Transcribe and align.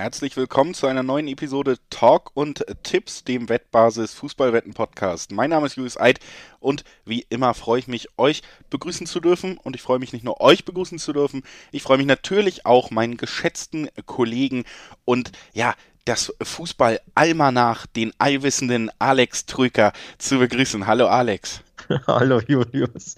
Herzlich 0.00 0.34
willkommen 0.38 0.72
zu 0.72 0.86
einer 0.86 1.02
neuen 1.02 1.28
Episode 1.28 1.76
Talk 1.90 2.30
und 2.32 2.64
Tipps, 2.82 3.22
dem 3.22 3.50
Wettbasis 3.50 4.14
Fußballwetten 4.14 4.72
Podcast. 4.72 5.30
Mein 5.30 5.50
Name 5.50 5.66
ist 5.66 5.76
Julius 5.76 6.00
Eid 6.00 6.20
und 6.58 6.84
wie 7.04 7.26
immer 7.28 7.52
freue 7.52 7.80
ich 7.80 7.86
mich, 7.86 8.08
euch 8.16 8.40
begrüßen 8.70 9.06
zu 9.06 9.20
dürfen. 9.20 9.58
Und 9.58 9.76
ich 9.76 9.82
freue 9.82 9.98
mich 9.98 10.14
nicht 10.14 10.24
nur 10.24 10.40
euch 10.40 10.64
begrüßen 10.64 10.98
zu 10.98 11.12
dürfen, 11.12 11.42
ich 11.70 11.82
freue 11.82 11.98
mich 11.98 12.06
natürlich 12.06 12.64
auch 12.64 12.90
meinen 12.90 13.18
geschätzten 13.18 13.90
Kollegen 14.06 14.64
und 15.04 15.32
ja, 15.52 15.74
das 16.06 16.32
Fußball-Almanach, 16.42 17.84
den 17.84 18.14
allwissenden 18.16 18.90
Alex 18.98 19.44
Trücker 19.44 19.92
zu 20.16 20.38
begrüßen. 20.38 20.86
Hallo 20.86 21.08
Alex. 21.08 21.60
Hallo 22.06 22.40
Julius. 22.48 23.16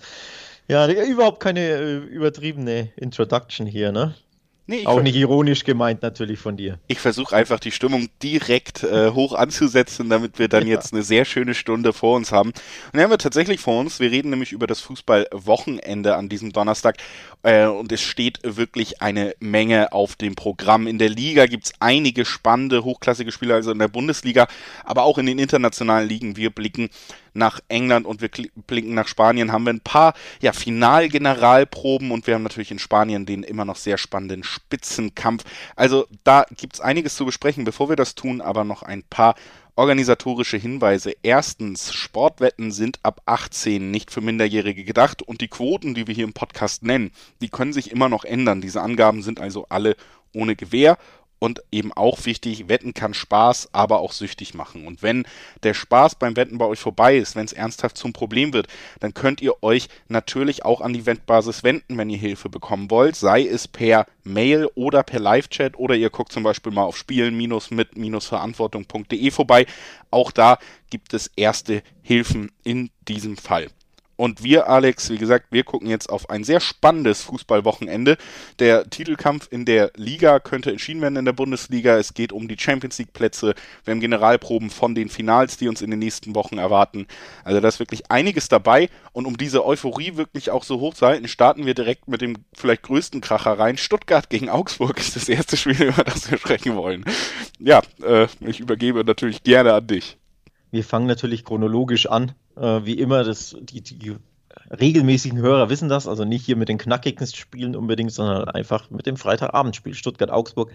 Ja, 0.67 0.89
überhaupt 0.91 1.38
keine 1.38 1.60
äh, 1.60 1.96
übertriebene 1.98 2.91
Introduction 2.96 3.69
hier, 3.69 3.92
ne? 3.92 4.16
Nee, 4.66 4.87
auch 4.87 5.02
nicht 5.02 5.16
ironisch 5.16 5.65
gemeint 5.65 6.02
natürlich 6.02 6.39
von 6.39 6.57
dir. 6.57 6.79
Ich 6.87 7.01
versuche 7.01 7.34
einfach 7.34 7.59
die 7.59 7.73
Stimmung 7.73 8.09
direkt 8.23 8.84
äh, 8.84 9.11
hoch 9.11 9.33
anzusetzen, 9.33 10.09
damit 10.09 10.39
wir 10.39 10.48
dann 10.48 10.66
ja. 10.66 10.75
jetzt 10.75 10.93
eine 10.93 11.03
sehr 11.03 11.25
schöne 11.25 11.55
Stunde 11.55 11.93
vor 11.93 12.16
uns 12.16 12.30
haben. 12.30 12.51
Und 12.51 12.57
dann 12.93 13.03
haben 13.03 13.11
wir 13.11 13.19
tatsächlich 13.19 13.61
vor 13.61 13.80
uns, 13.80 13.98
wir 13.98 14.12
reden 14.12 14.30
nämlich 14.30 14.53
über 14.53 14.69
das 14.69 14.80
Fußballwochenende 14.80 16.15
an 16.17 16.29
diesem 16.29 16.53
Donnerstag 16.53 16.98
äh, 17.42 17.66
und 17.66 17.91
es 17.92 18.01
steht 18.01 18.41
wirklich 18.42 19.02
eine 19.02 19.34
Menge 19.41 19.92
auf 19.92 20.16
dem 20.16 20.34
Programm. 20.34 20.87
In 20.87 20.98
der 20.98 21.09
Liga 21.09 21.46
gibt 21.46 21.66
es 21.66 21.73
einige 21.80 22.24
spannende, 22.24 22.84
hochklassige 22.84 23.33
Spiele, 23.33 23.55
also 23.55 23.73
in 23.73 23.78
der 23.78 23.88
Bundesliga, 23.88 24.46
aber 24.84 25.02
auch 25.05 25.19
in 25.19 25.27
den 25.27 25.38
internationalen 25.38 26.09
Ligen. 26.09 26.36
Wir 26.36 26.50
blicken 26.50 26.91
nach 27.34 27.60
England 27.69 28.06
und 28.06 28.20
wir 28.20 28.30
blicken 28.66 28.95
nach 28.95 29.09
Spanien, 29.09 29.52
haben 29.52 29.64
wir 29.64 29.73
ein 29.73 29.80
paar 29.80 30.14
ja, 30.41 30.52
Finalgeneralproben 30.52 32.10
und 32.10 32.27
wir 32.27 32.34
haben 32.34 32.42
natürlich 32.42 32.70
in 32.70 32.78
Spanien 32.78 33.27
den 33.27 33.42
immer 33.42 33.64
noch 33.64 33.77
sehr 33.77 33.98
spannenden 33.98 34.45
Spitzenkampf. 34.45 35.45
Also 35.74 36.06
da 36.24 36.47
gibt 36.56 36.74
es 36.74 36.80
einiges 36.80 37.17
zu 37.17 37.24
besprechen. 37.24 37.64
Bevor 37.64 37.89
wir 37.89 37.97
das 37.97 38.14
tun, 38.14 38.41
aber 38.41 38.64
noch 38.64 38.83
ein 38.83 39.02
paar 39.02 39.34
organisatorische 39.75 40.56
Hinweise. 40.56 41.15
Erstens, 41.23 41.92
Sportwetten 41.92 42.73
sind 42.73 42.98
ab 43.03 43.23
18 43.27 43.91
nicht 43.91 44.11
für 44.11 44.20
Minderjährige 44.20 44.84
gedacht 44.84 45.23
und 45.23 45.41
die 45.41 45.48
Quoten, 45.48 45.95
die 45.95 46.06
wir 46.06 46.14
hier 46.14 46.25
im 46.25 46.34
Podcast 46.34 46.83
nennen, 46.83 47.11
die 47.41 47.48
können 47.48 47.73
sich 47.73 47.91
immer 47.91 48.09
noch 48.09 48.25
ändern. 48.25 48.61
Diese 48.61 48.83
Angaben 48.83 49.23
sind 49.23 49.41
also 49.41 49.67
alle 49.69 49.97
ohne 50.34 50.56
Gewähr 50.56 50.98
und 51.43 51.61
eben 51.73 51.93
auch 51.93 52.25
wichtig, 52.25 52.69
Wetten 52.69 52.95
kann 52.95 53.15
Spaß, 53.15 53.71
aber 53.73 53.98
auch 53.98 54.12
süchtig 54.12 54.55
machen. 54.55 54.87
Und 54.87 55.03
wenn 55.03 55.27
der 55.65 55.75
Spaß 55.75 56.15
beim 56.15 56.37
Wetten 56.37 56.57
bei 56.57 56.67
euch 56.67 56.79
vorbei 56.79 57.17
ist, 57.17 57.35
wenn 57.35 57.47
es 57.47 57.53
ernsthaft 57.53 57.98
zum 57.98 58.12
Problem 58.12 58.53
wird, 58.53 58.69
dann 59.01 59.12
könnt 59.12 59.43
ihr 59.43 59.61
euch 59.61 59.89
natürlich 60.07 60.65
auch 60.65 60.81
an 60.81 60.93
die 60.93 61.05
Wettbasis 61.05 61.65
wenden, 61.65 61.98
wenn 61.98 62.11
ihr 62.11 62.19
Hilfe 62.19 62.48
bekommen 62.48 62.93
wollt, 62.93 63.17
sei 63.17 63.45
es 63.45 63.67
per 63.67 64.07
Mail 64.23 64.69
oder 64.77 65.03
per 65.03 65.19
Live-Chat 65.19 65.77
oder 65.77 65.97
ihr 65.97 66.11
guckt 66.11 66.31
zum 66.31 66.45
Beispiel 66.45 66.70
mal 66.70 66.85
auf 66.85 66.97
spielen-mit-verantwortung.de 66.97 69.31
vorbei. 69.33 69.67
Auch 70.13 70.31
da 70.31 70.61
gibt 70.91 71.13
es 71.13 71.29
erste 71.35 71.83
Hilfen 72.03 72.53
in 72.63 72.91
diesem 73.09 73.37
Fall. 73.37 73.67
Und 74.23 74.45
wir, 74.45 74.69
Alex, 74.69 75.11
wie 75.11 75.19
gesagt, 75.19 75.47
wir 75.51 75.65
gucken 75.65 75.91
jetzt 75.91 76.09
auf 76.09 76.31
ein 76.31 76.45
sehr 76.45 76.61
spannendes 76.61 77.23
Fußballwochenende. 77.23 78.17
Der 78.61 78.89
Titelkampf 78.89 79.48
in 79.51 79.64
der 79.64 79.91
Liga 79.97 80.39
könnte 80.39 80.70
entschieden 80.70 81.01
werden 81.01 81.17
in 81.17 81.25
der 81.25 81.33
Bundesliga. 81.33 81.98
Es 81.98 82.14
geht 82.14 82.33
um 82.33 82.47
die 82.47 82.56
Champions 82.56 82.98
League 83.01 83.12
Plätze. 83.14 83.56
Wir 83.84 83.91
haben 83.91 83.98
Generalproben 83.98 84.70
von 84.70 84.95
den 84.95 85.09
Finals, 85.09 85.56
die 85.56 85.67
uns 85.67 85.83
in 85.83 85.91
den 85.91 85.98
nächsten 85.98 86.37
Wochen 86.37 86.59
erwarten. 86.59 87.09
Also 87.42 87.59
da 87.59 87.67
ist 87.67 87.81
wirklich 87.81 88.12
einiges 88.12 88.47
dabei. 88.47 88.91
Und 89.11 89.27
um 89.27 89.37
diese 89.37 89.67
Euphorie 89.67 90.14
wirklich 90.14 90.53
auch 90.53 90.62
so 90.62 90.79
hoch 90.79 90.95
zu 90.95 91.05
halten, 91.05 91.27
starten 91.27 91.67
wir 91.67 91.75
direkt 91.75 92.07
mit 92.07 92.20
dem 92.20 92.45
vielleicht 92.53 92.83
größten 92.83 93.23
Kracher 93.23 93.59
rein. 93.59 93.77
Stuttgart 93.77 94.31
gegen 94.31 94.48
Augsburg 94.48 95.01
ist 95.01 95.17
das 95.17 95.29
erste 95.29 95.57
Spiel, 95.57 95.83
über 95.83 96.05
das 96.05 96.31
wir 96.31 96.39
sprechen 96.39 96.77
wollen. 96.77 97.05
Ja, 97.58 97.83
äh, 98.05 98.29
ich 98.39 98.61
übergebe 98.61 99.02
natürlich 99.02 99.42
gerne 99.42 99.75
an 99.75 99.89
dich. 99.89 100.17
Wir 100.70 100.85
fangen 100.85 101.08
natürlich 101.08 101.45
chronologisch 101.45 102.07
an. 102.07 102.36
Äh, 102.57 102.85
wie 102.85 102.98
immer, 102.98 103.24
das, 103.24 103.57
die, 103.61 103.80
die 103.80 104.17
regelmäßigen 104.80 105.39
Hörer 105.39 105.70
wissen 105.70 105.89
das, 105.89 106.07
also 106.07 106.24
nicht 106.24 106.45
hier 106.45 106.57
mit 106.57 106.68
den 106.68 106.79
knackigen 106.79 107.27
Spielen 107.27 107.77
unbedingt, 107.77 108.13
sondern 108.13 108.48
einfach 108.48 108.90
mit 108.90 109.07
dem 109.07 109.17
Freitagabendspiel. 109.17 109.95
Stuttgart-Augsburg 109.95 110.70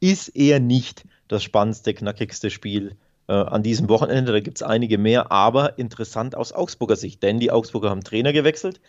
ist 0.00 0.28
eher 0.28 0.60
nicht 0.60 1.04
das 1.28 1.42
spannendste, 1.42 1.94
knackigste 1.94 2.50
Spiel 2.50 2.96
äh, 3.28 3.32
an 3.32 3.62
diesem 3.62 3.88
Wochenende. 3.88 4.32
Da 4.32 4.40
gibt 4.40 4.58
es 4.58 4.62
einige 4.62 4.98
mehr, 4.98 5.32
aber 5.32 5.78
interessant 5.78 6.34
aus 6.34 6.52
Augsburger 6.52 6.96
Sicht, 6.96 7.22
denn 7.22 7.40
die 7.40 7.50
Augsburger 7.50 7.90
haben 7.90 8.04
Trainer 8.04 8.32
gewechselt 8.32 8.80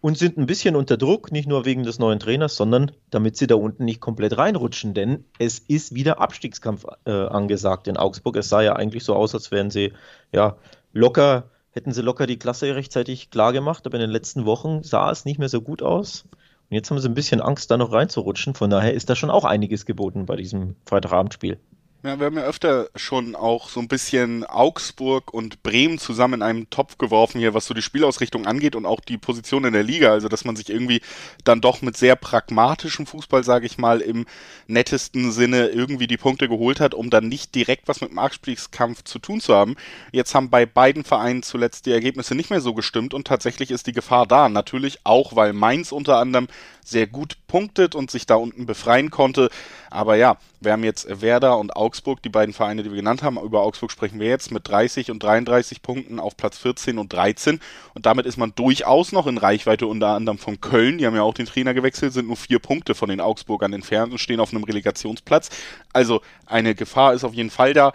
und 0.00 0.16
sind 0.16 0.38
ein 0.38 0.46
bisschen 0.46 0.76
unter 0.76 0.96
Druck, 0.96 1.32
nicht 1.32 1.48
nur 1.48 1.64
wegen 1.64 1.82
des 1.82 1.98
neuen 1.98 2.20
Trainers, 2.20 2.54
sondern 2.54 2.92
damit 3.10 3.36
sie 3.36 3.48
da 3.48 3.56
unten 3.56 3.84
nicht 3.84 4.00
komplett 4.00 4.38
reinrutschen, 4.38 4.94
denn 4.94 5.24
es 5.38 5.58
ist 5.58 5.94
wieder 5.94 6.20
Abstiegskampf 6.20 6.86
äh, 7.04 7.10
angesagt 7.10 7.88
in 7.88 7.96
Augsburg. 7.96 8.36
Es 8.36 8.48
sah 8.48 8.62
ja 8.62 8.76
eigentlich 8.76 9.02
so 9.02 9.14
aus, 9.14 9.34
als 9.34 9.50
wären 9.50 9.70
sie 9.70 9.92
ja 10.32 10.56
locker, 10.92 11.50
hätten 11.78 11.92
sie 11.92 12.02
locker 12.02 12.26
die 12.26 12.38
Klasse 12.38 12.74
rechtzeitig 12.74 13.30
klar 13.30 13.52
gemacht, 13.52 13.86
aber 13.86 13.94
in 13.94 14.00
den 14.00 14.10
letzten 14.10 14.44
Wochen 14.44 14.82
sah 14.82 15.12
es 15.12 15.24
nicht 15.24 15.38
mehr 15.38 15.48
so 15.48 15.60
gut 15.60 15.80
aus. 15.80 16.24
Und 16.70 16.74
jetzt 16.74 16.90
haben 16.90 16.98
sie 16.98 17.08
ein 17.08 17.14
bisschen 17.14 17.40
Angst, 17.40 17.70
da 17.70 17.76
noch 17.76 17.92
reinzurutschen. 17.92 18.54
Von 18.54 18.68
daher 18.68 18.92
ist 18.92 19.08
da 19.08 19.14
schon 19.14 19.30
auch 19.30 19.44
einiges 19.44 19.86
geboten 19.86 20.26
bei 20.26 20.34
diesem 20.34 20.74
Freitagabendspiel. 20.84 21.58
Ja, 22.04 22.20
wir 22.20 22.26
haben 22.26 22.36
ja 22.36 22.44
öfter 22.44 22.90
schon 22.94 23.34
auch 23.34 23.68
so 23.68 23.80
ein 23.80 23.88
bisschen 23.88 24.44
Augsburg 24.44 25.34
und 25.34 25.64
Bremen 25.64 25.98
zusammen 25.98 26.34
in 26.34 26.42
einen 26.42 26.70
Topf 26.70 26.96
geworfen 26.96 27.40
hier, 27.40 27.54
was 27.54 27.66
so 27.66 27.74
die 27.74 27.82
Spielausrichtung 27.82 28.46
angeht 28.46 28.76
und 28.76 28.86
auch 28.86 29.00
die 29.00 29.18
Position 29.18 29.64
in 29.64 29.72
der 29.72 29.82
Liga. 29.82 30.12
Also, 30.12 30.28
dass 30.28 30.44
man 30.44 30.54
sich 30.54 30.70
irgendwie 30.70 31.00
dann 31.42 31.60
doch 31.60 31.82
mit 31.82 31.96
sehr 31.96 32.14
pragmatischem 32.14 33.04
Fußball, 33.04 33.42
sage 33.42 33.66
ich 33.66 33.78
mal, 33.78 34.00
im 34.00 34.26
nettesten 34.68 35.32
Sinne 35.32 35.70
irgendwie 35.70 36.06
die 36.06 36.16
Punkte 36.16 36.48
geholt 36.48 36.78
hat, 36.78 36.94
um 36.94 37.10
dann 37.10 37.26
nicht 37.26 37.56
direkt 37.56 37.88
was 37.88 38.00
mit 38.00 38.10
dem 38.10 38.20
Abstiegskampf 38.20 39.02
zu 39.02 39.18
tun 39.18 39.40
zu 39.40 39.52
haben. 39.52 39.74
Jetzt 40.12 40.36
haben 40.36 40.50
bei 40.50 40.66
beiden 40.66 41.02
Vereinen 41.02 41.42
zuletzt 41.42 41.86
die 41.86 41.92
Ergebnisse 41.92 42.36
nicht 42.36 42.50
mehr 42.50 42.60
so 42.60 42.74
gestimmt 42.74 43.12
und 43.12 43.26
tatsächlich 43.26 43.72
ist 43.72 43.88
die 43.88 43.92
Gefahr 43.92 44.24
da. 44.28 44.48
Natürlich 44.48 45.00
auch, 45.02 45.34
weil 45.34 45.52
Mainz 45.52 45.90
unter 45.90 46.18
anderem 46.18 46.46
sehr 46.84 47.08
gut 47.08 47.36
punktet 47.48 47.96
und 47.96 48.12
sich 48.12 48.26
da 48.26 48.36
unten 48.36 48.66
befreien 48.66 49.10
konnte. 49.10 49.50
Aber 49.90 50.14
ja, 50.14 50.36
wir 50.60 50.72
haben 50.72 50.84
jetzt 50.84 51.20
Werder 51.20 51.58
und 51.58 51.74
Augsburg, 51.74 52.22
die 52.22 52.28
beiden 52.28 52.54
Vereine, 52.54 52.82
die 52.82 52.90
wir 52.90 52.96
genannt 52.96 53.22
haben. 53.22 53.38
Über 53.38 53.62
Augsburg 53.62 53.90
sprechen 53.90 54.20
wir 54.20 54.28
jetzt 54.28 54.52
mit 54.52 54.68
30 54.68 55.10
und 55.10 55.22
33 55.22 55.82
Punkten 55.82 56.20
auf 56.20 56.36
Platz 56.36 56.58
14 56.58 56.98
und 56.98 57.12
13. 57.12 57.58
Und 57.94 58.06
damit 58.06 58.26
ist 58.26 58.36
man 58.36 58.52
durchaus 58.54 59.10
noch 59.12 59.26
in 59.26 59.38
Reichweite 59.38 59.86
unter 59.86 60.08
anderem 60.08 60.38
von 60.38 60.60
Köln. 60.60 60.98
Die 60.98 61.06
haben 61.06 61.16
ja 61.16 61.22
auch 61.22 61.34
den 61.34 61.46
Trainer 61.46 61.74
gewechselt, 61.74 62.12
sind 62.12 62.28
nur 62.28 62.36
vier 62.36 62.58
Punkte 62.58 62.94
von 62.94 63.08
den 63.08 63.20
Augsburgern 63.20 63.72
entfernt 63.72 64.12
und 64.12 64.18
stehen 64.18 64.40
auf 64.40 64.52
einem 64.52 64.64
Relegationsplatz. 64.64 65.48
Also 65.92 66.20
eine 66.46 66.74
Gefahr 66.74 67.14
ist 67.14 67.24
auf 67.24 67.34
jeden 67.34 67.50
Fall 67.50 67.72
da. 67.72 67.92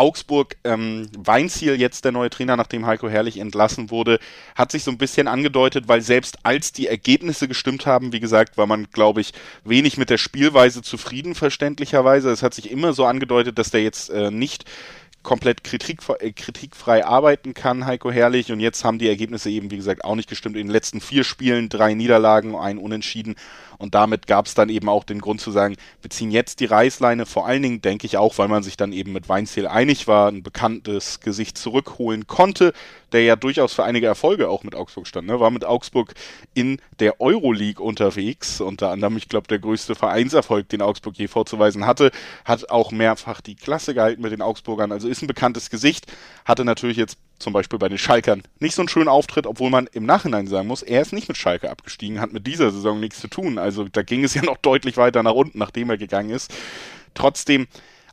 Augsburg, 0.00 0.56
ähm, 0.64 1.10
Weinziel, 1.18 1.78
jetzt 1.78 2.06
der 2.06 2.12
neue 2.12 2.30
Trainer, 2.30 2.56
nachdem 2.56 2.86
Heiko 2.86 3.10
Herrlich 3.10 3.38
entlassen 3.38 3.90
wurde, 3.90 4.18
hat 4.54 4.72
sich 4.72 4.82
so 4.82 4.90
ein 4.90 4.96
bisschen 4.96 5.28
angedeutet, 5.28 5.88
weil 5.88 6.00
selbst 6.00 6.38
als 6.42 6.72
die 6.72 6.86
Ergebnisse 6.86 7.48
gestimmt 7.48 7.84
haben, 7.84 8.14
wie 8.14 8.20
gesagt, 8.20 8.56
war 8.56 8.66
man, 8.66 8.88
glaube 8.90 9.20
ich, 9.20 9.34
wenig 9.62 9.98
mit 9.98 10.08
der 10.08 10.16
Spielweise 10.16 10.80
zufrieden, 10.80 11.34
verständlicherweise. 11.34 12.30
Es 12.30 12.42
hat 12.42 12.54
sich 12.54 12.70
immer 12.70 12.94
so 12.94 13.04
angedeutet, 13.04 13.58
dass 13.58 13.70
der 13.70 13.82
jetzt 13.82 14.08
äh, 14.08 14.30
nicht 14.30 14.64
komplett 15.22 15.64
kritik, 15.64 16.00
äh, 16.18 16.32
kritikfrei 16.32 17.04
arbeiten 17.04 17.52
kann, 17.52 17.84
Heiko 17.84 18.10
Herrlich. 18.10 18.52
Und 18.52 18.60
jetzt 18.60 18.84
haben 18.84 18.98
die 18.98 19.08
Ergebnisse 19.08 19.50
eben, 19.50 19.70
wie 19.70 19.76
gesagt, 19.76 20.04
auch 20.04 20.14
nicht 20.14 20.30
gestimmt. 20.30 20.56
In 20.56 20.68
den 20.68 20.72
letzten 20.72 21.02
vier 21.02 21.24
Spielen 21.24 21.68
drei 21.68 21.92
Niederlagen, 21.94 22.56
ein 22.56 22.78
Unentschieden. 22.78 23.36
Und 23.80 23.94
damit 23.94 24.26
gab 24.26 24.46
es 24.46 24.54
dann 24.54 24.68
eben 24.68 24.90
auch 24.90 25.04
den 25.04 25.20
Grund 25.20 25.40
zu 25.40 25.50
sagen, 25.50 25.76
wir 26.02 26.10
ziehen 26.10 26.30
jetzt 26.30 26.60
die 26.60 26.66
Reißleine. 26.66 27.24
Vor 27.24 27.46
allen 27.46 27.62
Dingen 27.62 27.80
denke 27.80 28.06
ich 28.06 28.18
auch, 28.18 28.36
weil 28.36 28.48
man 28.48 28.62
sich 28.62 28.76
dann 28.76 28.92
eben 28.92 29.12
mit 29.12 29.30
Weinziel 29.30 29.66
einig 29.66 30.06
war, 30.06 30.28
ein 30.28 30.42
bekanntes 30.42 31.20
Gesicht 31.20 31.56
zurückholen 31.56 32.26
konnte, 32.26 32.74
der 33.12 33.22
ja 33.22 33.36
durchaus 33.36 33.72
für 33.72 33.84
einige 33.84 34.06
Erfolge 34.06 34.50
auch 34.50 34.64
mit 34.64 34.74
Augsburg 34.74 35.06
stand. 35.06 35.26
Ne? 35.26 35.40
War 35.40 35.50
mit 35.50 35.64
Augsburg 35.64 36.12
in 36.52 36.78
der 36.98 37.22
Euroleague 37.22 37.82
unterwegs, 37.82 38.60
unter 38.60 38.90
anderem, 38.90 39.16
ich 39.16 39.30
glaube, 39.30 39.48
der 39.48 39.58
größte 39.58 39.94
Vereinserfolg, 39.94 40.68
den 40.68 40.82
Augsburg 40.82 41.16
je 41.16 41.28
vorzuweisen 41.28 41.86
hatte, 41.86 42.10
hat 42.44 42.68
auch 42.68 42.92
mehrfach 42.92 43.40
die 43.40 43.54
Klasse 43.54 43.94
gehalten 43.94 44.20
mit 44.20 44.32
den 44.32 44.42
Augsburgern, 44.42 44.92
also 44.92 45.08
ist 45.08 45.22
ein 45.22 45.26
bekanntes 45.26 45.70
Gesicht, 45.70 46.06
hatte 46.44 46.66
natürlich 46.66 46.98
jetzt 46.98 47.16
zum 47.40 47.52
Beispiel 47.52 47.78
bei 47.78 47.88
den 47.88 47.98
Schalkern 47.98 48.42
nicht 48.58 48.74
so 48.74 48.82
einen 48.82 48.88
schönen 48.88 49.08
Auftritt, 49.08 49.46
obwohl 49.46 49.70
man 49.70 49.88
im 49.92 50.04
Nachhinein 50.04 50.46
sagen 50.46 50.68
muss, 50.68 50.82
er 50.82 51.02
ist 51.02 51.12
nicht 51.12 51.28
mit 51.28 51.36
Schalke 51.36 51.70
abgestiegen, 51.70 52.20
hat 52.20 52.32
mit 52.32 52.46
dieser 52.46 52.70
Saison 52.70 53.00
nichts 53.00 53.20
zu 53.20 53.28
tun. 53.28 53.58
Also 53.58 53.84
da 53.84 54.02
ging 54.02 54.24
es 54.24 54.34
ja 54.34 54.42
noch 54.44 54.58
deutlich 54.58 54.96
weiter 54.96 55.22
nach 55.22 55.32
unten, 55.32 55.58
nachdem 55.58 55.90
er 55.90 55.98
gegangen 55.98 56.30
ist. 56.30 56.52
Trotzdem 57.14 57.66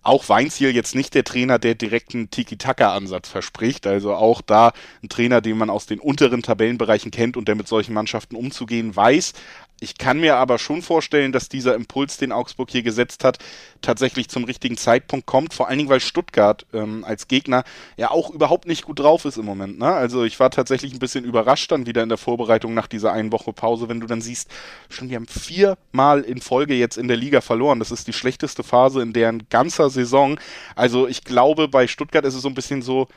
auch 0.07 0.29
Weinziel 0.29 0.74
jetzt 0.74 0.95
nicht 0.95 1.13
der 1.13 1.25
Trainer, 1.25 1.59
der 1.59 1.75
direkten 1.75 2.29
Tiki-Taka-Ansatz 2.29 3.27
verspricht. 3.27 3.85
Also 3.85 4.13
auch 4.13 4.41
da 4.41 4.71
ein 5.03 5.09
Trainer, 5.09 5.41
den 5.41 5.57
man 5.57 5.69
aus 5.69 5.85
den 5.85 6.00
unteren 6.00 6.41
Tabellenbereichen 6.41 7.12
kennt 7.12 7.35
und 7.35 7.47
der 7.47 7.56
mit 7.56 7.68
solchen 7.68 7.94
Mannschaften 7.94 8.38
umzugehen 8.38 8.95
weiß. 8.95 9.33
Ich 9.79 9.97
kann 10.00 10.19
mir 10.19 10.38
aber 10.38 10.57
schon 10.57 10.81
vorstellen, 10.81 11.31
dass 11.31 11.50
dieser 11.50 11.75
Impuls, 11.75 12.18
den 12.18 12.31
Augsburg 12.31 12.71
hier 12.71 12.81
gesetzt 12.81 13.24
hat, 13.24 13.38
tatsächlich 13.81 14.27
zum 14.27 14.44
richtigen 14.44 14.75
Zeitpunkt 14.75 15.27
kommt. 15.27 15.53
Vor 15.53 15.68
allen 15.68 15.77
Dingen, 15.77 15.89
weil 15.89 16.00
Stuttgart 16.00 16.65
ähm, 16.74 17.03
als 17.03 17.27
Gegner 17.27 17.63
ja 17.95 18.09
auch 18.09 18.31
überhaupt 18.31 18.68
nicht 18.68 18.85
gut 18.85 19.00
drauf 19.00 19.25
ist 19.25 19.38
im 19.38 19.45
Moment. 19.45 19.77
Ne? 19.77 19.85
Also 19.85 20.24
ich 20.24 20.39
war 20.39 20.50
tatsächlich 20.50 20.94
ein 20.94 21.00
bisschen 21.00 21.25
überrascht 21.25 21.71
dann 21.71 21.85
wieder 21.85 22.01
in 22.01 22.09
der 22.09 22.18
Vorbereitung 22.18 22.74
nach 22.74 22.88
dieser 22.88 23.13
einen 23.13 23.31
Woche 23.31 23.53
Pause, 23.53 23.88
wenn 23.88 24.00
du 24.00 24.07
dann 24.07 24.21
siehst, 24.21 24.50
schon 24.89 25.09
wir 25.09 25.15
haben 25.15 25.27
viermal 25.27 26.21
in 26.21 26.41
Folge 26.41 26.73
jetzt 26.73 26.97
in 26.97 27.07
der 27.07 27.18
Liga 27.18 27.41
verloren. 27.41 27.77
Das 27.77 27.91
ist 27.91 28.07
die 28.07 28.13
schlechteste 28.13 28.63
Phase 28.63 29.03
in 29.03 29.13
deren 29.13 29.47
ganzer 29.50 29.91
Saison. 29.91 30.39
Also 30.75 31.07
ich 31.07 31.23
glaube, 31.23 31.68
bei 31.68 31.88
Stuttgart 31.88 32.25
ist 32.25 32.33
es 32.33 32.41
so 32.41 32.50
ein 32.50 32.56
bisschen 32.56 32.81
so, 32.81 33.07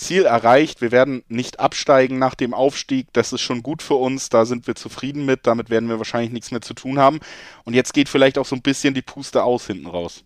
Ziel 0.00 0.24
erreicht. 0.24 0.80
Wir 0.80 0.90
werden 0.90 1.22
nicht 1.28 1.60
absteigen 1.60 2.18
nach 2.18 2.34
dem 2.34 2.54
Aufstieg. 2.54 3.06
Das 3.12 3.32
ist 3.32 3.42
schon 3.42 3.62
gut 3.62 3.82
für 3.82 3.94
uns. 3.94 4.28
Da 4.28 4.44
sind 4.44 4.66
wir 4.66 4.74
zufrieden 4.74 5.24
mit. 5.24 5.46
Damit 5.46 5.70
werden 5.70 5.88
wir 5.88 5.98
wahrscheinlich 5.98 6.32
nichts 6.32 6.50
mehr 6.50 6.60
zu 6.60 6.74
tun 6.74 6.98
haben. 6.98 7.20
Und 7.64 7.74
jetzt 7.74 7.94
geht 7.94 8.08
vielleicht 8.08 8.38
auch 8.38 8.46
so 8.46 8.56
ein 8.56 8.62
bisschen 8.62 8.94
die 8.94 9.02
Puste 9.02 9.44
aus 9.44 9.66
hinten 9.66 9.86
raus. 9.86 10.24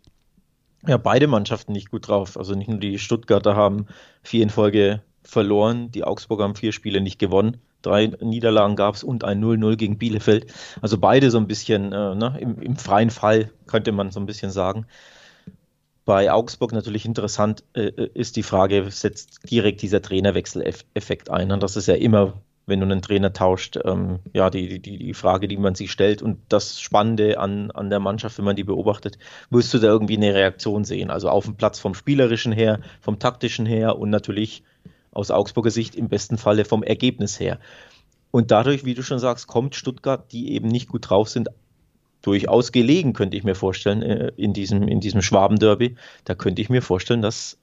Ja, 0.87 0.97
beide 0.97 1.27
Mannschaften 1.27 1.73
nicht 1.73 1.91
gut 1.91 2.09
drauf. 2.09 2.37
Also 2.37 2.55
nicht 2.55 2.69
nur 2.69 2.79
die 2.79 2.99
Stuttgarter 2.99 3.57
haben 3.57 3.87
vier 4.23 4.43
in 4.43 4.51
Folge 4.51 5.03
verloren. 5.23 5.91
Die 5.91 6.05
Augsburger 6.05 6.45
haben 6.45 6.57
vier 6.57 6.73
Spiele 6.73 7.01
nicht 7.01 7.19
gewonnen. 7.19 7.59
Drei 7.83 8.07
Niederlagen 8.07 8.77
gab 8.77 8.95
es 8.95 9.05
und 9.05 9.25
ein 9.25 9.43
0-0 9.43 9.77
gegen 9.77 9.99
Bielefeld. 9.99 10.53
Also 10.81 10.99
beide 10.99 11.31
so 11.31 11.39
ein 11.39 11.47
bisschen 11.47 11.93
äh, 11.93 12.15
ne, 12.15 12.37
im, 12.41 12.61
im 12.61 12.77
freien 12.77 13.11
Fall, 13.11 13.51
könnte 13.67 13.93
man 13.93 14.11
so 14.11 14.21
ein 14.21 14.27
bisschen 14.27 14.51
sagen. 14.51 14.87
Bei 16.05 16.31
Augsburg 16.31 16.73
natürlich 16.73 17.07
interessant 17.07 17.65
äh, 17.73 17.87
äh, 17.87 18.11
ist 18.13 18.37
die 18.37 18.43
Frage, 18.43 18.91
setzt 18.91 19.51
direkt 19.51 19.81
dieser 19.81 20.03
Trainerwechseleffekt 20.03 21.31
ein? 21.31 21.51
Und 21.51 21.63
das 21.63 21.77
ist 21.77 21.87
ja 21.87 21.95
immer, 21.95 22.35
wenn 22.67 22.81
du 22.81 22.87
einen 22.87 23.01
Trainer 23.01 23.33
tauscht, 23.33 23.79
ähm, 23.83 24.19
ja, 24.35 24.51
die, 24.51 24.81
die, 24.81 24.99
die 24.99 25.15
Frage, 25.15 25.49
die 25.49 25.57
man 25.57 25.75
sich 25.75 25.91
stellt. 25.91 26.21
Und 26.21 26.39
das 26.51 26.79
Spannende 26.79 27.39
an, 27.39 27.71
an 27.71 27.89
der 27.89 28.01
Mannschaft, 28.01 28.37
wenn 28.37 28.45
man 28.45 28.57
die 28.57 28.65
beobachtet, 28.65 29.19
wirst 29.49 29.73
du 29.73 29.79
da 29.79 29.89
irgendwie 29.89 30.17
eine 30.17 30.35
Reaktion 30.35 30.85
sehen. 30.85 31.11
Also 31.11 31.31
auf 31.31 31.47
dem 31.47 31.57
Platz 31.57 31.79
vom 31.79 31.95
Spielerischen 31.95 32.53
her, 32.53 32.81
vom 33.01 33.19
Taktischen 33.19 33.65
her 33.65 33.99
und 33.99 34.11
natürlich 34.11 34.63
aus 35.11 35.31
Augsburger 35.31 35.71
Sicht 35.71 35.95
im 35.95 36.09
besten 36.09 36.37
Falle 36.37 36.67
vom 36.67 36.83
Ergebnis 36.83 37.41
her. 37.41 37.61
Und 38.31 38.51
dadurch, 38.51 38.85
wie 38.85 38.95
du 38.95 39.03
schon 39.03 39.21
sagst, 39.21 39.47
kommt 39.47 39.77
Stuttgart, 39.77 40.33
die 40.33 40.53
eben 40.53 40.69
nicht 40.69 40.89
gut 40.89 41.09
drauf 41.09 41.29
sind, 41.29 41.49
durchaus 42.27 42.73
gelegen, 42.73 43.13
könnte 43.13 43.37
ich 43.37 43.45
mir 43.45 43.55
vorstellen, 43.55 44.03
äh, 44.03 44.33
in 44.37 44.53
diesem, 44.53 44.89
in 44.89 45.01
diesem 45.01 45.23
Schwaben-Derby. 45.23 45.97
Da 46.25 46.35
könnte 46.35 46.63
ich 46.63 46.71
mir 46.71 46.83
vorstellen, 46.83 47.23
dass, 47.23 47.59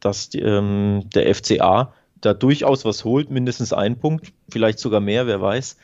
dass 0.00 0.28
die, 0.28 0.40
ähm, 0.40 1.08
der 1.14 1.34
FCA 1.34 1.94
da 2.20 2.34
durchaus 2.34 2.84
was 2.84 3.04
holt, 3.04 3.30
mindestens 3.30 3.72
einen 3.72 3.98
Punkt, 3.98 4.32
vielleicht 4.50 4.78
sogar 4.78 5.00
mehr, 5.00 5.26
wer 5.26 5.40
weiß. 5.40 5.76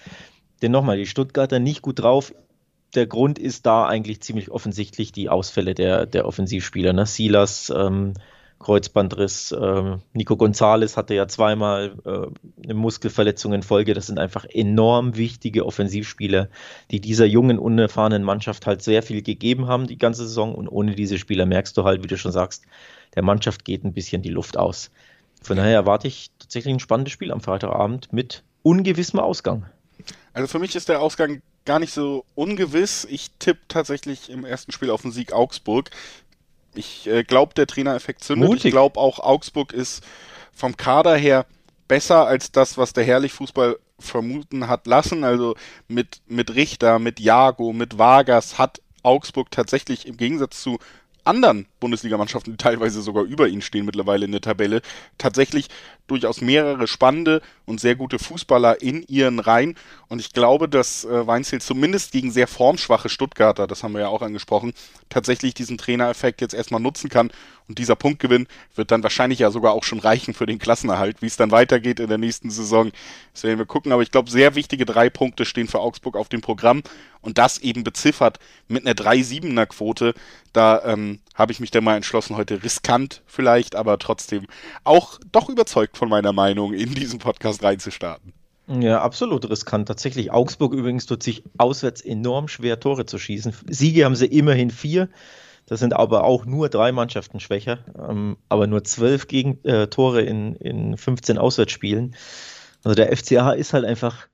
Denn 0.60 0.72
nochmal, 0.72 0.96
die 0.96 1.06
Stuttgarter 1.06 1.58
nicht 1.58 1.82
gut 1.82 2.00
drauf. 2.00 2.34
Der 2.94 3.06
Grund 3.06 3.38
ist 3.38 3.64
da 3.64 3.86
eigentlich 3.86 4.20
ziemlich 4.20 4.50
offensichtlich 4.50 5.12
die 5.12 5.28
Ausfälle 5.28 5.74
der, 5.74 6.06
der 6.06 6.26
Offensivspieler. 6.26 6.92
Ne? 6.92 7.06
Silas, 7.06 7.72
ähm, 7.74 8.14
Kreuzbandriss. 8.62 9.54
Ähm, 9.58 10.00
Nico 10.12 10.36
Gonzalez 10.36 10.96
hatte 10.96 11.14
ja 11.14 11.28
zweimal 11.28 11.96
äh, 12.04 12.64
eine 12.64 12.74
Muskelverletzung 12.74 13.52
in 13.52 13.62
Folge. 13.62 13.94
Das 13.94 14.06
sind 14.06 14.18
einfach 14.18 14.46
enorm 14.46 15.16
wichtige 15.16 15.66
Offensivspieler, 15.66 16.48
die 16.90 17.00
dieser 17.00 17.26
jungen, 17.26 17.58
unerfahrenen 17.58 18.22
Mannschaft 18.22 18.66
halt 18.66 18.82
sehr 18.82 19.02
viel 19.02 19.22
gegeben 19.22 19.66
haben 19.66 19.86
die 19.86 19.98
ganze 19.98 20.26
Saison. 20.26 20.54
Und 20.54 20.68
ohne 20.68 20.94
diese 20.94 21.18
Spieler 21.18 21.44
merkst 21.44 21.76
du 21.76 21.84
halt, 21.84 22.02
wie 22.02 22.08
du 22.08 22.16
schon 22.16 22.32
sagst, 22.32 22.64
der 23.14 23.22
Mannschaft 23.22 23.64
geht 23.64 23.84
ein 23.84 23.92
bisschen 23.92 24.22
die 24.22 24.30
Luft 24.30 24.56
aus. 24.56 24.90
Von 25.42 25.56
daher 25.56 25.74
erwarte 25.74 26.08
ich 26.08 26.30
tatsächlich 26.38 26.72
ein 26.72 26.80
spannendes 26.80 27.12
Spiel 27.12 27.32
am 27.32 27.40
Freitagabend 27.40 28.12
mit 28.12 28.44
ungewissem 28.62 29.18
Ausgang. 29.18 29.66
Also 30.32 30.48
für 30.48 30.58
mich 30.58 30.74
ist 30.74 30.88
der 30.88 31.00
Ausgang 31.00 31.42
gar 31.64 31.78
nicht 31.78 31.92
so 31.92 32.24
ungewiss. 32.34 33.06
Ich 33.10 33.30
tippe 33.38 33.60
tatsächlich 33.68 34.30
im 34.30 34.44
ersten 34.44 34.72
Spiel 34.72 34.90
auf 34.90 35.02
den 35.02 35.12
Sieg 35.12 35.32
Augsburg. 35.32 35.90
Ich 36.74 37.06
äh, 37.06 37.24
glaube, 37.24 37.54
der 37.54 37.66
Trainereffekt 37.66 38.24
zündet. 38.24 38.48
Mutig. 38.48 38.66
Ich 38.66 38.70
glaube 38.72 38.98
auch, 38.98 39.18
Augsburg 39.18 39.72
ist 39.72 40.04
vom 40.52 40.76
Kader 40.76 41.16
her 41.16 41.46
besser 41.88 42.26
als 42.26 42.52
das, 42.52 42.78
was 42.78 42.92
der 42.92 43.04
Herrlich-Fußball 43.04 43.78
vermuten 43.98 44.68
hat 44.68 44.86
lassen. 44.86 45.24
Also 45.24 45.54
mit, 45.88 46.22
mit 46.26 46.54
Richter, 46.54 46.98
mit 46.98 47.20
Jago, 47.20 47.72
mit 47.72 47.98
Vargas 47.98 48.58
hat 48.58 48.80
Augsburg 49.02 49.50
tatsächlich 49.50 50.06
im 50.06 50.16
Gegensatz 50.16 50.62
zu 50.62 50.78
anderen 51.24 51.66
Bundesligamannschaften, 51.80 52.52
die 52.52 52.56
teilweise 52.56 53.02
sogar 53.02 53.24
über 53.24 53.48
ihnen 53.48 53.62
stehen 53.62 53.84
mittlerweile 53.84 54.24
in 54.24 54.32
der 54.32 54.40
Tabelle, 54.40 54.82
tatsächlich 55.18 55.68
durchaus 56.06 56.40
mehrere 56.40 56.86
spannende 56.86 57.40
und 57.64 57.80
sehr 57.80 57.94
gute 57.94 58.18
Fußballer 58.18 58.82
in 58.82 59.02
ihren 59.04 59.38
Reihen. 59.38 59.76
Und 60.08 60.18
ich 60.18 60.32
glaube, 60.32 60.68
dass 60.68 61.04
äh, 61.04 61.26
Weinziel 61.26 61.60
zumindest 61.60 62.12
gegen 62.12 62.30
sehr 62.30 62.48
formschwache 62.48 63.08
Stuttgarter, 63.08 63.66
das 63.66 63.82
haben 63.82 63.92
wir 63.92 64.02
ja 64.02 64.08
auch 64.08 64.22
angesprochen, 64.22 64.72
tatsächlich 65.08 65.54
diesen 65.54 65.78
Trainereffekt 65.78 66.40
jetzt 66.40 66.54
erstmal 66.54 66.80
nutzen 66.80 67.08
kann. 67.08 67.30
Und 67.68 67.78
dieser 67.78 67.96
Punktgewinn 67.96 68.46
wird 68.74 68.90
dann 68.90 69.02
wahrscheinlich 69.02 69.38
ja 69.38 69.50
sogar 69.50 69.72
auch 69.72 69.84
schon 69.84 69.98
reichen 69.98 70.34
für 70.34 70.46
den 70.46 70.58
Klassenerhalt. 70.58 71.22
Wie 71.22 71.26
es 71.26 71.36
dann 71.36 71.50
weitergeht 71.50 72.00
in 72.00 72.08
der 72.08 72.18
nächsten 72.18 72.50
Saison, 72.50 72.90
das 73.32 73.44
werden 73.44 73.58
wir 73.58 73.66
gucken. 73.66 73.92
Aber 73.92 74.02
ich 74.02 74.10
glaube, 74.10 74.30
sehr 74.30 74.54
wichtige 74.54 74.84
drei 74.84 75.10
Punkte 75.10 75.44
stehen 75.44 75.68
für 75.68 75.80
Augsburg 75.80 76.16
auf 76.16 76.28
dem 76.28 76.40
Programm. 76.40 76.82
Und 77.20 77.38
das 77.38 77.58
eben 77.58 77.84
beziffert 77.84 78.38
mit 78.68 78.86
einer 78.86 78.94
3-7er 78.94 79.66
Quote. 79.66 80.14
Da 80.52 80.82
ähm, 80.84 81.20
habe 81.34 81.52
ich 81.52 81.60
mich 81.60 81.70
dann 81.70 81.84
mal 81.84 81.96
entschlossen, 81.96 82.36
heute 82.36 82.62
riskant 82.62 83.22
vielleicht, 83.26 83.76
aber 83.76 83.98
trotzdem 83.98 84.46
auch 84.84 85.18
doch 85.30 85.48
überzeugt 85.48 85.96
von 85.96 86.08
meiner 86.08 86.32
Meinung, 86.32 86.74
in 86.74 86.94
diesen 86.94 87.18
Podcast 87.18 87.62
reinzustarten. 87.62 88.32
Ja, 88.68 89.02
absolut 89.02 89.48
riskant. 89.50 89.88
Tatsächlich. 89.88 90.30
Augsburg 90.30 90.72
übrigens 90.72 91.06
tut 91.06 91.22
sich 91.22 91.42
auswärts 91.58 92.00
enorm 92.00 92.48
schwer, 92.48 92.78
Tore 92.80 93.06
zu 93.06 93.18
schießen. 93.18 93.54
Siege 93.68 94.04
haben 94.04 94.16
sie 94.16 94.26
immerhin 94.26 94.70
vier. 94.70 95.08
Das 95.66 95.80
sind 95.80 95.94
aber 95.94 96.24
auch 96.24 96.44
nur 96.44 96.68
drei 96.68 96.92
Mannschaften 96.92 97.40
schwächer, 97.40 97.78
ähm, 97.98 98.36
aber 98.48 98.66
nur 98.66 98.84
zwölf 98.84 99.28
Gegen 99.28 99.62
äh, 99.64 99.86
Tore 99.86 100.22
in, 100.22 100.56
in 100.56 100.96
15 100.96 101.38
Auswärtsspielen. 101.38 102.14
Also 102.84 102.94
der 102.94 103.16
FCA 103.16 103.52
ist 103.52 103.72
halt 103.72 103.84
einfach 103.84 104.28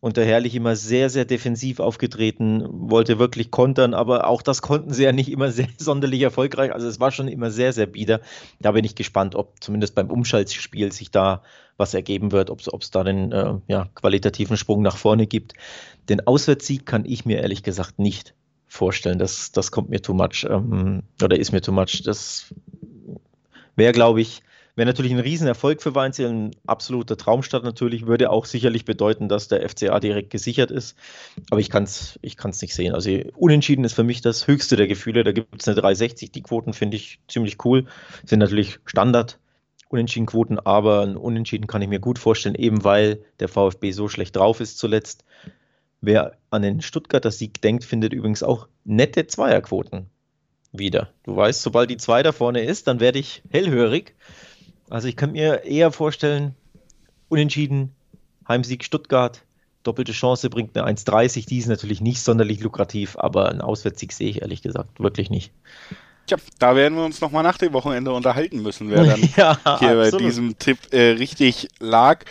unter 0.00 0.24
Herrlich 0.24 0.54
immer 0.54 0.76
sehr, 0.76 1.10
sehr 1.10 1.24
defensiv 1.24 1.80
aufgetreten, 1.80 2.64
wollte 2.70 3.18
wirklich 3.18 3.50
kontern, 3.50 3.94
aber 3.94 4.28
auch 4.28 4.42
das 4.42 4.62
konnten 4.62 4.92
sie 4.92 5.04
ja 5.04 5.12
nicht 5.12 5.30
immer 5.30 5.50
sehr 5.50 5.68
sonderlich 5.78 6.22
erfolgreich. 6.22 6.72
Also 6.72 6.86
es 6.86 7.00
war 7.00 7.10
schon 7.10 7.28
immer 7.28 7.50
sehr, 7.50 7.72
sehr 7.72 7.86
bieder. 7.86 8.20
Da 8.60 8.72
bin 8.72 8.84
ich 8.84 8.94
gespannt, 8.94 9.34
ob 9.34 9.54
zumindest 9.60 9.94
beim 9.94 10.10
Umschaltspiel 10.10 10.92
sich 10.92 11.10
da 11.10 11.42
was 11.76 11.94
ergeben 11.94 12.32
wird, 12.32 12.50
ob 12.50 12.60
es 12.60 12.90
da 12.90 13.04
den 13.04 13.32
äh, 13.32 13.54
ja, 13.68 13.88
qualitativen 13.94 14.56
Sprung 14.56 14.82
nach 14.82 14.96
vorne 14.96 15.26
gibt. 15.26 15.54
Den 16.08 16.26
Auswärtssieg 16.26 16.86
kann 16.86 17.04
ich 17.04 17.24
mir 17.24 17.40
ehrlich 17.40 17.62
gesagt 17.62 17.98
nicht 17.98 18.34
vorstellen. 18.66 19.18
Das, 19.18 19.52
das 19.52 19.70
kommt 19.70 19.90
mir 19.90 20.02
too 20.02 20.14
much 20.14 20.46
ähm, 20.48 21.02
oder 21.22 21.38
ist 21.38 21.52
mir 21.52 21.60
too 21.60 21.72
much. 21.72 22.02
Das 22.04 22.54
wäre, 23.76 23.92
glaube 23.92 24.20
ich, 24.20 24.42
Wäre 24.76 24.86
natürlich 24.86 25.12
ein 25.12 25.20
Riesenerfolg 25.20 25.80
für 25.80 25.94
Weinziel, 25.94 26.28
ein 26.28 26.50
absoluter 26.66 27.16
Traumstart 27.16 27.64
natürlich, 27.64 28.06
würde 28.06 28.28
auch 28.28 28.44
sicherlich 28.44 28.84
bedeuten, 28.84 29.26
dass 29.26 29.48
der 29.48 29.66
FCA 29.66 29.98
direkt 30.00 30.28
gesichert 30.28 30.70
ist. 30.70 30.98
Aber 31.50 31.60
ich 31.60 31.70
kann 31.70 31.84
es 31.84 32.18
ich 32.20 32.36
kann's 32.36 32.60
nicht 32.60 32.74
sehen. 32.74 32.94
Also 32.94 33.10
unentschieden 33.36 33.86
ist 33.86 33.94
für 33.94 34.02
mich 34.02 34.20
das 34.20 34.46
höchste 34.46 34.76
der 34.76 34.86
Gefühle. 34.86 35.24
Da 35.24 35.32
gibt 35.32 35.62
es 35.62 35.66
eine 35.66 35.76
360. 35.76 36.30
Die 36.30 36.42
Quoten 36.42 36.74
finde 36.74 36.98
ich 36.98 37.20
ziemlich 37.26 37.64
cool. 37.64 37.86
Sind 38.26 38.40
natürlich 38.40 38.78
Standard. 38.84 39.38
Unentschieden 39.88 40.26
Quoten, 40.26 40.58
aber 40.58 41.02
ein 41.02 41.16
Unentschieden 41.16 41.68
kann 41.68 41.80
ich 41.80 41.88
mir 41.88 42.00
gut 42.00 42.18
vorstellen, 42.18 42.56
eben 42.56 42.84
weil 42.84 43.24
der 43.40 43.48
VfB 43.48 43.92
so 43.92 44.08
schlecht 44.08 44.36
drauf 44.36 44.60
ist 44.60 44.78
zuletzt. 44.78 45.24
Wer 46.00 46.36
an 46.50 46.62
den 46.62 46.80
Stuttgarter 46.80 47.30
Sieg 47.30 47.60
denkt, 47.62 47.84
findet 47.84 48.12
übrigens 48.12 48.42
auch 48.42 48.68
nette 48.84 49.26
Zweierquoten 49.26 50.10
wieder. 50.72 51.10
Du 51.22 51.36
weißt, 51.36 51.62
sobald 51.62 51.90
die 51.90 51.96
2 51.96 52.22
da 52.22 52.32
vorne 52.32 52.62
ist, 52.62 52.86
dann 52.86 53.00
werde 53.00 53.18
ich 53.18 53.42
hellhörig. 53.50 54.14
Also 54.90 55.08
ich 55.08 55.16
kann 55.16 55.32
mir 55.32 55.64
eher 55.64 55.90
vorstellen, 55.90 56.54
unentschieden, 57.28 57.94
Heimsieg 58.46 58.84
Stuttgart, 58.84 59.42
doppelte 59.82 60.12
Chance 60.12 60.50
bringt 60.50 60.76
eine 60.76 60.88
1,30. 60.88 61.46
Die 61.46 61.58
ist 61.58 61.68
natürlich 61.68 62.00
nicht 62.00 62.22
sonderlich 62.22 62.60
lukrativ, 62.60 63.16
aber 63.18 63.48
einen 63.48 63.60
Auswärtssieg 63.60 64.12
sehe 64.12 64.28
ich 64.28 64.42
ehrlich 64.42 64.62
gesagt 64.62 65.00
wirklich 65.00 65.30
nicht. 65.30 65.52
Tja, 66.26 66.38
da 66.58 66.74
werden 66.74 66.96
wir 66.96 67.04
uns 67.04 67.20
nochmal 67.20 67.44
nach 67.44 67.58
dem 67.58 67.72
Wochenende 67.72 68.12
unterhalten 68.12 68.62
müssen, 68.62 68.90
wer 68.90 69.04
dann 69.04 69.20
ja, 69.36 69.58
hier 69.78 69.90
absolut. 69.90 70.10
bei 70.10 70.18
diesem 70.18 70.58
Tipp 70.58 70.78
äh, 70.90 71.10
richtig 71.10 71.68
lag. 71.78 72.24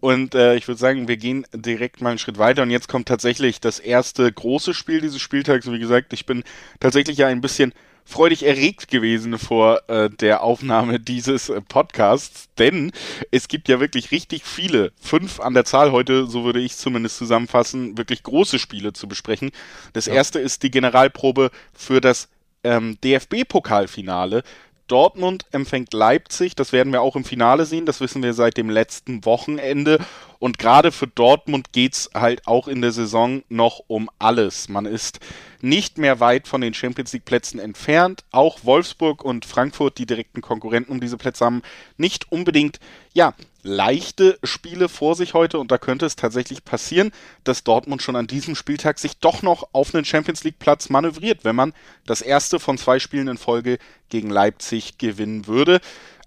Und 0.00 0.34
äh, 0.34 0.56
ich 0.56 0.68
würde 0.68 0.78
sagen, 0.78 1.08
wir 1.08 1.16
gehen 1.16 1.46
direkt 1.52 2.00
mal 2.00 2.10
einen 2.10 2.18
Schritt 2.18 2.38
weiter. 2.38 2.62
Und 2.62 2.70
jetzt 2.70 2.88
kommt 2.88 3.08
tatsächlich 3.08 3.60
das 3.60 3.78
erste 3.78 4.30
große 4.30 4.74
Spiel 4.74 5.00
dieses 5.00 5.20
Spieltags. 5.20 5.70
Wie 5.70 5.78
gesagt, 5.78 6.12
ich 6.12 6.26
bin 6.26 6.44
tatsächlich 6.80 7.18
ja 7.18 7.26
ein 7.26 7.40
bisschen 7.40 7.72
freudig 8.06 8.44
erregt 8.44 8.88
gewesen 8.88 9.36
vor 9.36 9.82
äh, 9.88 10.08
der 10.08 10.42
Aufnahme 10.42 11.00
dieses 11.00 11.48
äh, 11.48 11.60
Podcasts, 11.60 12.48
denn 12.56 12.92
es 13.32 13.48
gibt 13.48 13.68
ja 13.68 13.80
wirklich 13.80 14.12
richtig 14.12 14.44
viele, 14.44 14.92
fünf 15.00 15.40
an 15.40 15.54
der 15.54 15.64
Zahl 15.64 15.90
heute, 15.90 16.26
so 16.26 16.44
würde 16.44 16.60
ich 16.60 16.76
zumindest 16.76 17.18
zusammenfassen, 17.18 17.98
wirklich 17.98 18.22
große 18.22 18.60
Spiele 18.60 18.92
zu 18.92 19.08
besprechen. 19.08 19.50
Das 19.92 20.06
ja. 20.06 20.14
erste 20.14 20.38
ist 20.38 20.62
die 20.62 20.70
Generalprobe 20.70 21.50
für 21.74 22.00
das 22.00 22.28
ähm, 22.62 22.96
DFB-Pokalfinale. 23.02 24.42
Dortmund 24.86 25.46
empfängt 25.52 25.92
Leipzig, 25.92 26.54
das 26.54 26.72
werden 26.72 26.92
wir 26.92 27.02
auch 27.02 27.16
im 27.16 27.24
Finale 27.24 27.66
sehen, 27.66 27.86
das 27.86 28.00
wissen 28.00 28.22
wir 28.22 28.34
seit 28.34 28.56
dem 28.56 28.70
letzten 28.70 29.24
Wochenende. 29.24 29.98
Und 30.38 30.58
gerade 30.58 30.92
für 30.92 31.06
Dortmund 31.06 31.72
geht's 31.72 32.10
halt 32.14 32.46
auch 32.46 32.68
in 32.68 32.82
der 32.82 32.92
Saison 32.92 33.42
noch 33.48 33.80
um 33.86 34.10
alles. 34.18 34.68
Man 34.68 34.86
ist 34.86 35.20
nicht 35.60 35.98
mehr 35.98 36.20
weit 36.20 36.46
von 36.46 36.60
den 36.60 36.74
Champions 36.74 37.12
League 37.12 37.24
Plätzen 37.24 37.58
entfernt. 37.58 38.24
Auch 38.30 38.60
Wolfsburg 38.62 39.24
und 39.24 39.44
Frankfurt, 39.44 39.98
die 39.98 40.06
direkten 40.06 40.42
Konkurrenten 40.42 40.92
um 40.92 41.00
diese 41.00 41.16
Plätze 41.16 41.44
haben, 41.44 41.62
nicht 41.96 42.30
unbedingt, 42.30 42.78
ja, 43.14 43.34
leichte 43.66 44.38
Spiele 44.42 44.88
vor 44.88 45.14
sich 45.14 45.34
heute 45.34 45.58
und 45.58 45.70
da 45.70 45.78
könnte 45.78 46.06
es 46.06 46.16
tatsächlich 46.16 46.64
passieren, 46.64 47.10
dass 47.44 47.64
Dortmund 47.64 48.02
schon 48.02 48.16
an 48.16 48.26
diesem 48.26 48.54
Spieltag 48.54 48.98
sich 48.98 49.18
doch 49.18 49.42
noch 49.42 49.68
auf 49.72 49.94
einen 49.94 50.04
Champions 50.04 50.44
League 50.44 50.58
Platz 50.58 50.88
manövriert, 50.88 51.44
wenn 51.44 51.56
man 51.56 51.72
das 52.06 52.22
erste 52.22 52.60
von 52.60 52.78
zwei 52.78 52.98
Spielen 52.98 53.28
in 53.28 53.38
Folge 53.38 53.78
gegen 54.08 54.30
Leipzig 54.30 54.98
gewinnen 54.98 55.46
würde. 55.46 55.80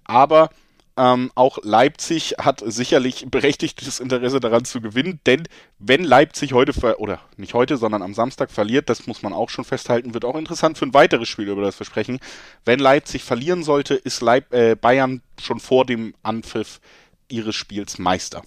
Aber 0.04 0.50
ähm, 0.96 1.30
auch 1.34 1.58
Leipzig 1.62 2.34
hat 2.38 2.62
sicherlich 2.66 3.24
berechtigtes 3.30 4.00
Interesse 4.00 4.38
daran 4.38 4.66
zu 4.66 4.82
gewinnen, 4.82 5.20
denn 5.24 5.44
wenn 5.78 6.04
Leipzig 6.04 6.52
heute, 6.52 6.74
oder 6.98 7.20
nicht 7.38 7.54
heute, 7.54 7.78
sondern 7.78 8.02
am 8.02 8.12
Samstag 8.12 8.50
verliert, 8.50 8.90
das 8.90 9.06
muss 9.06 9.22
man 9.22 9.32
auch 9.32 9.48
schon 9.48 9.64
festhalten, 9.64 10.12
wird 10.12 10.26
auch 10.26 10.36
interessant 10.36 10.76
für 10.76 10.84
ein 10.84 10.92
weiteres 10.92 11.28
Spiel, 11.28 11.48
über 11.48 11.62
das 11.62 11.80
wir 11.80 11.86
sprechen. 11.86 12.18
Wenn 12.66 12.80
Leipzig 12.80 13.24
verlieren 13.24 13.62
sollte, 13.62 13.94
ist 13.94 14.20
Leip 14.20 14.52
äh, 14.52 14.74
Bayern 14.74 15.22
schon 15.40 15.58
vor 15.58 15.86
dem 15.86 16.14
Anpfiff 16.22 16.80
ihres 17.32 17.54
Spiels 17.54 17.98
Meister. 17.98 18.42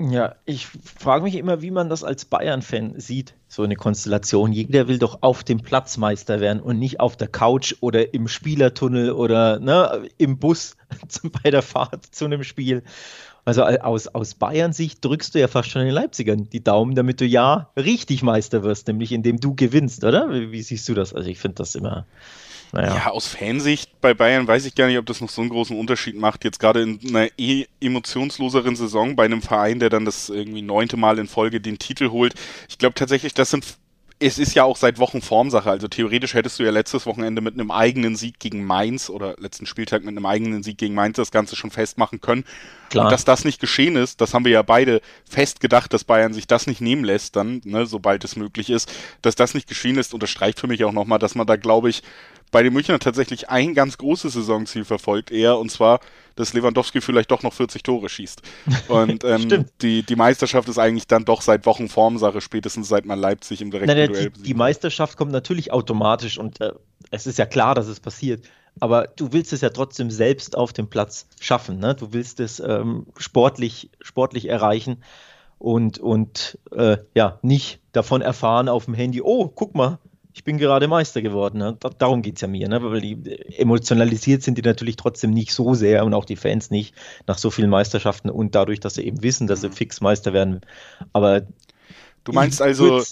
Ja, 0.00 0.36
ich 0.46 0.66
frage 0.66 1.24
mich 1.24 1.36
immer, 1.36 1.60
wie 1.60 1.70
man 1.70 1.90
das 1.90 2.04
als 2.04 2.24
Bayern-Fan 2.24 2.98
sieht, 2.98 3.34
so 3.48 3.62
eine 3.62 3.76
Konstellation. 3.76 4.50
Jeder 4.50 4.88
will 4.88 4.98
doch 4.98 5.18
auf 5.20 5.44
dem 5.44 5.60
Platz 5.60 5.98
Meister 5.98 6.40
werden 6.40 6.62
und 6.62 6.78
nicht 6.78 7.00
auf 7.00 7.18
der 7.18 7.28
Couch 7.28 7.74
oder 7.80 8.14
im 8.14 8.26
Spielertunnel 8.26 9.12
oder 9.12 9.60
ne, 9.60 10.08
im 10.16 10.38
Bus 10.38 10.78
bei 11.42 11.50
der 11.50 11.60
Fahrt 11.60 12.06
zu 12.14 12.24
einem 12.24 12.44
Spiel. 12.44 12.82
Also 13.44 13.62
aus, 13.64 14.06
aus 14.08 14.34
Bayern-Sicht 14.34 15.04
drückst 15.04 15.34
du 15.34 15.40
ja 15.40 15.48
fast 15.48 15.68
schon 15.68 15.84
den 15.84 15.92
Leipzigern 15.92 16.48
die 16.48 16.64
Daumen, 16.64 16.94
damit 16.94 17.20
du 17.20 17.26
ja 17.26 17.70
richtig 17.76 18.22
Meister 18.22 18.62
wirst, 18.62 18.86
nämlich 18.86 19.12
indem 19.12 19.38
du 19.38 19.54
gewinnst, 19.54 20.02
oder? 20.04 20.32
Wie, 20.32 20.50
wie 20.50 20.62
siehst 20.62 20.88
du 20.88 20.94
das? 20.94 21.12
Also 21.12 21.28
ich 21.28 21.38
finde 21.38 21.56
das 21.56 21.74
immer 21.74 22.06
naja. 22.72 22.94
Ja, 22.94 23.06
aus 23.10 23.26
Fansicht 23.26 24.00
bei 24.00 24.14
Bayern 24.14 24.46
weiß 24.46 24.64
ich 24.64 24.74
gar 24.74 24.86
nicht, 24.86 24.98
ob 24.98 25.06
das 25.06 25.20
noch 25.20 25.30
so 25.30 25.40
einen 25.40 25.50
großen 25.50 25.76
Unterschied 25.76 26.16
macht. 26.16 26.44
Jetzt 26.44 26.60
gerade 26.60 26.82
in 26.82 27.00
einer 27.08 27.28
eh 27.36 27.66
emotionsloseren 27.80 28.76
Saison 28.76 29.16
bei 29.16 29.24
einem 29.24 29.42
Verein, 29.42 29.80
der 29.80 29.90
dann 29.90 30.04
das 30.04 30.28
irgendwie 30.28 30.62
neunte 30.62 30.96
Mal 30.96 31.18
in 31.18 31.26
Folge 31.26 31.60
den 31.60 31.78
Titel 31.78 32.10
holt. 32.10 32.34
Ich 32.68 32.78
glaube 32.78 32.94
tatsächlich, 32.94 33.34
das 33.34 33.50
sind 33.50 33.64
es 34.22 34.38
ist 34.38 34.54
ja 34.54 34.64
auch 34.64 34.76
seit 34.76 34.98
Wochen 34.98 35.22
Formsache. 35.22 35.70
Also 35.70 35.88
theoretisch 35.88 36.34
hättest 36.34 36.58
du 36.58 36.62
ja 36.62 36.70
letztes 36.70 37.06
Wochenende 37.06 37.40
mit 37.40 37.54
einem 37.54 37.70
eigenen 37.70 38.16
Sieg 38.16 38.38
gegen 38.38 38.64
Mainz 38.64 39.08
oder 39.08 39.34
letzten 39.38 39.64
Spieltag 39.64 40.04
mit 40.04 40.10
einem 40.10 40.26
eigenen 40.26 40.62
Sieg 40.62 40.76
gegen 40.76 40.94
Mainz 40.94 41.16
das 41.16 41.30
Ganze 41.30 41.56
schon 41.56 41.70
festmachen 41.70 42.20
können. 42.20 42.44
Klar. 42.90 43.06
Und 43.06 43.12
dass 43.12 43.24
das 43.24 43.46
nicht 43.46 43.60
geschehen 43.60 43.96
ist, 43.96 44.20
das 44.20 44.34
haben 44.34 44.44
wir 44.44 44.52
ja 44.52 44.60
beide 44.60 45.00
fest 45.24 45.60
gedacht, 45.60 45.94
dass 45.94 46.04
Bayern 46.04 46.34
sich 46.34 46.46
das 46.46 46.66
nicht 46.66 46.82
nehmen 46.82 47.02
lässt, 47.02 47.34
dann, 47.34 47.62
ne, 47.64 47.86
sobald 47.86 48.22
es 48.22 48.36
möglich 48.36 48.68
ist. 48.68 48.92
Dass 49.22 49.36
das 49.36 49.54
nicht 49.54 49.66
geschehen 49.66 49.96
ist, 49.96 50.12
unterstreicht 50.12 50.60
für 50.60 50.66
mich 50.66 50.84
auch 50.84 50.92
nochmal, 50.92 51.18
dass 51.18 51.34
man 51.34 51.46
da, 51.46 51.56
glaube 51.56 51.88
ich, 51.88 52.02
bei 52.50 52.62
den 52.62 52.72
Münchner 52.72 52.98
tatsächlich 52.98 53.48
ein 53.48 53.74
ganz 53.74 53.98
großes 53.98 54.32
Saisonziel 54.32 54.84
verfolgt, 54.84 55.30
eher, 55.30 55.58
und 55.58 55.70
zwar, 55.70 56.00
dass 56.36 56.52
Lewandowski 56.52 57.00
vielleicht 57.00 57.30
doch 57.30 57.42
noch 57.42 57.52
40 57.52 57.82
Tore 57.82 58.08
schießt. 58.08 58.42
Und 58.88 59.24
ähm, 59.24 59.66
die, 59.82 60.02
die 60.02 60.16
Meisterschaft 60.16 60.68
ist 60.68 60.78
eigentlich 60.78 61.06
dann 61.06 61.24
doch 61.24 61.42
seit 61.42 61.66
Wochen 61.66 61.88
Formsache, 61.88 62.40
spätestens 62.40 62.88
seit 62.88 63.04
man 63.04 63.18
Leipzig 63.18 63.60
im 63.60 63.70
direkten 63.70 63.96
Nein, 63.96 64.08
Duell 64.08 64.30
die, 64.30 64.42
die 64.42 64.54
Meisterschaft 64.54 65.16
kommt 65.16 65.32
natürlich 65.32 65.72
automatisch 65.72 66.38
und 66.38 66.60
äh, 66.60 66.72
es 67.10 67.26
ist 67.26 67.38
ja 67.38 67.46
klar, 67.46 67.74
dass 67.74 67.86
es 67.86 68.00
passiert. 68.00 68.44
Aber 68.78 69.08
du 69.08 69.32
willst 69.32 69.52
es 69.52 69.60
ja 69.60 69.70
trotzdem 69.70 70.10
selbst 70.10 70.56
auf 70.56 70.72
dem 70.72 70.88
Platz 70.88 71.26
schaffen. 71.40 71.78
Ne? 71.78 71.94
Du 71.94 72.12
willst 72.12 72.40
es 72.40 72.60
ähm, 72.60 73.06
sportlich, 73.16 73.90
sportlich 74.00 74.48
erreichen 74.48 75.02
und, 75.58 75.98
und 75.98 76.58
äh, 76.72 76.98
ja, 77.14 77.38
nicht 77.42 77.80
davon 77.92 78.22
erfahren 78.22 78.68
auf 78.68 78.86
dem 78.86 78.94
Handy, 78.94 79.20
oh, 79.20 79.48
guck 79.48 79.74
mal, 79.74 79.98
ich 80.32 80.44
bin 80.44 80.58
gerade 80.58 80.88
Meister 80.88 81.22
geworden. 81.22 81.58
Ne? 81.58 81.76
darum 81.98 82.22
geht 82.22 82.36
es 82.36 82.40
ja 82.40 82.48
mir, 82.48 82.68
ne? 82.68 82.82
weil 82.82 83.00
die 83.00 83.18
emotionalisiert 83.58 84.42
sind 84.42 84.58
die 84.58 84.62
natürlich 84.62 84.96
trotzdem 84.96 85.30
nicht 85.30 85.52
so 85.52 85.74
sehr 85.74 86.04
und 86.04 86.14
auch 86.14 86.24
die 86.24 86.36
Fans 86.36 86.70
nicht 86.70 86.94
nach 87.26 87.38
so 87.38 87.50
vielen 87.50 87.70
Meisterschaften 87.70 88.30
und 88.30 88.54
dadurch, 88.54 88.80
dass 88.80 88.94
sie 88.94 89.04
eben 89.04 89.22
wissen, 89.22 89.46
dass 89.46 89.62
sie 89.62 89.68
mhm. 89.68 89.74
fix 89.74 90.00
Meister 90.00 90.32
werden. 90.32 90.60
Aber 91.12 91.42
du 92.24 92.32
meinst 92.32 92.62
also, 92.62 93.02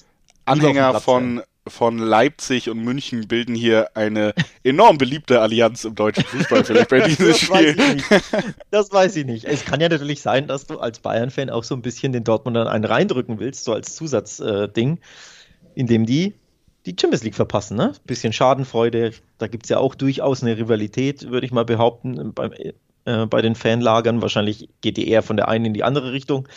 Anhänger 0.44 1.00
von, 1.00 1.42
von 1.66 1.98
Leipzig 1.98 2.70
und 2.70 2.82
München 2.82 3.26
bilden 3.26 3.54
hier 3.54 3.96
eine 3.96 4.32
enorm 4.62 4.96
beliebte 4.96 5.40
Allianz 5.40 5.84
im 5.84 5.94
deutschen 5.94 6.24
Fußball 6.24 6.64
vielleicht 6.64 6.88
bei 6.88 7.00
diesem 7.08 7.28
das 7.28 7.40
Spiel. 7.40 7.76
Weiß 7.76 8.44
das 8.70 8.92
weiß 8.92 9.16
ich 9.16 9.26
nicht. 9.26 9.44
Es 9.44 9.64
kann 9.64 9.80
ja 9.80 9.88
natürlich 9.88 10.22
sein, 10.22 10.46
dass 10.46 10.66
du 10.66 10.78
als 10.78 11.00
Bayern-Fan 11.00 11.50
auch 11.50 11.64
so 11.64 11.74
ein 11.74 11.82
bisschen 11.82 12.12
den 12.12 12.24
Dortmundern 12.24 12.68
einen 12.68 12.84
reindrücken 12.84 13.40
willst, 13.40 13.64
so 13.64 13.72
als 13.72 13.94
Zusatzding, 13.96 14.96
äh, 14.96 15.00
indem 15.74 16.06
die 16.06 16.34
die 16.86 16.96
Champions 16.98 17.24
League 17.24 17.34
verpassen. 17.34 17.76
Ne? 17.76 17.92
Bisschen 18.04 18.32
Schadenfreude. 18.32 19.12
Da 19.38 19.46
gibt 19.46 19.66
es 19.66 19.70
ja 19.70 19.78
auch 19.78 19.94
durchaus 19.94 20.42
eine 20.42 20.56
Rivalität, 20.56 21.30
würde 21.30 21.46
ich 21.46 21.52
mal 21.52 21.64
behaupten, 21.64 22.32
beim, 22.32 22.52
äh, 23.04 23.26
bei 23.26 23.42
den 23.42 23.54
Fanlagern. 23.54 24.22
Wahrscheinlich 24.22 24.68
geht 24.80 24.96
die 24.96 25.08
eher 25.08 25.22
von 25.22 25.36
der 25.36 25.48
einen 25.48 25.66
in 25.66 25.74
die 25.74 25.84
andere 25.84 26.12
Richtung. 26.12 26.48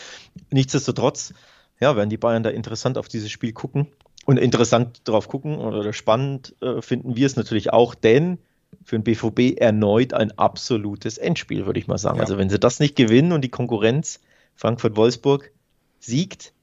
Nichtsdestotrotz, 0.51 1.33
ja, 1.79 1.95
werden 1.95 2.09
die 2.09 2.17
Bayern 2.17 2.43
da 2.43 2.49
interessant 2.49 2.97
auf 2.97 3.07
dieses 3.07 3.31
Spiel 3.31 3.53
gucken. 3.53 3.87
Und 4.25 4.37
interessant 4.37 5.01
darauf 5.05 5.27
gucken 5.27 5.57
oder 5.57 5.93
spannend 5.93 6.55
äh, 6.61 6.81
finden 6.81 7.15
wir 7.15 7.25
es 7.25 7.35
natürlich 7.35 7.73
auch, 7.73 7.95
denn 7.95 8.37
für 8.83 8.97
den 8.97 9.03
BVB 9.03 9.59
erneut 9.59 10.13
ein 10.13 10.37
absolutes 10.37 11.17
Endspiel, 11.17 11.65
würde 11.65 11.79
ich 11.79 11.87
mal 11.87 11.97
sagen. 11.97 12.17
Ja. 12.17 12.23
Also 12.23 12.37
wenn 12.37 12.49
sie 12.49 12.59
das 12.59 12.79
nicht 12.79 12.95
gewinnen 12.95 13.31
und 13.31 13.41
die 13.41 13.49
Konkurrenz 13.49 14.19
Frankfurt-Wolfsburg 14.55 15.51
siegt, 15.99 16.53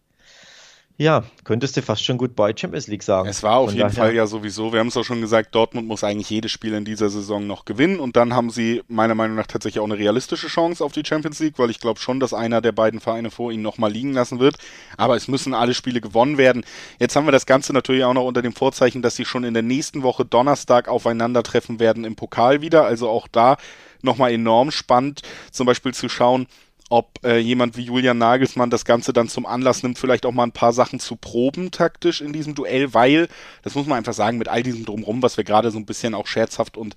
ja, 1.00 1.23
könntest 1.45 1.76
du 1.76 1.83
fast 1.83 2.05
schon 2.05 2.19
gut 2.19 2.35
bei 2.35 2.52
Champions 2.57 2.88
League 2.88 3.05
sagen. 3.05 3.28
Es 3.28 3.45
war 3.45 3.59
auf 3.59 3.71
Von 3.71 3.76
jeden 3.76 3.88
daher. 3.88 4.02
Fall 4.05 4.14
ja 4.17 4.26
sowieso, 4.26 4.73
wir 4.73 4.81
haben 4.81 4.88
es 4.88 4.97
auch 4.97 5.05
schon 5.05 5.21
gesagt, 5.21 5.55
Dortmund 5.55 5.87
muss 5.87 6.02
eigentlich 6.02 6.28
jedes 6.28 6.50
Spiel 6.50 6.75
in 6.75 6.85
dieser 6.85 7.09
Saison 7.09 7.47
noch 7.47 7.64
gewinnen 7.64 8.00
und 8.00 8.17
dann 8.17 8.35
haben 8.35 8.50
sie 8.50 8.83
meiner 8.88 9.14
Meinung 9.14 9.37
nach 9.37 9.47
tatsächlich 9.47 9.78
auch 9.78 9.85
eine 9.85 9.97
realistische 9.97 10.49
Chance 10.49 10.85
auf 10.85 10.90
die 10.90 11.05
Champions 11.07 11.38
League, 11.38 11.57
weil 11.59 11.71
ich 11.71 11.78
glaube 11.78 12.00
schon, 12.00 12.19
dass 12.19 12.35
einer 12.35 12.61
der 12.61 12.73
beiden 12.73 12.99
Vereine 12.99 13.31
vor 13.31 13.52
ihnen 13.52 13.62
nochmal 13.62 13.93
liegen 13.93 14.12
lassen 14.12 14.40
wird. 14.40 14.57
Aber 14.97 15.14
es 15.14 15.28
müssen 15.28 15.55
alle 15.55 15.73
Spiele 15.73 16.00
gewonnen 16.00 16.37
werden. 16.37 16.64
Jetzt 16.99 17.14
haben 17.14 17.28
wir 17.28 17.33
das 17.33 17.47
Ganze 17.47 17.73
natürlich 17.73 18.02
auch 18.02 18.14
noch 18.14 18.25
unter 18.25 18.43
dem 18.43 18.52
Vorzeichen, 18.52 19.00
dass 19.00 19.14
sie 19.14 19.25
schon 19.25 19.45
in 19.45 19.55
der 19.55 19.62
nächsten 19.62 20.02
Woche 20.02 20.25
Donnerstag 20.25 20.88
aufeinandertreffen 20.88 21.78
werden 21.78 22.05
im 22.05 22.17
Pokal 22.17 22.61
wieder. 22.61 22.85
Also 22.85 23.09
auch 23.09 23.28
da 23.28 23.57
nochmal 24.02 24.33
enorm 24.33 24.73
spannend, 24.73 25.23
zum 25.52 25.67
Beispiel 25.67 25.95
zu 25.95 26.09
schauen, 26.09 26.49
ob 26.88 27.25
äh, 27.25 27.38
jemand 27.38 27.76
wie 27.76 27.83
Julian 27.83 28.18
Nagelsmann 28.18 28.71
das 28.71 28.85
Ganze 28.85 29.12
dann 29.12 29.28
zum 29.28 29.45
Anlass 29.47 29.83
nimmt, 29.83 29.99
vielleicht 29.99 30.25
auch 30.25 30.33
mal 30.33 30.45
ein 30.45 30.52
paar 30.52 30.73
Sachen 30.73 31.00
zu 31.00 31.16
proben 31.16 31.71
taktisch 31.71 32.21
in 32.21 32.33
diesem 32.33 32.54
Duell, 32.54 32.95
weil, 32.95 33.28
das 33.62 33.75
muss 33.75 33.87
man 33.87 33.99
einfach 33.99 34.14
sagen, 34.14 34.38
mit 34.38 34.49
all 34.49 34.62
diesem 34.62 34.85
Drumrum, 34.85 35.23
was 35.23 35.37
wir 35.37 35.45
gerade 35.45 35.71
so 35.71 35.78
ein 35.78 35.87
bisschen 35.87 36.14
auch 36.14 36.26
scherzhaft 36.26 36.76
und 36.76 36.95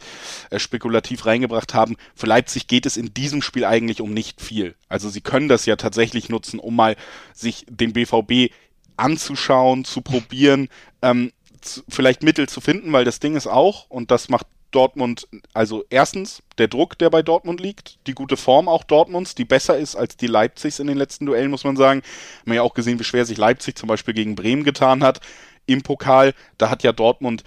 äh, 0.50 0.60
spekulativ 0.60 1.26
reingebracht 1.26 1.74
haben, 1.74 1.98
für 2.16 2.28
Leipzig 2.28 2.68
geht 2.68 2.86
es 2.86 2.96
in 2.96 3.14
diesem 3.14 3.42
Spiel 3.42 3.66
eigentlich 3.66 4.02
um 4.02 4.14
nicht 4.14 4.42
viel. 4.42 4.76
Also 4.88 5.10
sie 5.10 5.22
können 5.22 5.50
das 5.50 5.66
ja 5.66 5.76
tatsächlich 5.76 6.30
nutzen, 6.30 6.60
um 6.60 6.76
mal 6.76 6.96
sich 7.34 7.66
den 7.70 7.94
BVB 7.94 8.54
anzuschauen, 8.96 9.84
zu 9.84 10.02
probieren, 10.02 10.70
ähm, 11.02 11.32
zu, 11.60 11.82
vielleicht 11.90 12.24
Mittel 12.24 12.48
zu 12.48 12.62
finden, 12.62 12.94
weil 12.94 13.06
das 13.06 13.20
Ding 13.20 13.36
ist 13.36 13.48
auch, 13.48 13.90
und 13.90 14.12
das 14.12 14.30
macht 14.30 14.48
Dortmund, 14.72 15.28
also 15.54 15.84
erstens 15.90 16.42
der 16.58 16.68
Druck, 16.68 16.98
der 16.98 17.10
bei 17.10 17.22
Dortmund 17.22 17.60
liegt, 17.60 18.00
die 18.08 18.14
gute 18.14 18.38
Form 18.38 18.68
auch 18.68 18.84
Dortmunds, 18.84 19.36
die 19.36 19.46
besser 19.46 19.78
ist 19.78 19.96
als 19.96 20.18
die 20.18 20.28
Leipzigs 20.28 20.80
in 20.80 20.88
den 20.88 20.98
letzten 20.98 21.26
Duellen, 21.26 21.52
muss 21.52 21.64
man 21.64 21.78
sagen. 21.78 22.02
Man 22.46 22.56
ja 22.56 22.62
auch 22.62 22.74
gesehen, 22.74 23.00
wie 23.00 23.04
schwer 23.04 23.26
sich 23.26 23.38
Leipzig 23.38 23.78
zum 23.78 23.88
Beispiel 23.88 24.14
gegen 24.14 24.36
Bremen 24.36 24.64
getan 24.64 25.04
hat 25.04 25.20
im 25.66 25.82
Pokal. 25.82 26.34
Da 26.58 26.70
hat 26.70 26.84
ja 26.84 26.92
Dortmund 26.92 27.44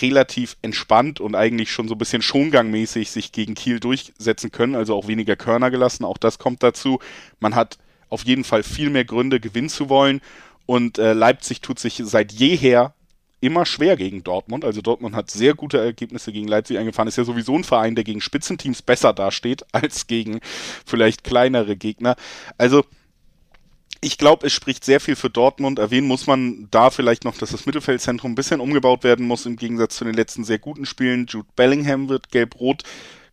relativ 0.00 0.56
entspannt 0.62 1.20
und 1.20 1.34
eigentlich 1.34 1.70
schon 1.70 1.88
so 1.88 1.94
ein 1.94 1.98
bisschen 1.98 2.22
schongangmäßig 2.22 3.10
sich 3.10 3.32
gegen 3.32 3.54
Kiel 3.54 3.78
durchsetzen 3.78 4.50
können, 4.50 4.74
also 4.74 4.96
auch 4.96 5.06
weniger 5.06 5.36
Körner 5.36 5.70
gelassen. 5.70 6.04
Auch 6.04 6.18
das 6.18 6.38
kommt 6.38 6.62
dazu. 6.62 6.98
Man 7.40 7.54
hat 7.54 7.78
auf 8.08 8.24
jeden 8.24 8.44
Fall 8.44 8.62
viel 8.62 8.90
mehr 8.90 9.04
Gründe, 9.04 9.40
gewinnen 9.40 9.68
zu 9.68 9.88
wollen. 9.88 10.20
Und 10.66 10.98
äh, 10.98 11.12
Leipzig 11.12 11.60
tut 11.60 11.78
sich 11.78 12.00
seit 12.04 12.32
jeher 12.32 12.94
immer 13.42 13.66
schwer 13.66 13.96
gegen 13.96 14.22
Dortmund. 14.22 14.64
Also 14.64 14.80
Dortmund 14.80 15.16
hat 15.16 15.30
sehr 15.30 15.54
gute 15.54 15.78
Ergebnisse 15.78 16.32
gegen 16.32 16.48
Leipzig 16.48 16.78
eingefahren. 16.78 17.08
Ist 17.08 17.18
ja 17.18 17.24
sowieso 17.24 17.56
ein 17.56 17.64
Verein, 17.64 17.96
der 17.96 18.04
gegen 18.04 18.20
Spitzenteams 18.20 18.82
besser 18.82 19.12
dasteht 19.12 19.66
als 19.72 20.06
gegen 20.06 20.40
vielleicht 20.86 21.24
kleinere 21.24 21.76
Gegner. 21.76 22.16
Also 22.56 22.84
ich 24.00 24.16
glaube, 24.16 24.46
es 24.46 24.52
spricht 24.52 24.84
sehr 24.84 25.00
viel 25.00 25.16
für 25.16 25.30
Dortmund. 25.30 25.78
Erwähnen 25.78 26.06
muss 26.06 26.26
man 26.26 26.68
da 26.70 26.90
vielleicht 26.90 27.24
noch, 27.24 27.36
dass 27.36 27.50
das 27.50 27.66
Mittelfeldzentrum 27.66 28.32
ein 28.32 28.36
bisschen 28.36 28.60
umgebaut 28.60 29.04
werden 29.04 29.26
muss 29.26 29.46
im 29.46 29.56
Gegensatz 29.56 29.96
zu 29.96 30.04
den 30.04 30.14
letzten 30.14 30.44
sehr 30.44 30.58
guten 30.58 30.86
Spielen. 30.86 31.26
Jude 31.28 31.48
Bellingham 31.56 32.08
wird 32.08 32.30
gelb-rot 32.30 32.84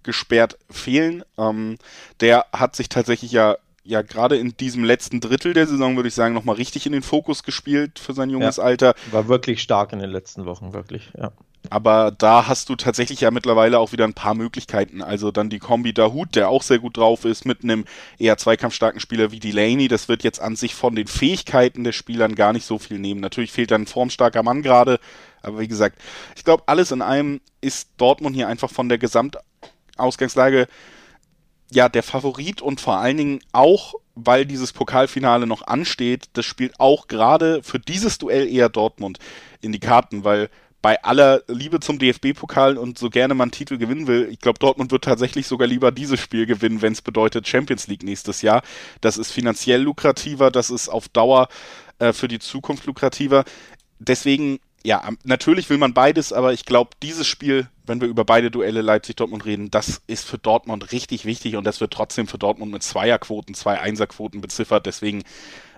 gesperrt 0.04 0.58
fehlen. 0.70 1.24
Ähm, 1.38 1.78
der 2.20 2.48
hat 2.51 2.75
sich 2.75 2.89
tatsächlich 2.89 3.32
ja 3.32 3.58
ja 3.89 4.01
gerade 4.03 4.38
in 4.38 4.55
diesem 4.55 4.84
letzten 4.84 5.19
Drittel 5.19 5.53
der 5.53 5.67
Saison, 5.67 5.96
würde 5.96 6.10
ich 6.10 6.15
sagen, 6.15 6.34
nochmal 6.34 6.55
richtig 6.55 6.86
in 6.86 6.91
den 6.91 7.01
Fokus 7.01 7.43
gespielt 7.43 8.00
für 8.00 8.13
sein 8.13 8.29
junges 8.29 8.58
ja, 8.58 8.63
Alter. 8.63 8.93
War 9.12 9.27
wirklich 9.27 9.62
stark 9.62 9.93
in 9.93 10.00
den 10.00 10.12
letzten 10.12 10.46
Wochen, 10.46 10.74
wirklich, 10.74 11.12
ja. 11.17 11.31
Aber 11.69 12.12
da 12.17 12.48
hast 12.48 12.69
du 12.69 12.75
tatsächlich 12.77 13.19
ja 13.19 13.31
mittlerweile 13.31 13.79
auch 13.79 13.91
wieder 13.91 14.05
ein 14.05 14.13
paar 14.13 14.34
Möglichkeiten. 14.34 15.01
Also 15.01 15.29
dann 15.31 15.50
die 15.50 15.60
Kombi 15.60 15.93
Dahut, 15.93 16.36
der 16.36 16.48
auch 16.48 16.63
sehr 16.63 16.79
gut 16.79 16.96
drauf 16.96 17.25
ist, 17.25 17.46
mit 17.46 17.63
einem 17.63 17.84
eher 18.17 18.38
zweikampfstarken 18.38 19.01
Spieler 19.01 19.31
wie 19.31 19.41
Delaney. 19.41 19.89
Das 19.89 20.08
wird 20.08 20.24
jetzt 20.24 20.39
an 20.39 20.55
sich 20.55 20.74
von 20.74 20.96
den 20.96 21.08
Fähigkeiten 21.08 21.84
der 21.84 21.91
Spielern 21.91 22.36
gar 22.36 22.53
nicht 22.53 22.65
so 22.65 22.79
viel 22.79 22.98
nehmen. 22.98 23.19
Natürlich 23.19 23.51
fehlt 23.51 23.72
dann 23.72 23.81
ein 23.81 23.88
formstarker 23.88 24.41
Mann 24.41 24.62
gerade. 24.62 25.00
Aber 25.41 25.60
wie 25.60 25.67
gesagt, 25.67 26.00
ich 26.38 26.46
glaube, 26.46 26.63
alles 26.67 26.91
in 26.91 27.01
allem 27.01 27.41
ist 27.60 27.89
Dortmund 27.98 28.38
hier 28.38 28.48
einfach 28.48 28.72
von 28.72 28.88
der 28.88 28.98
Gesamtausgangslage 28.98 30.67
ja 31.71 31.89
der 31.89 32.03
Favorit 32.03 32.61
und 32.61 32.81
vor 32.81 32.97
allen 32.97 33.17
Dingen 33.17 33.39
auch, 33.51 33.95
weil 34.15 34.45
dieses 34.45 34.73
Pokalfinale 34.73 35.47
noch 35.47 35.65
ansteht, 35.67 36.29
das 36.33 36.45
spielt 36.45 36.79
auch 36.79 37.07
gerade 37.07 37.63
für 37.63 37.79
dieses 37.79 38.17
Duell 38.17 38.47
eher 38.47 38.69
Dortmund 38.69 39.19
in 39.61 39.71
die 39.71 39.79
Karten, 39.79 40.23
weil 40.23 40.49
bei 40.81 41.01
aller 41.03 41.43
Liebe 41.47 41.79
zum 41.81 41.99
DFB-Pokal 41.99 42.77
und 42.77 42.97
so 42.97 43.09
gerne 43.09 43.33
man 43.33 43.51
Titel 43.51 43.77
gewinnen 43.77 44.07
will, 44.07 44.29
ich 44.31 44.39
glaube, 44.39 44.59
Dortmund 44.59 44.91
wird 44.91 45.03
tatsächlich 45.03 45.45
sogar 45.45 45.67
lieber 45.67 45.91
dieses 45.91 46.19
Spiel 46.19 46.45
gewinnen, 46.45 46.81
wenn 46.81 46.93
es 46.93 47.01
bedeutet 47.01 47.47
Champions 47.47 47.88
League 47.88 48.03
nächstes 48.03 48.41
Jahr. 48.41 48.61
Das 49.01 49.17
ist 49.17 49.31
finanziell 49.31 49.81
lukrativer, 49.81 50.51
das 50.51 50.69
ist 50.69 50.88
auf 50.88 51.09
Dauer 51.09 51.49
äh, 51.99 52.13
für 52.13 52.29
die 52.29 52.39
Zukunft 52.39 52.85
lukrativer. 52.85 53.43
Deswegen, 53.99 54.59
ja, 54.83 55.09
natürlich 55.24 55.69
will 55.69 55.77
man 55.77 55.93
beides, 55.93 56.31
aber 56.31 56.53
ich 56.53 56.65
glaube, 56.65 56.91
dieses 57.03 57.27
Spiel, 57.27 57.67
wenn 57.86 58.01
wir 58.01 58.07
über 58.07 58.24
beide 58.24 58.50
Duelle 58.51 58.81
Leipzig-Dortmund 58.81 59.45
reden, 59.45 59.71
das 59.71 60.01
ist 60.07 60.25
für 60.25 60.38
Dortmund 60.38 60.91
richtig 60.91 61.25
wichtig 61.25 61.55
und 61.55 61.65
das 61.65 61.81
wird 61.81 61.91
trotzdem 61.91 62.27
für 62.27 62.38
Dortmund 62.38 62.71
mit 62.71 62.83
Zweierquoten, 62.83 63.55
zwei 63.55 63.79
Einserquoten 63.79 64.41
beziffert. 64.41 64.86
Deswegen, 64.86 65.24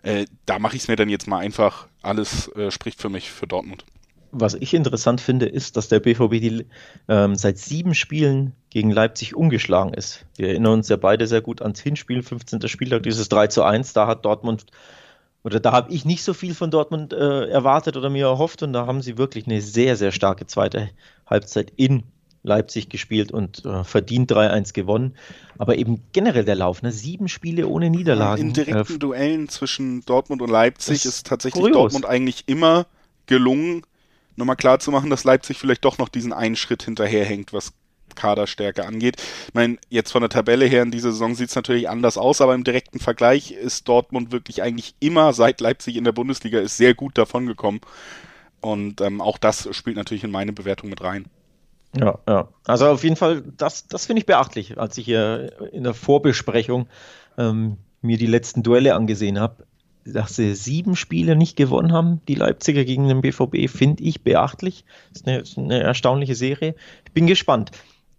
äh, 0.04 0.26
da 0.46 0.60
mache 0.60 0.76
ich 0.76 0.84
es 0.84 0.88
mir 0.88 0.96
dann 0.96 1.10
jetzt 1.10 1.28
mal 1.28 1.40
einfach. 1.40 1.88
Alles 2.02 2.48
äh, 2.56 2.70
spricht 2.72 3.02
für 3.02 3.10
mich 3.10 3.32
für 3.32 3.48
Dortmund 3.48 3.86
was 4.32 4.54
ich 4.54 4.74
interessant 4.74 5.22
finde, 5.22 5.46
ist, 5.46 5.78
dass 5.78 5.90
der 5.90 6.00
BVB 6.00 6.32
die, 6.32 6.66
ähm, 7.08 7.36
seit 7.36 7.58
sieben 7.58 7.94
Spielen 7.94 8.54
gegen 8.70 8.90
Leipzig 8.90 9.36
umgeschlagen 9.36 9.94
ist. 9.94 10.26
Wir 10.38 10.50
erinnern 10.50 10.74
uns 10.74 10.90
ja 10.90 10.96
beide 10.96 11.28
sehr 11.28 11.42
gut 11.42 11.62
ans 11.62 11.82
Hinspiel, 11.82 12.24
15. 12.24 12.68
Spieltag, 12.68 13.04
dieses 13.04 13.30
3 13.30 13.48
zu 13.48 13.64
1. 13.64 13.94
Da 13.94 14.08
hat 14.08 14.26
Dortmund, 14.26 14.66
oder 15.44 15.60
da 15.60 15.72
habe 15.72 15.92
ich 15.92 16.06
nicht 16.06 16.24
so 16.24 16.34
viel 16.34 16.54
von 16.54 16.72
Dortmund 16.72 17.14
äh, 17.14 17.48
erwartet 17.48 17.98
oder 17.98 18.10
mir 18.10 18.28
erhofft 18.28 18.62
und 18.64 18.74
da 18.74 18.86
haben 18.86 19.02
sie 19.02 19.18
wirklich 19.18 19.48
eine 19.48 19.62
sehr, 19.62 19.96
sehr 19.96 20.12
starke 20.12 20.46
zweite 20.46 20.90
Halbzeit 21.26 21.72
in 21.76 22.04
Leipzig 22.44 22.90
gespielt 22.90 23.32
und 23.32 23.66
äh, 23.66 23.84
verdient 23.84 24.32
3-1 24.32 24.74
gewonnen. 24.74 25.16
Aber 25.58 25.78
eben 25.78 26.02
generell 26.12 26.46
der 26.46 26.56
Lauf, 26.56 26.82
ne? 26.82 26.92
sieben 26.92 27.28
Spiele 27.28 27.68
ohne 27.68 27.90
Niederlagen. 27.90 28.42
In 28.42 28.54
direkten 28.54 28.96
äh, 28.96 29.00
Duellen 29.00 29.50
zwischen 29.50 30.04
Dortmund 30.06 30.42
und 30.42 30.50
Leipzig 30.50 31.06
ist, 31.06 31.28
tatsächlich 31.28 31.62
kurios. 31.62 31.76
Dortmund 31.78 32.06
eigentlich 32.06 32.44
immer 32.48 32.88
gelungen, 33.28 33.84
nochmal 34.36 34.56
klar 34.56 34.80
zu 34.80 34.92
machen, 34.92 35.10
dass 35.10 35.24
Leipzig 35.24 35.58
vielleicht 35.58 35.86
doch 35.86 35.98
noch 35.98 36.10
diesen 36.10 36.34
einen 36.34 36.56
Schritt 36.56 36.84
hinterherhängt, 36.84 37.54
was 37.54 37.74
Kaderstärke 38.16 38.86
angeht. 38.86 39.22
Ich 39.48 39.54
meine, 39.54 39.78
jetzt 39.90 40.12
von 40.12 40.22
der 40.22 40.30
Tabelle 40.30 40.66
her 40.66 40.84
in 40.84 40.92
dieser 40.92 41.12
Saison 41.12 41.36
sieht 41.36 41.50
es 41.50 41.56
natürlich 41.56 41.90
anders 41.90 42.18
aus, 42.18 42.42
aber 42.42 42.56
im 42.56 42.64
direkten 42.64 43.00
Vergleich 43.00 43.52
ist 43.52 43.88
Dortmund 43.88 44.32
wirklich 44.32 44.62
eigentlich 44.62 44.96
immer, 45.00 45.34
seit 45.34 45.62
Leipzig 45.62 45.96
in 45.96 46.04
der 46.04 46.12
Bundesliga 46.12 46.60
ist, 46.60 46.78
sehr 46.78 46.94
gut 46.94 47.18
davongekommen. 47.18 47.82
Und 48.62 49.02
ähm, 49.02 49.22
auch 49.22 49.38
das 49.38 49.68
spielt 49.76 49.98
natürlich 49.98 50.24
in 50.24 50.32
meine 50.32 50.54
Bewertung 50.54 50.90
mit 50.90 51.02
rein. 51.02 51.26
Ja, 51.98 52.20
ja. 52.28 52.48
Also 52.66 52.88
auf 52.88 53.04
jeden 53.04 53.16
Fall, 53.18 53.44
das, 53.58 53.88
das 53.88 54.06
finde 54.06 54.22
ich 54.22 54.26
beachtlich, 54.26 54.78
als 54.78 54.98
ich 54.98 55.06
hier 55.06 55.52
in 55.74 55.84
der 55.84 55.94
Vorbesprechung 55.94 56.88
ähm, 57.38 57.78
mir 58.02 58.18
die 58.18 58.28
letzten 58.28 58.64
Duelle 58.64 58.96
angesehen 58.96 59.40
habe 59.40 59.66
dass 60.06 60.36
sie 60.36 60.56
sieben 60.56 60.96
Spiele 60.96 61.36
nicht 61.36 61.56
gewonnen 61.56 61.92
haben, 61.92 62.22
die 62.28 62.36
Leipziger 62.36 62.84
gegen 62.86 63.08
den 63.08 63.22
BVB, 63.22 63.70
finde 63.70 64.04
ich 64.04 64.24
beachtlich. 64.24 64.86
Das 65.10 65.22
ist 65.22 65.28
eine, 65.28 65.40
ist 65.40 65.58
eine, 65.58 65.80
erstaunliche 65.80 66.36
Serie. 66.36 66.76
Ich 67.06 67.12
bin 67.12 67.28
gespannt. 67.28 67.72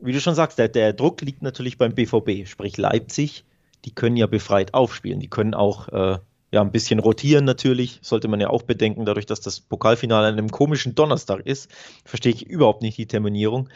Wie 0.02 0.12
du 0.12 0.20
schon 0.20 0.34
sagst, 0.34 0.58
der, 0.58 0.68
der, 0.68 0.92
Druck 0.92 1.20
liegt 1.20 1.42
natürlich 1.42 1.78
beim 1.78 1.94
BVB, 1.94 2.46
sprich 2.48 2.76
Leipzig. 2.76 3.44
Die 3.84 3.94
können 3.94 4.16
ja 4.16 4.26
befreit 4.26 4.74
aufspielen. 4.74 5.20
Die 5.20 5.28
können 5.28 5.54
auch 5.54 5.88
äh, 5.88 6.18
ja, 6.52 6.60
ein 6.60 6.70
bisschen 6.70 6.98
rotieren 6.98 7.44
natürlich, 7.44 7.98
sollte 8.02 8.28
man 8.28 8.40
ja 8.40 8.50
auch 8.50 8.62
bedenken, 8.62 9.06
dadurch, 9.06 9.26
dass 9.26 9.40
das 9.40 9.60
Pokalfinale 9.60 10.26
an 10.26 10.34
einem 10.34 10.50
komischen 10.50 10.94
Donnerstag 10.94 11.46
ist, 11.46 11.70
verstehe 12.04 12.32
ich 12.32 12.46
überhaupt 12.46 12.82
nicht 12.82 12.98
die 12.98 13.06
Terminierung. 13.06 13.70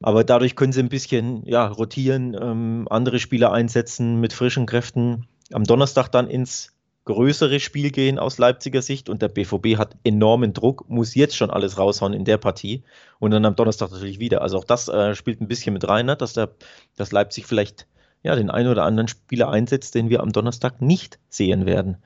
Aber 0.00 0.24
dadurch 0.24 0.56
können 0.56 0.72
sie 0.72 0.80
ein 0.80 0.88
bisschen 0.88 1.44
ja, 1.44 1.66
rotieren, 1.66 2.36
ähm, 2.40 2.86
andere 2.88 3.18
Spieler 3.18 3.52
einsetzen 3.52 4.20
mit 4.20 4.32
frischen 4.32 4.64
Kräften. 4.64 5.26
Am 5.52 5.64
Donnerstag 5.64 6.08
dann 6.08 6.28
ins 6.28 6.72
größere 7.08 7.58
Spiel 7.58 7.90
gehen 7.90 8.18
aus 8.18 8.36
Leipziger 8.36 8.82
Sicht 8.82 9.08
und 9.08 9.22
der 9.22 9.28
BVB 9.28 9.78
hat 9.78 9.96
enormen 10.04 10.52
Druck, 10.52 10.90
muss 10.90 11.14
jetzt 11.14 11.36
schon 11.36 11.50
alles 11.50 11.78
raushauen 11.78 12.12
in 12.12 12.26
der 12.26 12.36
Partie 12.36 12.82
und 13.18 13.30
dann 13.30 13.46
am 13.46 13.56
Donnerstag 13.56 13.90
natürlich 13.90 14.18
wieder. 14.18 14.42
Also 14.42 14.58
auch 14.58 14.64
das 14.64 14.88
äh, 14.88 15.14
spielt 15.14 15.40
ein 15.40 15.48
bisschen 15.48 15.72
mit 15.72 15.88
rein, 15.88 16.04
ne? 16.04 16.16
dass, 16.16 16.34
der, 16.34 16.50
dass 16.96 17.10
Leipzig 17.10 17.46
vielleicht 17.46 17.86
ja, 18.22 18.36
den 18.36 18.50
einen 18.50 18.68
oder 18.68 18.84
anderen 18.84 19.08
Spieler 19.08 19.48
einsetzt, 19.48 19.94
den 19.94 20.10
wir 20.10 20.20
am 20.20 20.32
Donnerstag 20.32 20.82
nicht 20.82 21.18
sehen 21.30 21.64
werden. 21.64 21.96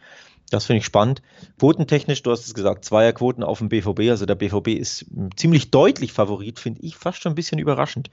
Das 0.51 0.67
finde 0.67 0.79
ich 0.79 0.85
spannend. 0.85 1.21
Quotentechnisch, 1.59 2.23
du 2.23 2.31
hast 2.31 2.47
es 2.47 2.55
gesagt, 2.55 2.85
Zweierquoten 2.85 3.43
auf 3.43 3.59
dem 3.59 3.71
BVB. 3.71 4.11
Also 4.11 4.25
der 4.25 4.37
BVB 4.37 4.69
ist 4.69 5.07
ziemlich 5.35 5.73
deutlich 5.73 6.13
Favorit, 6.13 6.61
finde 6.61 6.83
ich 6.83 6.97
fast 6.97 7.23
schon 7.23 7.33
ein 7.33 7.37
bisschen 7.37 7.59
überraschend. 7.59 8.09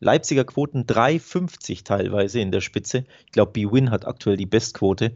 Leipziger 0.00 0.44
Quoten 0.44 0.84
3,50 0.84 1.84
teilweise 1.84 2.40
in 2.40 2.50
der 2.50 2.60
Spitze. 2.60 3.04
Ich 3.26 3.32
glaube, 3.32 3.52
B-Win 3.52 3.92
hat 3.92 4.04
aktuell 4.04 4.36
die 4.36 4.46
Bestquote. 4.46 5.14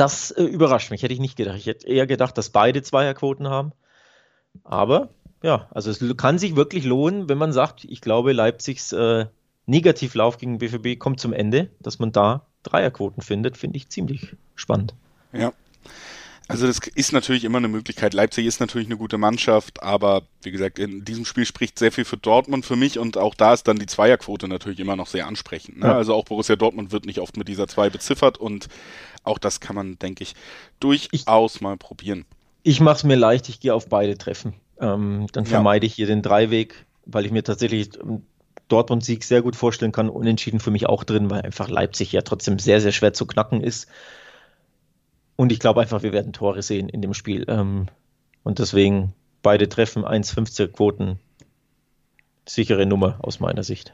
Das 0.00 0.30
äh, 0.30 0.44
überrascht 0.44 0.90
mich, 0.90 1.02
hätte 1.02 1.12
ich 1.12 1.20
nicht 1.20 1.36
gedacht. 1.36 1.58
Ich 1.58 1.66
hätte 1.66 1.86
eher 1.86 2.06
gedacht, 2.06 2.38
dass 2.38 2.48
beide 2.48 2.80
Zweierquoten 2.80 3.48
haben. 3.48 3.72
Aber 4.64 5.10
ja, 5.42 5.68
also 5.72 5.90
es 5.90 6.02
kann 6.16 6.38
sich 6.38 6.56
wirklich 6.56 6.84
lohnen, 6.84 7.28
wenn 7.28 7.36
man 7.36 7.52
sagt, 7.52 7.84
ich 7.84 8.00
glaube, 8.00 8.32
Leipzigs 8.32 8.92
äh, 8.92 9.26
Negativlauf 9.66 10.38
gegen 10.38 10.56
BVB 10.56 10.98
kommt 10.98 11.20
zum 11.20 11.34
Ende, 11.34 11.68
dass 11.80 11.98
man 11.98 12.12
da 12.12 12.46
Dreierquoten 12.62 13.22
findet, 13.22 13.58
finde 13.58 13.76
ich 13.76 13.90
ziemlich 13.90 14.36
spannend. 14.54 14.94
Ja, 15.34 15.52
also 16.50 16.66
das 16.66 16.80
ist 16.96 17.12
natürlich 17.12 17.44
immer 17.44 17.58
eine 17.58 17.68
Möglichkeit. 17.68 18.12
Leipzig 18.12 18.44
ist 18.44 18.58
natürlich 18.58 18.88
eine 18.88 18.96
gute 18.96 19.18
Mannschaft, 19.18 19.84
aber 19.84 20.22
wie 20.42 20.50
gesagt, 20.50 20.80
in 20.80 21.04
diesem 21.04 21.24
Spiel 21.24 21.46
spricht 21.46 21.78
sehr 21.78 21.92
viel 21.92 22.04
für 22.04 22.16
Dortmund 22.16 22.66
für 22.66 22.74
mich 22.74 22.98
und 22.98 23.16
auch 23.16 23.36
da 23.36 23.52
ist 23.52 23.68
dann 23.68 23.78
die 23.78 23.86
Zweierquote 23.86 24.48
natürlich 24.48 24.80
immer 24.80 24.96
noch 24.96 25.06
sehr 25.06 25.28
ansprechend. 25.28 25.78
Ne? 25.78 25.86
Ja. 25.86 25.94
Also 25.94 26.12
auch 26.12 26.24
Borussia 26.24 26.56
Dortmund 26.56 26.90
wird 26.90 27.06
nicht 27.06 27.20
oft 27.20 27.36
mit 27.36 27.46
dieser 27.46 27.68
zwei 27.68 27.88
beziffert 27.88 28.36
und 28.36 28.66
auch 29.22 29.38
das 29.38 29.60
kann 29.60 29.76
man, 29.76 29.98
denke 29.98 30.22
ich, 30.22 30.34
durchaus 30.80 31.56
ich, 31.56 31.60
mal 31.60 31.76
probieren. 31.76 32.24
Ich 32.62 32.80
mache 32.80 32.96
es 32.96 33.04
mir 33.04 33.16
leicht, 33.16 33.48
ich 33.48 33.60
gehe 33.60 33.74
auf 33.74 33.88
beide 33.88 34.18
Treffen. 34.18 34.54
Ähm, 34.80 35.26
dann 35.32 35.46
vermeide 35.46 35.86
ja. 35.86 35.88
ich 35.88 35.94
hier 35.94 36.06
den 36.06 36.22
Dreiweg, 36.22 36.86
weil 37.06 37.26
ich 37.26 37.32
mir 37.32 37.44
tatsächlich 37.44 37.90
ähm, 38.00 38.22
Dortmund-Sieg 38.68 39.24
sehr 39.24 39.42
gut 39.42 39.56
vorstellen 39.56 39.92
kann. 39.92 40.08
Unentschieden 40.08 40.60
für 40.60 40.70
mich 40.70 40.86
auch 40.86 41.04
drin, 41.04 41.30
weil 41.30 41.42
einfach 41.42 41.68
Leipzig 41.68 42.12
ja 42.12 42.22
trotzdem 42.22 42.58
sehr, 42.58 42.80
sehr 42.80 42.92
schwer 42.92 43.12
zu 43.12 43.26
knacken 43.26 43.62
ist. 43.62 43.88
Und 45.36 45.52
ich 45.52 45.58
glaube 45.58 45.80
einfach, 45.80 46.02
wir 46.02 46.12
werden 46.12 46.32
Tore 46.32 46.62
sehen 46.62 46.88
in 46.88 47.02
dem 47.02 47.14
Spiel. 47.14 47.44
Ähm, 47.48 47.86
und 48.42 48.58
deswegen 48.58 49.14
beide 49.42 49.68
Treffen 49.68 50.04
1,50 50.04 50.68
Quoten. 50.68 51.18
Sichere 52.46 52.86
Nummer 52.86 53.18
aus 53.22 53.40
meiner 53.40 53.62
Sicht. 53.62 53.92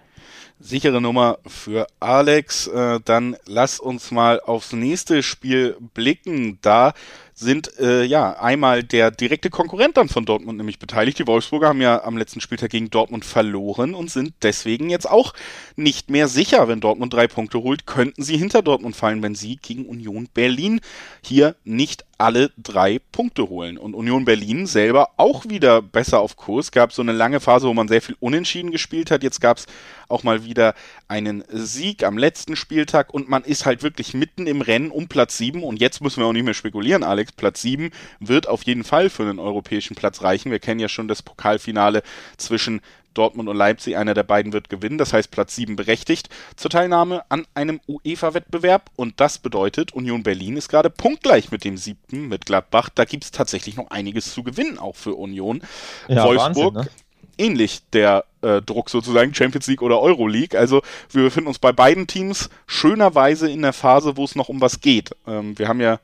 Sichere 0.59 1.01
Nummer 1.01 1.38
für 1.47 1.87
Alex. 2.01 2.66
Äh, 2.66 3.01
dann 3.05 3.37
lass 3.47 3.79
uns 3.79 4.11
mal 4.11 4.40
aufs 4.40 4.73
nächste 4.73 5.23
Spiel 5.23 5.77
blicken. 5.95 6.59
Da 6.62 6.95
sind 7.38 7.79
äh, 7.79 8.03
ja 8.03 8.40
einmal 8.40 8.83
der 8.83 9.11
direkte 9.11 9.51
Konkurrent 9.51 9.99
dann 9.99 10.09
von 10.09 10.25
Dortmund 10.25 10.57
nämlich 10.57 10.79
beteiligt. 10.79 11.18
Die 11.18 11.27
Wolfsburger 11.27 11.68
haben 11.68 11.83
ja 11.83 12.03
am 12.03 12.16
letzten 12.16 12.40
Spieltag 12.40 12.70
gegen 12.70 12.88
Dortmund 12.88 13.27
verloren 13.27 13.94
und 13.94 14.11
sind 14.11 14.33
deswegen 14.42 14.88
jetzt 14.88 15.09
auch 15.09 15.35
nicht 15.77 16.11
mehr 16.11 16.29
sicher. 16.29 16.66
Wenn 16.66 16.81
Dortmund 16.81 17.12
drei 17.12 17.29
Punkte 17.29 17.62
holt, 17.62 17.87
könnten 17.87 18.22
sie 18.22 18.38
hinter 18.38 18.62
Dortmund 18.62 18.96
fallen, 18.96 19.22
wenn 19.22 19.35
sie 19.35 19.57
gegen 19.57 19.85
Union 19.85 20.29
Berlin 20.33 20.81
hier 21.22 21.57
nicht 21.64 22.07
alle 22.18 22.51
drei 22.57 22.99
Punkte 23.12 23.49
holen. 23.51 23.77
Und 23.77 23.94
Union 23.94 24.25
Berlin 24.25 24.66
selber 24.66 25.11
auch 25.18 25.44
wieder 25.46 25.83
besser 25.83 26.20
auf 26.20 26.37
Kurs. 26.37 26.70
Gab 26.70 26.92
so 26.92 27.03
eine 27.03 27.12
lange 27.12 27.40
Phase, 27.40 27.68
wo 27.68 27.75
man 27.75 27.88
sehr 27.88 28.01
viel 28.01 28.16
unentschieden 28.20 28.70
gespielt 28.70 29.11
hat. 29.11 29.22
Jetzt 29.22 29.40
gab 29.40 29.59
es 29.59 29.66
auch 30.09 30.22
mal 30.22 30.44
wieder 30.44 30.75
einen 31.09 31.44
Sieg 31.51 32.05
am 32.05 32.16
letzten 32.16 32.57
Spieltag 32.57 33.12
und 33.12 33.29
man 33.29 33.42
ist 33.42 33.66
halt 33.66 33.83
wirklich 33.83 34.14
mitten 34.14 34.46
im 34.46 34.62
Rennen 34.62 34.90
um 34.90 35.09
Platz 35.09 35.37
7. 35.37 35.62
Und 35.62 35.81
jetzt 35.81 36.01
müssen 36.01 36.20
wir 36.20 36.27
auch 36.27 36.33
nicht 36.33 36.44
mehr 36.44 36.55
spekulieren, 36.55 37.03
Alex. 37.03 37.26
Platz 37.37 37.62
7 37.62 37.91
wird 38.21 38.49
auf 38.49 38.62
jeden 38.62 38.85
Fall 38.85 39.11
für 39.11 39.23
einen 39.23 39.39
europäischen 39.39 39.97
Platz 39.97 40.23
reichen. 40.23 40.51
Wir 40.51 40.59
kennen 40.59 40.81
ja 40.81 40.89
schon 40.89 41.09
das 41.09 41.23
Pokalfinale 41.23 42.03
zwischen 42.37 42.81
Dortmund 43.17 43.49
und 43.49 43.57
Leipzig, 43.57 43.97
einer 43.97 44.15
der 44.15 44.23
beiden 44.23 44.53
wird 44.53 44.69
gewinnen, 44.69 44.99
das 44.99 45.12
heißt 45.12 45.31
Platz 45.31 45.57
7 45.57 45.77
berechtigt 45.77 46.29
zur 46.55 46.71
Teilnahme 46.71 47.25
an 47.31 47.47
einem 47.55 47.81
UEFA-Wettbewerb 47.89 48.91
und 48.97 49.21
das 49.21 49.39
bedeutet, 49.39 49.93
Union 49.93 50.23
Berlin 50.23 50.57
ist 50.57 50.69
gerade 50.69 50.91
punktgleich 50.91 51.51
mit 51.51 51.65
dem 51.65 51.77
siebten, 51.77 52.29
mit 52.29 52.47
Gladbach. 52.47 52.91
Da 52.95 53.05
gibt 53.05 53.25
es 53.25 53.31
tatsächlich 53.31 53.77
noch 53.77 53.91
einiges 53.91 54.33
zu 54.33 54.43
gewinnen, 54.43 54.79
auch 54.79 54.97
für 54.97 55.15
Union. 55.15 55.62
Ja, 56.09 56.25
Wolfsburg, 56.25 56.75
Wahnsinn, 56.75 56.93
ne? 56.93 57.07
ähnlich 57.39 57.83
der 57.93 58.25
äh, 58.43 58.62
Druck 58.62 58.91
sozusagen, 58.91 59.35
Champions 59.35 59.67
League 59.67 59.83
oder 59.83 60.01
Euro 60.01 60.27
League. 60.27 60.55
Also 60.55 60.83
wir 61.11 61.25
befinden 61.25 61.49
uns 61.49 61.59
bei 61.59 61.73
beiden 61.73 62.07
Teams 62.07 62.51
schönerweise 62.67 63.51
in 63.51 63.62
der 63.62 63.73
Phase, 63.73 64.17
wo 64.17 64.25
es 64.25 64.37
noch 64.37 64.49
um 64.49 64.61
was 64.61 64.81
geht. 64.81 65.11
Ähm, 65.27 65.59
wir 65.59 65.69
haben 65.69 65.81
ja 65.81 66.01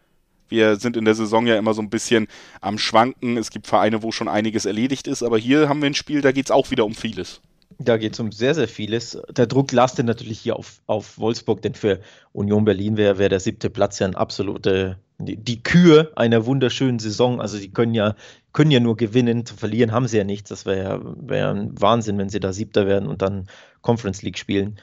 Wir 0.53 0.77
sind 0.77 0.99
in 0.99 1.07
der 1.07 1.15
Saison 1.15 1.47
ja 1.47 1.57
immer 1.57 1.73
so 1.73 1.81
ein 1.81 1.89
bisschen 1.89 2.29
am 2.61 2.77
Schwanken. 2.77 3.39
Es 3.39 3.51
gibt 3.51 3.67
Vereine, 3.67 4.03
wo 4.03 4.13
schon 4.13 4.29
einiges 4.29 4.67
erledigt 4.67 5.07
ist, 5.09 5.23
aber 5.23 5.39
hier 5.39 5.67
haben 5.67 5.81
wir 5.81 5.87
ein 5.87 5.95
Spiel, 5.95 6.21
da 6.21 6.31
geht 6.31 6.45
es 6.45 6.51
auch 6.51 6.71
wieder 6.71 6.85
um 6.85 6.95
vieles. 6.95 7.41
Da 7.79 7.97
geht 7.97 8.13
es 8.13 8.21
um 8.21 8.33
sehr, 8.33 8.55
sehr 8.55 8.69
vieles. 8.69 9.19
Der 9.35 9.47
Druck 9.47 9.73
lastet 9.73 10.05
natürlich 10.05 10.41
hier 10.41 10.57
auf, 10.57 10.83
auf 10.87 11.17
Wolfsburg, 11.17 11.63
denn 11.63 11.73
für 11.73 12.01
Union 12.35 12.67
Berlin 12.67 12.99
wäre 12.99 13.17
wär 13.17 13.31
der 13.31 13.41
siebte 13.41 13.71
Platz 13.71 13.99
ja 13.99 14.07
ein 14.07 14.15
absolute, 14.15 14.99
die, 15.19 15.39
die 15.39 15.63
Kür 15.63 16.13
einer 16.17 16.45
wunderschönen 16.45 16.99
Saison. 16.99 17.41
Also 17.41 17.59
die 17.59 17.73
können 17.73 17.95
ja, 17.95 18.15
können 18.53 18.71
ja 18.71 18.81
nur 18.81 18.99
gewinnen, 18.99 19.47
zu 19.47 19.57
verlieren 19.57 19.93
haben 19.93 20.07
sie 20.07 20.19
ja 20.19 20.25
nichts. 20.25 20.51
Das 20.51 20.67
wäre 20.67 21.01
wär 21.17 21.49
ein 21.49 21.81
Wahnsinn, 21.81 22.19
wenn 22.19 22.29
sie 22.29 22.41
da 22.41 22.53
siebter 22.53 22.87
werden 22.87 23.09
und 23.09 23.23
dann 23.23 23.47
Conference 23.81 24.21
League 24.21 24.37
spielen. 24.37 24.77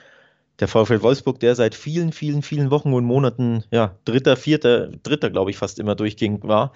Der 0.60 0.68
VfL 0.68 1.02
Wolfsburg, 1.02 1.40
der 1.40 1.56
seit 1.56 1.74
vielen, 1.74 2.12
vielen, 2.12 2.42
vielen 2.42 2.70
Wochen 2.70 2.94
und 2.94 3.06
Monaten, 3.06 3.64
ja, 3.72 3.96
dritter, 4.06 4.36
vierter, 4.36 4.90
dritter, 5.04 5.30
glaube 5.30 5.52
ich, 5.52 5.58
fast 5.58 5.80
immer 5.80 5.96
durchgehend 5.96 6.46
war, 6.46 6.74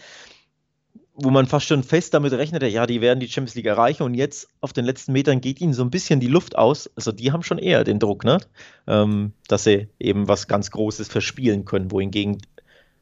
wo 1.16 1.30
man 1.30 1.46
fast 1.46 1.68
schon 1.68 1.84
fest 1.84 2.14
damit 2.14 2.34
rechnete, 2.34 2.68
ja, 2.68 2.88
die 2.88 3.02
werden 3.02 3.20
die 3.20 3.28
Champions 3.28 3.56
League 3.56 3.68
erreichen 3.68 4.04
und 4.04 4.16
jetzt 4.16 4.48
auf 4.62 4.74
den 4.74 4.86
letzten 4.86 5.12
Metern 5.12 5.42
geht 5.42 5.62
ihnen 5.62 5.74
so 5.74 5.84
ein 5.84 5.92
bisschen 5.92 6.20
die 6.20 6.28
Luft 6.28 6.58
aus. 6.58 6.90
Also 6.96 7.12
die 7.12 7.32
haben 7.32 7.44
schon 7.44 7.60
eher 7.60 7.84
den 7.84 8.00
Druck, 8.00 8.24
ne? 8.24 8.40
Ähm, 8.88 9.34
dass 9.48 9.66
sie 9.66 9.90
eben 10.00 10.28
was 10.28 10.48
ganz 10.48 10.72
Großes 10.72 11.10
verspielen 11.10 11.66
können, 11.66 11.92
wohingegen 11.92 12.42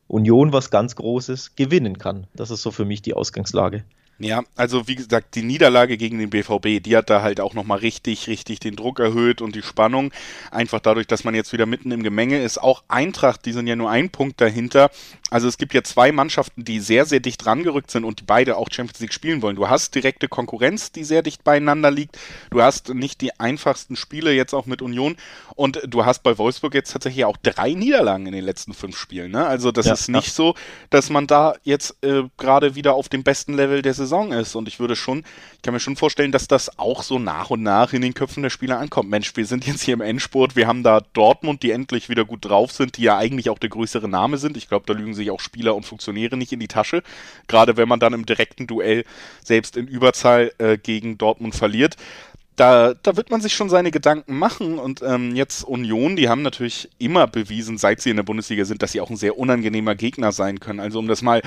Union 0.07 0.51
was 0.51 0.71
ganz 0.71 0.95
Großes 0.95 1.55
gewinnen 1.55 1.97
kann. 1.97 2.27
Das 2.33 2.51
ist 2.51 2.63
so 2.63 2.71
für 2.71 2.83
mich 2.83 3.01
die 3.01 3.13
Ausgangslage. 3.13 3.85
Ja, 4.23 4.43
also 4.55 4.87
wie 4.87 4.95
gesagt, 4.95 5.33
die 5.33 5.41
Niederlage 5.41 5.97
gegen 5.97 6.19
den 6.19 6.29
BVB, 6.29 6.83
die 6.83 6.95
hat 6.95 7.09
da 7.09 7.23
halt 7.23 7.39
auch 7.39 7.55
nochmal 7.55 7.79
richtig, 7.79 8.27
richtig 8.27 8.59
den 8.59 8.75
Druck 8.75 8.99
erhöht 8.99 9.41
und 9.41 9.55
die 9.55 9.63
Spannung. 9.63 10.11
Einfach 10.51 10.79
dadurch, 10.79 11.07
dass 11.07 11.23
man 11.23 11.33
jetzt 11.33 11.53
wieder 11.53 11.65
mitten 11.65 11.91
im 11.91 12.03
Gemenge 12.03 12.39
ist. 12.39 12.59
Auch 12.59 12.83
Eintracht, 12.87 13.45
die 13.47 13.51
sind 13.51 13.65
ja 13.65 13.75
nur 13.75 13.89
ein 13.89 14.11
Punkt 14.11 14.39
dahinter. 14.39 14.91
Also 15.31 15.47
es 15.47 15.57
gibt 15.57 15.73
ja 15.73 15.81
zwei 15.81 16.11
Mannschaften, 16.11 16.65
die 16.65 16.81
sehr, 16.81 17.05
sehr 17.05 17.21
dicht 17.21 17.45
rangerückt 17.45 17.89
sind 17.89 18.03
und 18.03 18.19
die 18.19 18.25
beide 18.25 18.57
auch 18.57 18.67
Champions 18.69 18.99
League 18.99 19.13
spielen 19.13 19.41
wollen. 19.41 19.55
Du 19.55 19.69
hast 19.69 19.95
direkte 19.95 20.27
Konkurrenz, 20.27 20.91
die 20.91 21.05
sehr 21.05 21.23
dicht 21.23 21.45
beieinander 21.45 21.89
liegt. 21.89 22.19
Du 22.49 22.61
hast 22.61 22.93
nicht 22.93 23.21
die 23.21 23.39
einfachsten 23.39 23.95
Spiele 23.95 24.33
jetzt 24.33 24.53
auch 24.53 24.65
mit 24.65 24.81
Union 24.81 25.15
und 25.55 25.81
du 25.87 26.05
hast 26.05 26.23
bei 26.23 26.37
Wolfsburg 26.37 26.73
jetzt 26.73 26.91
tatsächlich 26.91 27.23
auch 27.23 27.37
drei 27.37 27.71
Niederlagen 27.71 28.25
in 28.25 28.33
den 28.33 28.43
letzten 28.43 28.73
fünf 28.73 28.97
Spielen. 28.97 29.31
Ne? 29.31 29.47
Also 29.47 29.71
das 29.71 29.85
ja, 29.85 29.93
ist 29.93 30.09
nicht 30.09 30.27
ja. 30.27 30.33
so, 30.33 30.55
dass 30.89 31.09
man 31.09 31.27
da 31.27 31.55
jetzt 31.63 31.95
äh, 32.03 32.23
gerade 32.37 32.75
wieder 32.75 32.93
auf 32.93 33.07
dem 33.07 33.23
besten 33.23 33.53
Level 33.53 33.81
der 33.81 33.93
Saison 33.93 34.33
ist. 34.33 34.55
Und 34.55 34.67
ich 34.67 34.81
würde 34.81 34.97
schon, 34.97 35.23
ich 35.55 35.61
kann 35.61 35.73
mir 35.73 35.79
schon 35.79 35.95
vorstellen, 35.95 36.33
dass 36.33 36.49
das 36.49 36.77
auch 36.77 37.03
so 37.03 37.19
nach 37.19 37.49
und 37.51 37.63
nach 37.63 37.93
in 37.93 38.01
den 38.01 38.13
Köpfen 38.13 38.43
der 38.43 38.49
Spieler 38.49 38.79
ankommt. 38.79 39.09
Mensch, 39.09 39.33
wir 39.37 39.45
sind 39.45 39.65
jetzt 39.65 39.83
hier 39.83 39.93
im 39.93 40.01
Endspurt, 40.01 40.57
wir 40.57 40.67
haben 40.67 40.83
da 40.83 40.99
Dortmund, 41.13 41.63
die 41.63 41.71
endlich 41.71 42.09
wieder 42.09 42.25
gut 42.25 42.43
drauf 42.43 42.73
sind, 42.73 42.97
die 42.97 43.03
ja 43.03 43.17
eigentlich 43.17 43.49
auch 43.49 43.59
der 43.59 43.69
größere 43.69 44.09
Name 44.09 44.37
sind. 44.37 44.57
Ich 44.57 44.67
glaube, 44.67 44.85
da 44.85 44.93
lügen 44.93 45.13
sich 45.21 45.31
auch 45.31 45.39
Spieler 45.39 45.75
und 45.75 45.85
Funktionäre 45.85 46.37
nicht 46.37 46.51
in 46.51 46.59
die 46.59 46.67
Tasche. 46.67 47.03
Gerade 47.47 47.77
wenn 47.77 47.87
man 47.87 47.99
dann 47.99 48.13
im 48.13 48.25
direkten 48.25 48.67
Duell 48.67 49.05
selbst 49.43 49.77
in 49.77 49.87
Überzahl 49.87 50.51
äh, 50.57 50.77
gegen 50.77 51.17
Dortmund 51.17 51.55
verliert 51.55 51.97
da, 52.55 52.93
da 52.93 53.17
wird 53.17 53.31
man 53.31 53.41
sich 53.41 53.53
schon 53.53 53.69
seine 53.69 53.91
Gedanken 53.91 54.37
machen. 54.37 54.77
Und 54.77 55.01
ähm, 55.01 55.35
jetzt 55.35 55.63
Union, 55.63 56.15
die 56.15 56.29
haben 56.29 56.41
natürlich 56.41 56.89
immer 56.99 57.27
bewiesen, 57.27 57.77
seit 57.77 58.01
sie 58.01 58.11
in 58.11 58.17
der 58.17 58.23
Bundesliga 58.23 58.65
sind, 58.65 58.83
dass 58.83 58.91
sie 58.91 59.01
auch 59.01 59.09
ein 59.09 59.17
sehr 59.17 59.37
unangenehmer 59.37 59.95
Gegner 59.95 60.31
sein 60.31 60.59
können. 60.59 60.79
Also 60.79 60.99
um 60.99 61.07
das 61.07 61.21
mal 61.21 61.41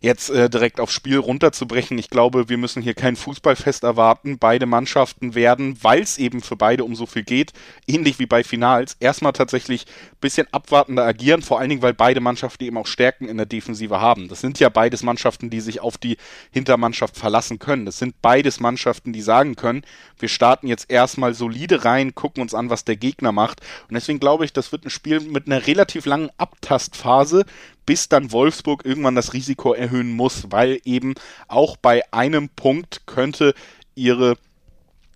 jetzt 0.00 0.30
äh, 0.30 0.48
direkt 0.48 0.80
aufs 0.80 0.92
Spiel 0.92 1.18
runterzubrechen. 1.18 1.98
Ich 1.98 2.10
glaube, 2.10 2.48
wir 2.48 2.56
müssen 2.56 2.82
hier 2.82 2.94
kein 2.94 3.16
Fußballfest 3.16 3.84
erwarten. 3.84 4.38
Beide 4.38 4.66
Mannschaften 4.66 5.34
werden, 5.34 5.76
weil 5.82 6.02
es 6.02 6.18
eben 6.18 6.40
für 6.40 6.56
beide 6.56 6.84
um 6.84 6.94
so 6.94 7.06
viel 7.06 7.24
geht, 7.24 7.52
ähnlich 7.86 8.18
wie 8.18 8.26
bei 8.26 8.44
Finals, 8.44 8.96
erstmal 9.00 9.32
tatsächlich 9.32 9.86
ein 9.86 10.20
bisschen 10.20 10.46
abwartender 10.52 11.04
agieren, 11.04 11.42
vor 11.42 11.58
allen 11.58 11.70
Dingen, 11.70 11.82
weil 11.82 11.94
beide 11.94 12.20
Mannschaften 12.20 12.64
eben 12.64 12.76
auch 12.76 12.86
Stärken 12.86 13.28
in 13.28 13.36
der 13.36 13.46
Defensive 13.46 14.00
haben. 14.00 14.28
Das 14.28 14.40
sind 14.40 14.58
ja 14.60 14.68
beides 14.68 15.02
Mannschaften, 15.02 15.50
die 15.50 15.60
sich 15.60 15.80
auf 15.80 15.98
die 15.98 16.16
Hintermannschaft 16.50 17.16
verlassen 17.16 17.58
können. 17.58 17.86
Das 17.86 17.98
sind 17.98 18.20
beides 18.22 18.60
Mannschaften, 18.60 19.12
die 19.12 19.22
sagen 19.22 19.56
können, 19.56 19.82
wir 20.18 20.28
starten 20.28 20.66
jetzt 20.66 20.90
erstmal 20.90 21.34
solide 21.34 21.84
rein, 21.84 22.14
gucken 22.14 22.42
uns 22.42 22.54
an, 22.54 22.70
was 22.70 22.84
der 22.84 22.96
Gegner 22.96 23.32
macht. 23.32 23.60
Und 23.88 23.94
deswegen 23.94 24.20
glaube 24.20 24.44
ich, 24.44 24.52
das 24.52 24.72
wird 24.72 24.84
ein 24.84 24.90
Spiel 24.90 25.20
mit 25.20 25.46
einer 25.46 25.66
relativ 25.66 26.06
langen 26.06 26.30
Abtastphase, 26.38 27.44
bis 27.88 28.10
dann 28.10 28.32
Wolfsburg 28.32 28.84
irgendwann 28.84 29.14
das 29.14 29.32
Risiko 29.32 29.72
erhöhen 29.72 30.12
muss, 30.12 30.48
weil 30.50 30.78
eben 30.84 31.14
auch 31.48 31.78
bei 31.78 32.02
einem 32.12 32.50
Punkt 32.50 33.06
könnte 33.06 33.54
ihre 33.94 34.36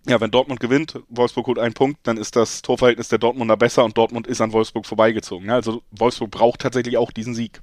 ja, 0.06 0.20
wenn 0.20 0.30
Dortmund 0.30 0.58
gewinnt, 0.58 0.98
Wolfsburg 1.11 1.46
holt 1.46 1.58
einen 1.58 1.74
Punkt, 1.74 2.00
dann 2.04 2.16
ist 2.16 2.35
das 2.35 2.62
Torverhältnis 2.62 3.08
der 3.08 3.18
Dortmunder 3.18 3.58
besser 3.58 3.85
und 3.85 3.96
Dortmund 3.96 4.26
ist 4.26 4.40
an 4.40 4.52
Wolfsburg 4.52 4.87
vorbeigezogen. 4.87 5.50
Also 5.50 5.82
Wolfsburg 5.92 6.30
braucht 6.30 6.61
tatsächlich 6.61 6.96
auch 6.96 7.12
diesen 7.12 7.35
Sieg. 7.35 7.61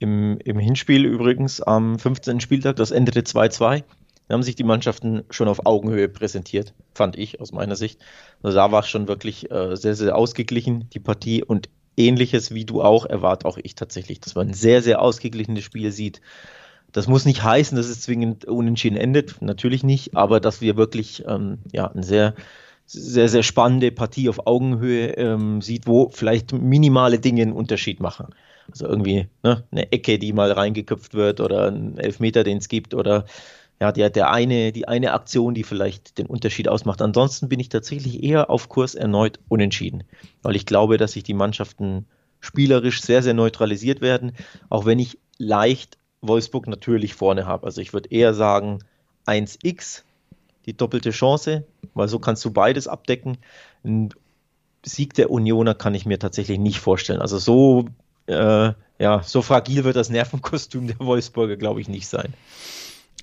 Im, 0.00 0.38
Im 0.44 0.58
Hinspiel 0.58 1.06
übrigens 1.06 1.62
am 1.62 1.98
15. 1.98 2.40
Spieltag, 2.40 2.76
das 2.76 2.90
endete 2.90 3.20
2-2. 3.20 3.84
Da 4.28 4.34
haben 4.34 4.42
sich 4.42 4.56
die 4.56 4.64
Mannschaften 4.64 5.22
schon 5.30 5.48
auf 5.48 5.64
Augenhöhe 5.64 6.08
präsentiert, 6.08 6.74
fand 6.94 7.16
ich 7.16 7.40
aus 7.40 7.52
meiner 7.52 7.76
Sicht. 7.76 8.00
Also 8.42 8.56
da 8.56 8.72
war 8.72 8.80
es 8.80 8.88
schon 8.88 9.08
wirklich 9.08 9.50
äh, 9.50 9.76
sehr, 9.76 9.94
sehr 9.94 10.16
ausgeglichen, 10.16 10.90
die 10.90 11.00
Partie. 11.00 11.42
Und 11.44 11.70
ähnliches 11.96 12.54
wie 12.54 12.64
du 12.64 12.82
auch 12.82 13.06
erwarte 13.06 13.46
auch 13.46 13.58
ich 13.62 13.74
tatsächlich, 13.74 14.20
dass 14.20 14.34
man 14.34 14.48
ein 14.48 14.54
sehr, 14.54 14.82
sehr 14.82 15.00
ausgeglichenes 15.00 15.64
Spiel 15.64 15.92
sieht. 15.92 16.20
Das 16.92 17.08
muss 17.08 17.26
nicht 17.26 17.42
heißen, 17.42 17.76
dass 17.76 17.88
es 17.88 18.00
zwingend 18.00 18.44
unentschieden 18.44 18.96
endet, 18.96 19.42
natürlich 19.42 19.82
nicht, 19.84 20.16
aber 20.16 20.40
dass 20.40 20.60
wir 20.60 20.76
wirklich 20.76 21.24
ähm, 21.26 21.58
ja, 21.72 21.90
eine 21.90 22.02
sehr, 22.02 22.34
sehr, 22.86 23.28
sehr 23.28 23.42
spannende 23.42 23.90
Partie 23.90 24.28
auf 24.28 24.46
Augenhöhe 24.46 25.08
ähm, 25.16 25.60
sieht, 25.60 25.86
wo 25.86 26.08
vielleicht 26.08 26.52
minimale 26.52 27.18
Dinge 27.18 27.42
einen 27.42 27.52
Unterschied 27.52 28.00
machen. 28.00 28.28
Also 28.70 28.86
irgendwie 28.86 29.28
ne, 29.42 29.64
eine 29.70 29.92
Ecke, 29.92 30.18
die 30.18 30.32
mal 30.32 30.50
reingeköpft 30.52 31.14
wird 31.14 31.40
oder 31.40 31.70
ein 31.70 31.98
Elfmeter, 31.98 32.44
den 32.44 32.58
es 32.58 32.68
gibt 32.68 32.94
oder 32.94 33.26
ja, 33.80 33.92
der, 33.92 34.10
der 34.10 34.30
eine, 34.30 34.72
die 34.72 34.88
eine 34.88 35.12
Aktion, 35.12 35.54
die 35.54 35.62
vielleicht 35.62 36.18
den 36.18 36.26
Unterschied 36.26 36.68
ausmacht. 36.68 37.02
Ansonsten 37.02 37.48
bin 37.48 37.60
ich 37.60 37.68
tatsächlich 37.68 38.22
eher 38.22 38.48
auf 38.48 38.68
Kurs 38.68 38.94
erneut 38.94 39.38
unentschieden, 39.48 40.04
weil 40.42 40.56
ich 40.56 40.64
glaube, 40.64 40.96
dass 40.96 41.12
sich 41.12 41.24
die 41.24 41.34
Mannschaften 41.34 42.06
spielerisch 42.40 43.02
sehr, 43.02 43.22
sehr 43.22 43.34
neutralisiert 43.34 44.00
werden, 44.00 44.32
auch 44.70 44.86
wenn 44.86 44.98
ich 44.98 45.18
leicht 45.38 45.98
Wolfsburg 46.22 46.66
natürlich 46.68 47.14
vorne 47.14 47.46
habe. 47.46 47.66
Also 47.66 47.80
ich 47.80 47.92
würde 47.92 48.10
eher 48.10 48.32
sagen 48.32 48.78
1x, 49.26 50.02
die 50.64 50.76
doppelte 50.76 51.10
Chance, 51.10 51.64
weil 51.94 52.08
so 52.08 52.18
kannst 52.18 52.44
du 52.44 52.50
beides 52.50 52.88
abdecken. 52.88 53.38
Ein 53.84 54.10
Sieg 54.84 55.14
der 55.14 55.30
Unioner 55.30 55.74
kann 55.74 55.94
ich 55.94 56.06
mir 56.06 56.18
tatsächlich 56.18 56.58
nicht 56.58 56.78
vorstellen. 56.78 57.20
Also 57.20 57.38
so, 57.38 57.86
äh, 58.26 58.72
ja, 58.98 59.22
so 59.22 59.42
fragil 59.42 59.84
wird 59.84 59.96
das 59.96 60.08
Nervenkostüm 60.08 60.86
der 60.86 60.98
Wolfsburger, 61.00 61.56
glaube 61.56 61.80
ich, 61.80 61.88
nicht 61.88 62.08
sein. 62.08 62.32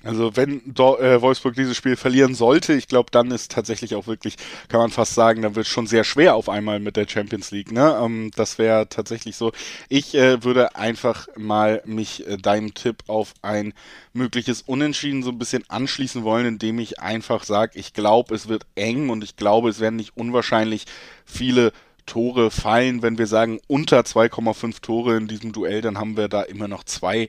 Also 0.04 0.36
wenn 0.36 0.60
äh, 0.76 1.20
Wolfsburg 1.20 1.54
dieses 1.54 1.76
Spiel 1.76 1.96
verlieren 1.96 2.34
sollte, 2.34 2.74
ich 2.74 2.88
glaube, 2.88 3.10
dann 3.10 3.30
ist 3.30 3.50
tatsächlich 3.50 3.94
auch 3.94 4.06
wirklich, 4.06 4.36
kann 4.68 4.80
man 4.80 4.90
fast 4.90 5.14
sagen, 5.14 5.42
dann 5.42 5.56
wird 5.56 5.66
es 5.66 5.72
schon 5.72 5.86
sehr 5.86 6.04
schwer 6.04 6.34
auf 6.34 6.48
einmal 6.48 6.78
mit 6.78 6.96
der 6.96 7.08
Champions 7.08 7.50
League. 7.50 7.72
Ne? 7.72 7.98
Ähm, 8.00 8.30
das 8.36 8.58
wäre 8.58 8.88
tatsächlich 8.88 9.36
so. 9.36 9.52
Ich 9.88 10.14
äh, 10.14 10.44
würde 10.44 10.76
einfach 10.76 11.28
mal 11.36 11.82
mich 11.86 12.26
äh, 12.26 12.36
deinem 12.36 12.74
Tipp 12.74 13.04
auf 13.06 13.32
ein 13.42 13.72
mögliches 14.12 14.62
Unentschieden 14.62 15.22
so 15.22 15.30
ein 15.30 15.38
bisschen 15.38 15.64
anschließen 15.68 16.22
wollen, 16.22 16.46
indem 16.46 16.78
ich 16.78 17.00
einfach 17.00 17.44
sage, 17.44 17.78
ich 17.78 17.94
glaube, 17.94 18.34
es 18.34 18.48
wird 18.48 18.66
eng 18.74 19.08
und 19.08 19.24
ich 19.24 19.36
glaube, 19.36 19.70
es 19.70 19.80
werden 19.80 19.96
nicht 19.96 20.16
unwahrscheinlich 20.16 20.84
viele 21.24 21.72
Tore 22.06 22.50
fallen. 22.50 23.02
Wenn 23.02 23.18
wir 23.18 23.26
sagen 23.26 23.60
unter 23.66 24.00
2,5 24.00 24.80
Tore 24.82 25.16
in 25.16 25.28
diesem 25.28 25.52
Duell, 25.52 25.80
dann 25.80 25.98
haben 25.98 26.16
wir 26.16 26.28
da 26.28 26.42
immer 26.42 26.68
noch 26.68 26.84
zwei 26.84 27.28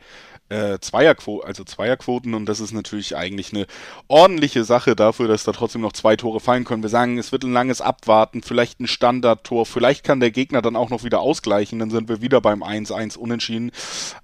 äh, 0.49 0.79
Zweierquoten, 0.79 1.47
also 1.47 1.63
Zweierquoten 1.63 2.34
und 2.34 2.45
das 2.45 2.60
ist 2.60 2.71
natürlich 2.71 3.15
eigentlich 3.15 3.51
eine 3.53 3.65
ordentliche 4.08 4.63
Sache 4.63 4.95
dafür, 4.95 5.27
dass 5.27 5.43
da 5.43 5.51
trotzdem 5.51 5.81
noch 5.81 5.93
zwei 5.93 6.15
Tore 6.15 6.39
fallen 6.39 6.65
können. 6.65 6.84
Wir 6.84 6.89
sagen, 6.89 7.17
es 7.17 7.31
wird 7.31 7.43
ein 7.43 7.53
langes 7.53 7.81
Abwarten, 7.81 8.43
vielleicht 8.43 8.79
ein 8.79 8.88
Standardtor, 8.88 9.65
vielleicht 9.65 10.03
kann 10.03 10.19
der 10.19 10.31
Gegner 10.31 10.62
dann 10.62 10.75
auch 10.75 10.89
noch 10.89 11.03
wieder 11.03 11.19
ausgleichen, 11.19 11.79
dann 11.79 11.89
sind 11.89 12.10
wir 12.10 12.21
wieder 12.21 12.41
beim 12.41 12.63
1-1 12.63 13.17
unentschieden. 13.17 13.71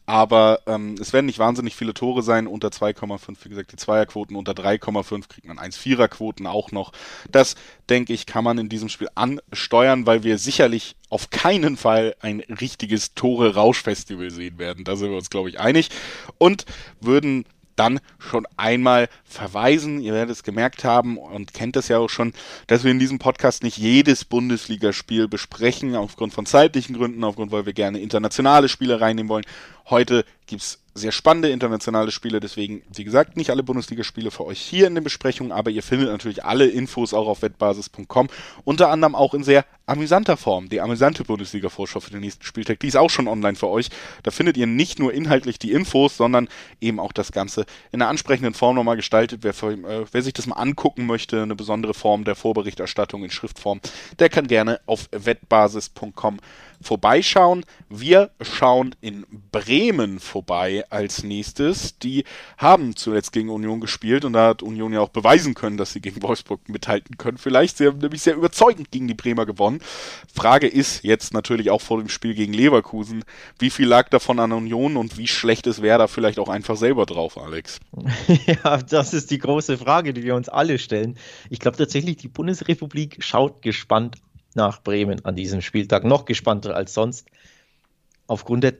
Aber 0.06 0.60
ähm, 0.68 0.96
es 1.00 1.14
werden 1.14 1.26
nicht 1.26 1.40
wahnsinnig 1.40 1.76
viele 1.76 1.94
Tore 1.94 2.22
sein, 2.22 2.48
unter 2.48 2.68
2,5, 2.68 3.38
wie 3.44 3.50
gesagt, 3.50 3.72
die 3.72 3.78
Zweierquoten, 3.78 4.36
unter 4.36 4.52
3,5 4.52 5.28
kriegt 5.28 5.48
man 5.48 5.58
1-4er-Quoten 5.58 6.46
auch 6.46 6.72
noch. 6.72 6.92
Das, 7.32 7.56
denke 7.90 8.14
ich, 8.14 8.26
kann 8.26 8.44
man 8.44 8.58
in 8.58 8.70
diesem 8.70 8.90
Spiel 8.90 9.10
ansteuern, 9.16 10.06
weil 10.06 10.24
wir 10.24 10.38
sicherlich 10.38 10.96
auf 11.12 11.30
keinen 11.30 11.78
Fall 11.78 12.16
ein 12.22 12.40
richtiges 12.40 13.14
Tore-Rausch-Festival 13.14 14.32
sehen 14.32 14.58
werden. 14.58 14.86
Da 14.86 14.96
sind 14.96 15.10
wir 15.10 15.18
uns, 15.18 15.30
glaube 15.30 15.50
ich, 15.50 15.60
einig. 15.60 15.90
Und 16.38 16.66
würden 17.02 17.46
dann 17.76 18.00
schon 18.18 18.48
einmal 18.58 19.10
verweisen. 19.26 20.02
Ihr 20.02 20.14
werdet 20.14 20.36
es 20.36 20.44
gemerkt 20.44 20.84
haben 20.84 21.18
und 21.18 21.54
kennt 21.54 21.76
es 21.76 21.88
ja 21.90 21.98
auch 21.98 22.10
schon, 22.10 22.34
dass 22.68 22.84
wir 22.84 22.92
in 22.92 23.00
diesem 23.00 23.20
Podcast 23.20 23.64
nicht 23.64 23.78
jedes 23.78 24.24
Bundesligaspiel 24.24 25.28
besprechen, 25.28 25.96
aufgrund 25.96 26.34
von 26.34 26.46
zeitlichen 26.46 26.96
Gründen, 26.96 27.24
aufgrund, 27.24 27.52
weil 27.52 27.66
wir 27.66 27.74
gerne 27.74 28.00
internationale 28.00 28.70
Spiele 28.70 29.02
reinnehmen 29.02 29.30
wollen. 29.30 29.46
Heute 29.90 30.26
gibt 30.48 30.62
es 30.62 30.81
sehr 30.94 31.12
spannende 31.12 31.50
internationale 31.50 32.12
Spiele, 32.12 32.40
deswegen, 32.40 32.84
wie 32.94 33.04
gesagt, 33.04 33.38
nicht 33.38 33.50
alle 33.50 33.64
Bundesligaspiele 33.64 34.32
für 34.32 34.46
euch 34.46 34.60
hier 34.60 34.88
in 34.88 34.96
den 34.96 35.04
Besprechungen, 35.04 35.52
aber 35.52 35.70
ihr 35.70 35.84
findet 35.84 36.10
natürlich 36.10 36.44
alle 36.44 36.68
Infos 36.68 37.14
auch 37.14 37.28
auf 37.28 37.42
wettbasis.com, 37.42 38.28
unter 38.66 38.90
anderem 38.90 39.16
auch 39.16 39.34
in 39.34 39.44
sehr 39.44 39.66
amüsanter 39.86 40.38
Form, 40.38 40.70
die 40.70 40.82
amüsante 40.82 41.24
Bundesliga-Vorschau 41.24 42.00
für 42.00 42.12
den 42.12 42.22
nächsten 42.22 42.44
Spieltag. 42.44 42.80
Die 42.80 42.88
ist 42.88 42.98
auch 42.98 43.10
schon 43.10 43.28
online 43.28 43.56
für 43.56 43.68
euch. 43.68 43.90
Da 44.24 44.32
findet 44.32 44.58
ihr 44.58 44.68
nicht 44.68 45.00
nur 45.00 45.14
inhaltlich 45.14 45.60
die 45.60 45.72
Infos, 45.72 46.18
sondern 46.18 46.48
eben 46.80 47.00
auch 47.00 47.12
das 47.12 47.32
Ganze 47.32 47.66
in 47.92 48.02
einer 48.02 48.10
ansprechenden 48.10 48.54
Form 48.54 48.76
nochmal 48.76 48.96
gestaltet. 48.96 49.44
Wer, 49.44 49.52
äh, 49.52 50.06
wer 50.12 50.22
sich 50.22 50.34
das 50.34 50.48
mal 50.48 50.56
angucken 50.56 51.06
möchte, 51.06 51.42
eine 51.42 51.56
besondere 51.56 51.94
Form 51.94 52.24
der 52.24 52.36
Vorberichterstattung 52.36 53.24
in 53.24 53.32
Schriftform, 53.32 53.82
der 54.20 54.30
kann 54.30 54.48
gerne 54.48 54.80
auf 54.86 55.10
wettbasis.com 55.12 56.40
vorbeischauen. 56.82 57.66
Wir 57.90 58.32
schauen 58.42 58.96
in 59.02 59.26
Bremen 59.52 60.20
vorbei 60.20 60.84
als 60.90 61.24
nächstes. 61.24 61.98
Die 62.00 62.24
haben 62.58 62.96
zuletzt 62.96 63.32
gegen 63.32 63.50
Union 63.50 63.80
gespielt 63.80 64.26
und 64.26 64.34
da 64.34 64.50
hat 64.50 64.64
Union 64.64 64.94
ja 64.94 65.02
auch 65.02 65.10
beweisen 65.10 65.54
können, 65.54 65.78
dass 65.78 65.94
sie 65.94 66.02
gegen 66.02 66.22
Wolfsburg 66.22 66.68
mithalten 66.70 67.18
können. 67.18 67.38
Vielleicht, 67.38 67.78
sie 67.78 67.88
haben 67.88 68.00
nämlich 68.00 68.22
sehr 68.22 68.36
überzeugend 68.36 68.92
gegen 68.92 69.08
die 69.08 69.14
Bremer 69.14 69.46
gewonnen. 69.46 69.80
Frage 70.34 70.68
ist 70.68 71.04
jetzt 71.04 71.34
natürlich 71.34 71.70
auch 71.70 71.82
vor 71.82 72.00
dem 72.00 72.10
Spiel 72.10 72.34
gegen 72.34 72.54
Leverkusen, 72.54 73.24
wie 73.60 73.70
viel 73.70 73.88
lag 73.88 74.10
davon 74.10 74.40
an 74.40 74.52
Union 74.52 74.98
und 74.98 75.18
wie 75.18 75.28
schlecht 75.28 75.68
ist 75.68 75.82
Werder 75.82 76.08
vielleicht 76.08 76.40
auch 76.40 76.50
einfach 76.50 76.78
selber 76.78 77.06
drauf, 77.06 77.38
Alex? 77.38 77.80
Ja, 78.46 78.78
das 78.78 79.14
ist 79.14 79.32
die 79.32 79.38
große 79.38 79.78
Frage, 79.78 80.14
die 80.14 80.24
wir 80.24 80.36
uns 80.36 80.50
alle 80.50 80.80
stellen. 80.80 81.18
Ich 81.50 81.60
glaube 81.60 81.78
tatsächlich, 81.78 82.18
die 82.18 82.28
Bundesrepublik 82.28 83.18
schaut 83.24 83.62
gespannt 83.62 84.18
nach 84.56 84.82
Bremen 84.84 85.24
an 85.26 85.36
diesem 85.36 85.62
Spieltag, 85.62 86.04
noch 86.04 86.26
gespannter 86.26 86.76
als 86.76 86.94
sonst, 86.94 87.28
aufgrund 88.28 88.64
der 88.64 88.76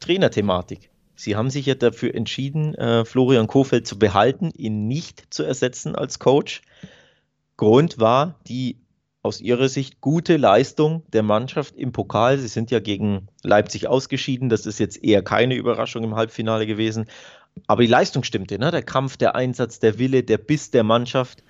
Trainerthematik. 0.00 0.90
Sie 1.14 1.34
haben 1.34 1.50
sich 1.50 1.66
ja 1.66 1.74
dafür 1.74 2.14
entschieden, 2.14 2.74
äh, 2.74 3.04
Florian 3.04 3.48
Kofeld 3.48 3.86
zu 3.86 3.98
behalten, 3.98 4.52
ihn 4.56 4.86
nicht 4.86 5.34
zu 5.34 5.42
ersetzen 5.42 5.96
als 5.96 6.20
Coach. 6.20 6.62
Grund 7.56 7.98
war 7.98 8.38
die 8.46 8.78
aus 9.22 9.40
ihrer 9.40 9.68
Sicht 9.68 10.00
gute 10.00 10.36
Leistung 10.36 11.02
der 11.08 11.24
Mannschaft 11.24 11.76
im 11.76 11.90
Pokal. 11.90 12.38
Sie 12.38 12.46
sind 12.46 12.70
ja 12.70 12.78
gegen 12.78 13.26
Leipzig 13.42 13.88
ausgeschieden. 13.88 14.48
Das 14.48 14.64
ist 14.64 14.78
jetzt 14.78 15.02
eher 15.02 15.22
keine 15.22 15.56
Überraschung 15.56 16.04
im 16.04 16.14
Halbfinale 16.14 16.66
gewesen. 16.66 17.06
Aber 17.66 17.82
die 17.82 17.88
Leistung 17.88 18.22
stimmte. 18.22 18.58
Ne? 18.58 18.70
Der 18.70 18.82
Kampf, 18.82 19.16
der 19.16 19.34
Einsatz, 19.34 19.80
der 19.80 19.98
Wille, 19.98 20.22
der 20.22 20.38
Biss 20.38 20.70
der 20.70 20.84
Mannschaft 20.84 21.42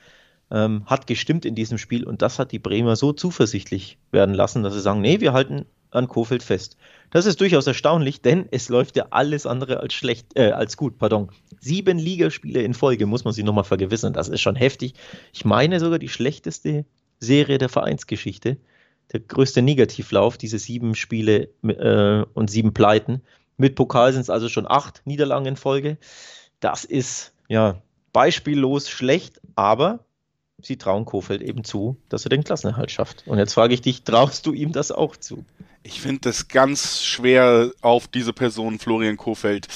ähm, 0.51 0.85
hat 0.87 1.07
gestimmt 1.07 1.45
in 1.45 1.55
diesem 1.55 1.79
Spiel 1.79 2.05
und 2.05 2.23
das 2.23 2.39
hat 2.39 2.53
die 2.53 2.59
Bremer 2.59 2.97
so 2.97 3.13
zuversichtlich 3.13 3.99
werden 4.11 4.35
lassen, 4.35 4.63
dass 4.63 4.75
sie 4.75 4.81
sagen, 4.81 5.01
nee, 5.01 5.21
wir 5.21 5.33
halten 5.33 5.67
an 5.91 6.09
Kofeld 6.09 6.43
fest. 6.43 6.77
Das 7.11 7.27
ist 7.27 7.41
durchaus 7.41 7.67
erstaunlich, 7.67 8.21
denn 8.21 8.47
es 8.51 8.69
läuft 8.69 8.97
ja 8.97 9.07
alles 9.11 9.47
andere 9.47 9.81
als 9.81 9.95
schlecht, 9.95 10.37
äh, 10.37 10.51
als 10.51 10.77
gut, 10.77 10.99
pardon. 10.99 11.31
Sieben 11.61 11.99
Ligaspiele 11.99 12.63
in 12.63 12.75
Folge, 12.75 13.07
muss 13.07 13.25
man 13.25 13.33
sich 13.33 13.45
nochmal 13.45 13.65
vergewissern. 13.65 14.13
Das 14.13 14.29
ist 14.29 14.41
schon 14.41 14.57
heftig. 14.57 14.95
Ich 15.33 15.45
meine 15.45 15.81
sogar 15.81 15.99
die 15.99 16.09
schlechteste 16.09 16.85
Serie 17.21 17.59
der 17.59 17.69
Vereinsgeschichte. 17.69 18.59
Der 19.13 19.21
größte 19.21 19.63
Negativlauf, 19.63 20.37
diese 20.37 20.59
sieben 20.59 20.95
Spiele 20.95 21.49
äh, 21.63 22.27
und 22.35 22.51
sieben 22.51 22.75
Pleiten. 22.75 23.23
Mit 23.57 23.75
Pokal 23.75 24.13
sind 24.13 24.23
es 24.23 24.31
also 24.31 24.49
schon 24.51 24.67
acht 24.71 25.03
Niederlagen 25.07 25.47
in 25.47 25.57
Folge. 25.57 25.97
Das 26.61 26.85
ist 26.85 27.33
ja 27.49 27.81
beispiellos 28.13 28.91
schlecht, 28.91 29.41
aber 29.57 30.05
sie 30.63 30.77
trauen 30.77 31.05
Kofeld 31.05 31.43
eben 31.43 31.65
zu, 31.65 31.97
dass 32.09 32.25
er 32.25 32.31
den 32.31 32.45
Klassenerhalt 32.45 32.91
schafft. 32.91 33.23
Und 33.27 33.39
jetzt 33.39 33.55
frage 33.55 33.75
ich 33.75 33.81
dich, 33.81 34.03
traust 34.03 34.47
du 34.47 34.53
ihm 34.53 34.73
das 34.73 34.91
auch 34.91 35.17
zu? 35.17 35.45
Ich 35.83 36.01
finde 36.01 36.21
das 36.23 36.49
ganz 36.49 37.03
schwer 37.03 37.71
auf 37.81 38.09
diese 38.09 38.33
Person 38.33 38.79
Florian 38.79 39.17
Kofeld 39.17 39.69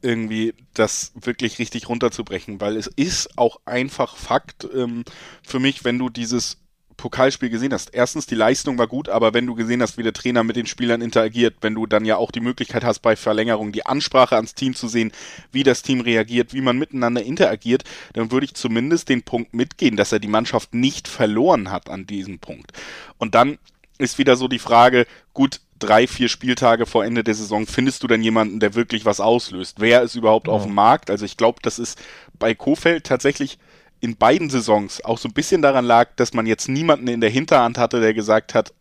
irgendwie 0.00 0.54
das 0.74 1.12
wirklich 1.14 1.58
richtig 1.58 1.88
runterzubrechen, 1.88 2.60
weil 2.60 2.76
es 2.76 2.88
ist 2.88 3.38
auch 3.38 3.60
einfach 3.64 4.16
Fakt 4.16 4.66
ähm, 4.74 5.04
für 5.42 5.60
mich, 5.60 5.84
wenn 5.84 5.98
du 5.98 6.08
dieses 6.08 6.58
Pokalspiel 7.02 7.50
gesehen 7.50 7.72
hast. 7.72 7.92
Erstens, 7.92 8.26
die 8.26 8.36
Leistung 8.36 8.78
war 8.78 8.86
gut, 8.86 9.08
aber 9.08 9.34
wenn 9.34 9.44
du 9.44 9.56
gesehen 9.56 9.82
hast, 9.82 9.98
wie 9.98 10.04
der 10.04 10.12
Trainer 10.12 10.44
mit 10.44 10.54
den 10.54 10.66
Spielern 10.66 11.02
interagiert, 11.02 11.56
wenn 11.60 11.74
du 11.74 11.86
dann 11.86 12.04
ja 12.04 12.16
auch 12.16 12.30
die 12.30 12.38
Möglichkeit 12.38 12.84
hast, 12.84 13.00
bei 13.00 13.16
Verlängerung 13.16 13.72
die 13.72 13.84
Ansprache 13.84 14.36
ans 14.36 14.54
Team 14.54 14.76
zu 14.76 14.86
sehen, 14.86 15.10
wie 15.50 15.64
das 15.64 15.82
Team 15.82 16.00
reagiert, 16.00 16.54
wie 16.54 16.60
man 16.60 16.78
miteinander 16.78 17.24
interagiert, 17.24 17.82
dann 18.12 18.30
würde 18.30 18.46
ich 18.46 18.54
zumindest 18.54 19.08
den 19.08 19.24
Punkt 19.24 19.52
mitgehen, 19.52 19.96
dass 19.96 20.12
er 20.12 20.20
die 20.20 20.28
Mannschaft 20.28 20.74
nicht 20.74 21.08
verloren 21.08 21.72
hat 21.72 21.90
an 21.90 22.06
diesem 22.06 22.38
Punkt. 22.38 22.72
Und 23.18 23.34
dann 23.34 23.58
ist 23.98 24.18
wieder 24.18 24.36
so 24.36 24.46
die 24.46 24.60
Frage, 24.60 25.06
gut, 25.34 25.60
drei, 25.80 26.06
vier 26.06 26.28
Spieltage 26.28 26.86
vor 26.86 27.04
Ende 27.04 27.24
der 27.24 27.34
Saison 27.34 27.66
findest 27.66 28.04
du 28.04 28.06
dann 28.06 28.22
jemanden, 28.22 28.60
der 28.60 28.76
wirklich 28.76 29.04
was 29.04 29.18
auslöst? 29.18 29.80
Wer 29.80 30.02
ist 30.02 30.14
überhaupt 30.14 30.46
ja. 30.46 30.52
auf 30.52 30.62
dem 30.62 30.74
Markt? 30.74 31.10
Also 31.10 31.24
ich 31.24 31.36
glaube, 31.36 31.58
das 31.62 31.80
ist 31.80 32.00
bei 32.38 32.54
Kofeld 32.54 33.04
tatsächlich 33.04 33.58
in 34.02 34.16
beiden 34.16 34.50
Saisons 34.50 35.02
auch 35.04 35.16
so 35.16 35.28
ein 35.28 35.32
bisschen 35.32 35.62
daran 35.62 35.84
lag, 35.84 36.08
dass 36.16 36.34
man 36.34 36.44
jetzt 36.44 36.68
niemanden 36.68 37.06
in 37.06 37.20
der 37.20 37.30
Hinterhand 37.30 37.78
hatte, 37.78 38.00
der 38.00 38.12
gesagt 38.12 38.52
hat, 38.52 38.74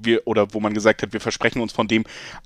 wir, 0.00 0.26
oder 0.28 0.54
wo 0.54 0.60
man 0.60 0.74
gesagt 0.74 1.02
hat, 1.02 1.12
wir 1.12 1.20
versprechen 1.20 1.60
uns 1.60 1.72
von 1.72 1.88
dem 1.88 2.04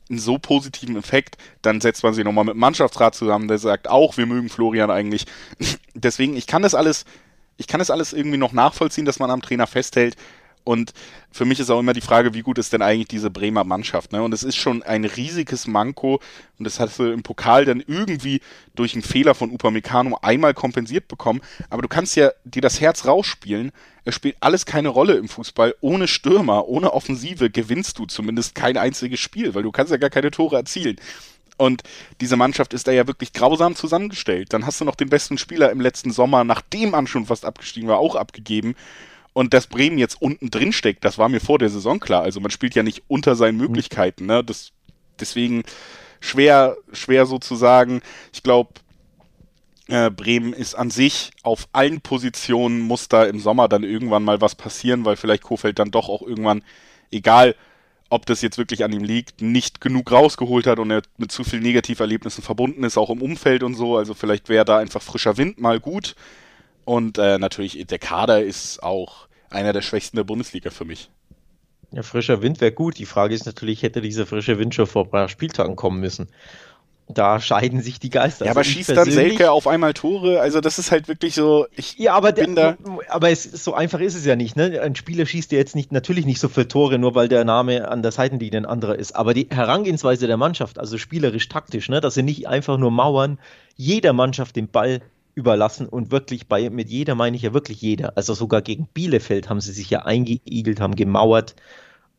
einen 0.09 0.18
so 0.18 0.38
positiven 0.38 0.96
Effekt, 0.96 1.37
dann 1.61 1.83
setzt 1.83 2.02
man 2.02 2.14
sich 2.14 2.24
nochmal 2.24 2.44
mit 2.44 2.55
dem 2.55 2.61
Mannschaftsrat 2.61 3.14
zusammen, 3.14 3.46
der 3.46 3.59
sagt 3.59 3.90
auch, 3.90 4.16
wir 4.16 4.24
mögen 4.24 4.48
Florian 4.48 4.90
eigentlich. 4.90 5.26
Deswegen, 5.94 6.35
ich 6.35 6.46
kann 6.46 6.62
das 6.62 6.74
alles, 6.74 7.05
ich 7.59 7.66
kann 7.66 7.78
das 7.78 7.90
alles 7.90 8.14
irgendwie 8.14 8.38
noch 8.38 8.52
nachvollziehen, 8.52 9.05
dass 9.05 9.18
man 9.18 9.31
am 9.31 9.42
Trainer 9.42 9.66
festhält. 9.66 10.16
Und 10.64 10.92
für 11.31 11.44
mich 11.44 11.61
ist 11.61 11.70
auch 11.70 11.81
immer 11.81 11.92
die 11.92 12.01
Frage, 12.01 12.35
wie 12.35 12.42
gut 12.42 12.59
ist 12.59 12.72
denn 12.72 12.83
eigentlich 12.83 13.09
diese 13.09 13.31
Bremer 13.31 13.64
Mannschaft? 13.64 14.12
Ne? 14.12 14.22
Und 14.22 14.33
es 14.33 14.42
ist 14.42 14.57
schon 14.57 14.83
ein 14.83 15.05
riesiges 15.05 15.66
Manko 15.66 16.20
und 16.59 16.64
das 16.64 16.79
hast 16.79 16.98
du 16.98 17.11
im 17.11 17.22
Pokal 17.22 17.64
dann 17.64 17.83
irgendwie 17.87 18.40
durch 18.75 18.94
einen 18.94 19.03
Fehler 19.03 19.35
von 19.35 19.51
Upamecano 19.51 20.18
einmal 20.22 20.55
kompensiert 20.55 21.09
bekommen. 21.09 21.40
Aber 21.70 21.83
du 21.83 21.88
kannst 21.88 22.14
ja 22.16 22.31
dir 22.44 22.62
das 22.62 22.81
Herz 22.81 23.07
rausspielen. 23.07 23.72
Es 24.05 24.14
spielt 24.14 24.37
alles 24.40 24.66
keine 24.66 24.88
Rolle 24.88 25.14
im 25.14 25.29
Fußball. 25.29 25.75
Ohne 25.81 26.07
Stürmer, 26.07 26.68
ohne 26.68 26.92
Offensive 26.92 27.51
gewinnst 27.51 27.98
du 27.98 28.07
zumindest 28.07 28.55
kein 28.55 28.77
einziges 28.77 29.20
Spiel, 29.20 29.55
weil 29.55 29.62
du 29.62 29.72
kannst 29.72 29.90
ja 29.90 29.98
gar 29.98 30.11
keine 30.11 30.31
Tore 30.31 30.57
erzielen. 30.57 30.96
Und 31.57 31.83
diese 32.20 32.37
Mannschaft 32.37 32.75
ist 32.75 32.88
da 32.88 32.92
ja 32.92 33.07
wirklich 33.07 33.33
grausam 33.33 33.77
zusammengestellt. 33.77 34.53
Dann 34.53 34.66
hast 34.66 34.81
du 34.81 34.85
noch 34.85 34.96
den 34.96 35.09
besten 35.09 35.38
Spieler 35.38 35.70
im 35.70 35.81
letzten 35.81 36.11
Sommer, 36.11 36.44
nachdem 36.44 36.90
man 36.90 37.07
schon 37.07 37.27
fast 37.27 37.44
abgestiegen 37.44 37.88
war, 37.88 37.98
auch 37.98 38.16
abgegeben. 38.16 38.75
Und 39.33 39.55
dass 39.55 39.66
Bremen 39.66 39.99
jetzt 39.99 40.21
unten 40.21 40.51
drin 40.51 40.73
steckt, 40.73 41.05
das 41.05 41.18
war 41.18 41.29
mir 41.29 41.40
vor 41.40 41.59
der 41.59 41.71
Saison 41.71 42.01
klar. 42.01 42.23
Also 42.23 42.40
man 42.40 42.51
spielt 42.51 42.75
ja 42.75 42.83
nicht 42.83 43.03
unter 43.09 43.35
seinen 43.35 43.57
Möglichkeiten. 43.57 44.27
Ne? 44.27 44.45
Das, 44.45 44.73
deswegen 45.18 45.62
schwer, 46.21 46.77
schwer 46.92 47.27
sozusagen. 47.27 48.03
Ich 48.33 48.42
glaube, 48.42 48.71
äh, 49.88 50.11
Bremen 50.11 50.53
ist 50.53 50.75
an 50.75 50.90
sich 50.90 51.31
auf 51.42 51.68
allen 51.73 52.01
Positionen, 52.01 52.81
muss 52.81 53.09
da 53.09 53.25
im 53.25 53.40
Sommer 53.40 53.68
dann 53.68 53.85
irgendwann 53.85 54.23
mal 54.23 54.40
was 54.40 54.55
passieren, 54.55 55.05
weil 55.05 55.16
vielleicht 55.16 55.42
Kofeld 55.42 55.79
dann 55.79 55.90
doch 55.90 56.09
auch 56.09 56.23
irgendwann, 56.23 56.62
egal 57.11 57.55
ob 58.09 58.27
das 58.27 58.42
jetzt 58.42 58.59
wirklich 58.59 58.85
an 58.85 58.92
ihm 58.92 59.05
liegt, 59.05 59.40
nicht 59.40 59.81
genug 59.81 60.12
rausgeholt 60.12 60.66
hat 60.66 60.79
und 60.79 60.90
er 60.90 61.03
mit 61.16 61.33
zu 61.33 61.45
vielen 61.45 61.62
Negativerlebnissen 61.62 62.45
verbunden 62.45 62.85
ist, 62.85 62.99
auch 62.99 63.09
im 63.09 63.23
Umfeld 63.23 63.62
und 63.62 63.75
so. 63.75 63.97
Also 63.97 64.12
vielleicht 64.12 64.51
wäre 64.51 64.66
da 64.66 64.77
einfach 64.77 65.01
frischer 65.01 65.38
Wind 65.38 65.59
mal 65.59 65.81
gut. 65.81 66.14
Und 66.85 67.18
äh, 67.18 67.38
natürlich, 67.38 67.87
der 67.87 67.99
Kader 67.99 68.42
ist 68.42 68.83
auch 68.83 69.29
einer 69.51 69.73
der 69.73 69.83
schwächsten 69.83 70.16
der 70.16 70.25
Bundesliga 70.25 70.71
für 70.71 70.85
mich. 70.85 71.11
Ja, 71.92 72.03
frischer 72.03 72.40
Wind 72.40 72.61
wäre 72.61 72.73
gut. 72.73 72.99
Die 72.99 73.07
Frage 73.07 73.35
ist 73.35 73.45
natürlich, 73.45 73.83
hätte 73.83 74.01
dieser 74.01 74.27
frische 74.27 74.59
Wind 74.59 74.75
schon 74.75 74.87
vor 74.87 75.05
ein 75.05 75.11
paar 75.11 75.29
Spieltagen 75.29 75.77
kommen 75.77 76.01
müssen. 76.01 76.29
Da 77.09 77.40
scheiden 77.40 77.83
sich 77.83 78.01
die 78.01 78.09
Geister. 78.09 78.47
Ja, 78.47 78.53
aber 78.53 78.61
also 78.61 78.71
schießt 78.71 78.90
dann 78.90 79.11
Selke 79.11 79.51
auf 79.51 79.66
einmal 79.66 79.92
Tore? 79.92 80.40
Also 80.40 80.62
das 80.62 80.79
ist 80.79 80.90
halt 80.90 81.09
wirklich 81.09 81.35
so. 81.35 81.66
Ich 81.77 81.99
ja, 81.99 82.14
aber 82.14 82.33
bin 82.33 82.55
der, 82.55 82.79
da. 82.83 82.99
Aber 83.09 83.29
es, 83.29 83.42
so 83.42 83.75
einfach 83.75 84.01
ist 84.01 84.14
es 84.14 84.25
ja 84.25 84.37
nicht. 84.37 84.57
Ne? 84.57 84.81
Ein 84.81 84.97
Spieler 84.97 85.27
schießt 85.27 85.53
ja 85.53 85.59
jetzt 85.59 85.75
nicht 85.75 85.92
natürlich 85.92 86.25
nicht 86.25 86.40
so 86.40 86.49
viele 86.49 86.68
Tore, 86.68 86.99
nur 86.99 87.14
weil 87.14 87.29
der 87.29 87.45
Name 87.45 87.88
an 87.88 88.03
der 88.03 88.12
Seitenlinie 88.12 88.61
ein 88.61 88.66
anderer 88.66 88.99
ist. 88.99 89.14
Aber 89.14 89.35
die 89.35 89.49
Herangehensweise 89.51 90.27
der 90.27 90.38
Mannschaft, 90.38 90.79
also 90.79 90.97
spielerisch 90.97 91.49
taktisch, 91.49 91.90
ne, 91.90 92.01
dass 92.01 92.14
sie 92.14 92.23
nicht 92.23 92.49
einfach 92.49 92.79
nur 92.79 92.90
mauern, 92.90 93.38
jeder 93.77 94.14
Mannschaft 94.14 94.57
den 94.57 94.68
Ball 94.68 95.03
überlassen 95.35 95.88
und 95.88 96.11
wirklich 96.11 96.47
bei, 96.47 96.68
mit 96.71 96.90
jeder 96.90 97.14
meine 97.14 97.37
ich 97.37 97.42
ja 97.42 97.55
wirklich 97.55 97.81
jeder. 97.81 98.16
Also 98.16 98.35
sogar 98.35 98.62
gegen 98.62 98.87
Bielefeld 98.87 99.49
haben 99.49 99.61
sie 99.61 99.73
sich 99.73 99.88
ja 99.90 100.01
eingeigelt, 100.01 100.81
haben 100.81 100.95
gemauert 100.95 101.55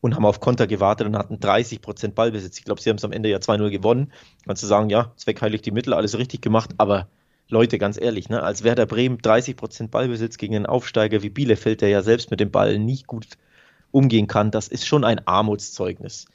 und 0.00 0.14
haben 0.16 0.26
auf 0.26 0.40
Konter 0.40 0.66
gewartet 0.66 1.06
und 1.06 1.16
hatten 1.16 1.40
30 1.40 1.80
Prozent 1.80 2.14
Ballbesitz. 2.14 2.58
Ich 2.58 2.64
glaube, 2.64 2.80
sie 2.80 2.90
haben 2.90 2.96
es 2.96 3.04
am 3.04 3.12
Ende 3.12 3.28
ja 3.28 3.38
2-0 3.38 3.70
gewonnen. 3.70 4.12
Kannst 4.46 4.62
du 4.62 4.66
sagen, 4.66 4.90
ja, 4.90 5.12
zweckheilig 5.16 5.62
die 5.62 5.70
Mittel, 5.70 5.94
alles 5.94 6.18
richtig 6.18 6.42
gemacht, 6.42 6.70
aber 6.78 7.08
Leute, 7.48 7.78
ganz 7.78 8.00
ehrlich, 8.00 8.28
ne, 8.28 8.42
als 8.42 8.64
Werder 8.64 8.86
Bremen 8.86 9.18
30 9.18 9.56
Prozent 9.56 9.90
Ballbesitz 9.90 10.38
gegen 10.38 10.56
einen 10.56 10.66
Aufsteiger 10.66 11.22
wie 11.22 11.30
Bielefeld, 11.30 11.82
der 11.82 11.90
ja 11.90 12.02
selbst 12.02 12.30
mit 12.30 12.40
dem 12.40 12.50
Ball 12.50 12.78
nicht 12.78 13.06
gut 13.06 13.26
umgehen 13.92 14.26
kann, 14.26 14.50
das 14.50 14.68
ist 14.68 14.86
schon 14.86 15.04
ein 15.04 15.26
Armutszeugnis 15.26 16.26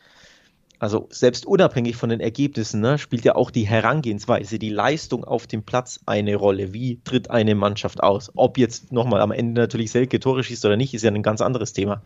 also 0.79 1.07
selbst 1.11 1.45
unabhängig 1.45 1.97
von 1.97 2.09
den 2.09 2.21
Ergebnissen, 2.21 2.79
ne, 2.79 2.97
spielt 2.97 3.25
ja 3.25 3.35
auch 3.35 3.51
die 3.51 3.67
Herangehensweise, 3.67 4.57
die 4.59 4.69
Leistung 4.69 5.25
auf 5.25 5.45
dem 5.45 5.63
Platz 5.63 5.99
eine 6.05 6.35
Rolle. 6.37 6.73
Wie 6.73 7.01
tritt 7.03 7.29
eine 7.29 7.53
Mannschaft 7.53 8.01
aus? 8.01 8.31
Ob 8.35 8.57
jetzt 8.57 8.93
nochmal 8.93 9.19
am 9.19 9.31
Ende 9.31 9.61
natürlich 9.61 9.91
Selke 9.91 10.21
Tore 10.21 10.43
schießt 10.43 10.65
oder 10.65 10.77
nicht, 10.77 10.93
ist 10.93 11.03
ja 11.03 11.11
ein 11.11 11.21
ganz 11.21 11.41
anderes 11.41 11.73
Thema. 11.73 12.01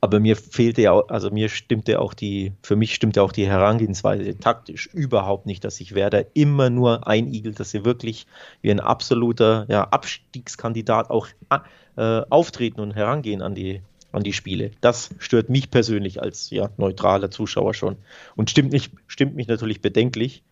Aber 0.00 0.18
mir 0.20 0.36
fehlte 0.36 0.82
ja, 0.82 0.98
also 1.08 1.30
mir 1.30 1.48
stimmte 1.48 2.00
auch 2.00 2.14
die, 2.14 2.52
für 2.62 2.76
mich 2.76 2.94
stimmte 2.94 3.22
auch 3.22 3.32
die 3.32 3.46
Herangehensweise 3.46 4.38
taktisch 4.38 4.86
überhaupt 4.92 5.46
nicht, 5.46 5.64
dass 5.64 5.76
sich 5.76 5.94
Werder 5.94 6.24
immer 6.34 6.70
nur 6.70 7.06
einigelt, 7.06 7.60
dass 7.60 7.70
sie 7.70 7.84
wirklich 7.84 8.26
wie 8.62 8.70
ein 8.70 8.80
absoluter 8.80 9.66
ja, 9.68 9.84
Abstiegskandidat 9.84 11.10
auch 11.10 11.28
äh, 11.96 12.22
auftreten 12.28 12.80
und 12.80 12.92
herangehen 12.94 13.42
an 13.42 13.54
die 13.54 13.82
an 14.16 14.22
die 14.22 14.32
Spiele. 14.32 14.72
Das 14.80 15.10
stört 15.18 15.50
mich 15.50 15.70
persönlich 15.70 16.22
als 16.22 16.50
ja, 16.50 16.70
neutraler 16.78 17.30
Zuschauer 17.30 17.74
schon 17.74 17.96
und 18.34 18.50
stimmt, 18.50 18.72
nicht, 18.72 18.92
stimmt 19.06 19.36
mich 19.36 19.46
natürlich 19.46 19.82
bedenklich 19.82 20.42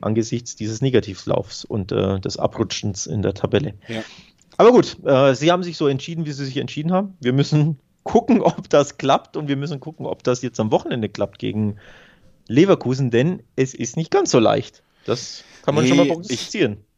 angesichts 0.00 0.56
dieses 0.56 0.80
Negativlaufs 0.80 1.64
und 1.64 1.92
äh, 1.92 2.20
des 2.20 2.36
Abrutschens 2.36 3.06
in 3.06 3.22
der 3.22 3.34
Tabelle. 3.34 3.74
Ja. 3.88 4.02
Aber 4.56 4.72
gut, 4.72 4.96
äh, 5.04 5.34
sie 5.34 5.50
haben 5.50 5.62
sich 5.62 5.76
so 5.76 5.88
entschieden, 5.88 6.26
wie 6.26 6.32
sie 6.32 6.44
sich 6.44 6.56
entschieden 6.56 6.92
haben. 6.92 7.16
Wir 7.20 7.32
müssen 7.32 7.78
gucken, 8.04 8.40
ob 8.40 8.68
das 8.68 8.98
klappt 8.98 9.36
und 9.36 9.48
wir 9.48 9.56
müssen 9.56 9.80
gucken, 9.80 10.06
ob 10.06 10.22
das 10.22 10.42
jetzt 10.42 10.58
am 10.60 10.70
Wochenende 10.70 11.08
klappt 11.08 11.38
gegen 11.38 11.76
Leverkusen, 12.48 13.10
denn 13.10 13.42
es 13.56 13.74
ist 13.74 13.96
nicht 13.96 14.10
ganz 14.10 14.30
so 14.30 14.38
leicht. 14.38 14.82
Das 15.06 15.44
kann 15.64 15.74
man 15.74 15.84
nee, 15.84 15.88
schon 15.88 15.98
mal 15.98 16.06
prognostizieren. 16.06 16.72
Ich 16.72 16.91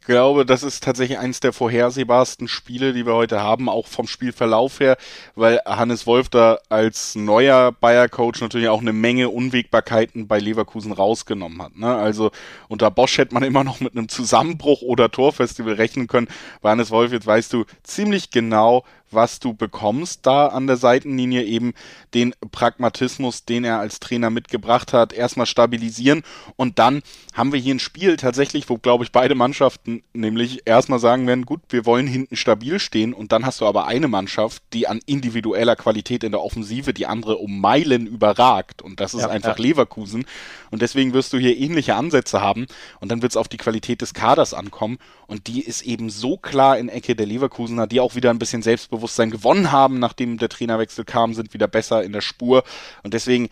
glaube, 0.00 0.46
das 0.46 0.62
ist 0.62 0.84
tatsächlich 0.84 1.18
eines 1.18 1.40
der 1.40 1.52
vorhersehbarsten 1.52 2.48
Spiele, 2.48 2.92
die 2.92 3.06
wir 3.06 3.14
heute 3.14 3.40
haben, 3.40 3.68
auch 3.68 3.86
vom 3.86 4.06
Spielverlauf 4.06 4.80
her, 4.80 4.96
weil 5.34 5.60
Hannes 5.66 6.06
Wolf 6.06 6.28
da 6.28 6.58
als 6.68 7.14
neuer 7.14 7.72
Bayer-Coach 7.72 8.40
natürlich 8.40 8.68
auch 8.68 8.80
eine 8.80 8.92
Menge 8.92 9.28
Unwägbarkeiten 9.30 10.28
bei 10.28 10.38
Leverkusen 10.38 10.92
rausgenommen 10.92 11.62
hat. 11.62 11.76
Ne? 11.76 11.94
Also 11.94 12.30
unter 12.68 12.90
Bosch 12.90 13.18
hätte 13.18 13.34
man 13.34 13.42
immer 13.42 13.64
noch 13.64 13.80
mit 13.80 13.96
einem 13.96 14.08
Zusammenbruch 14.08 14.82
oder 14.82 15.10
Torfestival 15.10 15.74
rechnen 15.74 16.06
können. 16.06 16.28
Bei 16.62 16.70
Hannes 16.70 16.90
Wolf, 16.90 17.12
jetzt 17.12 17.26
weißt 17.26 17.52
du 17.52 17.64
ziemlich 17.82 18.30
genau, 18.30 18.84
was 19.14 19.40
du 19.40 19.54
bekommst 19.54 20.26
da 20.26 20.48
an 20.48 20.66
der 20.66 20.76
Seitenlinie, 20.76 21.42
eben 21.44 21.74
den 22.14 22.34
Pragmatismus, 22.52 23.44
den 23.44 23.64
er 23.64 23.78
als 23.78 24.00
Trainer 24.00 24.30
mitgebracht 24.30 24.92
hat, 24.92 25.12
erstmal 25.12 25.46
stabilisieren. 25.46 26.22
Und 26.56 26.78
dann 26.78 27.02
haben 27.32 27.52
wir 27.52 27.60
hier 27.60 27.74
ein 27.74 27.80
Spiel 27.80 28.16
tatsächlich, 28.16 28.68
wo 28.68 28.78
glaube 28.78 29.04
ich 29.04 29.12
beide 29.12 29.34
Mannschaften 29.34 30.02
nämlich 30.12 30.62
erstmal 30.66 30.98
sagen 30.98 31.26
werden, 31.26 31.46
gut, 31.46 31.60
wir 31.68 31.86
wollen 31.86 32.06
hinten 32.06 32.36
stabil 32.36 32.78
stehen. 32.78 33.14
Und 33.14 33.32
dann 33.32 33.44
hast 33.46 33.60
du 33.60 33.66
aber 33.66 33.86
eine 33.86 34.08
Mannschaft, 34.08 34.62
die 34.72 34.86
an 34.86 35.00
individueller 35.06 35.76
Qualität 35.76 36.24
in 36.24 36.32
der 36.32 36.42
Offensive 36.42 36.94
die 36.94 37.06
andere 37.06 37.36
um 37.36 37.60
Meilen 37.60 38.06
überragt. 38.06 38.82
Und 38.82 39.00
das 39.00 39.14
ist 39.14 39.22
ja, 39.22 39.28
einfach 39.28 39.58
ja. 39.58 39.64
Leverkusen. 39.64 40.26
Und 40.70 40.82
deswegen 40.82 41.12
wirst 41.12 41.32
du 41.32 41.38
hier 41.38 41.56
ähnliche 41.56 41.94
Ansätze 41.94 42.40
haben. 42.40 42.66
Und 43.00 43.10
dann 43.10 43.22
wird 43.22 43.32
es 43.32 43.36
auf 43.36 43.48
die 43.48 43.56
Qualität 43.56 44.00
des 44.00 44.14
Kaders 44.14 44.54
ankommen. 44.54 44.98
Und 45.26 45.46
die 45.46 45.62
ist 45.62 45.82
eben 45.82 46.10
so 46.10 46.36
klar 46.36 46.78
in 46.78 46.88
Ecke 46.88 47.16
der 47.16 47.26
Leverkusener, 47.26 47.86
die 47.86 48.00
auch 48.00 48.14
wieder 48.14 48.30
ein 48.30 48.38
bisschen 48.38 48.62
Selbstbewusstsein 49.04 49.30
gewonnen 49.30 49.72
haben, 49.72 49.98
nachdem 49.98 50.38
der 50.38 50.48
Trainerwechsel 50.48 51.04
kam, 51.04 51.34
sind 51.34 51.54
wieder 51.54 51.68
besser 51.68 52.02
in 52.02 52.12
der 52.12 52.20
Spur. 52.20 52.64
Und 53.02 53.14
deswegen 53.14 53.48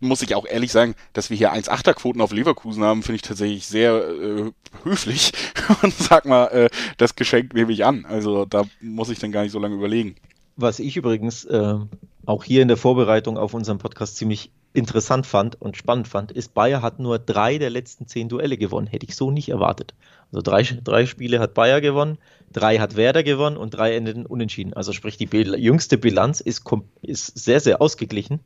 muss 0.00 0.22
ich 0.22 0.34
auch 0.34 0.46
ehrlich 0.46 0.70
sagen, 0.72 0.94
dass 1.12 1.30
wir 1.30 1.36
hier 1.36 1.52
1,8er-Quoten 1.52 2.20
auf 2.20 2.32
Leverkusen 2.32 2.84
haben, 2.84 3.02
finde 3.02 3.16
ich 3.16 3.22
tatsächlich 3.22 3.66
sehr 3.66 3.92
äh, 3.94 4.50
höflich. 4.84 5.32
Und 5.82 5.94
sag 5.94 6.26
mal, 6.26 6.46
äh, 6.48 6.70
das 6.98 7.16
Geschenk 7.16 7.54
nehme 7.54 7.72
ich 7.72 7.84
an. 7.84 8.04
Also 8.04 8.44
da 8.44 8.64
muss 8.80 9.08
ich 9.08 9.18
dann 9.18 9.32
gar 9.32 9.42
nicht 9.42 9.52
so 9.52 9.58
lange 9.58 9.76
überlegen. 9.76 10.16
Was 10.56 10.78
ich 10.78 10.96
übrigens 10.96 11.44
äh, 11.44 11.74
auch 12.26 12.44
hier 12.44 12.62
in 12.62 12.68
der 12.68 12.76
Vorbereitung 12.76 13.38
auf 13.38 13.54
unseren 13.54 13.78
Podcast 13.78 14.16
ziemlich 14.16 14.50
interessant 14.74 15.26
fand 15.26 15.60
und 15.60 15.76
spannend 15.76 16.08
fand, 16.08 16.32
ist, 16.32 16.52
Bayer 16.52 16.82
hat 16.82 16.98
nur 16.98 17.18
drei 17.18 17.58
der 17.58 17.70
letzten 17.70 18.06
zehn 18.06 18.28
Duelle 18.28 18.58
gewonnen. 18.58 18.86
Hätte 18.86 19.06
ich 19.06 19.16
so 19.16 19.30
nicht 19.30 19.48
erwartet. 19.48 19.94
Also 20.32 20.42
drei, 20.42 20.62
drei 20.62 21.06
Spiele 21.06 21.40
hat 21.40 21.54
Bayer 21.54 21.80
gewonnen, 21.80 22.18
drei 22.52 22.78
hat 22.78 22.96
Werder 22.96 23.22
gewonnen 23.22 23.56
und 23.56 23.70
drei 23.70 23.94
endeten 23.96 24.26
unentschieden. 24.26 24.74
Also 24.74 24.92
sprich, 24.92 25.16
die 25.16 25.26
jüngste 25.26 25.98
Bilanz 25.98 26.40
ist, 26.40 26.64
ist 27.02 27.38
sehr, 27.38 27.60
sehr 27.60 27.80
ausgeglichen. 27.80 28.40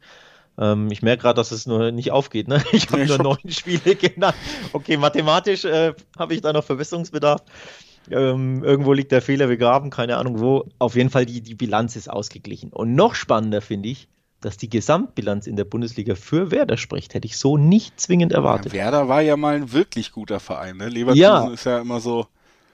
Ähm, 0.59 0.91
ich 0.91 1.03
merke 1.03 1.23
gerade, 1.23 1.37
dass 1.37 1.51
es 1.51 1.67
nur 1.67 1.91
nicht 1.91 2.11
aufgeht. 2.11 2.49
Ne? 2.49 2.63
Ich 2.73 2.89
habe 2.91 3.07
nur 3.07 3.19
neun 3.19 3.39
Spiele 3.49 3.97
genannt. 3.97 4.37
Okay, 4.73 4.97
mathematisch 4.97 5.65
äh, 5.65 5.95
habe 6.19 6.35
ich 6.35 6.41
da 6.41 6.53
noch 6.53 6.65
Verbesserungsbedarf. 6.65 7.43
Ähm, 8.11 8.65
irgendwo 8.65 8.93
liegt 8.93 9.13
der 9.13 9.23
Fehler 9.23 9.47
begraben, 9.47 9.91
keine 9.91 10.17
Ahnung 10.17 10.41
wo. 10.41 10.69
Auf 10.79 10.97
jeden 10.97 11.11
Fall, 11.11 11.25
die, 11.27 11.41
die 11.41 11.55
Bilanz 11.55 11.97
ist 11.97 12.11
ausgeglichen. 12.11 12.73
Und 12.73 12.95
noch 12.95 13.15
spannender 13.15 13.61
finde 13.61 13.89
ich, 13.89 14.09
dass 14.43 14.57
die 14.57 14.69
Gesamtbilanz 14.69 15.47
in 15.47 15.57
der 15.57 15.65
Bundesliga 15.65 16.15
für 16.15 16.51
Werder 16.51 16.77
spricht, 16.77 17.15
hätte 17.15 17.27
ich 17.27 17.39
so 17.39 17.57
nicht 17.57 17.99
zwingend 17.99 18.33
erwartet. 18.33 18.73
Ja, 18.73 18.85
Werder 18.85 19.09
war 19.09 19.23
ja 19.23 19.37
mal 19.37 19.55
ein 19.55 19.73
wirklich 19.73 20.13
guter 20.13 20.41
Verein. 20.41 20.77
Ne? 20.77 20.89
Leverkusen 20.89 21.23
ja, 21.23 21.49
ist 21.49 21.65
ja 21.65 21.81
immer 21.81 22.01
so. 22.01 22.27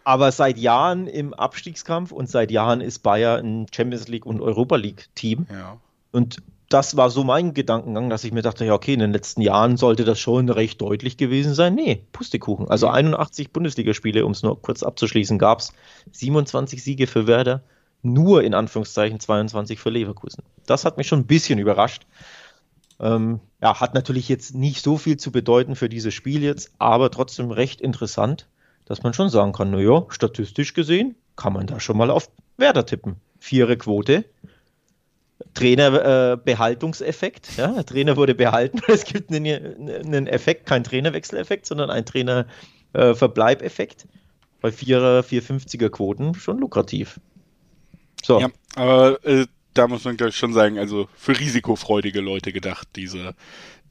Aber 0.05 0.33
seit 0.33 0.57
Jahren 0.59 1.07
im 1.07 1.35
Abstiegskampf 1.35 2.13
und 2.13 2.31
seit 2.31 2.51
Jahren 2.51 2.81
ist 2.81 3.01
Bayer 3.01 3.37
ein 3.37 3.67
Champions 3.71 4.09
League 4.09 4.25
und 4.25 4.41
Europa 4.41 4.77
League 4.77 5.09
Team. 5.15 5.47
Ja. 5.51 5.79
Und 6.13 6.39
das 6.69 6.97
war 6.97 7.11
so 7.11 7.25
mein 7.25 7.55
Gedankengang, 7.55 8.11
dass 8.11 8.25
ich 8.25 8.33
mir 8.33 8.43
dachte, 8.43 8.65
ja, 8.65 8.75
okay, 8.75 8.93
in 8.93 9.01
den 9.01 9.13
letzten 9.13 9.41
Jahren 9.41 9.77
sollte 9.77 10.05
das 10.05 10.21
schon 10.21 10.49
recht 10.49 10.81
deutlich 10.81 11.17
gewesen 11.17 11.55
sein. 11.55 11.75
Nee, 11.75 12.03
Pustekuchen. 12.13 12.69
Also 12.69 12.89
81 12.89 13.53
Bundesligaspiele, 13.53 14.25
um 14.25 14.33
es 14.33 14.43
nur 14.43 14.61
kurz 14.61 14.83
abzuschließen, 14.83 15.39
gab 15.39 15.61
es 15.61 15.73
27 16.13 16.83
Siege 16.83 17.07
für 17.07 17.27
Werder, 17.27 17.63
nur 18.13 18.43
in 18.43 18.55
Anführungszeichen 18.55 19.21
22 19.21 19.79
für 19.79 19.91
Leverkusen. 19.91 20.43
Das 20.67 20.85
hat 20.85 20.97
mich 20.97 21.07
schon 21.07 21.21
ein 21.21 21.27
bisschen 21.27 21.59
überrascht. 21.59 22.07
Ähm, 23.01 23.41
ja, 23.63 23.81
hat 23.81 23.95
natürlich 23.95 24.29
jetzt 24.29 24.55
nicht 24.55 24.83
so 24.83 24.99
viel 24.99 25.17
zu 25.17 25.31
bedeuten 25.31 25.77
für 25.77 25.89
dieses 25.89 26.15
Spiel 26.15 26.43
jetzt, 26.43 26.73
aber 26.79 27.11
trotzdem 27.11 27.51
recht 27.51 27.81
interessant, 27.81 28.49
dass 28.87 29.03
man 29.03 29.15
schon 29.15 29.29
sagen 29.29 29.53
kann, 29.53 29.71
naja, 29.71 30.07
statistisch 30.09 30.75
gesehen 30.75 31.15
kann 31.37 31.53
man 31.53 31.67
da 31.67 31.81
schon 31.81 31.97
mal 31.97 32.11
auf 32.11 32.29
Werder 32.57 32.85
tippen. 32.85 33.17
Vierer 33.39 33.77
Quote. 33.77 34.25
Trainerbehaltungseffekt. 35.55 37.51
Äh, 37.57 37.63
ja, 37.63 37.73
der 37.73 37.87
Trainer 37.87 38.17
wurde 38.17 38.35
behalten. 38.35 38.81
Es 38.89 39.05
gibt 39.05 39.33
einen, 39.33 39.89
einen 39.89 40.27
Effekt, 40.27 40.67
kein 40.67 40.83
Trainerwechseleffekt, 40.83 41.67
sondern 41.67 41.91
ein 41.91 42.05
Trainerverbleibeffekt. 42.05 44.05
Äh, 44.05 44.09
Bei 44.61 44.71
4er, 44.71 45.23
450er 45.23 45.91
Quoten 45.91 46.35
schon 46.35 46.59
lukrativ. 46.59 47.21
So. 48.25 48.41
Ja, 48.41 48.49
aber 48.75 49.25
äh, 49.25 49.47
da 49.75 49.87
muss 49.87 50.05
man 50.05 50.17
glaube 50.17 50.31
ich 50.31 50.37
schon 50.37 50.53
sagen, 50.53 50.79
also 50.79 51.09
für 51.17 51.39
risikofreudige 51.39 52.21
Leute 52.21 52.53
gedacht, 52.53 52.89
diese, 52.97 53.35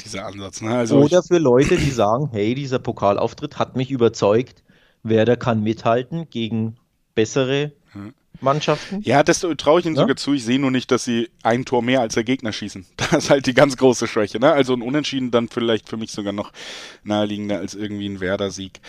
dieser 0.02 0.26
Ansatz. 0.26 0.62
Ne? 0.62 0.76
Also 0.76 0.98
Oder 1.00 1.24
für 1.24 1.38
Leute, 1.38 1.78
die 1.78 1.92
sagen, 1.92 2.30
hey, 2.32 2.56
dieser 2.56 2.80
Pokalauftritt 2.80 3.58
hat 3.58 3.76
mich 3.76 3.92
überzeugt, 3.92 4.64
Werder 5.04 5.38
kann 5.38 5.64
mithalten 5.64 6.30
gegen 6.30 6.78
bessere 7.16 7.72
Mannschaften. 8.42 9.02
Ja, 9.02 9.24
das 9.24 9.46
traue 9.58 9.80
ich 9.80 9.86
ihnen 9.86 9.96
ja? 9.96 10.02
sogar 10.02 10.16
zu. 10.16 10.34
Ich 10.34 10.46
sehe 10.46 10.60
nur 10.60 10.72
nicht, 10.72 10.92
dass 10.92 11.04
sie 11.04 11.30
ein 11.44 11.66
Tor 11.66 11.82
mehr 11.82 12.02
als 12.02 12.14
der 12.14 12.24
Gegner 12.24 12.52
schießen. 12.52 12.86
Das 12.98 13.24
ist 13.24 13.30
halt 13.30 13.46
die 13.46 13.54
ganz 13.54 13.78
große 13.78 14.08
Schwäche. 14.08 14.40
Ne? 14.40 14.52
Also 14.52 14.74
ein 14.74 14.82
Unentschieden 14.82 15.32
dann 15.32 15.48
vielleicht 15.48 15.88
für 15.88 15.98
mich 15.98 16.12
sogar 16.12 16.34
noch 16.34 16.52
naheliegender 17.04 17.58
als 17.58 17.74
irgendwie 17.74 18.08
ein 18.08 18.20
Werder-Sieg 18.20 18.82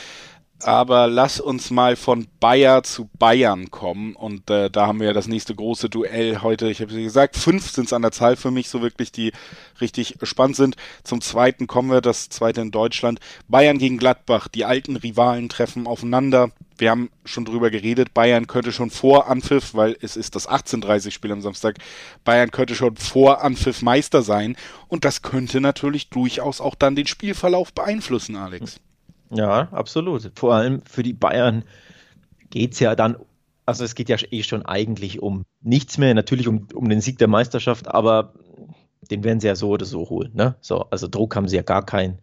aber 0.63 1.07
lass 1.07 1.39
uns 1.39 1.71
mal 1.71 1.95
von 1.95 2.27
Bayer 2.41 2.83
zu 2.83 3.09
Bayern 3.19 3.71
kommen. 3.71 4.17
Und 4.17 4.51
äh, 4.51 4.71
da 4.71 4.87
haben 4.87 4.99
wir 4.99 5.09
ja 5.09 5.13
das 5.13 5.29
nächste 5.29 5.55
große 5.55 5.89
Duell 5.89 6.43
heute. 6.43 6.69
Ich 6.69 6.81
habe 6.81 6.93
gesagt, 6.93 7.37
fünf 7.37 7.71
sind 7.71 7.87
es 7.87 7.93
an 7.93 8.03
der 8.03 8.11
Zahl 8.11 8.37
für 8.37 8.51
mich, 8.51 8.69
so 8.69 8.83
wirklich, 8.83 9.13
die 9.13 9.33
richtig 9.81 10.17
spannend 10.23 10.57
sind. 10.57 10.77
Zum 11.05 11.21
zweiten 11.21 11.67
kommen 11.69 11.91
wir, 11.91 12.01
das 12.01 12.29
zweite 12.29 12.61
in 12.61 12.73
Deutschland. 12.73 13.21
Bayern 13.47 13.79
gegen 13.79 13.99
Gladbach, 13.99 14.49
die 14.49 14.65
alten 14.65 14.97
Rivalen 14.97 15.49
treffen 15.49 15.87
aufeinander. 15.87 16.51
Wir 16.77 16.91
haben 16.91 17.11
schon 17.25 17.45
drüber 17.45 17.71
geredet, 17.71 18.15
Bayern 18.15 18.47
könnte 18.47 18.73
schon 18.73 18.91
vor 18.91 19.29
Anpfiff, 19.29 19.75
weil 19.75 19.97
es 20.01 20.17
ist 20.17 20.37
das 20.37 20.49
18:30-Spiel 20.49 21.33
am 21.33 21.41
Samstag, 21.41 21.79
Bayern 22.25 22.53
könnte 22.53 22.77
schon 22.77 22.97
vor 22.97 23.43
Anpfiff 23.43 23.83
Meister 23.83 24.23
sein. 24.23 24.57
Und 24.87 25.05
das 25.05 25.23
könnte 25.23 25.61
natürlich 25.61 26.09
durchaus 26.09 26.61
auch 26.61 26.75
dann 26.75 26.97
den 26.97 27.07
Spielverlauf 27.07 27.73
beeinflussen, 27.73 28.37
Alex. 28.37 28.81
Ja, 29.31 29.69
absolut. 29.73 30.31
Vor 30.35 30.55
allem 30.55 30.83
für 30.83 31.03
die 31.03 31.13
Bayern 31.13 31.65
geht 32.51 32.73
es 32.73 32.81
ja 32.81 32.95
dann, 32.95 33.17
also 33.67 33.85
es 33.85 33.95
geht 33.95 34.09
ja 34.09 34.17
eh 34.31 34.43
schon 34.43 34.65
eigentlich 34.65 35.21
um 35.21 35.45
nichts 35.61 35.99
mehr, 35.99 36.15
natürlich 36.15 36.49
um, 36.49 36.67
um 36.73 36.89
den 36.89 37.01
Sieg 37.01 37.19
der 37.19 37.29
Meisterschaft, 37.29 37.89
aber 37.89 38.33
den 39.11 39.25
werden 39.25 39.41
sie 39.41 39.47
ja 39.47 39.57
so 39.57 39.71
oder 39.71 39.85
so 39.85 40.09
holen. 40.09 40.33
Ne? 40.35 40.57
So, 40.61 40.87
also 40.91 41.09
Druck 41.09 41.37
haben 41.37 41.49
sie 41.49 41.57
ja 41.57 41.63
gar 41.63 41.85
keinen. 41.85 42.19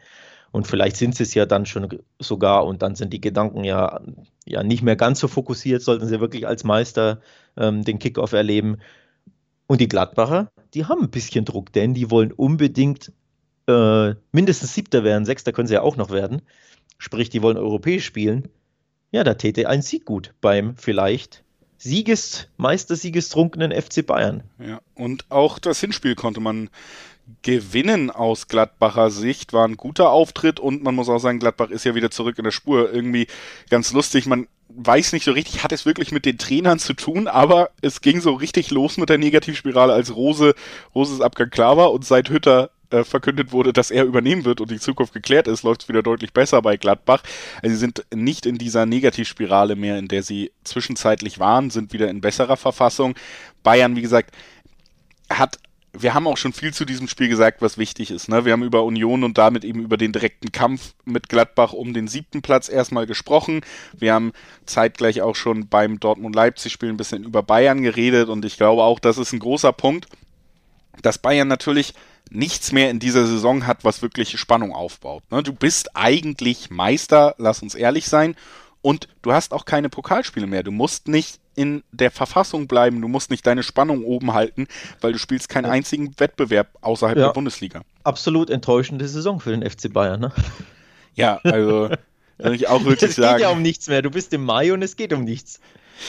Und 0.52 0.68
vielleicht 0.68 0.96
sind 0.96 1.16
sie 1.16 1.24
es 1.24 1.34
ja 1.34 1.46
dann 1.46 1.66
schon 1.66 1.90
sogar 2.20 2.66
und 2.66 2.82
dann 2.82 2.96
sind 2.96 3.12
die 3.12 3.22
Gedanken 3.22 3.64
ja, 3.66 4.02
ja 4.46 4.64
nicht 4.64 4.84
mehr 4.84 4.96
ganz 4.96 5.20
so 5.20 5.28
fokussiert, 5.28 5.82
sollten 5.82 6.08
sie 6.08 6.22
wirklich 6.22 6.48
als 6.48 6.64
Meister 6.64 7.20
ähm, 7.58 7.84
den 7.84 8.00
Kickoff 8.00 8.32
erleben. 8.32 8.78
Und 9.68 9.82
die 9.82 9.88
Gladbacher, 9.88 10.50
die 10.74 10.86
haben 10.86 11.04
ein 11.04 11.10
bisschen 11.10 11.44
Druck, 11.44 11.74
denn 11.74 11.94
die 11.94 12.10
wollen 12.10 12.32
unbedingt 12.32 13.12
äh, 13.68 14.14
mindestens 14.32 14.74
Siebter 14.74 15.04
werden. 15.04 15.26
Sechster 15.26 15.52
können 15.52 15.68
sie 15.68 15.74
ja 15.74 15.82
auch 15.82 15.98
noch 15.98 16.12
werden 16.12 16.42
sprich, 16.98 17.30
die 17.30 17.42
wollen 17.42 17.58
europäisch 17.58 18.06
spielen, 18.06 18.50
ja, 19.12 19.24
da 19.24 19.36
täte 19.36 19.70
ein 19.70 19.82
Sieg 19.82 20.06
gut 20.06 20.34
beim 20.42 20.76
vielleicht 20.78 21.44
Sieges, 21.78 22.48
Meistersiegestrunkenen 22.58 23.72
FC 23.72 24.06
Bayern. 24.06 24.44
Ja, 24.60 24.82
und 24.96 25.26
auch 25.30 25.60
das 25.60 25.80
Hinspiel 25.80 26.16
konnte 26.16 26.40
man 26.40 26.70
gewinnen 27.42 28.12
aus 28.12 28.48
Gladbacher 28.48 29.10
Sicht. 29.12 29.54
War 29.54 29.68
ein 29.68 29.78
guter 29.78 30.10
Auftritt 30.10 30.60
und 30.60 30.84
man 30.84 30.96
muss 30.96 31.10
auch 31.10 31.20
sagen, 31.20 31.40
Gladbach 31.40 31.70
ist 31.70 31.86
ja 31.86 31.96
wieder 31.96 32.12
zurück 32.12 32.38
in 32.38 32.44
der 32.44 32.52
Spur. 32.52 32.92
Irgendwie 32.92 33.28
ganz 33.70 33.94
lustig. 33.94 34.26
Man 34.26 34.48
weiß 34.70 35.14
nicht 35.14 35.26
so 35.26 35.32
richtig, 35.32 35.64
hat 35.64 35.72
es 35.72 35.86
wirklich 35.86 36.12
mit 36.12 36.26
den 36.26 36.38
Trainern 36.38 36.80
zu 36.80 36.94
tun, 36.94 37.28
aber 37.28 37.70
es 37.82 38.02
ging 38.02 38.20
so 38.20 38.34
richtig 38.34 38.72
los 38.72 38.98
mit 38.98 39.10
der 39.10 39.18
Negativspirale, 39.18 39.94
als 39.94 40.16
Rose, 40.16 40.56
Roses 40.94 41.22
Abgang 41.22 41.50
klar 41.50 41.78
war 41.78 41.92
und 41.92 42.06
seit 42.06 42.30
Hütter 42.30 42.72
äh, 42.96 43.04
verkündet 43.04 43.52
wurde, 43.52 43.74
dass 43.74 43.92
er 43.92 44.06
übernehmen 44.06 44.46
wird 44.46 44.62
und 44.62 44.72
die 44.72 44.80
Zukunft 44.80 45.14
geklärt 45.14 45.48
ist, 45.48 45.64
läuft 45.64 45.84
es 45.84 45.90
wieder 45.90 46.04
deutlich 46.04 46.34
besser 46.34 46.62
bei 46.62 46.78
Gladbach. 46.78 47.24
Also 47.62 47.74
sie 47.76 47.80
sind 47.80 48.06
nicht 48.14 48.46
in 48.46 48.58
dieser 48.58 48.86
Negativspirale 48.86 49.76
mehr, 49.76 49.98
in 49.98 50.08
der 50.08 50.24
sie 50.24 50.52
zwischenzeitlich 50.64 51.40
waren, 51.40 51.70
sind 51.70 51.94
wieder 51.94 52.10
in 52.10 52.22
besserer 52.22 52.58
Verfassung. 52.58 53.16
Bayern, 53.64 53.96
wie 53.96 54.02
gesagt, 54.02 54.34
hat 55.30 55.60
wir 56.02 56.14
haben 56.14 56.28
auch 56.28 56.38
schon 56.38 56.54
viel 56.54 56.74
zu 56.74 56.86
diesem 56.86 57.08
Spiel 57.08 57.28
gesagt, 57.28 57.62
was 57.62 57.78
wichtig 57.78 58.12
ist. 58.12 58.28
Ne? 58.28 58.46
Wir 58.46 58.54
haben 58.54 58.64
über 58.64 58.84
Union 58.84 59.24
und 59.24 59.38
damit 59.38 59.64
eben 59.64 59.82
über 59.82 59.98
den 59.98 60.12
direkten 60.12 60.52
Kampf 60.52 60.94
mit 61.06 61.30
Gladbach 61.30 61.74
um 61.74 61.94
den 61.94 62.08
siebten 62.08 62.42
Platz 62.42 62.70
erstmal 62.70 63.06
gesprochen. 63.06 63.62
Wir 63.94 64.14
haben 64.14 64.34
zeitgleich 64.66 65.22
auch 65.22 65.36
schon 65.36 65.68
beim 65.68 66.00
Dortmund-Leipzig-Spiel 66.00 66.90
ein 66.90 66.98
bisschen 66.98 67.24
über 67.24 67.44
Bayern 67.44 67.82
geredet 67.82 68.30
und 68.30 68.46
ich 68.46 68.58
glaube 68.58 68.84
auch, 68.84 69.00
das 69.00 69.18
ist 69.18 69.34
ein 69.34 69.40
großer 69.40 69.74
Punkt, 69.74 70.08
dass 71.02 71.18
Bayern 71.18 71.48
natürlich 71.48 71.94
nichts 72.30 72.72
mehr 72.72 72.90
in 72.90 73.00
dieser 73.00 73.26
Saison 73.26 73.68
hat, 73.68 73.84
was 73.84 74.02
wirklich 74.02 74.40
Spannung 74.40 74.74
aufbaut. 74.74 75.24
Ne? 75.32 75.44
Du 75.44 75.54
bist 75.54 75.96
eigentlich 75.96 76.70
Meister, 76.70 77.36
lass 77.38 77.62
uns 77.62 77.76
ehrlich 77.76 78.08
sein, 78.08 78.36
und 78.82 79.08
du 79.24 79.34
hast 79.34 79.52
auch 79.52 79.66
keine 79.66 79.90
Pokalspiele 79.90 80.46
mehr. 80.46 80.62
Du 80.62 80.72
musst 80.72 81.08
nicht 81.08 81.40
in 81.56 81.84
der 81.92 82.12
Verfassung 82.12 82.68
bleiben, 82.68 83.02
du 83.02 83.08
musst 83.08 83.32
nicht 83.32 83.48
deine 83.48 83.64
Spannung 83.64 84.04
oben 84.04 84.34
halten, 84.34 84.68
weil 85.02 85.12
du 85.12 85.18
spielst 85.18 85.50
keinen 85.50 85.66
einzigen 85.66 86.14
Wettbewerb 86.20 86.68
außerhalb 86.82 87.18
ja, 87.18 87.28
der 87.28 87.34
Bundesliga. 87.34 87.82
Absolut 88.04 88.52
enttäuschende 88.52 89.08
Saison 89.08 89.40
für 89.40 89.58
den 89.58 89.68
FC 89.68 89.92
Bayern, 89.92 90.20
ne? 90.20 90.32
Ja, 91.16 91.40
also 91.44 91.90
kann 92.38 92.54
ich 92.54 92.68
auch 92.68 92.86
wirklich 92.86 93.16
sagen. 93.16 93.28
Es 93.28 93.38
geht 93.38 93.42
ja 93.42 93.50
um 93.50 93.62
nichts 93.64 93.88
mehr. 93.88 94.04
Du 94.04 94.12
bist 94.12 94.34
im 94.34 94.46
Mai 94.46 94.72
und 94.72 94.84
es 94.84 94.96
geht 94.96 95.14
um 95.14 95.24
nichts. 95.24 95.60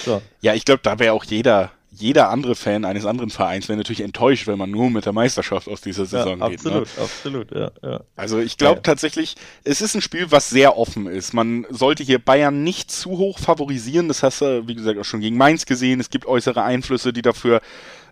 So. 0.04 0.20
Ja, 0.42 0.52
ich 0.52 0.64
glaube, 0.64 0.80
da 0.82 0.98
wäre 0.98 1.14
auch 1.14 1.24
jeder 1.24 1.72
jeder 1.98 2.30
andere 2.30 2.54
Fan 2.54 2.84
eines 2.84 3.06
anderen 3.06 3.30
Vereins 3.30 3.68
wäre 3.68 3.76
natürlich 3.78 4.02
enttäuscht, 4.02 4.46
wenn 4.46 4.58
man 4.58 4.70
nur 4.70 4.90
mit 4.90 5.06
der 5.06 5.12
Meisterschaft 5.12 5.68
aus 5.68 5.80
dieser 5.80 6.06
Saison 6.06 6.40
ja, 6.40 6.48
geht. 6.48 6.58
Absolut, 6.58 6.96
ne? 6.96 7.02
absolut, 7.02 7.50
ja, 7.52 7.70
ja. 7.82 8.00
Also 8.16 8.38
ich 8.38 8.56
glaube 8.58 8.76
ja. 8.76 8.82
tatsächlich, 8.82 9.34
es 9.64 9.80
ist 9.80 9.94
ein 9.94 10.02
Spiel, 10.02 10.30
was 10.30 10.50
sehr 10.50 10.76
offen 10.76 11.06
ist. 11.06 11.32
Man 11.32 11.66
sollte 11.70 12.02
hier 12.02 12.18
Bayern 12.18 12.62
nicht 12.62 12.90
zu 12.90 13.10
hoch 13.10 13.38
favorisieren. 13.38 14.08
Das 14.08 14.22
hast 14.22 14.42
du, 14.42 14.68
wie 14.68 14.74
gesagt, 14.74 14.98
auch 14.98 15.04
schon 15.04 15.20
gegen 15.20 15.36
Mainz 15.36 15.64
gesehen. 15.64 16.00
Es 16.00 16.10
gibt 16.10 16.26
äußere 16.26 16.62
Einflüsse, 16.62 17.12
die 17.12 17.22
dafür 17.22 17.60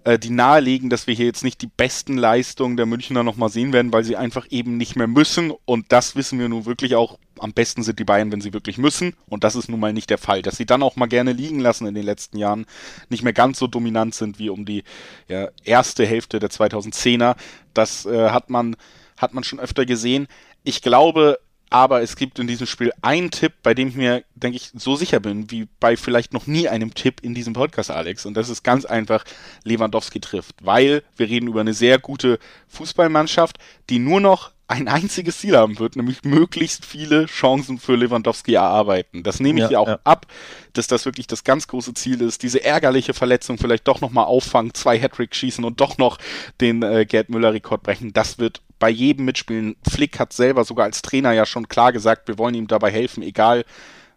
äh, 0.05 0.19
die 0.19 0.31
nahelegen, 0.31 0.91
dass 0.91 1.07
wir 1.07 1.15
hier 1.15 1.27
jetzt 1.27 1.45
nicht 1.45 1.63
die 1.63 1.67
besten 1.67 2.17
Leistungen 2.17 2.77
der 2.77 2.87
Münchner 2.87 3.23
nochmal 3.23 3.49
sehen 3.49 3.73
werden, 3.73 3.93
weil 3.93 4.05
sie 4.05 4.17
einfach 4.17 4.47
eben 4.51 4.77
nicht 4.77 4.97
mehr 4.97 5.07
müssen. 5.07 5.53
Und 5.65 5.91
das 5.93 6.15
wissen 6.15 6.39
wir 6.39 6.49
nun 6.49 6.67
wirklich 6.67 6.95
auch. 6.95 7.19
Am 7.39 7.53
besten 7.53 7.83
sind 7.83 7.99
die 7.99 8.05
Bayern, 8.05 8.31
wenn 8.31 8.41
sie 8.41 8.53
wirklich 8.53 8.79
müssen. 8.79 9.15
Und 9.27 9.45
das 9.45 9.57
ist 9.57 9.69
nun 9.69 9.81
mal 9.81 9.93
nicht 9.93 10.11
der 10.11 10.19
Fall. 10.19 10.43
Dass 10.43 10.57
sie 10.57 10.67
dann 10.67 10.83
auch 10.83 10.97
mal 10.97 11.07
gerne 11.07 11.33
liegen 11.33 11.59
lassen 11.59 11.87
in 11.87 11.95
den 11.95 12.05
letzten 12.05 12.39
Jahren, 12.39 12.67
nicht 13.09 13.25
mehr 13.25 13.33
ganz 13.33 13.59
so 13.59 13.67
dominant 13.67 14.15
sind 14.15 14.39
wie 14.39 14.51
um 14.51 14.65
die 14.65 14.85
ja, 15.29 15.49
erste 15.65 16.07
Hälfte 16.07 16.39
der 16.39 16.51
2010er. 16.51 17.35
Das 17.73 18.07
äh, 18.07 18.31
hat 18.31 18.51
man 18.51 18.77
hat 19.17 19.33
man 19.33 19.45
schon 19.45 19.61
öfter 19.61 19.87
gesehen. 19.87 20.27
Ich 20.65 20.83
glaube, 20.83 21.39
aber 21.71 22.03
es 22.03 22.17
gibt 22.17 22.39
in 22.39 22.47
diesem 22.47 22.67
Spiel 22.67 22.93
einen 23.03 23.31
Tipp, 23.31 23.53
bei 23.62 23.75
dem 23.75 23.89
ich 23.89 23.97
mir, 23.97 24.25
denke 24.35 24.57
ich, 24.57 24.71
so 24.75 24.97
sicher 24.97 25.21
bin, 25.21 25.51
wie 25.51 25.69
bei 25.81 25.97
vielleicht 25.97 26.33
noch 26.33 26.47
nie 26.47 26.69
einem 26.69 26.95
Tipp 26.95 27.21
in 27.23 27.35
diesem 27.35 27.53
Podcast, 27.53 27.91
Alex. 27.91 28.27
Und 28.27 28.35
das 28.35 28.49
ist 28.49 28.62
ganz 28.62 28.85
einfach, 28.85 29.25
Lewandowski 29.65 30.21
trifft. 30.21 30.57
Weil 30.62 31.03
wir 31.17 31.29
reden 31.29 31.49
über 31.49 31.61
eine 31.61 31.75
sehr 31.75 31.99
gute 31.99 32.39
Fußballmannschaft, 32.69 33.59
die 33.91 33.99
nur 33.99 34.21
noch 34.21 34.54
ein 34.67 34.89
einziges 34.89 35.39
Ziel 35.39 35.57
haben 35.57 35.79
wird, 35.79 35.97
nämlich 35.97 36.25
möglichst 36.25 36.87
viele 36.87 37.27
Chancen 37.27 37.79
für 37.79 37.97
Lewandowski 37.97 38.55
erarbeiten. 38.55 39.23
Das 39.23 39.39
nehme 39.39 39.61
ich 39.61 39.65
ja, 39.65 39.73
ja 39.73 39.79
auch 39.79 39.89
ja. 39.89 39.99
ab, 40.05 40.27
dass 40.73 40.87
das 40.87 41.05
wirklich 41.05 41.27
das 41.27 41.45
ganz 41.45 41.69
große 41.69 41.93
Ziel 41.95 42.23
ist, 42.23 42.43
diese 42.43 42.65
ärgerliche 42.65 43.12
Verletzung 43.12 43.59
vielleicht 43.59 43.87
doch 43.87 44.01
nochmal 44.01 44.25
auffangen, 44.25 44.73
zwei 44.73 44.99
Hattrick 44.99 45.35
schießen 45.35 45.65
und 45.65 45.81
doch 45.81 45.99
noch 45.99 46.19
den 46.61 46.83
äh, 46.83 47.05
Gerd 47.05 47.29
Müller-Rekord 47.29 47.83
brechen. 47.83 48.12
Das 48.15 48.39
wird 48.39 48.62
bei 48.79 48.89
jedem 48.89 49.27
mitspielen. 49.27 49.77
Flick 49.89 50.19
hat 50.19 50.33
selber 50.33 50.65
sogar 50.65 50.87
als 50.87 51.03
Trainer 51.03 51.33
ja 51.33 51.45
schon 51.45 51.69
klar 51.69 51.93
gesagt, 51.93 52.29
wir 52.29 52.39
wollen 52.39 52.55
ihm 52.55 52.67
dabei 52.67 52.91
helfen, 52.91 53.23
egal 53.23 53.65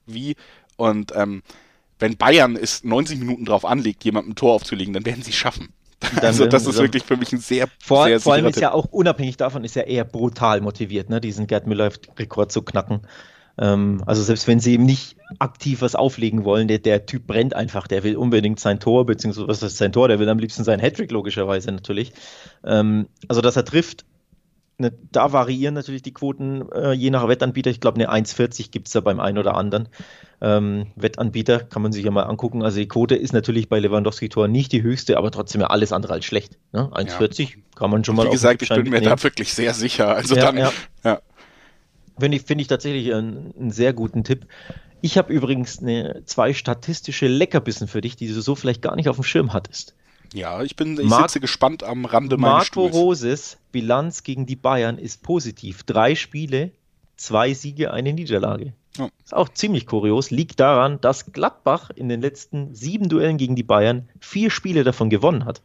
wie. 0.05 0.35
Und 0.77 1.13
ähm, 1.15 1.43
wenn 1.99 2.15
Bayern 2.15 2.55
es 2.55 2.83
90 2.83 3.19
Minuten 3.19 3.45
drauf 3.45 3.65
anlegt, 3.65 4.05
jemandem 4.05 4.31
ein 4.31 4.35
Tor 4.35 4.53
aufzulegen, 4.53 4.93
dann 4.93 5.05
werden 5.05 5.23
sie 5.23 5.31
es 5.31 5.37
schaffen. 5.37 5.73
Dann 5.99 6.25
also 6.25 6.45
das 6.45 6.65
ist 6.67 6.75
so 6.75 6.83
wirklich 6.83 7.03
für 7.03 7.17
mich 7.17 7.33
ein 7.33 7.39
sehr 7.39 7.67
vor, 7.79 8.05
sehr 8.05 8.19
vor 8.19 8.33
allem 8.33 8.45
ist 8.45 8.55
Tipp. 8.55 8.63
ja 8.63 8.71
auch 8.71 8.85
unabhängig 8.85 9.37
davon 9.37 9.63
ist 9.63 9.75
er 9.75 9.87
eher 9.87 10.05
brutal 10.05 10.61
motiviert, 10.61 11.09
ne, 11.09 11.19
diesen 11.19 11.47
Gerd 11.47 11.65
Müller 11.65 11.91
Rekord 12.17 12.51
zu 12.51 12.61
knacken. 12.61 13.01
Ähm, 13.59 14.03
also 14.05 14.21
selbst 14.21 14.47
wenn 14.47 14.59
sie 14.59 14.75
ihm 14.75 14.85
nicht 14.85 15.17
aktiv 15.39 15.81
was 15.81 15.95
auflegen 15.95 16.43
wollen, 16.43 16.67
der, 16.67 16.79
der 16.79 17.05
Typ 17.05 17.25
brennt 17.25 17.55
einfach, 17.55 17.87
der 17.87 18.03
will 18.03 18.15
unbedingt 18.15 18.59
sein 18.59 18.79
Tor, 18.79 19.05
beziehungsweise 19.05 19.47
was 19.47 19.63
ist 19.63 19.77
sein 19.77 19.91
Tor, 19.91 20.07
der 20.07 20.19
will 20.19 20.29
am 20.29 20.39
liebsten 20.39 20.63
sein 20.63 20.79
Hattrick 20.79 21.11
logischerweise 21.11 21.71
natürlich. 21.71 22.13
Ähm, 22.63 23.07
also 23.27 23.41
dass 23.41 23.55
er 23.55 23.65
trifft, 23.65 24.05
Ne, 24.79 24.93
da 25.11 25.33
variieren 25.33 25.73
natürlich 25.73 26.03
die 26.03 26.13
Quoten 26.13 26.71
äh, 26.71 26.91
je 26.91 27.09
nach 27.09 27.27
Wettanbieter. 27.27 27.71
Ich 27.71 27.79
glaube, 27.79 27.99
eine 27.99 28.11
1,40 28.11 28.69
gibt 28.69 28.87
es 28.87 28.93
da 28.93 28.99
beim 28.99 29.19
einen 29.19 29.39
oder 29.39 29.55
anderen 29.55 29.89
ähm, 30.39 30.91
Wettanbieter. 30.95 31.61
Kann 31.61 31.81
man 31.81 31.91
sich 31.91 32.05
ja 32.05 32.11
mal 32.11 32.23
angucken. 32.23 32.61
Also 32.61 32.77
die 32.77 32.87
Quote 32.87 33.15
ist 33.15 33.33
natürlich 33.33 33.69
bei 33.69 33.79
Lewandowski-Tor 33.79 34.47
nicht 34.47 34.71
die 34.71 34.83
höchste, 34.83 35.17
aber 35.17 35.31
trotzdem 35.31 35.61
ja 35.61 35.67
alles 35.67 35.91
andere 35.91 36.13
als 36.13 36.25
schlecht. 36.25 36.59
Ne? 36.73 36.91
1,40 36.93 37.41
ja. 37.41 37.47
kann 37.75 37.89
man 37.89 38.03
schon 38.03 38.15
mal 38.15 38.27
Wie 38.27 38.31
gesagt, 38.31 38.61
ich 38.61 38.69
bin 38.69 38.89
mir 38.89 39.01
da 39.01 39.21
wirklich 39.23 39.51
sehr 39.51 39.73
sicher. 39.73 40.09
Also 40.15 40.35
ja, 40.35 40.43
dann, 40.43 40.57
ja. 40.57 40.71
ja. 41.03 41.21
Finde 42.19 42.37
ich, 42.37 42.43
find 42.43 42.61
ich 42.61 42.67
tatsächlich 42.67 43.11
einen, 43.15 43.55
einen 43.59 43.71
sehr 43.71 43.93
guten 43.93 44.23
Tipp. 44.23 44.45
Ich 45.01 45.17
habe 45.17 45.33
übrigens 45.33 45.79
eine, 45.81 46.21
zwei 46.25 46.53
statistische 46.53 47.25
Leckerbissen 47.25 47.87
für 47.87 48.01
dich, 48.01 48.15
die 48.15 48.27
du 48.27 48.39
so 48.41 48.53
vielleicht 48.53 48.83
gar 48.83 48.95
nicht 48.95 49.09
auf 49.09 49.15
dem 49.15 49.23
Schirm 49.23 49.53
hattest. 49.53 49.95
Ja, 50.33 50.61
ich 50.61 50.75
bin, 50.75 50.99
ich 50.99 51.05
Mar 51.05 51.23
sitze 51.23 51.39
gespannt 51.39 51.83
am 51.83 52.05
Rande 52.05 52.37
meines 52.37 52.53
Marco 52.53 52.87
Stuhls. 52.87 52.95
Roses 52.95 53.57
Bilanz 53.71 54.23
gegen 54.23 54.45
die 54.45 54.55
Bayern 54.55 54.97
ist 54.97 55.23
positiv. 55.23 55.83
Drei 55.83 56.15
Spiele, 56.15 56.71
zwei 57.15 57.53
Siege, 57.53 57.91
eine 57.91 58.13
Niederlage. 58.13 58.73
Ja. 58.97 59.09
Ist 59.23 59.33
auch 59.33 59.49
ziemlich 59.49 59.85
kurios. 59.85 60.31
Liegt 60.31 60.59
daran, 60.59 60.99
dass 61.01 61.31
Gladbach 61.31 61.91
in 61.91 62.09
den 62.09 62.21
letzten 62.21 62.73
sieben 62.73 63.09
Duellen 63.09 63.37
gegen 63.37 63.55
die 63.55 63.63
Bayern 63.63 64.09
vier 64.19 64.49
Spiele 64.49 64.83
davon 64.83 65.09
gewonnen 65.09 65.45
hat. 65.45 65.61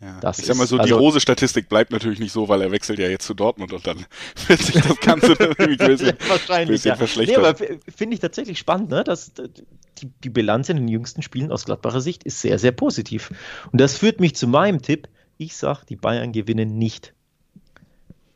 Ja. 0.00 0.18
Das 0.20 0.38
ich 0.38 0.46
sag 0.46 0.56
mal 0.56 0.66
so, 0.66 0.78
also, 0.78 0.86
die 0.86 0.98
Rose-Statistik 0.98 1.68
bleibt 1.68 1.92
natürlich 1.92 2.20
nicht 2.20 2.32
so, 2.32 2.48
weil 2.48 2.62
er 2.62 2.70
wechselt 2.70 2.98
ja 2.98 3.08
jetzt 3.08 3.26
zu 3.26 3.34
Dortmund 3.34 3.72
und 3.74 3.86
dann 3.86 4.06
wird 4.46 4.60
sich 4.60 4.82
das 4.82 4.98
Ganze 5.00 5.32
natürlich 5.38 5.78
ein 5.80 5.88
bisschen, 5.88 6.16
wahrscheinlich, 6.28 6.76
bisschen 6.76 6.88
ja. 6.90 6.96
verschlechtern. 6.96 7.42
Nee, 7.42 7.46
aber 7.46 7.58
finde 7.94 8.14
ich 8.14 8.20
tatsächlich 8.20 8.58
spannend, 8.58 8.88
ne? 8.88 9.04
dass 9.04 9.32
die, 9.34 10.10
die 10.24 10.30
Bilanz 10.30 10.70
in 10.70 10.78
den 10.78 10.88
jüngsten 10.88 11.20
Spielen 11.20 11.52
aus 11.52 11.66
Gladbacher 11.66 12.00
Sicht 12.00 12.24
ist 12.24 12.40
sehr, 12.40 12.58
sehr 12.58 12.72
positiv. 12.72 13.30
Und 13.72 13.80
das 13.80 13.98
führt 13.98 14.20
mich 14.20 14.34
zu 14.34 14.48
meinem 14.48 14.80
Tipp. 14.80 15.08
Ich 15.36 15.56
sage, 15.56 15.80
die 15.86 15.96
Bayern 15.96 16.32
gewinnen 16.32 16.78
nicht. 16.78 17.12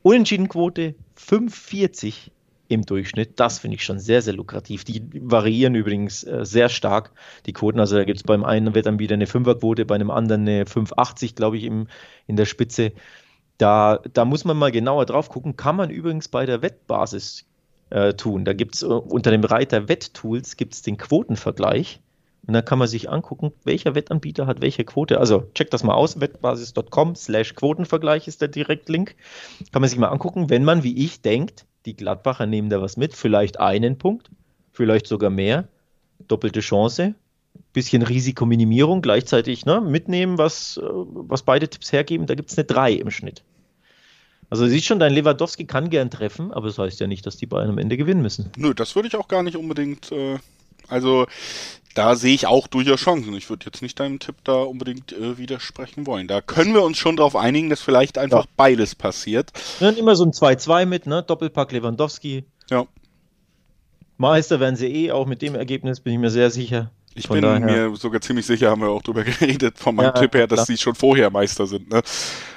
Unentschiedenquote 0.02 0.94
5,40 1.18 2.30
im 2.68 2.82
Durchschnitt. 2.82 3.38
Das 3.40 3.58
finde 3.58 3.76
ich 3.76 3.84
schon 3.84 3.98
sehr, 3.98 4.22
sehr 4.22 4.34
lukrativ. 4.34 4.84
Die 4.84 5.02
variieren 5.12 5.74
übrigens 5.74 6.24
äh, 6.24 6.44
sehr 6.44 6.68
stark, 6.68 7.12
die 7.46 7.52
Quoten. 7.52 7.80
Also 7.80 7.96
da 7.96 8.04
gibt 8.04 8.18
es 8.18 8.22
beim 8.22 8.44
einen 8.44 8.74
wieder 8.74 9.14
eine 9.14 9.26
Fünferquote, 9.26 9.84
bei 9.84 9.94
einem 9.94 10.10
anderen 10.10 10.42
eine 10.42 10.64
5,80, 10.64 11.34
glaube 11.34 11.56
ich, 11.56 11.64
im, 11.64 11.88
in 12.26 12.36
der 12.36 12.46
Spitze. 12.46 12.92
Da, 13.58 14.00
da 14.12 14.24
muss 14.24 14.44
man 14.44 14.56
mal 14.56 14.72
genauer 14.72 15.06
drauf 15.06 15.28
gucken. 15.28 15.56
Kann 15.56 15.76
man 15.76 15.90
übrigens 15.90 16.28
bei 16.28 16.46
der 16.46 16.62
Wettbasis 16.62 17.46
äh, 17.90 18.14
tun. 18.14 18.44
Da 18.44 18.52
gibt 18.52 18.74
es 18.76 18.82
äh, 18.82 18.86
unter 18.86 19.30
dem 19.30 19.44
Reiter 19.44 19.88
Wetttools 19.88 20.56
gibt 20.56 20.74
es 20.74 20.82
den 20.82 20.96
Quotenvergleich. 20.96 22.00
Und 22.46 22.52
dann 22.52 22.64
kann 22.64 22.78
man 22.78 22.88
sich 22.88 23.08
angucken, 23.08 23.52
welcher 23.64 23.94
Wettanbieter 23.94 24.46
hat 24.46 24.60
welche 24.60 24.84
Quote. 24.84 25.18
Also 25.18 25.48
checkt 25.54 25.72
das 25.72 25.82
mal 25.82 25.94
aus, 25.94 26.20
wettbasis.com 26.20 27.14
slash 27.14 27.54
Quotenvergleich 27.54 28.28
ist 28.28 28.42
der 28.42 28.48
Direktlink. 28.48 29.14
Kann 29.72 29.80
man 29.80 29.88
sich 29.88 29.98
mal 29.98 30.08
angucken, 30.08 30.50
wenn 30.50 30.62
man, 30.64 30.82
wie 30.82 31.04
ich, 31.04 31.22
denkt, 31.22 31.64
die 31.87 31.97
Gladbacher 31.97 32.47
nehmen 32.47 32.70
da 32.70 32.80
was 32.80 32.97
mit, 32.97 33.14
vielleicht 33.14 33.61
einen 33.61 33.99
Punkt, 33.99 34.30
vielleicht 34.72 35.07
sogar 35.07 35.30
mehr, 35.30 35.68
doppelte 36.28 36.61
Chance, 36.61 37.14
bisschen 37.72 38.03
Risikominimierung, 38.03 39.03
gleichzeitig 39.03 39.66
ne, 39.66 39.80
mitnehmen, 39.80 40.39
was, 40.39 40.76
äh, 40.76 40.82
was 40.82 41.43
beide 41.43 41.68
Tipps 41.68 41.93
hergeben, 41.93 42.26
da 42.26 42.35
gibt 42.35 42.51
es 42.51 42.59
eine 42.59 42.64
3 42.64 42.93
im 42.93 43.11
Schnitt. 43.11 43.43
Also 44.51 44.66
siehst 44.66 44.87
schon, 44.87 44.99
dein 44.99 45.12
Lewandowski 45.12 45.64
kann 45.64 45.91
gern 45.91 46.11
treffen, 46.11 46.53
aber 46.53 46.66
das 46.66 46.78
heißt 46.78 47.01
ja 47.01 47.07
nicht, 47.07 47.26
dass 47.26 47.37
die 47.37 47.47
Bayern 47.47 47.70
am 47.70 47.78
Ende 47.78 47.97
gewinnen 47.97 48.22
müssen. 48.22 48.51
Nö, 48.57 48.74
das 48.74 48.95
würde 48.95 49.09
ich 49.09 49.16
auch 49.16 49.26
gar 49.26 49.43
nicht 49.43 49.57
unbedingt. 49.57 50.12
Äh, 50.12 50.39
also 50.89 51.26
da 51.95 52.16
sehe 52.16 52.35
ich 52.35 52.47
auch 52.47 52.66
durchaus 52.66 53.01
Chancen. 53.01 53.35
Ich 53.35 53.49
würde 53.49 53.66
jetzt 53.66 53.80
nicht 53.80 53.99
deinem 54.01 54.18
Tipp 54.18 54.37
da 54.45 54.55
unbedingt 54.62 55.12
äh, 55.12 55.39
widersprechen 55.39 56.07
wollen. 56.07 56.26
Da 56.26 56.41
können 56.41 56.74
wir 56.74 56.82
uns 56.82 56.99
schon 56.99 57.16
darauf 57.16 57.37
einigen, 57.37 57.70
dass 57.70 57.80
vielleicht 57.80 58.18
einfach 58.18 58.45
ja. 58.45 58.51
beides 58.57 58.95
passiert. 58.95 59.53
Dann 59.80 59.97
immer 59.97 60.16
so 60.16 60.24
ein 60.24 60.32
2-2 60.32 60.87
mit, 60.87 61.07
ne? 61.07 61.22
Doppelpack 61.22 61.70
Lewandowski. 61.72 62.45
Ja. 62.68 62.87
Meister 64.16 64.61
werden 64.61 64.76
sie 64.76 64.87
eh, 64.87 65.12
auch 65.12 65.26
mit 65.26 65.43
dem 65.43 65.55
Ergebnis 65.55 66.01
bin 66.01 66.12
ich 66.12 66.18
mir 66.18 66.30
sehr 66.30 66.51
sicher. 66.51 66.91
Ich 67.14 67.28
Von 67.28 67.34
bin 67.34 67.42
daher. 67.42 67.60
mir 67.60 67.96
sogar 67.96 68.20
ziemlich 68.20 68.44
sicher, 68.44 68.70
haben 68.70 68.82
wir 68.82 68.88
auch 68.88 69.02
drüber 69.02 69.22
geredet, 69.24 69.78
von 69.78 69.94
meinem 69.94 70.06
ja, 70.06 70.12
Tipp 70.12 70.34
her, 70.34 70.46
dass 70.46 70.58
klar. 70.58 70.66
sie 70.66 70.76
schon 70.76 70.94
vorher 70.94 71.30
Meister 71.30 71.66
sind. 71.66 71.90
Ne? 71.90 72.02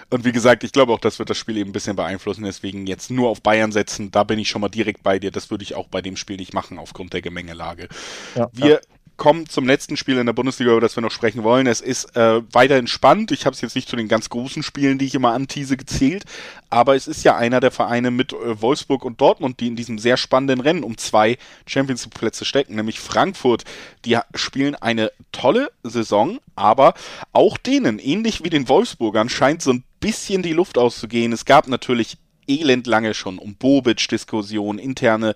Und 0.10 0.24
wie 0.24 0.32
gesagt, 0.32 0.64
ich 0.64 0.72
glaube 0.72 0.94
auch, 0.94 1.00
das 1.00 1.20
wird 1.20 1.30
das 1.30 1.38
Spiel 1.38 1.58
eben 1.58 1.70
ein 1.70 1.74
bisschen 1.74 1.96
beeinflussen. 1.96 2.44
Deswegen 2.44 2.88
jetzt 2.88 3.12
nur 3.12 3.30
auf 3.30 3.42
Bayern 3.42 3.72
setzen, 3.72 4.10
da 4.10 4.24
bin 4.24 4.40
ich 4.40 4.50
schon 4.50 4.62
mal 4.62 4.70
direkt 4.70 5.04
bei 5.04 5.20
dir. 5.20 5.32
Das 5.32 5.52
würde 5.52 5.64
ich 5.64 5.76
auch 5.76 5.88
bei 5.90 6.02
dem 6.02 6.16
Spiel 6.16 6.38
nicht 6.38 6.54
machen, 6.54 6.80
aufgrund 6.80 7.14
der 7.14 7.22
Gemengelage. 7.22 7.90
Ja, 8.36 8.50
wir 8.54 8.82
kommen 9.18 9.50
zum 9.50 9.68
letzten 9.68 9.98
Spiel 9.98 10.18
in 10.18 10.26
der 10.26 10.34
Bundesliga, 10.34 10.72
über 10.72 10.82
das 10.82 10.96
wir 10.96 11.02
noch 11.02 11.12
sprechen 11.12 11.44
wollen. 11.44 11.68
Es 11.68 11.82
ist 11.82 12.16
äh, 12.16 12.42
weiterhin 12.54 12.88
spannend. 12.88 13.32
Ich 13.32 13.46
habe 13.46 13.54
es 13.54 13.62
jetzt 13.62 13.76
nicht 13.76 13.90
zu 13.90 13.96
den 13.96 14.08
ganz 14.08 14.30
großen 14.30 14.64
Spielen, 14.64 14.98
die 15.00 15.06
ich 15.06 15.16
immer 15.16 15.34
antease, 15.34 15.76
gezählt, 15.76 16.24
aber 16.70 16.96
es 16.96 17.08
ist 17.08 17.24
ja 17.24 17.36
einer 17.36 17.60
der 17.60 17.72
Vereine 17.72 18.12
mit 18.12 18.34
äh, 18.34 18.62
Wolfsburg 18.62 19.04
und 19.04 19.20
Dortmund, 19.20 19.60
die 19.60 19.68
in 19.68 19.76
diesem 19.76 20.00
sehr 20.00 20.18
spannenden 20.18 20.62
Rennen 20.62 20.84
um 20.84 20.98
zwei 20.98 21.38
Champions 21.66 22.06
League 22.06 22.14
Plätze 22.14 22.46
stecken, 22.46 22.76
nämlich 22.76 23.00
Frankfurt. 23.00 23.64
Die 24.06 24.18
spielen 24.36 24.76
eine 24.76 25.12
tolle 25.32 25.72
Saison, 25.84 26.40
aber 26.56 26.94
auch 27.34 27.58
denen, 27.58 28.00
ähnlich 28.00 28.44
wie 28.44 28.50
den 28.50 28.70
Wolfsburgern, 28.70 29.30
scheint 29.30 29.62
so 29.62 29.74
ein 29.74 29.84
bisschen 30.00 30.44
die 30.44 30.54
Luft 30.54 30.78
auszugehen. 30.78 31.34
Es 31.34 31.46
gab 31.46 31.68
natürlich 31.68 32.18
elendlange 32.48 33.14
schon 33.14 33.38
um 33.38 33.56
Bobic-Diskussion, 33.56 34.80
interne 34.80 35.36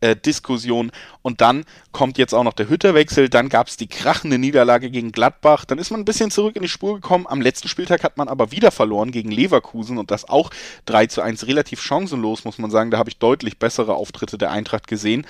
äh, 0.00 0.16
Diskussion. 0.16 0.90
Und 1.22 1.40
dann 1.40 1.64
kommt 1.92 2.18
jetzt 2.18 2.34
auch 2.34 2.44
noch 2.44 2.52
der 2.52 2.68
Hütterwechsel, 2.68 3.28
dann 3.28 3.48
gab 3.48 3.68
es 3.68 3.76
die 3.76 3.86
krachende 3.86 4.38
Niederlage 4.38 4.90
gegen 4.90 5.12
Gladbach, 5.12 5.64
dann 5.64 5.78
ist 5.78 5.90
man 5.90 6.00
ein 6.00 6.04
bisschen 6.04 6.30
zurück 6.30 6.56
in 6.56 6.62
die 6.62 6.68
Spur 6.68 6.94
gekommen, 6.94 7.26
am 7.28 7.40
letzten 7.40 7.68
Spieltag 7.68 8.04
hat 8.04 8.16
man 8.16 8.28
aber 8.28 8.52
wieder 8.52 8.70
verloren 8.70 9.10
gegen 9.10 9.30
Leverkusen 9.30 9.98
und 9.98 10.10
das 10.10 10.28
auch 10.28 10.50
3 10.86 11.06
zu 11.06 11.22
1 11.22 11.46
relativ 11.46 11.80
chancenlos, 11.80 12.44
muss 12.44 12.58
man 12.58 12.70
sagen, 12.70 12.90
da 12.90 12.98
habe 12.98 13.10
ich 13.10 13.18
deutlich 13.18 13.58
bessere 13.58 13.94
Auftritte 13.94 14.38
der 14.38 14.50
Eintracht 14.50 14.86
gesehen. 14.86 15.26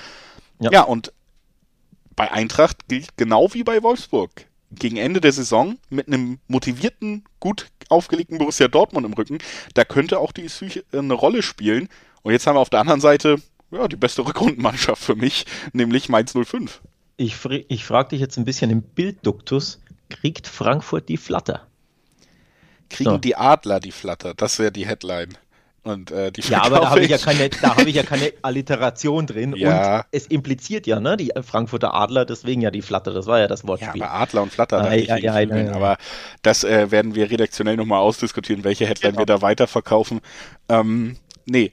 Ja, 0.61 0.71
ja 0.71 0.83
und 0.83 1.13
bei 2.17 2.31
Eintracht 2.33 2.89
gilt 2.89 3.17
genau 3.17 3.55
wie 3.55 3.63
bei 3.63 3.83
Wolfsburg 3.83 4.48
gegen 4.71 4.97
Ende 4.97 5.21
der 5.21 5.33
Saison 5.33 5.77
mit 5.91 6.09
einem 6.09 6.39
motivierten, 6.47 7.25
gut 7.41 7.69
aufgelegten 7.89 8.39
Borussia 8.39 8.69
Dortmund 8.69 9.07
im 9.07 9.15
Rücken, 9.15 9.39
da 9.75 9.85
könnte 9.85 10.19
auch 10.19 10.33
die 10.33 10.43
Psyche 10.43 10.85
eine 10.93 11.15
Rolle 11.15 11.43
spielen. 11.43 11.89
Und 12.23 12.33
jetzt 12.33 12.47
haben 12.47 12.57
wir 12.57 12.61
auf 12.61 12.71
der 12.71 12.81
anderen 12.81 13.01
Seite 13.01 13.37
ja, 13.71 13.89
die 13.89 13.97
beste 13.97 14.27
Rückrundenmannschaft 14.27 15.03
für 15.03 15.17
mich, 15.17 15.47
nämlich 15.73 16.09
Mainz 16.09 16.33
05. 16.33 16.81
Ich, 17.17 17.37
ich 17.69 17.85
frage 17.85 18.11
dich 18.11 18.21
jetzt 18.21 18.37
ein 18.39 18.45
bisschen 18.45 18.71
im 18.71 18.83
Bildduktus, 18.83 19.81
kriegt 20.09 20.47
Frankfurt 20.47 21.09
die 21.09 21.17
Flatter? 21.17 21.67
Kriegen 22.89 23.11
so. 23.11 23.19
die 23.19 23.37
Adler 23.37 23.81
die 23.81 23.93
Flatter? 23.93 24.35
Das 24.35 24.59
wäre 24.59 24.73
die 24.73 24.87
Headline. 24.87 25.37
Und, 25.89 26.11
äh, 26.11 26.31
die 26.31 26.43
ja, 26.43 26.63
aber 26.63 26.81
da 26.81 26.91
habe 26.91 27.01
ich 27.01 27.09
ja 27.09 27.17
keine, 27.17 27.49
da 27.49 27.77
habe 27.77 27.89
ich 27.89 27.97
ja 27.97 28.03
keine 28.03 28.33
Alliteration 28.43 29.27
drin. 29.27 29.55
Ja. 29.57 29.97
Und 29.97 30.05
es 30.11 30.27
impliziert 30.27 30.87
ja, 30.87 31.01
ne, 31.01 31.17
die 31.17 31.33
Frankfurter 31.43 31.95
Adler, 31.95 32.27
deswegen 32.27 32.61
ja 32.61 32.71
die 32.71 32.83
Flatter, 32.83 33.13
das 33.13 33.27
war 33.27 33.39
ja 33.39 33.47
das 33.47 33.67
Wortspiel. 33.67 34.01
Ja, 34.01 34.09
aber 34.09 34.21
Adler 34.21 34.43
und 34.43 34.53
Flatter, 34.53 34.83
ah, 34.83 34.95
ja, 34.95 35.17
ja, 35.17 35.41
ja, 35.41 35.73
aber 35.75 35.97
das 36.43 36.63
äh, 36.65 36.91
werden 36.91 37.15
wir 37.15 37.31
redaktionell 37.31 37.77
nochmal 37.77 38.01
ausdiskutieren, 38.01 38.65
welche 38.65 38.87
Headline 38.87 39.13
genau. 39.13 39.23
wir 39.23 39.27
da 39.27 39.41
weiterverkaufen. 39.41 40.21
Ähm, 40.69 41.17
nee. 41.47 41.73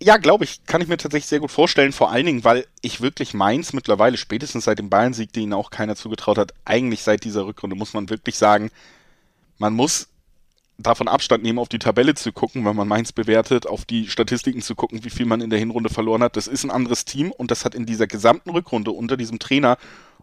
Ja, 0.00 0.16
glaube 0.18 0.44
ich, 0.44 0.64
kann 0.66 0.80
ich 0.80 0.86
mir 0.86 0.96
tatsächlich 0.96 1.28
sehr 1.28 1.40
gut 1.40 1.50
vorstellen, 1.50 1.90
vor 1.90 2.12
allen 2.12 2.26
Dingen, 2.26 2.44
weil 2.44 2.66
ich 2.82 3.00
wirklich 3.00 3.34
Mainz 3.34 3.72
mittlerweile, 3.72 4.16
spätestens 4.16 4.64
seit 4.64 4.78
dem 4.78 4.90
Bayern-Sieg, 4.90 5.32
den 5.32 5.42
ihnen 5.42 5.54
auch 5.54 5.70
keiner 5.70 5.96
zugetraut 5.96 6.38
hat, 6.38 6.54
eigentlich 6.64 7.02
seit 7.02 7.24
dieser 7.24 7.46
Rückrunde, 7.46 7.74
muss 7.74 7.94
man 7.94 8.10
wirklich 8.10 8.38
sagen, 8.38 8.70
man 9.58 9.74
muss 9.74 10.08
davon 10.78 11.08
Abstand 11.08 11.42
nehmen, 11.42 11.58
auf 11.58 11.68
die 11.68 11.78
Tabelle 11.78 12.14
zu 12.14 12.32
gucken, 12.32 12.64
wenn 12.64 12.76
man 12.76 12.88
Mainz 12.88 13.12
bewertet, 13.12 13.66
auf 13.66 13.84
die 13.84 14.08
Statistiken 14.08 14.62
zu 14.62 14.74
gucken, 14.74 15.04
wie 15.04 15.10
viel 15.10 15.26
man 15.26 15.40
in 15.40 15.50
der 15.50 15.58
Hinrunde 15.58 15.88
verloren 15.88 16.22
hat. 16.22 16.36
Das 16.36 16.46
ist 16.46 16.64
ein 16.64 16.70
anderes 16.70 17.04
Team 17.04 17.32
und 17.32 17.50
das 17.50 17.64
hat 17.64 17.74
in 17.74 17.86
dieser 17.86 18.06
gesamten 18.06 18.50
Rückrunde 18.50 18.90
unter 18.90 19.16
diesem 19.16 19.38
Trainer 19.38 19.78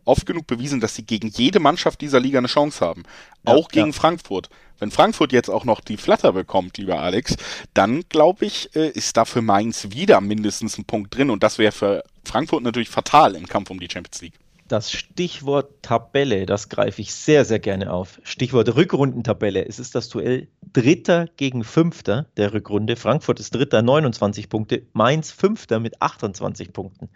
oft 0.05 0.25
genug 0.25 0.47
bewiesen, 0.47 0.79
dass 0.79 0.95
sie 0.95 1.05
gegen 1.05 1.29
jede 1.29 1.59
Mannschaft 1.59 2.01
dieser 2.01 2.19
Liga 2.19 2.37
eine 2.37 2.47
Chance 2.47 2.85
haben. 2.85 3.03
Ja, 3.47 3.53
auch 3.53 3.69
gegen 3.69 3.87
ja. 3.87 3.93
Frankfurt. 3.93 4.49
Wenn 4.79 4.91
Frankfurt 4.91 5.31
jetzt 5.31 5.49
auch 5.49 5.63
noch 5.63 5.79
die 5.79 5.97
Flatter 5.97 6.33
bekommt, 6.33 6.77
lieber 6.77 6.99
Alex, 6.99 7.37
dann 7.73 8.03
glaube 8.09 8.45
ich, 8.45 8.75
äh, 8.75 8.89
ist 8.89 9.15
da 9.15 9.25
für 9.25 9.41
Mainz 9.41 9.87
wieder 9.91 10.19
mindestens 10.19 10.77
ein 10.77 10.85
Punkt 10.85 11.15
drin 11.15 11.29
und 11.29 11.41
das 11.41 11.57
wäre 11.57 11.71
für 11.71 12.03
Frankfurt 12.25 12.63
natürlich 12.63 12.89
fatal 12.89 13.35
im 13.35 13.47
Kampf 13.47 13.69
um 13.69 13.79
die 13.79 13.89
Champions 13.89 14.21
League. 14.21 14.33
Das 14.67 14.91
Stichwort 14.91 15.81
Tabelle, 15.81 16.45
das 16.45 16.69
greife 16.69 17.01
ich 17.01 17.13
sehr, 17.13 17.43
sehr 17.43 17.59
gerne 17.59 17.91
auf. 17.91 18.21
Stichwort 18.23 18.75
Rückrundentabelle. 18.75 19.65
Es 19.67 19.77
ist 19.77 19.93
das 19.93 20.09
Duell 20.09 20.47
Dritter 20.71 21.27
gegen 21.35 21.63
Fünfter 21.63 22.27
der 22.37 22.53
Rückrunde. 22.53 22.95
Frankfurt 22.95 23.39
ist 23.39 23.53
Dritter, 23.53 23.81
29 23.81 24.47
Punkte. 24.47 24.83
Mainz 24.93 25.31
Fünfter 25.31 25.79
mit 25.79 26.01
28 26.01 26.71
Punkten. 26.71 27.09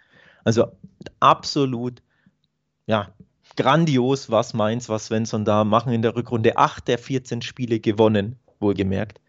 Also 0.44 0.66
absolut, 1.20 2.02
ja, 2.86 3.14
grandios, 3.56 4.30
was 4.30 4.54
Mainz, 4.54 4.88
was 4.88 5.06
Svensson 5.06 5.44
da 5.44 5.64
machen 5.64 5.92
in 5.92 6.02
der 6.02 6.14
Rückrunde. 6.14 6.56
Acht 6.56 6.86
der 6.86 6.98
14 6.98 7.42
Spiele 7.42 7.80
gewonnen, 7.80 8.36
wohlgemerkt. 8.60 9.20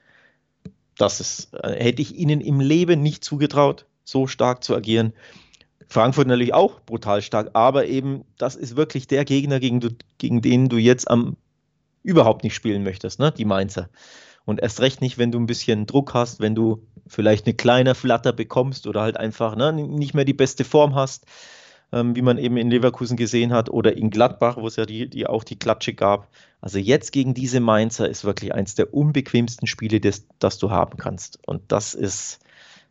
Das 0.98 1.20
ist, 1.20 1.54
äh, 1.54 1.84
hätte 1.84 2.02
ich 2.02 2.16
ihnen 2.16 2.42
im 2.42 2.60
Leben 2.60 3.02
nicht 3.02 3.24
zugetraut, 3.24 3.86
so 4.04 4.28
stark 4.28 4.64
zu 4.64 4.76
agieren. 4.76 5.14
Frankfurt 5.88 6.28
natürlich 6.28 6.54
auch 6.54 6.82
brutal 6.82 7.22
stark, 7.22 7.52
aber 7.54 7.88
eben, 7.88 8.26
das 8.38 8.56
ist 8.56 8.76
wirklich 8.76 9.08
der 9.08 9.26
Gegner, 9.26 9.60
gegen, 9.60 9.80
du, 9.80 9.90
gegen 10.18 10.42
den 10.42 10.70
du 10.70 10.78
jetzt 10.78 11.10
am 11.10 11.36
überhaupt 12.04 12.44
nicht 12.44 12.56
spielen 12.56 12.84
möchtest, 12.84 13.20
ne? 13.20 13.32
die 13.32 13.46
Mainzer. 13.46 13.90
Und 14.46 14.62
erst 14.62 14.80
recht 14.82 15.02
nicht, 15.02 15.18
wenn 15.18 15.32
du 15.32 15.40
ein 15.40 15.46
bisschen 15.46 15.86
Druck 15.86 16.14
hast, 16.14 16.40
wenn 16.40 16.56
du 16.56 16.84
vielleicht 17.08 17.46
eine 17.46 17.54
kleine 17.54 17.96
Flatter 17.96 18.34
bekommst 18.34 18.88
oder 18.88 19.02
halt 19.02 19.18
einfach 19.18 19.56
ne, 19.56 19.74
nicht 19.74 20.14
mehr 20.14 20.26
die 20.26 20.34
beste 20.34 20.64
Form 20.64 20.96
hast, 20.96 21.26
ähm, 21.92 22.16
wie 22.16 22.22
man 22.22 22.38
eben 22.38 22.58
in 22.58 22.70
Leverkusen 22.70 23.18
gesehen 23.18 23.52
hat, 23.52 23.70
oder 23.70 23.96
in 23.98 24.10
Gladbach, 24.10 24.58
wo 24.58 24.68
es 24.68 24.76
ja 24.76 24.86
die, 24.86 25.10
die 25.10 25.28
auch 25.28 25.44
die 25.44 25.58
Klatsche 25.58 25.94
gab. 25.94 26.30
Also 26.62 26.78
jetzt 26.78 27.12
gegen 27.12 27.34
diese 27.34 27.60
Mainzer 27.60 28.08
ist 28.08 28.26
wirklich 28.26 28.54
eins 28.54 28.76
der 28.76 28.94
unbequemsten 28.94 29.68
Spiele, 29.68 30.00
das, 30.00 30.26
das 30.40 30.58
du 30.58 30.72
haben 30.72 30.98
kannst. 30.98 31.40
Und 31.48 31.72
das 31.72 31.94
ist, 31.94 32.40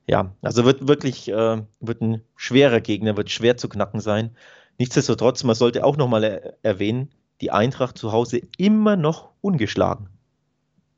ja, 0.09 0.33
also 0.41 0.65
wird 0.65 0.89
wirklich 0.89 1.29
äh, 1.29 1.63
wird 1.81 2.01
ein 2.01 2.23
schwerer 2.35 2.81
Gegner, 2.81 3.17
wird 3.17 3.31
schwer 3.31 3.57
zu 3.59 3.69
knacken 3.69 4.01
sein. 4.01 4.31
Nichtsdestotrotz, 4.79 5.45
man 5.45 5.55
sollte 5.55 5.85
auch 5.85 5.97
nochmal 5.97 6.25
er 6.25 6.55
erwähnen, 6.63 7.11
die 7.41 7.51
Eintracht 7.51 7.99
zu 7.99 8.11
Hause 8.11 8.41
immer 8.57 8.97
noch 8.97 9.31
ungeschlagen. 9.43 10.09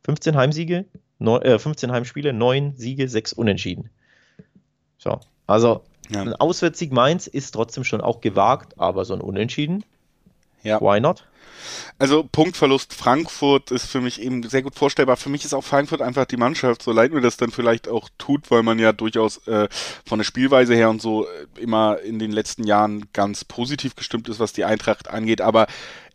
15 0.05 0.37
Heimsiege, 0.37 0.87
neun, 1.19 1.43
äh, 1.43 1.59
15 1.59 1.91
Heimspiele, 1.91 2.33
9 2.33 2.75
Siege, 2.77 3.09
6 3.09 3.33
Unentschieden. 3.33 3.91
So, 4.97 5.19
also 5.47 5.83
ja. 6.09 6.23
ein 6.23 6.35
Auswärtssieg 6.35 6.93
Mainz 6.93 7.27
ist 7.27 7.51
trotzdem 7.51 7.85
schon 7.85 8.01
auch 8.01 8.21
gewagt, 8.21 8.79
aber 8.79 9.05
so 9.05 9.15
ein 9.15 9.21
Unentschieden, 9.21 9.85
ja. 10.63 10.81
why 10.81 11.01
not? 11.01 11.27
Also 11.99 12.25
Punktverlust 12.31 12.95
Frankfurt 12.95 13.71
ist 13.71 13.87
für 13.87 14.01
mich 14.01 14.21
eben 14.21 14.43
sehr 14.43 14.63
gut 14.63 14.75
vorstellbar. 14.75 15.17
Für 15.17 15.29
mich 15.29 15.45
ist 15.45 15.55
auch 15.55 15.65
Frankfurt 15.65 16.03
einfach 16.03 16.25
die 16.25 16.37
Mannschaft, 16.37 16.83
so 16.83 16.93
leid 16.93 17.13
mir 17.13 17.21
das 17.21 17.37
dann 17.37 17.51
vielleicht 17.51 17.89
auch 17.89 18.09
tut, 18.19 18.51
weil 18.51 18.63
man 18.63 18.79
ja 18.79 18.93
durchaus 18.93 19.47
äh, 19.47 19.69
von 20.07 20.19
der 20.19 20.25
Spielweise 20.25 20.75
her 20.75 20.91
und 20.91 21.03
so 21.03 21.27
äh, 21.27 21.61
immer 21.61 22.01
in 22.01 22.19
den 22.19 22.33
letzten 22.33 22.65
Jahren 22.65 23.07
ganz 23.13 23.45
positiv 23.45 23.97
gestimmt 23.97 24.29
ist, 24.29 24.41
was 24.41 24.53
die 24.53 24.65
Eintracht 24.65 25.09
angeht. 25.09 25.41
Aber 25.41 25.67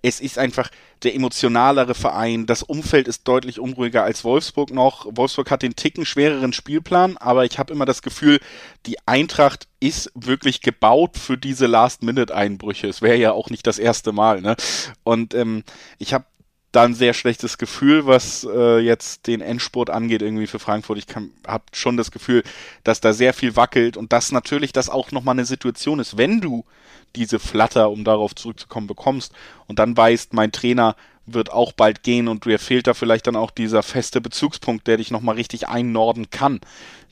es 0.05 0.19
ist 0.19 0.37
einfach 0.37 0.69
der 1.01 1.15
emotionalere 1.15 1.95
Verein. 1.95 2.45
Das 2.45 2.61
Umfeld 2.61 3.07
ist 3.07 3.27
deutlich 3.27 3.59
unruhiger 3.59 4.03
als 4.03 4.23
Wolfsburg 4.23 4.69
noch. 4.69 5.07
Wolfsburg 5.09 5.49
hat 5.49 5.63
den 5.63 5.75
Ticken 5.75 6.05
schwereren 6.05 6.53
Spielplan, 6.53 7.17
aber 7.17 7.43
ich 7.43 7.57
habe 7.57 7.73
immer 7.73 7.85
das 7.85 8.03
Gefühl, 8.03 8.39
die 8.85 8.97
Eintracht 9.07 9.67
ist 9.79 10.11
wirklich 10.13 10.61
gebaut 10.61 11.17
für 11.17 11.39
diese 11.39 11.65
Last-Minute-Einbrüche. 11.65 12.87
Es 12.87 13.01
wäre 13.01 13.17
ja 13.17 13.31
auch 13.31 13.49
nicht 13.49 13.65
das 13.65 13.79
erste 13.79 14.11
Mal. 14.11 14.41
Ne? 14.41 14.55
Und 15.03 15.33
ähm, 15.33 15.63
ich 15.97 16.13
habe 16.13 16.25
da 16.75 16.83
ein 16.83 16.93
sehr 16.93 17.13
schlechtes 17.13 17.57
Gefühl, 17.57 18.05
was 18.05 18.45
äh, 18.49 18.79
jetzt 18.79 19.27
den 19.27 19.41
Endspurt 19.41 19.89
angeht, 19.89 20.21
irgendwie 20.21 20.47
für 20.47 20.59
Frankfurt. 20.59 20.97
Ich 20.97 21.07
habe 21.47 21.63
schon 21.71 21.95
das 21.95 22.11
Gefühl, 22.11 22.43
dass 22.83 22.99
da 22.99 23.13
sehr 23.13 23.33
viel 23.33 23.55
wackelt 23.55 23.95
und 23.97 24.11
dass 24.11 24.31
natürlich 24.31 24.73
das 24.73 24.89
auch 24.89 25.11
nochmal 25.11 25.35
eine 25.35 25.45
Situation 25.45 25.99
ist, 25.99 26.17
wenn 26.17 26.41
du 26.41 26.65
diese 27.15 27.39
Flatter, 27.39 27.89
um 27.89 28.03
darauf 28.03 28.35
zurückzukommen, 28.35 28.87
bekommst 28.87 29.31
und 29.67 29.79
dann 29.79 29.95
weißt, 29.95 30.33
mein 30.33 30.51
Trainer 30.51 30.95
wird 31.25 31.51
auch 31.51 31.71
bald 31.71 32.03
gehen 32.03 32.27
und 32.27 32.45
dir 32.45 32.59
fehlt 32.59 32.87
da 32.87 32.93
vielleicht 32.93 33.27
dann 33.27 33.35
auch 33.35 33.51
dieser 33.51 33.81
feste 33.81 34.21
Bezugspunkt, 34.21 34.85
der 34.87 34.97
dich 34.97 35.11
nochmal 35.11 35.35
richtig 35.35 35.67
einnorden 35.67 36.29
kann, 36.29 36.59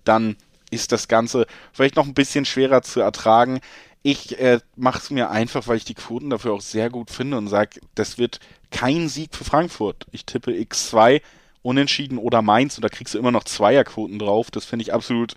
dann 0.03 0.35
ist 0.71 0.91
das 0.91 1.07
Ganze 1.07 1.45
vielleicht 1.71 1.95
noch 1.95 2.05
ein 2.05 2.13
bisschen 2.13 2.45
schwerer 2.45 2.81
zu 2.81 2.99
ertragen. 2.99 3.59
Ich 4.01 4.37
äh, 4.39 4.59
mache 4.75 4.99
es 4.99 5.09
mir 5.09 5.29
einfach, 5.29 5.67
weil 5.67 5.77
ich 5.77 5.85
die 5.85 5.93
Quoten 5.93 6.29
dafür 6.29 6.53
auch 6.53 6.61
sehr 6.61 6.89
gut 6.89 7.09
finde 7.09 7.37
und 7.37 7.47
sage, 7.47 7.79
das 7.95 8.17
wird 8.17 8.39
kein 8.73 9.07
Sieg 9.07 9.33
für 9.33 9.45
Frankfurt. 9.45 10.05
Ich 10.11 10.25
tippe 10.25 10.51
X2, 10.51 11.21
Unentschieden 11.61 12.17
oder 12.17 12.41
Mainz 12.41 12.77
und 12.77 12.81
da 12.81 12.89
kriegst 12.89 13.13
du 13.13 13.19
immer 13.19 13.31
noch 13.31 13.45
Zweierquoten 13.45 14.19
drauf. 14.19 14.51
Das 14.51 14.65
finde 14.65 14.83
ich 14.83 14.93
absolut 14.93 15.35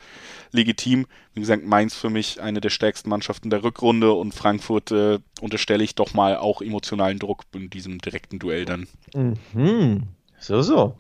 legitim. 0.51 1.07
Wie 1.34 1.41
gesagt, 1.41 1.64
Mainz 1.64 1.95
für 1.95 2.11
mich 2.11 2.41
eine 2.41 2.61
der 2.61 2.70
stärksten 2.70 3.09
Mannschaften 3.09 3.49
der 3.49 3.62
Rückrunde 3.62 4.12
und 4.12 4.34
Frankfurt 4.34 4.91
äh, 4.91 5.20
unterstelle 5.41 5.84
ich 5.84 5.95
doch 5.95 6.14
mal 6.14 6.37
auch 6.37 6.62
emotionalen 6.62 7.20
Druck 7.20 7.45
in 7.55 7.70
diesem 7.70 7.99
direkten 7.99 8.41
Duell 8.41 8.64
dann. 8.64 8.89
Mhm. 9.14 10.03
So, 10.41 10.62
so. 10.62 10.99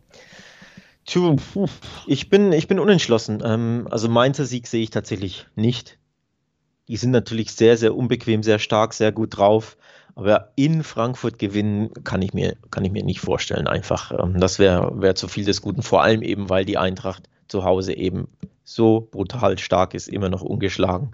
Ich 2.06 2.30
bin, 2.30 2.52
ich 2.52 2.68
bin 2.68 2.78
unentschlossen. 2.78 3.42
Ähm, 3.44 3.88
also 3.90 4.08
Mainzer 4.08 4.44
Sieg 4.44 4.68
sehe 4.68 4.82
ich 4.82 4.90
tatsächlich 4.90 5.46
nicht. 5.56 5.98
Die 6.88 6.96
sind 6.96 7.10
natürlich 7.10 7.52
sehr, 7.52 7.76
sehr 7.76 7.96
unbequem, 7.96 8.44
sehr 8.44 8.60
stark, 8.60 8.94
sehr 8.94 9.10
gut 9.10 9.36
drauf. 9.36 9.76
Aber 10.16 10.52
in 10.56 10.82
Frankfurt 10.82 11.38
gewinnen 11.38 11.92
kann 12.02 12.22
ich 12.22 12.32
mir, 12.32 12.56
kann 12.70 12.84
ich 12.86 12.90
mir 12.90 13.04
nicht 13.04 13.20
vorstellen. 13.20 13.68
Einfach, 13.68 14.12
ähm, 14.18 14.40
das 14.40 14.58
wäre 14.58 15.00
wär 15.00 15.14
zu 15.14 15.28
viel 15.28 15.44
des 15.44 15.60
Guten. 15.60 15.82
Vor 15.82 16.02
allem 16.02 16.22
eben, 16.22 16.48
weil 16.48 16.64
die 16.64 16.78
Eintracht 16.78 17.28
zu 17.48 17.64
Hause 17.64 17.92
eben 17.92 18.26
so 18.64 19.06
brutal 19.10 19.58
stark 19.58 19.92
ist, 19.92 20.08
immer 20.08 20.30
noch 20.30 20.40
ungeschlagen. 20.40 21.12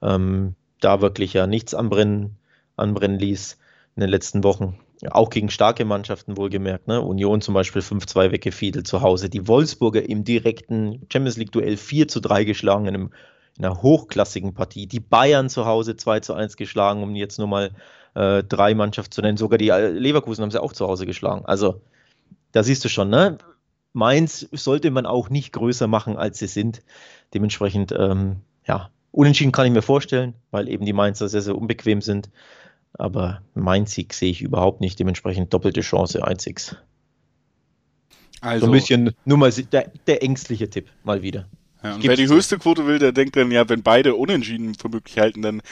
Ähm, 0.00 0.54
da 0.80 1.00
wirklich 1.00 1.32
ja 1.32 1.48
nichts 1.48 1.74
anbrennen, 1.74 2.36
anbrennen 2.76 3.18
ließ. 3.18 3.58
in 3.96 4.00
den 4.00 4.10
letzten 4.10 4.44
Wochen. 4.44 4.78
Auch 5.10 5.30
gegen 5.30 5.50
starke 5.50 5.84
Mannschaften 5.84 6.36
wohlgemerkt. 6.36 6.86
Ne? 6.86 7.00
Union 7.00 7.40
zum 7.40 7.52
Beispiel 7.52 7.82
5-2 7.82 8.30
weggefiedelt 8.30 8.86
zu 8.86 9.02
Hause. 9.02 9.28
Die 9.28 9.48
Wolfsburger 9.48 10.08
im 10.08 10.22
direkten 10.22 11.04
Champions 11.12 11.36
League-Duell 11.36 11.76
4 11.76 12.06
3 12.06 12.44
geschlagen 12.44 12.86
in, 12.86 12.94
einem, 12.94 13.10
in, 13.58 13.64
einer 13.64 13.82
hochklassigen 13.82 14.54
Partie. 14.54 14.86
Die 14.86 15.00
Bayern 15.00 15.48
zu 15.48 15.66
Hause 15.66 15.96
2 15.96 16.32
1 16.32 16.56
geschlagen, 16.56 17.02
um 17.02 17.16
jetzt 17.16 17.38
nur 17.38 17.48
mal 17.48 17.72
äh, 18.16 18.42
drei 18.42 18.74
Mannschaften 18.74 19.12
zu 19.12 19.20
nennen. 19.20 19.36
Sogar 19.36 19.58
die 19.58 19.68
äh, 19.68 19.90
Leverkusen 19.90 20.42
haben 20.42 20.50
sie 20.50 20.62
auch 20.62 20.72
zu 20.72 20.86
Hause 20.86 21.04
geschlagen. 21.04 21.44
Also 21.44 21.82
da 22.52 22.62
siehst 22.62 22.84
du 22.84 22.88
schon, 22.88 23.10
ne? 23.10 23.36
Mainz 23.92 24.48
sollte 24.52 24.90
man 24.90 25.06
auch 25.06 25.30
nicht 25.30 25.52
größer 25.52 25.86
machen, 25.86 26.16
als 26.16 26.38
sie 26.38 26.46
sind. 26.46 26.82
Dementsprechend, 27.34 27.92
ähm, 27.92 28.36
ja, 28.66 28.90
unentschieden 29.10 29.52
kann 29.52 29.66
ich 29.66 29.72
mir 29.72 29.82
vorstellen, 29.82 30.34
weil 30.50 30.68
eben 30.68 30.84
die 30.84 30.92
Mainzer 30.92 31.28
sehr, 31.28 31.42
sehr 31.42 31.56
unbequem 31.56 32.00
sind. 32.00 32.30
Aber 32.94 33.42
mein 33.54 33.86
Sieg 33.86 34.14
sehe 34.14 34.30
ich 34.30 34.42
überhaupt 34.42 34.80
nicht. 34.80 34.98
Dementsprechend 34.98 35.52
doppelte 35.52 35.82
Chance, 35.82 36.26
1 36.26 36.76
Also 38.40 38.66
so 38.66 38.72
ein 38.72 38.72
bisschen, 38.72 39.14
nur 39.26 39.38
mal 39.38 39.50
der, 39.50 39.90
der 40.06 40.22
ängstliche 40.22 40.70
Tipp, 40.70 40.88
mal 41.04 41.22
wieder. 41.22 41.46
Ja, 41.86 41.94
und 41.94 42.02
wer 42.04 42.16
die 42.16 42.28
höchste 42.28 42.58
Quote 42.58 42.86
will, 42.86 42.98
der 42.98 43.12
denkt 43.12 43.36
dann, 43.36 43.50
ja, 43.50 43.68
wenn 43.68 43.82
beide 43.82 44.14
Unentschieden 44.14 44.74
für 44.74 44.88
möglich 44.88 45.18
halten, 45.18 45.42
dann 45.42 45.62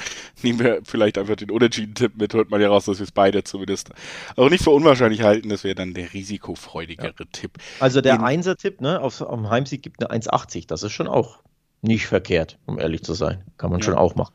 nehmen 0.42 0.58
wir 0.58 0.80
vielleicht 0.84 1.18
einfach 1.18 1.36
den 1.36 1.50
Unentschieden-Tipp 1.50 2.12
mit, 2.16 2.34
hört 2.34 2.50
man 2.50 2.60
ja 2.60 2.68
raus, 2.68 2.84
dass 2.84 2.98
wir 2.98 3.04
es 3.04 3.12
beide 3.12 3.44
zumindest 3.44 3.90
auch 4.36 4.50
nicht 4.50 4.62
für 4.62 4.70
unwahrscheinlich 4.70 5.22
halten, 5.22 5.48
das 5.48 5.64
wäre 5.64 5.74
dann 5.74 5.94
der 5.94 6.12
risikofreudigere 6.12 7.14
ja. 7.18 7.26
Tipp. 7.32 7.58
Also 7.80 8.00
der 8.00 8.22
Einser-Tipp, 8.22 8.80
ne, 8.80 9.00
auf, 9.00 9.20
auf 9.20 9.34
dem 9.34 9.50
Heimsieg 9.50 9.82
gibt 9.82 10.04
eine 10.08 10.22
1,80, 10.22 10.66
das 10.66 10.82
ist 10.82 10.92
schon 10.92 11.08
auch 11.08 11.38
nicht 11.82 12.06
verkehrt, 12.06 12.58
um 12.66 12.78
ehrlich 12.78 13.02
zu 13.02 13.14
sein. 13.14 13.42
Kann 13.58 13.70
man 13.70 13.80
ja. 13.80 13.84
schon 13.84 13.94
auch 13.94 14.14
machen. 14.14 14.34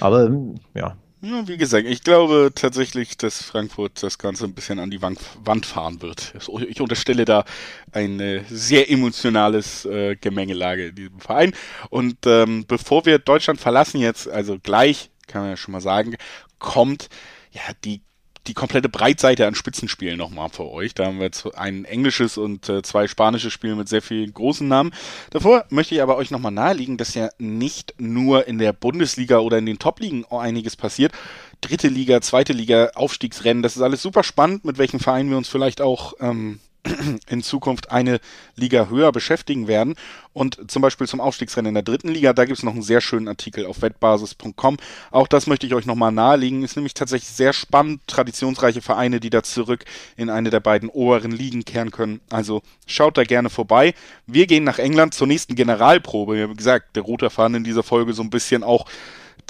Aber 0.00 0.30
ja, 0.74 0.96
ja, 1.22 1.48
wie 1.48 1.56
gesagt, 1.56 1.86
ich 1.86 2.02
glaube 2.02 2.52
tatsächlich, 2.54 3.16
dass 3.16 3.42
Frankfurt 3.42 4.02
das 4.02 4.18
Ganze 4.18 4.44
ein 4.44 4.54
bisschen 4.54 4.78
an 4.78 4.90
die 4.90 5.00
Wand 5.02 5.66
fahren 5.66 6.02
wird. 6.02 6.34
Ich 6.68 6.80
unterstelle 6.80 7.24
da 7.24 7.44
ein 7.92 8.20
äh, 8.20 8.44
sehr 8.48 8.90
emotionales 8.90 9.84
äh, 9.86 10.16
Gemengelage 10.16 10.88
in 10.88 10.94
diesem 10.94 11.20
Verein. 11.20 11.54
Und 11.90 12.18
ähm, 12.26 12.64
bevor 12.68 13.06
wir 13.06 13.18
Deutschland 13.18 13.60
verlassen 13.60 14.00
jetzt, 14.00 14.28
also 14.28 14.58
gleich, 14.58 15.10
kann 15.26 15.42
man 15.42 15.50
ja 15.50 15.56
schon 15.56 15.72
mal 15.72 15.80
sagen, 15.80 16.16
kommt 16.58 17.08
ja 17.50 17.62
die 17.84 18.02
die 18.46 18.54
komplette 18.54 18.88
Breitseite 18.88 19.46
an 19.46 19.54
Spitzenspielen 19.54 20.18
nochmal 20.18 20.48
für 20.50 20.70
euch. 20.70 20.94
Da 20.94 21.06
haben 21.06 21.18
wir 21.18 21.26
jetzt 21.26 21.46
ein 21.56 21.84
englisches 21.84 22.38
und 22.38 22.68
äh, 22.68 22.82
zwei 22.82 23.08
spanische 23.08 23.50
Spiele 23.50 23.74
mit 23.74 23.88
sehr 23.88 24.02
vielen 24.02 24.32
großen 24.32 24.66
Namen. 24.66 24.92
Davor 25.30 25.64
möchte 25.70 25.94
ich 25.94 26.02
aber 26.02 26.16
euch 26.16 26.30
nochmal 26.30 26.52
nahelegen, 26.52 26.96
dass 26.96 27.14
ja 27.14 27.28
nicht 27.38 27.94
nur 27.98 28.46
in 28.46 28.58
der 28.58 28.72
Bundesliga 28.72 29.38
oder 29.38 29.58
in 29.58 29.66
den 29.66 29.78
Top-Ligen 29.78 30.24
einiges 30.26 30.76
passiert. 30.76 31.12
Dritte 31.60 31.88
Liga, 31.88 32.20
zweite 32.20 32.52
Liga, 32.52 32.90
Aufstiegsrennen, 32.94 33.62
das 33.62 33.76
ist 33.76 33.82
alles 33.82 34.02
super 34.02 34.22
spannend, 34.22 34.64
mit 34.64 34.78
welchen 34.78 35.00
Vereinen 35.00 35.30
wir 35.30 35.36
uns 35.36 35.48
vielleicht 35.48 35.80
auch 35.80 36.14
ähm, 36.20 36.60
in 37.28 37.42
Zukunft 37.42 37.90
eine 37.90 38.20
Liga 38.54 38.88
höher 38.88 39.12
beschäftigen 39.12 39.68
werden. 39.68 39.94
Und 40.32 40.70
zum 40.70 40.82
Beispiel 40.82 41.06
zum 41.06 41.20
Aufstiegsrennen 41.20 41.70
in 41.70 41.74
der 41.74 41.82
dritten 41.82 42.08
Liga, 42.08 42.32
da 42.32 42.44
gibt 42.44 42.58
es 42.58 42.64
noch 42.64 42.74
einen 42.74 42.82
sehr 42.82 43.00
schönen 43.00 43.28
Artikel 43.28 43.64
auf 43.64 43.82
wettbasis.com. 43.82 44.76
Auch 45.10 45.28
das 45.28 45.46
möchte 45.46 45.66
ich 45.66 45.74
euch 45.74 45.86
nochmal 45.86 46.12
nahelegen. 46.12 46.62
Ist 46.62 46.76
nämlich 46.76 46.94
tatsächlich 46.94 47.30
sehr 47.30 47.52
spannend. 47.52 48.00
Traditionsreiche 48.06 48.82
Vereine, 48.82 49.20
die 49.20 49.30
da 49.30 49.42
zurück 49.42 49.84
in 50.16 50.28
eine 50.28 50.50
der 50.50 50.60
beiden 50.60 50.88
oberen 50.88 51.32
Ligen 51.32 51.64
kehren 51.64 51.90
können. 51.90 52.20
Also 52.30 52.62
schaut 52.86 53.16
da 53.16 53.24
gerne 53.24 53.50
vorbei. 53.50 53.94
Wir 54.26 54.46
gehen 54.46 54.64
nach 54.64 54.78
England 54.78 55.14
zur 55.14 55.26
nächsten 55.26 55.54
Generalprobe. 55.54 56.50
Wie 56.50 56.54
gesagt, 56.54 56.96
der 56.96 57.02
rote 57.02 57.30
Faden 57.30 57.56
in 57.56 57.64
dieser 57.64 57.82
Folge 57.82 58.12
so 58.12 58.22
ein 58.22 58.30
bisschen 58.30 58.62
auch 58.62 58.86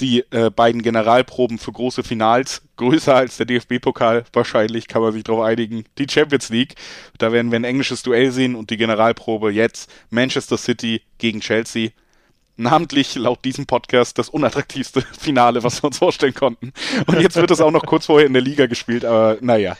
die 0.01 0.25
äh, 0.31 0.51
beiden 0.51 0.83
Generalproben 0.83 1.59
für 1.59 1.73
große 1.73 2.03
Finals 2.03 2.63
größer 2.77 3.15
als 3.15 3.37
der 3.37 3.47
DFB-Pokal. 3.47 4.25
Wahrscheinlich 4.33 4.89
kann 4.89 5.03
man 5.03 5.13
sich 5.13 5.25
darauf 5.25 5.45
einigen. 5.45 5.85
Die 5.99 6.07
Champions 6.09 6.49
League, 6.51 6.75
da 7.19 7.33
werden 7.33 7.51
wir 7.51 7.59
ein 7.59 7.65
englisches 7.65 8.03
Duell 8.03 8.31
sehen 8.31 8.55
und 8.55 8.71
die 8.71 8.77
Generalprobe 8.77 9.51
jetzt 9.51 9.91
Manchester 10.11 10.59
City 10.59 11.03
gegen 11.19 11.41
Chelsea. 11.41 11.91
Namentlich 12.59 13.15
laut 13.17 13.45
diesem 13.45 13.67
Podcast 13.67 14.19
das 14.19 14.29
unattraktivste 14.29 15.03
Finale, 15.19 15.63
was 15.63 15.83
wir 15.83 15.89
uns 15.89 15.99
vorstellen 15.99 16.35
konnten. 16.35 16.73
Und 17.07 17.21
jetzt 17.21 17.37
wird 17.37 17.51
es 17.51 17.61
auch 17.61 17.71
noch 17.71 17.85
kurz 17.85 18.07
vorher 18.07 18.27
in 18.27 18.33
der 18.33 18.43
Liga 18.43 18.67
gespielt, 18.67 19.05
aber 19.05 19.39
naja. 19.41 19.77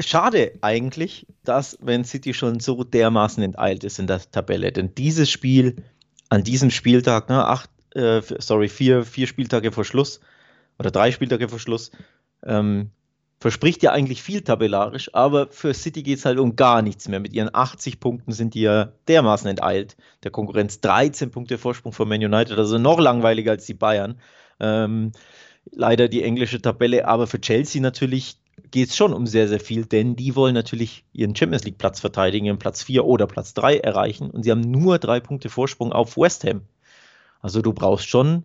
Schade 0.00 0.52
eigentlich, 0.60 1.26
dass 1.44 1.76
wenn 1.80 2.04
City 2.04 2.32
schon 2.32 2.60
so 2.60 2.84
dermaßen 2.84 3.42
enteilt 3.42 3.82
ist 3.82 3.98
in 3.98 4.06
der 4.06 4.20
Tabelle. 4.30 4.70
Denn 4.70 4.94
dieses 4.94 5.28
Spiel 5.28 5.82
an 6.28 6.44
diesem 6.44 6.70
Spieltag, 6.70 7.28
ne, 7.28 7.44
acht, 7.44 7.70
äh, 7.98 8.22
sorry, 8.38 8.68
vier, 8.68 9.04
vier 9.04 9.26
Spieltage 9.26 9.72
vor 9.72 9.84
Schluss 9.84 10.20
oder 10.78 10.90
drei 10.90 11.10
Spieltage 11.12 11.48
vor 11.48 11.58
Schluss, 11.58 11.90
ähm, 12.44 12.90
verspricht 13.40 13.82
ja 13.82 13.92
eigentlich 13.92 14.22
viel 14.22 14.40
tabellarisch, 14.42 15.14
aber 15.14 15.48
für 15.48 15.72
City 15.74 16.02
geht 16.02 16.18
es 16.18 16.24
halt 16.24 16.38
um 16.38 16.56
gar 16.56 16.82
nichts 16.82 17.08
mehr. 17.08 17.20
Mit 17.20 17.32
ihren 17.32 17.54
80 17.54 18.00
Punkten 18.00 18.32
sind 18.32 18.54
die 18.54 18.62
ja 18.62 18.92
dermaßen 19.06 19.48
enteilt. 19.48 19.96
Der 20.24 20.30
Konkurrenz 20.30 20.80
13 20.80 21.30
Punkte 21.30 21.58
Vorsprung 21.58 21.92
von 21.92 22.08
Man 22.08 22.24
United, 22.24 22.58
also 22.58 22.78
noch 22.78 22.98
langweiliger 22.98 23.52
als 23.52 23.66
die 23.66 23.74
Bayern. 23.74 24.20
Ähm, 24.58 25.12
leider 25.70 26.08
die 26.08 26.22
englische 26.22 26.60
Tabelle, 26.60 27.06
aber 27.06 27.26
für 27.26 27.40
Chelsea 27.40 27.80
natürlich 27.80 28.38
geht 28.72 28.88
es 28.88 28.96
schon 28.96 29.12
um 29.12 29.26
sehr, 29.26 29.46
sehr 29.46 29.60
viel, 29.60 29.86
denn 29.86 30.16
die 30.16 30.34
wollen 30.34 30.54
natürlich 30.54 31.04
ihren 31.12 31.36
Champions 31.36 31.64
League 31.64 31.78
Platz 31.78 32.00
verteidigen, 32.00 32.46
ihren 32.46 32.58
Platz 32.58 32.82
4 32.82 33.04
oder 33.04 33.28
Platz 33.28 33.54
3 33.54 33.78
erreichen 33.78 34.30
und 34.30 34.42
sie 34.42 34.50
haben 34.50 34.62
nur 34.62 34.98
drei 34.98 35.20
Punkte 35.20 35.48
Vorsprung 35.48 35.92
auf 35.92 36.16
West 36.16 36.44
Ham. 36.44 36.62
Also 37.40 37.62
du 37.62 37.72
brauchst 37.72 38.08
schon, 38.08 38.44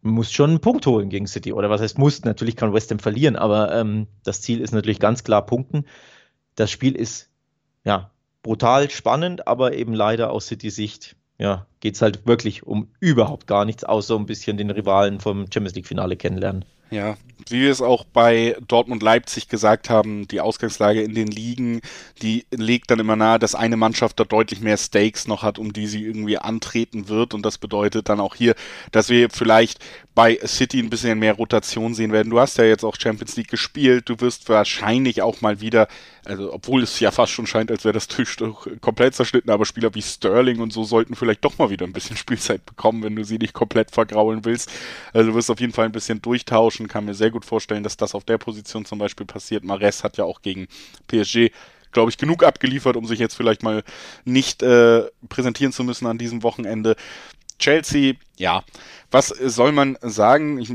musst 0.00 0.34
schon 0.34 0.50
einen 0.50 0.60
Punkt 0.60 0.86
holen 0.86 1.08
gegen 1.08 1.26
City. 1.26 1.52
Oder 1.52 1.70
was 1.70 1.80
heißt 1.80 1.98
musst? 1.98 2.24
Natürlich 2.24 2.56
kann 2.56 2.72
West 2.72 2.90
Ham 2.90 2.98
verlieren, 2.98 3.36
aber 3.36 3.74
ähm, 3.74 4.06
das 4.24 4.40
Ziel 4.40 4.60
ist 4.60 4.72
natürlich 4.72 5.00
ganz 5.00 5.24
klar 5.24 5.46
Punkten. 5.46 5.84
Das 6.54 6.70
Spiel 6.70 6.94
ist 6.94 7.30
ja 7.84 8.10
brutal 8.42 8.90
spannend, 8.90 9.46
aber 9.46 9.74
eben 9.74 9.94
leider 9.94 10.30
aus 10.30 10.46
City-Sicht 10.46 11.16
ja, 11.38 11.66
geht 11.80 11.94
es 11.94 12.02
halt 12.02 12.26
wirklich 12.26 12.64
um 12.64 12.88
überhaupt 13.00 13.46
gar 13.46 13.64
nichts, 13.64 13.84
außer 13.84 14.16
ein 14.16 14.26
bisschen 14.26 14.56
den 14.56 14.70
Rivalen 14.70 15.20
vom 15.20 15.50
Champions 15.52 15.74
League-Finale 15.74 16.16
kennenlernen. 16.16 16.64
Ja, 16.92 17.16
wie 17.48 17.62
wir 17.62 17.70
es 17.70 17.80
auch 17.80 18.04
bei 18.04 18.54
Dortmund 18.68 19.02
Leipzig 19.02 19.48
gesagt 19.48 19.88
haben, 19.88 20.28
die 20.28 20.42
Ausgangslage 20.42 21.00
in 21.00 21.14
den 21.14 21.28
Ligen, 21.28 21.80
die 22.20 22.44
legt 22.50 22.90
dann 22.90 22.98
immer 22.98 23.16
nahe, 23.16 23.38
dass 23.38 23.54
eine 23.54 23.78
Mannschaft 23.78 24.20
da 24.20 24.24
deutlich 24.24 24.60
mehr 24.60 24.76
Stakes 24.76 25.26
noch 25.26 25.42
hat, 25.42 25.58
um 25.58 25.72
die 25.72 25.86
sie 25.86 26.04
irgendwie 26.04 26.36
antreten 26.36 27.08
wird. 27.08 27.32
Und 27.32 27.46
das 27.46 27.56
bedeutet 27.56 28.10
dann 28.10 28.20
auch 28.20 28.34
hier, 28.34 28.54
dass 28.90 29.08
wir 29.08 29.30
vielleicht 29.30 29.78
bei 30.14 30.38
City 30.46 30.78
ein 30.78 30.90
bisschen 30.90 31.18
mehr 31.18 31.34
Rotation 31.34 31.94
sehen 31.94 32.12
werden. 32.12 32.30
Du 32.30 32.38
hast 32.38 32.58
ja 32.58 32.64
jetzt 32.64 32.84
auch 32.84 32.96
Champions 33.00 33.36
League 33.36 33.48
gespielt, 33.48 34.08
du 34.08 34.20
wirst 34.20 34.48
wahrscheinlich 34.48 35.22
auch 35.22 35.40
mal 35.40 35.60
wieder, 35.60 35.88
also 36.24 36.52
obwohl 36.52 36.82
es 36.82 37.00
ja 37.00 37.10
fast 37.10 37.32
schon 37.32 37.46
scheint, 37.46 37.70
als 37.70 37.84
wäre 37.84 37.94
das 37.94 38.08
Tischtuch 38.08 38.66
komplett 38.80 39.14
zerschnitten, 39.14 39.50
aber 39.50 39.64
Spieler 39.64 39.94
wie 39.94 40.02
Sterling 40.02 40.60
und 40.60 40.72
so 40.72 40.84
sollten 40.84 41.14
vielleicht 41.14 41.44
doch 41.44 41.56
mal 41.56 41.70
wieder 41.70 41.86
ein 41.86 41.94
bisschen 41.94 42.16
Spielzeit 42.18 42.66
bekommen, 42.66 43.02
wenn 43.02 43.16
du 43.16 43.24
sie 43.24 43.38
nicht 43.38 43.54
komplett 43.54 43.90
vergraulen 43.90 44.44
willst. 44.44 44.70
Also 45.14 45.30
du 45.30 45.36
wirst 45.36 45.50
auf 45.50 45.60
jeden 45.60 45.72
Fall 45.72 45.86
ein 45.86 45.92
bisschen 45.92 46.20
durchtauschen, 46.20 46.88
kann 46.88 47.06
mir 47.06 47.14
sehr 47.14 47.30
gut 47.30 47.46
vorstellen, 47.46 47.82
dass 47.82 47.96
das 47.96 48.14
auf 48.14 48.24
der 48.24 48.38
Position 48.38 48.84
zum 48.84 48.98
Beispiel 48.98 49.26
passiert. 49.26 49.64
Mares 49.64 50.04
hat 50.04 50.18
ja 50.18 50.24
auch 50.24 50.42
gegen 50.42 50.66
PSG 51.08 51.50
glaube 51.92 52.10
ich, 52.10 52.16
genug 52.16 52.42
abgeliefert, 52.42 52.96
um 52.96 53.06
sich 53.06 53.18
jetzt 53.18 53.34
vielleicht 53.34 53.62
mal 53.62 53.84
nicht 54.24 54.62
äh, 54.62 55.02
präsentieren 55.28 55.72
zu 55.72 55.84
müssen 55.84 56.06
an 56.06 56.18
diesem 56.18 56.42
Wochenende. 56.42 56.96
Chelsea, 57.62 58.14
ja, 58.36 58.64
was 59.10 59.28
soll 59.28 59.72
man 59.72 59.96
sagen? 60.02 60.58
Ich, 60.58 60.72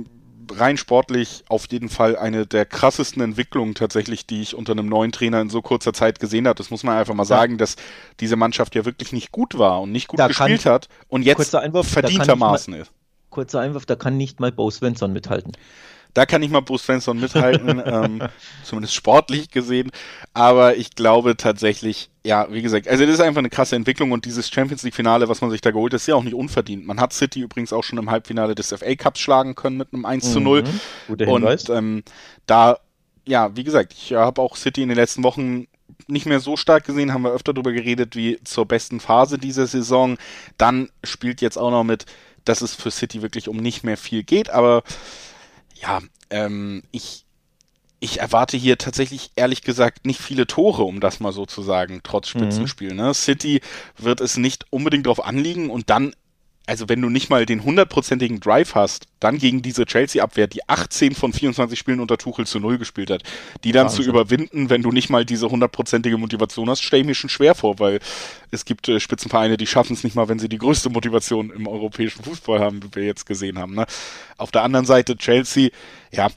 rein 0.52 0.78
sportlich 0.78 1.44
auf 1.50 1.68
jeden 1.70 1.90
Fall 1.90 2.16
eine 2.16 2.48
der 2.48 2.66
krassesten 2.66 3.22
Entwicklungen 3.22 3.76
tatsächlich, 3.76 4.26
die 4.26 4.42
ich 4.42 4.56
unter 4.56 4.72
einem 4.72 4.88
neuen 4.88 5.12
Trainer 5.12 5.42
in 5.42 5.50
so 5.50 5.62
kurzer 5.62 5.92
Zeit 5.92 6.22
gesehen 6.22 6.48
habe. 6.48 6.56
Das 6.56 6.70
muss 6.72 6.84
man 6.84 6.98
einfach 6.98 7.14
mal 7.14 7.26
sagen, 7.26 7.58
dass 7.58 7.76
diese 8.22 8.38
Mannschaft 8.38 8.74
ja 8.76 8.86
wirklich 8.86 9.12
nicht 9.12 9.34
gut 9.34 9.58
war 9.58 9.82
und 9.82 9.92
nicht 9.92 10.08
gut 10.08 10.20
da 10.20 10.28
gespielt 10.28 10.64
kann, 10.64 10.74
hat 10.74 10.88
und 11.10 11.24
jetzt 11.24 11.54
Einwurf, 11.54 11.90
verdientermaßen 11.90 12.74
ist. 12.76 12.92
Kurzer 13.30 13.60
Einwurf, 13.60 13.86
da 13.86 13.98
kann 13.98 14.16
nicht 14.16 14.40
mal 14.40 14.54
Bo 14.54 14.72
Svensson 14.72 15.12
mithalten. 15.12 15.52
Da 16.14 16.26
kann 16.26 16.42
ich 16.42 16.50
mal 16.50 16.62
Bruce 16.62 16.84
Svensson 16.84 17.20
mithalten, 17.20 17.82
ähm, 17.86 18.22
zumindest 18.64 18.96
sportlich 18.96 19.50
gesehen. 19.52 19.92
Aber 20.34 20.78
ich 20.78 20.96
glaube 20.96 21.38
tatsächlich, 21.38 22.10
ja, 22.26 22.48
wie 22.52 22.62
gesagt, 22.62 22.88
also 22.88 23.06
das 23.06 23.16
ist 23.16 23.22
einfach 23.22 23.40
eine 23.40 23.50
krasse 23.50 23.76
Entwicklung 23.76 24.12
und 24.12 24.26
dieses 24.26 24.50
Champions 24.50 24.84
League-Finale, 24.84 25.30
was 25.30 25.42
man 25.42 25.50
sich 25.50 25.62
da 25.62 25.72
geholt 25.72 25.94
hat, 25.94 26.02
ist 26.02 26.08
ja 26.08 26.16
auch 26.16 26.24
nicht 26.24 26.36
unverdient. 26.36 26.86
Man 26.86 27.00
hat 27.00 27.14
City 27.14 27.42
übrigens 27.42 27.74
auch 27.74 27.84
schon 27.84 28.00
im 28.00 28.12
Halbfinale 28.12 28.56
des 28.56 28.74
FA 28.74 28.96
Cups 28.96 29.20
schlagen 29.20 29.56
können 29.56 29.78
mit 29.78 29.94
einem 29.94 30.06
1 30.06 30.34
zu 30.34 30.40
0. 30.40 30.64
Mhm, 30.64 31.30
und 31.30 31.70
ähm, 31.70 32.04
da, 32.46 32.80
ja, 33.26 33.56
wie 33.56 33.64
gesagt, 33.64 33.94
ich 33.94 34.14
habe 34.14 34.42
auch 34.42 34.56
City 34.56 34.82
in 34.82 34.90
den 34.90 34.98
letzten 34.98 35.24
Wochen 35.24 35.68
nicht 36.08 36.26
mehr 36.26 36.40
so 36.40 36.58
stark 36.58 36.86
gesehen, 36.86 37.14
haben 37.14 37.24
wir 37.24 37.32
öfter 37.32 37.54
darüber 37.54 37.72
geredet, 37.72 38.16
wie 38.16 38.40
zur 38.44 38.66
besten 38.66 39.00
Phase 39.00 39.38
dieser 39.38 39.68
Saison. 39.68 40.18
Dann 40.58 40.90
spielt 41.04 41.42
jetzt 41.42 41.58
auch 41.58 41.72
noch 41.72 41.84
mit, 41.84 42.06
dass 42.46 42.62
es 42.62 42.74
für 42.74 42.92
City 42.92 43.22
wirklich 43.22 43.50
um 43.50 43.58
nicht 43.58 43.84
mehr 43.84 43.98
viel 43.98 44.24
geht, 44.24 44.50
aber 44.50 44.84
ja, 45.82 46.02
ähm, 46.30 46.84
ich, 46.92 47.26
ich 48.00 48.20
erwarte 48.20 48.58
hier 48.58 48.78
tatsächlich 48.78 49.32
ehrlich 49.36 49.62
gesagt 49.62 50.06
nicht 50.06 50.22
viele 50.22 50.48
Tore, 50.48 50.84
um 50.84 51.00
das 51.00 51.20
mal 51.20 51.32
so 51.32 51.46
zu 51.46 51.62
sagen, 51.62 52.02
trotz 52.04 52.34
mhm. 52.34 52.40
Spitzenspiel. 52.40 52.92
Mhm. 52.92 52.98
Ne? 52.98 53.14
City 53.14 53.62
wird 53.98 54.22
es 54.22 54.38
nicht 54.38 54.66
unbedingt 54.70 55.06
darauf 55.06 55.26
anliegen 55.26 55.70
und 55.70 55.90
dann 55.90 56.14
also 56.68 56.90
wenn 56.90 57.02
du 57.02 57.10
nicht 57.10 57.30
mal 57.30 57.46
den 57.46 57.64
hundertprozentigen 57.64 58.42
Drive 58.42 58.76
hast, 58.76 59.08
dann 59.22 59.38
gegen 59.38 59.62
diese 59.62 59.86
Chelsea-Abwehr, 59.86 60.48
die 60.48 60.68
18 60.68 61.16
von 61.16 61.32
24 61.32 61.80
Spielen 61.80 62.02
unter 62.02 62.18
Tuchel 62.18 62.46
zu 62.46 62.60
Null 62.60 62.78
gespielt 62.78 63.10
hat, 63.10 63.24
die 63.64 63.72
dann 63.72 63.86
Wahnsinn. 63.86 64.04
zu 64.04 64.10
überwinden, 64.10 64.70
wenn 64.70 64.84
du 64.84 64.92
nicht 64.92 65.10
mal 65.10 65.26
diese 65.26 65.50
hundertprozentige 65.50 66.18
Motivation 66.18 66.70
hast, 66.70 66.84
stelle 66.84 67.02
ich 67.02 67.08
mir 67.08 67.16
schon 67.16 67.30
schwer 67.30 67.56
vor, 67.56 67.80
weil 67.80 68.00
es 68.52 68.66
gibt 68.66 68.90
äh, 68.90 69.00
Spitzenvereine, 69.00 69.56
die 69.56 69.66
schaffen 69.66 69.94
es 69.94 70.04
nicht 70.04 70.16
mal, 70.16 70.28
wenn 70.28 70.40
sie 70.40 70.50
die 70.50 70.58
größte 70.58 70.90
Motivation 70.90 71.52
im 71.52 71.68
europäischen 71.68 72.24
Fußball 72.24 72.60
haben, 72.60 72.84
wie 72.84 72.94
wir 72.94 73.06
jetzt 73.06 73.26
gesehen 73.26 73.58
haben. 73.58 73.74
Ne? 73.74 73.86
Auf 74.38 74.52
der 74.52 74.64
anderen 74.64 74.86
Seite 74.86 75.16
Chelsea, 75.16 75.70
ja, 76.12 76.28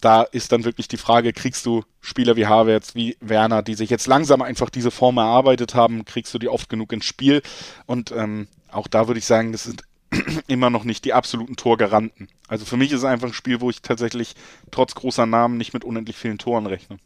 da 0.00 0.22
ist 0.22 0.52
dann 0.52 0.64
wirklich 0.64 0.88
die 0.88 0.96
Frage, 0.96 1.32
kriegst 1.32 1.66
du 1.66 1.82
Spieler 2.00 2.36
wie 2.36 2.46
Havertz, 2.46 2.94
wie 2.94 3.16
Werner, 3.20 3.62
die 3.62 3.74
sich 3.74 3.90
jetzt 3.90 4.06
langsam 4.06 4.42
einfach 4.42 4.70
diese 4.70 4.90
Form 4.90 5.18
erarbeitet 5.18 5.74
haben, 5.74 6.04
kriegst 6.04 6.32
du 6.32 6.38
die 6.38 6.48
oft 6.48 6.68
genug 6.68 6.92
ins 6.92 7.04
Spiel 7.04 7.42
und 7.86 8.12
ähm, 8.12 8.46
auch 8.70 8.86
da 8.86 9.06
würde 9.06 9.18
ich 9.18 9.26
sagen, 9.26 9.52
das 9.52 9.64
sind 9.64 9.82
immer 10.46 10.70
noch 10.70 10.84
nicht 10.84 11.04
die 11.04 11.12
absoluten 11.12 11.56
Torgaranten. 11.56 12.28
Also 12.48 12.64
für 12.64 12.76
mich 12.76 12.92
ist 12.92 12.98
es 12.98 13.04
einfach 13.04 13.28
ein 13.28 13.34
Spiel, 13.34 13.60
wo 13.60 13.70
ich 13.70 13.82
tatsächlich 13.82 14.34
trotz 14.70 14.94
großer 14.94 15.26
Namen 15.26 15.56
nicht 15.58 15.74
mit 15.74 15.84
unendlich 15.84 16.16
vielen 16.16 16.38
Toren 16.38 16.66
rechne. 16.66 16.98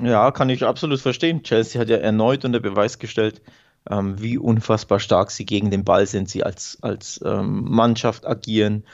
Ja, 0.00 0.30
kann 0.30 0.50
ich 0.50 0.64
absolut 0.64 1.00
verstehen. 1.00 1.42
Chelsea 1.42 1.80
hat 1.80 1.88
ja 1.88 1.96
erneut 1.96 2.44
unter 2.44 2.60
Beweis 2.60 2.98
gestellt, 2.98 3.40
ähm, 3.88 4.20
wie 4.20 4.36
unfassbar 4.38 5.00
stark 5.00 5.30
sie 5.30 5.46
gegen 5.46 5.70
den 5.70 5.84
Ball 5.84 6.06
sind, 6.06 6.28
sie 6.28 6.42
als, 6.42 6.78
als 6.82 7.20
ähm, 7.24 7.64
Mannschaft 7.70 8.26
agieren, 8.26 8.84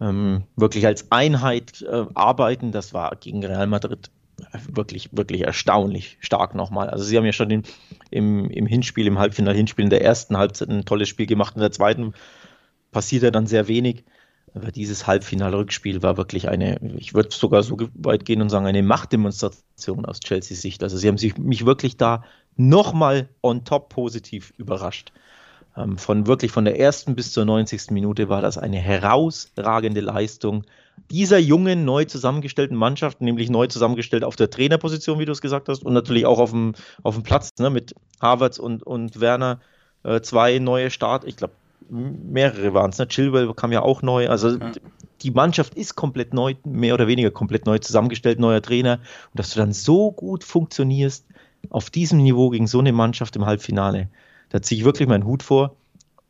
ähm, 0.00 0.44
wirklich 0.56 0.86
als 0.86 1.10
Einheit 1.10 1.82
äh, 1.82 2.04
arbeiten. 2.14 2.72
Das 2.72 2.92
war 2.92 3.16
gegen 3.16 3.44
Real 3.44 3.66
Madrid 3.66 4.10
wirklich, 4.68 5.10
wirklich 5.12 5.42
erstaunlich 5.42 6.18
stark 6.20 6.54
nochmal. 6.54 6.90
Also 6.90 7.04
sie 7.04 7.16
haben 7.16 7.24
ja 7.24 7.32
schon 7.32 7.48
den, 7.48 7.62
im, 8.10 8.50
im 8.50 8.66
Hinspiel, 8.66 9.06
im 9.06 9.18
Halbfinal-Hinspiel 9.18 9.84
in 9.84 9.90
der 9.90 10.02
ersten 10.02 10.36
Halbzeit 10.36 10.68
ein 10.68 10.84
tolles 10.84 11.08
Spiel 11.08 11.26
gemacht. 11.26 11.54
In 11.54 11.60
der 11.60 11.72
zweiten 11.72 12.14
passiert 12.90 13.22
ja 13.22 13.30
dann 13.30 13.46
sehr 13.46 13.68
wenig. 13.68 14.04
Aber 14.54 14.70
dieses 14.70 15.06
Halbfinal-Rückspiel 15.06 16.02
war 16.02 16.18
wirklich 16.18 16.48
eine, 16.48 16.78
ich 16.98 17.14
würde 17.14 17.30
sogar 17.32 17.62
so 17.62 17.76
weit 17.94 18.26
gehen 18.26 18.42
und 18.42 18.50
sagen, 18.50 18.66
eine 18.66 18.82
Machtdemonstration 18.82 20.04
aus 20.04 20.20
Chelseas 20.20 20.60
Sicht. 20.60 20.82
Also 20.82 20.98
sie 20.98 21.08
haben 21.08 21.16
sich, 21.16 21.38
mich 21.38 21.64
wirklich 21.64 21.96
da 21.96 22.22
nochmal 22.56 23.30
on 23.42 23.64
top 23.64 23.88
positiv 23.88 24.52
überrascht. 24.58 25.12
Ähm, 25.74 25.96
von 25.96 26.26
wirklich 26.26 26.52
von 26.52 26.66
der 26.66 26.78
ersten 26.78 27.14
bis 27.14 27.32
zur 27.32 27.46
90. 27.46 27.90
Minute 27.92 28.28
war 28.28 28.42
das 28.42 28.58
eine 28.58 28.76
herausragende 28.76 30.00
Leistung 30.00 30.64
dieser 31.10 31.38
jungen, 31.38 31.84
neu 31.84 32.04
zusammengestellten 32.04 32.76
Mannschaft, 32.76 33.20
nämlich 33.20 33.50
neu 33.50 33.66
zusammengestellt 33.66 34.24
auf 34.24 34.36
der 34.36 34.50
Trainerposition, 34.50 35.18
wie 35.18 35.24
du 35.24 35.32
es 35.32 35.40
gesagt 35.40 35.68
hast, 35.68 35.84
und 35.84 35.92
natürlich 35.92 36.26
auch 36.26 36.38
auf 36.38 36.50
dem, 36.50 36.74
auf 37.02 37.14
dem 37.14 37.22
Platz 37.22 37.50
ne, 37.58 37.70
mit 37.70 37.94
Havertz 38.20 38.58
und, 38.58 38.82
und 38.82 39.20
Werner. 39.20 39.60
Äh, 40.04 40.20
zwei 40.20 40.58
neue 40.58 40.90
Start, 40.90 41.24
ich 41.24 41.36
glaube, 41.36 41.54
mehrere 41.88 42.74
waren 42.74 42.90
es. 42.90 42.98
Ne? 42.98 43.08
Chilwell 43.08 43.52
kam 43.54 43.72
ja 43.72 43.82
auch 43.82 44.02
neu. 44.02 44.28
Also 44.28 44.56
ja. 44.56 44.72
die 45.22 45.30
Mannschaft 45.30 45.74
ist 45.74 45.94
komplett 45.94 46.34
neu, 46.34 46.54
mehr 46.64 46.94
oder 46.94 47.06
weniger 47.06 47.30
komplett 47.30 47.66
neu 47.66 47.78
zusammengestellt, 47.78 48.38
neuer 48.38 48.62
Trainer. 48.62 48.94
Und 48.94 49.38
dass 49.38 49.50
du 49.50 49.60
dann 49.60 49.72
so 49.72 50.10
gut 50.10 50.44
funktionierst 50.44 51.26
auf 51.70 51.90
diesem 51.90 52.18
Niveau 52.18 52.50
gegen 52.50 52.66
so 52.66 52.80
eine 52.80 52.92
Mannschaft 52.92 53.36
im 53.36 53.46
Halbfinale, 53.46 54.08
da 54.48 54.62
ziehe 54.62 54.80
ich 54.80 54.84
wirklich 54.84 55.08
meinen 55.08 55.24
Hut 55.24 55.42
vor. 55.42 55.76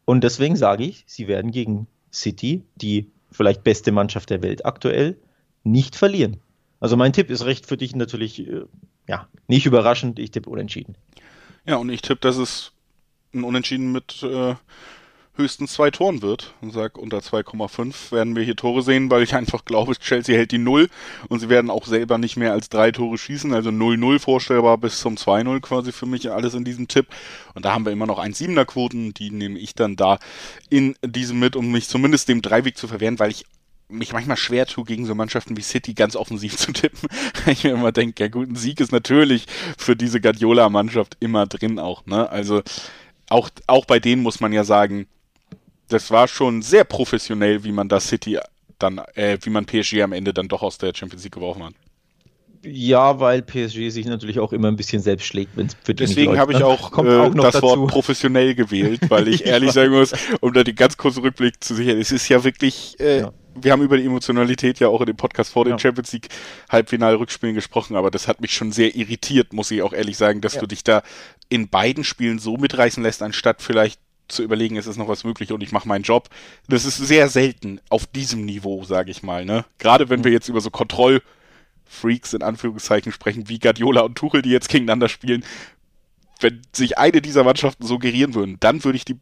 Und 0.05 0.25
deswegen 0.25 0.57
sage 0.57 0.85
ich, 0.85 1.05
sie 1.07 1.29
werden 1.29 1.53
gegen 1.53 1.87
City, 2.13 2.65
die 2.77 3.11
vielleicht 3.33 3.65
beste 3.65 3.93
Mannschaft 3.93 4.31
der 4.31 4.43
Welt 4.43 4.65
aktuell, 4.65 5.17
nicht 5.65 5.97
verlieren. 5.97 6.39
Also 6.81 6.97
mein 6.97 7.13
Tipp 7.13 7.31
ist 7.31 7.45
recht 7.45 7.67
für 7.67 7.77
dich 7.77 7.95
natürlich, 7.95 8.47
äh, 8.47 8.63
ja, 9.09 9.29
nicht 9.47 9.67
überraschend. 9.67 10.19
Ich 10.19 10.31
tippe 10.31 10.51
unentschieden. 10.51 10.97
Ja, 11.65 11.77
und 11.77 11.91
ich 11.91 12.03
tippe, 12.03 12.21
dass 12.21 12.37
es 12.37 12.73
ein 13.33 13.45
Unentschieden 13.45 13.93
mit 13.93 14.23
äh, 14.23 14.55
höchstens 15.35 15.73
zwei 15.73 15.91
Toren 15.91 16.21
wird 16.21 16.55
und 16.61 16.73
sag 16.73 16.99
unter 16.99 17.19
2,5 17.19 18.13
werden 18.13 18.37
wir 18.37 18.43
hier 18.43 18.57
Tore 18.57 18.83
sehen, 18.83 19.11
weil 19.11 19.23
ich 19.23 19.35
einfach 19.35 19.65
glaube, 19.65 19.97
Chelsea 19.97 20.37
hält 20.37 20.53
die 20.53 20.59
Null 20.59 20.89
und 21.29 21.41
sie 21.41 21.49
werden 21.49 21.71
auch 21.71 21.87
selber 21.87 22.19
nicht 22.19 22.37
mehr 22.37 22.53
als 22.53 22.69
drei 22.69 22.91
Tore 22.91 23.17
schießen, 23.17 23.55
also 23.55 23.71
0-0 23.71 24.19
vorstellbar 24.19 24.77
bis 24.77 25.01
zum 25.01 25.17
2-0 25.17 25.61
quasi 25.61 25.93
für 25.93 26.07
mich 26.07 26.31
alles 26.31 26.55
in 26.55 26.65
diesem 26.65 26.87
Tipp 26.87 27.07
und 27.55 27.65
da 27.65 27.73
haben 27.73 27.87
wir 27.87 27.93
immer 27.93 28.07
noch 28.07 28.23
1,7er 28.23 28.67
Quoten, 28.67 29.15
die 29.15 29.31
nehme 29.31 29.59
ich 29.59 29.75
dann 29.75 29.97
da 29.97 30.19
in 30.69 30.97
diesem 31.05 31.39
mit, 31.39 31.57
um 31.57 31.73
mich 31.73 31.89
zumindest 31.89 32.29
dem 32.29 32.43
Dreiweg 32.43 32.77
zu 32.77 32.87
verwehren, 32.87 33.19
weil 33.19 33.31
ich 33.31 33.47
mich 33.89 34.13
manchmal 34.13 34.37
schwer 34.37 34.67
tue, 34.67 34.85
gegen 34.85 35.07
so 35.07 35.15
Mannschaften 35.15 35.57
wie 35.57 35.63
City 35.63 35.95
ganz 35.95 36.17
offensiv 36.17 36.57
zu 36.59 36.73
tippen. 36.73 37.09
ich 37.47 37.65
mir 37.65 37.71
immer 37.71 37.93
denke, 37.93 38.25
ja 38.25 38.29
gut, 38.29 38.49
ein 38.49 38.57
Sieg 38.57 38.81
ist 38.81 38.93
natürlich 38.93 39.47
für 39.79 39.97
diese 39.97 40.21
Guardiola-Mannschaft 40.21 41.17
immer 41.21 41.47
drin 41.47 41.79
auch, 41.79 42.05
ne? 42.07 42.29
Also 42.31 42.63
auch, 43.29 43.51
auch 43.67 43.85
bei 43.85 43.99
denen 43.99 44.23
muss 44.23 44.41
man 44.41 44.53
ja 44.53 44.65
sagen, 44.65 45.07
das 45.93 46.11
war 46.11 46.29
schon 46.29 46.63
sehr 46.63 46.85
professionell, 46.85 47.65
wie 47.65 47.73
man 47.73 47.89
das 47.89 48.09
City 48.09 48.39
dann, 48.79 49.01
äh, 49.15 49.39
wie 49.43 49.51
man 49.51 49.67
PSG 49.67 50.03
am 50.03 50.13
Ende 50.13 50.33
dann 50.35 50.49
doch 50.49 50.63
aus 50.63 50.79
der 50.79 50.95
Champions 50.95 51.25
League 51.25 51.35
geworfen 51.35 51.65
hat. 51.65 51.75
Ja, 52.65 53.19
weil 53.19 53.43
PSG 53.43 53.91
sich 53.91 54.07
natürlich 54.07 54.39
auch 54.39 54.53
immer 54.53 54.69
ein 54.69 54.77
bisschen 54.77 55.03
selbst 55.03 55.27
schlägt, 55.27 55.57
wenn 55.57 55.67
es 55.67 55.77
für 55.83 55.95
die 55.95 56.05
Deswegen 56.05 56.39
habe 56.39 56.53
ich 56.53 56.61
ne? 56.61 56.67
auch, 56.67 56.97
äh, 56.97 57.19
auch 57.19 57.35
das 57.35 57.55
dazu. 57.55 57.67
Wort 57.67 57.91
professionell 57.91 58.55
gewählt, 58.55 59.01
weil 59.09 59.27
ich 59.27 59.45
ehrlich 59.45 59.73
sagen 59.73 59.91
muss, 59.91 60.13
um 60.41 60.53
da 60.53 60.63
den 60.63 60.77
ganz 60.77 60.97
kurzen 60.97 61.23
Rückblick 61.23 61.63
zu 61.63 61.75
sichern, 61.75 61.99
es 61.99 62.13
ist 62.13 62.29
ja 62.29 62.45
wirklich, 62.45 62.99
äh, 63.01 63.21
ja. 63.23 63.33
wir 63.61 63.73
haben 63.73 63.83
über 63.83 63.97
die 63.97 64.07
Emotionalität 64.07 64.79
ja 64.79 64.87
auch 64.87 65.01
in 65.01 65.07
dem 65.07 65.17
Podcast 65.17 65.51
vor 65.53 65.67
ja. 65.67 65.75
den 65.75 65.81
Champions 65.81 66.13
League 66.13 66.29
Halbfinal-Rückspielen 66.71 67.57
gesprochen, 67.57 67.97
aber 67.97 68.13
das 68.13 68.29
hat 68.29 68.41
mich 68.41 68.55
schon 68.55 68.71
sehr 68.71 68.95
irritiert, 68.95 69.53
muss 69.53 69.73
ich 69.73 69.83
auch 69.83 69.93
ehrlich 69.93 70.17
sagen, 70.17 70.41
dass 70.41 70.57
du 70.57 70.67
dich 70.67 70.85
da 70.85 71.03
in 71.49 71.69
beiden 71.69 72.05
Spielen 72.05 72.39
so 72.39 72.59
mitreißen 72.59 73.03
lässt, 73.03 73.23
anstatt 73.23 73.61
vielleicht 73.61 73.99
zu 74.33 74.43
überlegen, 74.43 74.77
ist 74.77 74.87
es 74.87 74.97
noch 74.97 75.09
was 75.09 75.25
möglich 75.25 75.53
und 75.53 75.63
ich 75.63 75.73
mache 75.73 75.89
meinen 75.89 76.03
Job. 76.03 76.29
Das 76.69 76.85
ist 76.85 76.97
sehr 76.97 77.29
selten 77.29 77.81
auf 77.89 78.07
diesem 78.07 78.45
Niveau, 78.45 78.85
sage 78.85 79.11
ich 79.11 79.23
mal. 79.23 79.45
Ne? 79.45 79.65
Gerade 79.79 80.09
wenn 80.09 80.25
wir 80.25 80.33
jetzt 80.33 80.49
über 80.49 80.61
so 80.61 80.71
Kontrollfreaks 80.71 82.33
in 82.33 82.43
Anführungszeichen 82.43 83.13
sprechen, 83.13 83.49
wie 83.49 83.59
Guardiola 83.59 84.03
und 84.03 84.17
Tuchel, 84.17 84.43
die 84.43 84.51
jetzt 84.51 84.69
gegeneinander 84.69 85.09
spielen. 85.09 85.45
Wenn 86.41 86.63
sich 86.73 86.99
eine 86.99 87.23
dieser 87.23 87.45
Mannschaften 87.45 87.87
so 87.87 87.99
gerieren 87.99 88.35
würden, 88.35 88.57
dann 88.59 88.83
würde 88.83 88.97
ich 88.97 89.05
die, 89.05 89.17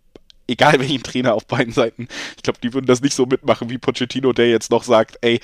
egal 0.47 0.81
welchen 0.81 1.03
Trainer 1.03 1.35
auf 1.35 1.47
beiden 1.47 1.73
Seiten, 1.73 2.09
ich 2.37 2.43
glaube, 2.43 2.61
die 2.63 2.73
würden 2.73 2.87
das 2.87 3.03
nicht 3.03 3.15
so 3.15 3.27
mitmachen 3.27 3.69
wie 3.69 3.77
Pochettino, 3.77 4.33
der 4.33 4.49
jetzt 4.49 4.71
noch 4.71 4.85
sagt, 4.85 5.19
ey, 5.21 5.41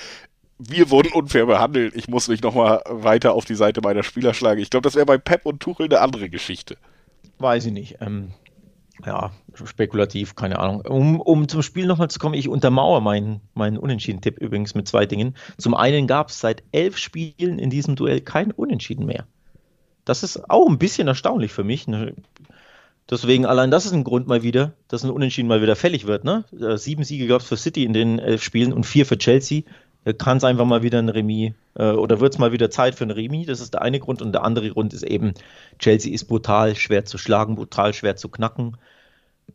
wir 0.58 0.90
wurden 0.90 1.12
unfair 1.12 1.46
behandelt, 1.46 1.94
ich 1.94 2.08
muss 2.08 2.28
mich 2.28 2.42
nochmal 2.42 2.82
weiter 2.88 3.34
auf 3.34 3.44
die 3.44 3.54
Seite 3.54 3.80
meiner 3.82 4.02
Spieler 4.02 4.32
schlagen. 4.32 4.60
Ich 4.60 4.70
glaube, 4.70 4.84
das 4.84 4.94
wäre 4.94 5.06
bei 5.06 5.18
Pep 5.18 5.44
und 5.44 5.60
Tuchel 5.60 5.86
eine 5.86 6.00
andere 6.00 6.30
Geschichte. 6.30 6.78
Weiß 7.38 7.66
ich 7.66 7.72
nicht. 7.72 7.98
Ähm, 8.00 8.32
ja, 9.04 9.32
spekulativ, 9.64 10.34
keine 10.34 10.58
Ahnung. 10.58 10.82
Um, 10.82 11.20
um 11.20 11.48
zum 11.48 11.62
Spiel 11.62 11.86
nochmal 11.86 12.08
zu 12.08 12.18
kommen, 12.18 12.34
ich 12.34 12.48
untermauere 12.48 13.00
meinen, 13.00 13.40
meinen 13.54 13.78
Unentschieden-Tipp 13.78 14.38
übrigens 14.38 14.74
mit 14.74 14.86
zwei 14.86 15.06
Dingen. 15.06 15.36
Zum 15.58 15.74
einen 15.74 16.06
gab 16.06 16.28
es 16.28 16.40
seit 16.40 16.62
elf 16.72 16.98
Spielen 16.98 17.58
in 17.58 17.70
diesem 17.70 17.96
Duell 17.96 18.20
kein 18.20 18.52
Unentschieden 18.52 19.06
mehr. 19.06 19.26
Das 20.04 20.22
ist 20.22 20.50
auch 20.50 20.68
ein 20.68 20.78
bisschen 20.78 21.08
erstaunlich 21.08 21.52
für 21.52 21.64
mich. 21.64 21.88
Ne? 21.88 22.14
Deswegen, 23.10 23.46
allein 23.46 23.70
das 23.70 23.86
ist 23.86 23.92
ein 23.92 24.04
Grund 24.04 24.26
mal 24.26 24.42
wieder, 24.42 24.72
dass 24.88 25.04
ein 25.04 25.10
Unentschieden 25.10 25.48
mal 25.48 25.62
wieder 25.62 25.76
fällig 25.76 26.06
wird. 26.06 26.24
Ne? 26.24 26.44
Äh, 26.60 26.76
sieben 26.76 27.04
Siege 27.04 27.26
gab 27.26 27.40
es 27.40 27.48
für 27.48 27.56
City 27.56 27.84
in 27.84 27.92
den 27.92 28.18
elf 28.18 28.42
Spielen 28.42 28.72
und 28.72 28.84
vier 28.84 29.06
für 29.06 29.18
Chelsea. 29.18 29.62
Kann 30.18 30.36
es 30.36 30.44
einfach 30.44 30.64
mal 30.64 30.84
wieder 30.84 31.00
ein 31.00 31.08
Remis 31.08 31.52
äh, 31.74 31.90
oder 31.90 32.20
wird 32.20 32.34
es 32.34 32.38
mal 32.38 32.52
wieder 32.52 32.70
Zeit 32.70 32.94
für 32.94 33.04
ein 33.04 33.10
Remis? 33.10 33.48
Das 33.48 33.60
ist 33.60 33.74
der 33.74 33.82
eine 33.82 33.98
Grund. 33.98 34.22
Und 34.22 34.32
der 34.32 34.44
andere 34.44 34.70
Grund 34.70 34.94
ist 34.94 35.02
eben, 35.02 35.34
Chelsea 35.80 36.12
ist 36.12 36.26
brutal 36.26 36.76
schwer 36.76 37.04
zu 37.04 37.18
schlagen, 37.18 37.56
brutal 37.56 37.92
schwer 37.92 38.14
zu 38.14 38.28
knacken. 38.28 38.76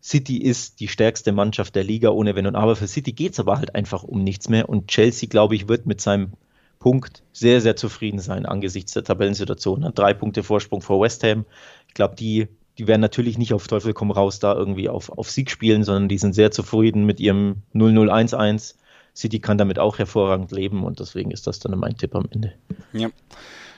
City 0.01 0.37
ist 0.37 0.79
die 0.79 0.87
stärkste 0.87 1.31
Mannschaft 1.31 1.75
der 1.75 1.83
Liga 1.83 2.09
ohne 2.09 2.35
Wenn 2.35 2.47
und 2.47 2.55
Aber. 2.55 2.75
Für 2.75 2.87
City 2.87 3.11
geht 3.11 3.33
es 3.33 3.39
aber 3.39 3.57
halt 3.57 3.75
einfach 3.75 4.03
um 4.03 4.23
nichts 4.23 4.49
mehr. 4.49 4.69
Und 4.69 4.87
Chelsea, 4.87 5.29
glaube 5.29 5.55
ich, 5.55 5.67
wird 5.67 5.85
mit 5.85 6.01
seinem 6.01 6.33
Punkt 6.79 7.23
sehr, 7.33 7.61
sehr 7.61 7.75
zufrieden 7.75 8.19
sein 8.19 8.45
angesichts 8.45 8.93
der 8.93 9.03
Tabellensituation. 9.03 9.91
Drei 9.93 10.13
Punkte 10.13 10.43
Vorsprung 10.43 10.81
vor 10.81 11.01
West 11.01 11.23
Ham. 11.23 11.45
Ich 11.87 11.93
glaube, 11.93 12.15
die, 12.15 12.47
die 12.77 12.87
werden 12.87 13.01
natürlich 13.01 13.37
nicht 13.37 13.53
auf 13.53 13.67
Teufel 13.67 13.93
komm 13.93 14.11
raus 14.11 14.39
da 14.39 14.55
irgendwie 14.55 14.89
auf, 14.89 15.09
auf 15.09 15.29
Sieg 15.29 15.51
spielen, 15.51 15.83
sondern 15.83 16.09
die 16.09 16.17
sind 16.17 16.33
sehr 16.33 16.51
zufrieden 16.51 17.05
mit 17.05 17.19
ihrem 17.19 17.57
0-0-1-1. 17.75 18.75
City 19.15 19.39
kann 19.39 19.57
damit 19.57 19.77
auch 19.77 19.99
hervorragend 19.99 20.51
leben 20.51 20.83
und 20.83 20.99
deswegen 20.99 21.31
ist 21.31 21.45
das 21.45 21.59
dann 21.59 21.77
mein 21.77 21.97
Tipp 21.97 22.15
am 22.15 22.27
Ende. 22.31 22.53
Ja 22.93 23.09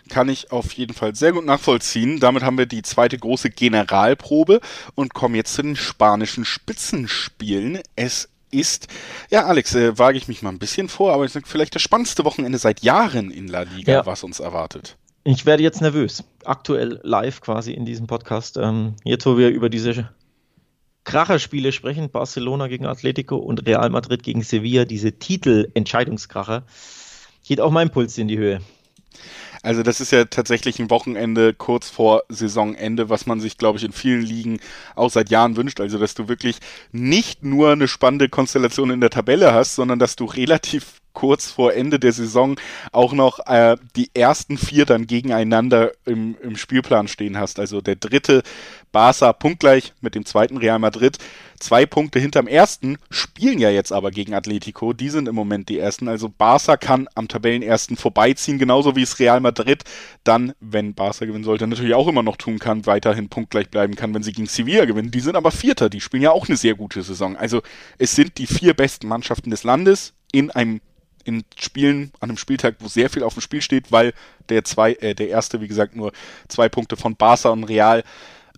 kann 0.10 0.30
ich 0.30 0.52
auf 0.52 0.72
jeden 0.74 0.94
Fall 0.94 1.16
sehr 1.16 1.32
gut 1.32 1.46
nachvollziehen. 1.46 2.20
Damit 2.20 2.44
haben 2.44 2.58
wir 2.58 2.66
die 2.66 2.82
zweite 2.82 3.18
große 3.18 3.50
Generalprobe 3.50 4.62
und 4.96 5.14
kommen 5.14 5.36
jetzt 5.36 5.54
zu 5.54 5.62
den 5.62 5.76
spanischen 5.76 6.46
Spitzenspielen. 6.46 7.80
Es 7.96 8.30
ist, 8.52 8.88
ja, 9.30 9.46
Alex, 9.46 9.76
äh, 9.76 9.98
wage 9.98 10.18
ich 10.18 10.28
mich 10.28 10.42
mal 10.42 10.50
ein 10.50 10.60
bisschen 10.60 10.88
vor, 10.88 11.14
aber 11.14 11.26
ich 11.26 11.32
sage 11.32 11.48
vielleicht 11.48 11.76
das 11.76 11.82
spannendste 11.82 12.24
Wochenende 12.24 12.58
seit 12.58 12.84
Jahren 12.84 13.32
in 13.32 13.48
La 13.48 13.62
Liga, 13.64 13.92
ja. 13.94 14.06
was 14.06 14.24
uns 14.24 14.40
erwartet. 14.40 14.98
Ich 15.24 15.46
werde 15.46 15.64
jetzt 15.64 15.82
nervös. 15.82 16.24
Aktuell 16.44 17.00
live 17.04 17.42
quasi 17.42 17.72
in 17.72 17.86
diesem 17.86 18.08
Podcast. 18.08 18.58
Ähm, 18.58 18.96
jetzt, 19.04 19.26
wo 19.26 19.38
wir 19.38 19.50
über 19.50 19.70
diese 19.70 20.10
Kracherspiele 21.06 21.72
sprechen, 21.72 22.10
Barcelona 22.10 22.68
gegen 22.68 22.86
Atletico 22.86 23.38
und 23.38 23.66
Real 23.66 23.90
Madrid 23.90 24.24
gegen 24.24 24.44
Sevilla, 24.44 24.86
diese 24.86 25.14
Titelentscheidungskracher, 25.14 26.64
geht 27.46 27.60
auch 27.60 27.72
mein 27.72 27.90
Puls 27.90 28.18
in 28.18 28.28
die 28.28 28.38
Höhe. 28.38 28.62
Also 29.64 29.82
das 29.82 30.02
ist 30.02 30.12
ja 30.12 30.26
tatsächlich 30.26 30.80
ein 30.80 30.90
Wochenende 30.90 31.54
kurz 31.54 31.90
vor 31.90 32.24
Saisonende, 32.28 33.10
was 33.10 33.26
man 33.26 33.40
sich, 33.40 33.58
glaube 33.58 33.78
ich, 33.78 33.86
in 33.86 33.94
vielen 33.94 34.22
Ligen 34.22 34.60
auch 34.96 35.10
seit 35.10 35.30
Jahren 35.30 35.56
wünscht. 35.56 35.80
Also 35.80 35.98
dass 35.98 36.14
du 36.14 36.28
wirklich 36.28 36.58
nicht 36.92 37.44
nur 37.44 37.72
eine 37.72 37.88
spannende 37.88 38.28
Konstellation 38.28 38.92
in 38.92 39.00
der 39.00 39.10
Tabelle 39.10 39.54
hast, 39.54 39.76
sondern 39.76 40.00
dass 40.00 40.18
du 40.18 40.26
relativ 40.26 41.02
kurz 41.14 41.52
vor 41.52 41.74
Ende 41.74 42.00
der 42.00 42.12
Saison 42.12 42.60
auch 42.92 43.14
noch 43.14 43.40
äh, 43.46 43.78
die 43.96 44.10
ersten 44.14 44.58
vier 44.58 44.86
dann 44.86 45.08
gegeneinander 45.08 45.92
im, 46.06 46.36
im 46.42 46.58
Spielplan 46.58 47.08
stehen 47.08 47.38
hast. 47.38 47.60
Also 47.60 47.82
der 47.82 47.96
dritte 47.96 48.44
Barca 48.92 49.34
punktgleich 49.34 49.94
mit 50.02 50.16
dem 50.16 50.26
zweiten 50.26 50.58
Real 50.58 50.80
Madrid. 50.80 51.18
Zwei 51.60 51.86
Punkte 51.86 52.20
hinterm 52.20 52.48
ersten, 52.48 52.98
spielen 53.10 53.58
ja 53.58 53.70
jetzt 53.70 53.92
aber 53.92 54.12
gegen 54.12 54.34
Atletico. 54.34 54.94
Die 54.94 55.10
sind 55.10 55.28
im 55.28 55.36
Moment 55.36 55.70
die 55.70 55.80
ersten. 55.80 56.08
Also 56.08 56.30
Barca 56.30 56.78
kann 56.78 57.08
am 57.16 57.28
Tabellenersten 57.28 57.98
vorbeiziehen, 57.98 58.60
genauso 58.60 58.96
wie 58.96 59.02
es 59.02 59.20
Real 59.20 59.40
Madrid 59.40 59.84
dann, 60.24 60.54
wenn 60.60 60.94
Barca 60.94 61.26
gewinnen 61.26 61.44
sollte, 61.44 61.66
natürlich 61.66 61.96
auch 61.96 62.08
immer 62.08 62.24
noch 62.24 62.38
tun 62.38 62.60
kann, 62.60 62.86
weiterhin 62.86 63.30
punktgleich 63.30 63.70
bleiben 63.70 63.96
kann, 63.96 64.14
wenn 64.14 64.24
sie 64.24 64.34
gegen 64.34 64.48
Sevilla 64.48 64.86
gewinnen. 64.86 65.12
Die 65.12 65.22
sind 65.22 65.36
aber 65.36 65.52
Vierter, 65.52 65.90
die 65.90 66.02
spielen 66.02 66.24
ja 66.24 66.32
auch 66.32 66.48
eine 66.48 66.58
sehr 66.58 66.76
gute 66.76 67.02
Saison. 67.02 67.36
Also 67.36 67.62
es 67.98 68.16
sind 68.16 68.38
die 68.38 68.48
vier 68.48 68.74
besten 68.74 69.08
Mannschaften 69.08 69.50
des 69.50 69.64
Landes 69.64 70.14
in 70.32 70.52
einem 70.52 70.82
in 71.24 71.44
Spielen 71.58 72.12
an 72.20 72.30
einem 72.30 72.38
Spieltag, 72.38 72.76
wo 72.80 72.88
sehr 72.88 73.10
viel 73.10 73.24
auf 73.24 73.34
dem 73.34 73.42
Spiel 73.42 73.62
steht, 73.62 73.92
weil 73.92 74.14
der 74.50 74.64
zwei, 74.64 74.94
äh, 74.94 75.16
der 75.16 75.30
erste, 75.30 75.62
wie 75.62 75.68
gesagt, 75.68 75.96
nur 75.96 76.12
zwei 76.48 76.70
Punkte 76.70 76.98
von 76.98 77.16
Barca 77.16 77.50
und 77.50 77.64
Real 77.66 78.04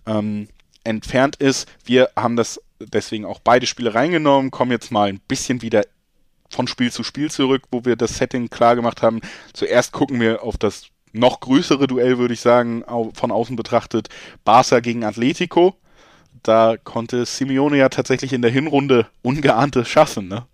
ähm, 0.06 0.48
entfernt 0.84 1.36
ist. 1.36 1.68
Wir 1.84 2.10
haben 2.16 2.36
das 2.36 2.60
deswegen 2.78 3.24
auch 3.24 3.40
beide 3.40 3.66
Spiele 3.66 3.94
reingenommen, 3.94 4.50
kommen 4.50 4.70
jetzt 4.70 4.90
mal 4.90 5.08
ein 5.08 5.20
bisschen 5.28 5.62
wieder 5.62 5.82
von 6.50 6.68
Spiel 6.68 6.92
zu 6.92 7.02
Spiel 7.02 7.30
zurück, 7.30 7.62
wo 7.70 7.84
wir 7.84 7.96
das 7.96 8.18
Setting 8.18 8.48
klar 8.50 8.76
gemacht 8.76 9.02
haben. 9.02 9.20
Zuerst 9.52 9.92
gucken 9.92 10.20
wir 10.20 10.42
auf 10.42 10.56
das 10.56 10.88
noch 11.12 11.40
größere 11.40 11.86
Duell, 11.86 12.18
würde 12.18 12.34
ich 12.34 12.40
sagen, 12.40 12.84
von 13.14 13.30
außen 13.30 13.56
betrachtet, 13.56 14.08
Barca 14.44 14.80
gegen 14.80 15.04
Atletico. 15.04 15.76
Da 16.42 16.76
konnte 16.76 17.26
Simeone 17.26 17.78
ja 17.78 17.88
tatsächlich 17.88 18.32
in 18.32 18.42
der 18.42 18.50
Hinrunde 18.50 19.06
Ungeahntes 19.22 19.88
schaffen, 19.88 20.28
ne? 20.28 20.46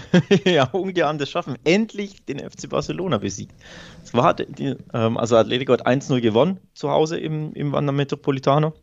ja, 0.44 0.64
ungeahntes 0.70 1.30
Schaffen. 1.30 1.56
Endlich 1.64 2.24
den 2.24 2.38
FC 2.38 2.68
Barcelona 2.68 3.18
besiegt. 3.18 3.54
Es 4.02 4.14
war 4.14 4.34
die, 4.34 4.76
ähm, 4.92 5.16
also 5.16 5.36
Atletico 5.36 5.72
hat 5.72 5.86
1-0 5.86 6.20
gewonnen 6.20 6.60
zu 6.74 6.90
Hause 6.90 7.18
im, 7.18 7.52
im 7.54 7.72
Wanda 7.72 7.92
Metropolitano. 7.92 8.74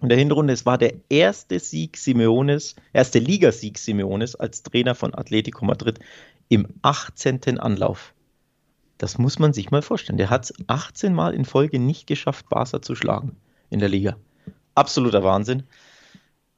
In 0.00 0.08
der 0.08 0.18
Hinrunde, 0.18 0.52
es 0.52 0.66
war 0.66 0.76
der 0.76 0.94
erste 1.08 1.58
Sieg 1.58 1.96
Simeones, 1.96 2.74
erste 2.92 3.18
Ligasieg 3.18 3.78
Simeones 3.78 4.34
als 4.34 4.62
Trainer 4.62 4.94
von 4.94 5.14
Atletico 5.14 5.64
Madrid 5.64 6.00
im 6.48 6.66
18. 6.82 7.58
Anlauf. 7.58 8.12
Das 8.98 9.18
muss 9.18 9.38
man 9.38 9.52
sich 9.52 9.70
mal 9.70 9.82
vorstellen. 9.82 10.18
Der 10.18 10.30
hat 10.30 10.44
es 10.44 10.54
18 10.66 11.14
Mal 11.14 11.34
in 11.34 11.44
Folge 11.44 11.78
nicht 11.78 12.06
geschafft, 12.06 12.48
Barca 12.48 12.82
zu 12.82 12.94
schlagen 12.94 13.36
in 13.70 13.80
der 13.80 13.88
Liga. 13.88 14.16
Absoluter 14.74 15.22
Wahnsinn. 15.22 15.64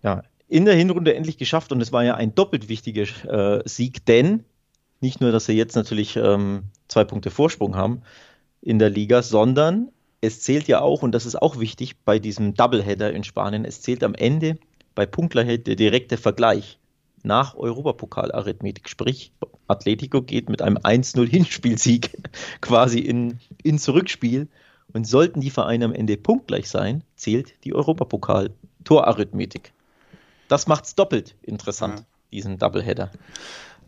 Ja, 0.02 0.22
in 0.48 0.64
der 0.64 0.74
Hinrunde 0.74 1.14
endlich 1.14 1.38
geschafft 1.38 1.72
und 1.72 1.80
es 1.80 1.92
war 1.92 2.04
ja 2.04 2.14
ein 2.14 2.34
doppelt 2.34 2.68
wichtiger 2.68 3.02
äh, 3.26 3.62
Sieg, 3.68 4.04
denn 4.06 4.44
nicht 5.00 5.20
nur, 5.20 5.32
dass 5.32 5.46
sie 5.46 5.52
jetzt 5.52 5.76
natürlich 5.76 6.16
ähm, 6.16 6.64
zwei 6.88 7.04
Punkte 7.04 7.30
Vorsprung 7.30 7.76
haben 7.76 8.02
in 8.60 8.78
der 8.78 8.90
Liga, 8.90 9.22
sondern 9.22 9.88
es 10.20 10.40
zählt 10.40 10.68
ja 10.68 10.80
auch, 10.80 11.02
und 11.02 11.12
das 11.12 11.26
ist 11.26 11.40
auch 11.40 11.58
wichtig 11.58 11.96
bei 12.04 12.18
diesem 12.18 12.54
Doubleheader 12.54 13.12
in 13.12 13.24
Spanien, 13.24 13.64
es 13.64 13.82
zählt 13.82 14.02
am 14.02 14.14
Ende 14.14 14.58
bei 14.94 15.06
Punktgleichheit 15.06 15.66
der 15.66 15.76
direkte 15.76 16.16
Vergleich 16.16 16.78
nach 17.22 17.54
Europapokal-Arithmetik. 17.56 18.88
Sprich, 18.88 19.32
Atletico 19.68 20.22
geht 20.22 20.48
mit 20.48 20.62
einem 20.62 20.78
1-0-Hinspielsieg 20.78 22.16
quasi 22.60 23.00
in, 23.00 23.38
ins 23.62 23.88
Rückspiel. 23.88 24.48
Und 24.92 25.06
sollten 25.06 25.40
die 25.40 25.50
Vereine 25.50 25.84
am 25.84 25.92
Ende 25.92 26.16
punktgleich 26.16 26.70
sein, 26.70 27.02
zählt 27.16 27.52
die 27.64 27.74
Europapokal-Torarithmetik. 27.74 29.72
Das 30.48 30.66
macht 30.66 30.84
es 30.84 30.94
doppelt 30.94 31.34
interessant, 31.42 32.00
ja. 32.00 32.04
diesen 32.32 32.58
Doubleheader. 32.58 33.10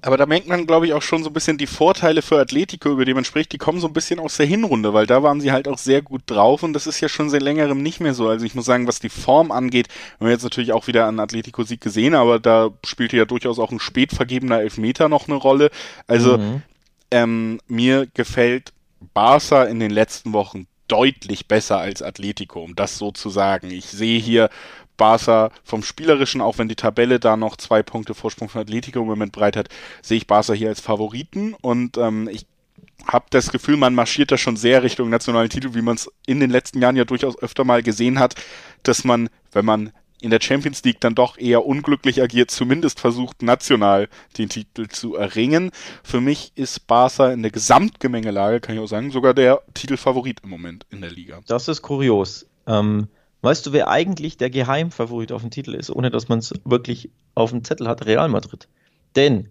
Aber 0.00 0.16
da 0.16 0.26
merkt 0.26 0.46
man, 0.46 0.66
glaube 0.66 0.86
ich, 0.86 0.92
auch 0.92 1.02
schon 1.02 1.24
so 1.24 1.30
ein 1.30 1.32
bisschen 1.32 1.58
die 1.58 1.66
Vorteile 1.66 2.22
für 2.22 2.38
Atletico, 2.38 2.90
über 2.90 3.04
die 3.04 3.14
man 3.14 3.24
spricht, 3.24 3.52
die 3.52 3.58
kommen 3.58 3.80
so 3.80 3.88
ein 3.88 3.92
bisschen 3.92 4.20
aus 4.20 4.36
der 4.36 4.46
Hinrunde, 4.46 4.94
weil 4.94 5.06
da 5.06 5.24
waren 5.24 5.40
sie 5.40 5.50
halt 5.50 5.66
auch 5.66 5.78
sehr 5.78 6.02
gut 6.02 6.22
drauf 6.26 6.62
und 6.62 6.72
das 6.72 6.86
ist 6.86 7.00
ja 7.00 7.08
schon 7.08 7.30
seit 7.30 7.42
längerem 7.42 7.82
nicht 7.82 7.98
mehr 7.98 8.14
so. 8.14 8.28
Also 8.28 8.46
ich 8.46 8.54
muss 8.54 8.64
sagen, 8.64 8.86
was 8.86 9.00
die 9.00 9.08
Form 9.08 9.50
angeht, 9.50 9.88
haben 10.14 10.26
wir 10.26 10.32
jetzt 10.32 10.44
natürlich 10.44 10.72
auch 10.72 10.86
wieder 10.86 11.08
einen 11.08 11.18
Atletico-Sieg 11.18 11.80
gesehen, 11.80 12.14
aber 12.14 12.38
da 12.38 12.70
spielte 12.84 13.16
ja 13.16 13.24
durchaus 13.24 13.58
auch 13.58 13.72
ein 13.72 13.80
spät 13.80 14.12
vergebener 14.12 14.60
Elfmeter 14.60 15.08
noch 15.08 15.26
eine 15.26 15.36
Rolle. 15.36 15.70
Also 16.06 16.38
mhm. 16.38 16.62
ähm, 17.10 17.60
mir 17.66 18.06
gefällt 18.14 18.72
Barca 19.14 19.64
in 19.64 19.80
den 19.80 19.90
letzten 19.90 20.32
Wochen 20.32 20.68
deutlich 20.86 21.48
besser 21.48 21.78
als 21.78 22.02
Atletico, 22.02 22.62
um 22.62 22.76
das 22.76 22.98
so 22.98 23.10
zu 23.10 23.30
sagen. 23.30 23.70
Ich 23.70 23.86
sehe 23.86 24.20
hier 24.20 24.48
Barca 24.98 25.50
vom 25.64 25.82
Spielerischen, 25.82 26.42
auch 26.42 26.58
wenn 26.58 26.68
die 26.68 26.76
Tabelle 26.76 27.18
da 27.18 27.38
noch 27.38 27.56
zwei 27.56 27.82
Punkte 27.82 28.12
Vorsprung 28.12 28.50
von 28.50 28.60
Atletico 28.60 29.00
im 29.00 29.06
Moment 29.06 29.32
breit 29.32 29.56
hat, 29.56 29.70
sehe 30.02 30.18
ich 30.18 30.26
Barca 30.26 30.52
hier 30.52 30.68
als 30.68 30.80
Favoriten 30.80 31.54
und 31.54 31.96
ähm, 31.96 32.28
ich 32.30 32.46
habe 33.06 33.26
das 33.30 33.50
Gefühl, 33.50 33.76
man 33.76 33.94
marschiert 33.94 34.30
da 34.30 34.36
schon 34.36 34.56
sehr 34.56 34.82
Richtung 34.82 35.08
nationalen 35.08 35.48
Titel, 35.48 35.74
wie 35.74 35.82
man 35.82 35.96
es 35.96 36.10
in 36.26 36.40
den 36.40 36.50
letzten 36.50 36.82
Jahren 36.82 36.96
ja 36.96 37.04
durchaus 37.04 37.38
öfter 37.38 37.64
mal 37.64 37.82
gesehen 37.82 38.18
hat, 38.18 38.34
dass 38.82 39.04
man, 39.04 39.30
wenn 39.52 39.64
man 39.64 39.92
in 40.20 40.30
der 40.30 40.40
Champions 40.40 40.82
League 40.82 41.00
dann 41.00 41.14
doch 41.14 41.38
eher 41.38 41.64
unglücklich 41.64 42.20
agiert, 42.20 42.50
zumindest 42.50 42.98
versucht, 43.00 43.42
national 43.42 44.08
den 44.36 44.48
Titel 44.48 44.88
zu 44.88 45.14
erringen. 45.14 45.70
Für 46.02 46.20
mich 46.20 46.52
ist 46.56 46.86
Barca 46.86 47.30
in 47.30 47.42
der 47.42 47.52
Gesamtgemengelage, 47.52 48.60
kann 48.60 48.74
ich 48.74 48.80
auch 48.80 48.88
sagen, 48.88 49.10
sogar 49.10 49.32
der 49.32 49.62
Titelfavorit 49.74 50.40
im 50.42 50.50
Moment 50.50 50.86
in 50.90 51.00
der 51.00 51.10
Liga. 51.10 51.40
Das 51.46 51.68
ist 51.68 51.82
kurios. 51.82 52.46
Ähm, 52.66 53.08
Weißt 53.40 53.64
du, 53.66 53.72
wer 53.72 53.88
eigentlich 53.88 54.36
der 54.36 54.50
Geheimfavorit 54.50 55.32
auf 55.32 55.42
dem 55.42 55.50
Titel 55.50 55.74
ist, 55.74 55.90
ohne 55.90 56.10
dass 56.10 56.28
man 56.28 56.40
es 56.40 56.52
wirklich 56.64 57.10
auf 57.34 57.50
dem 57.50 57.62
Zettel 57.62 57.88
hat? 57.88 58.04
Real 58.06 58.28
Madrid. 58.28 58.68
Denn 59.14 59.50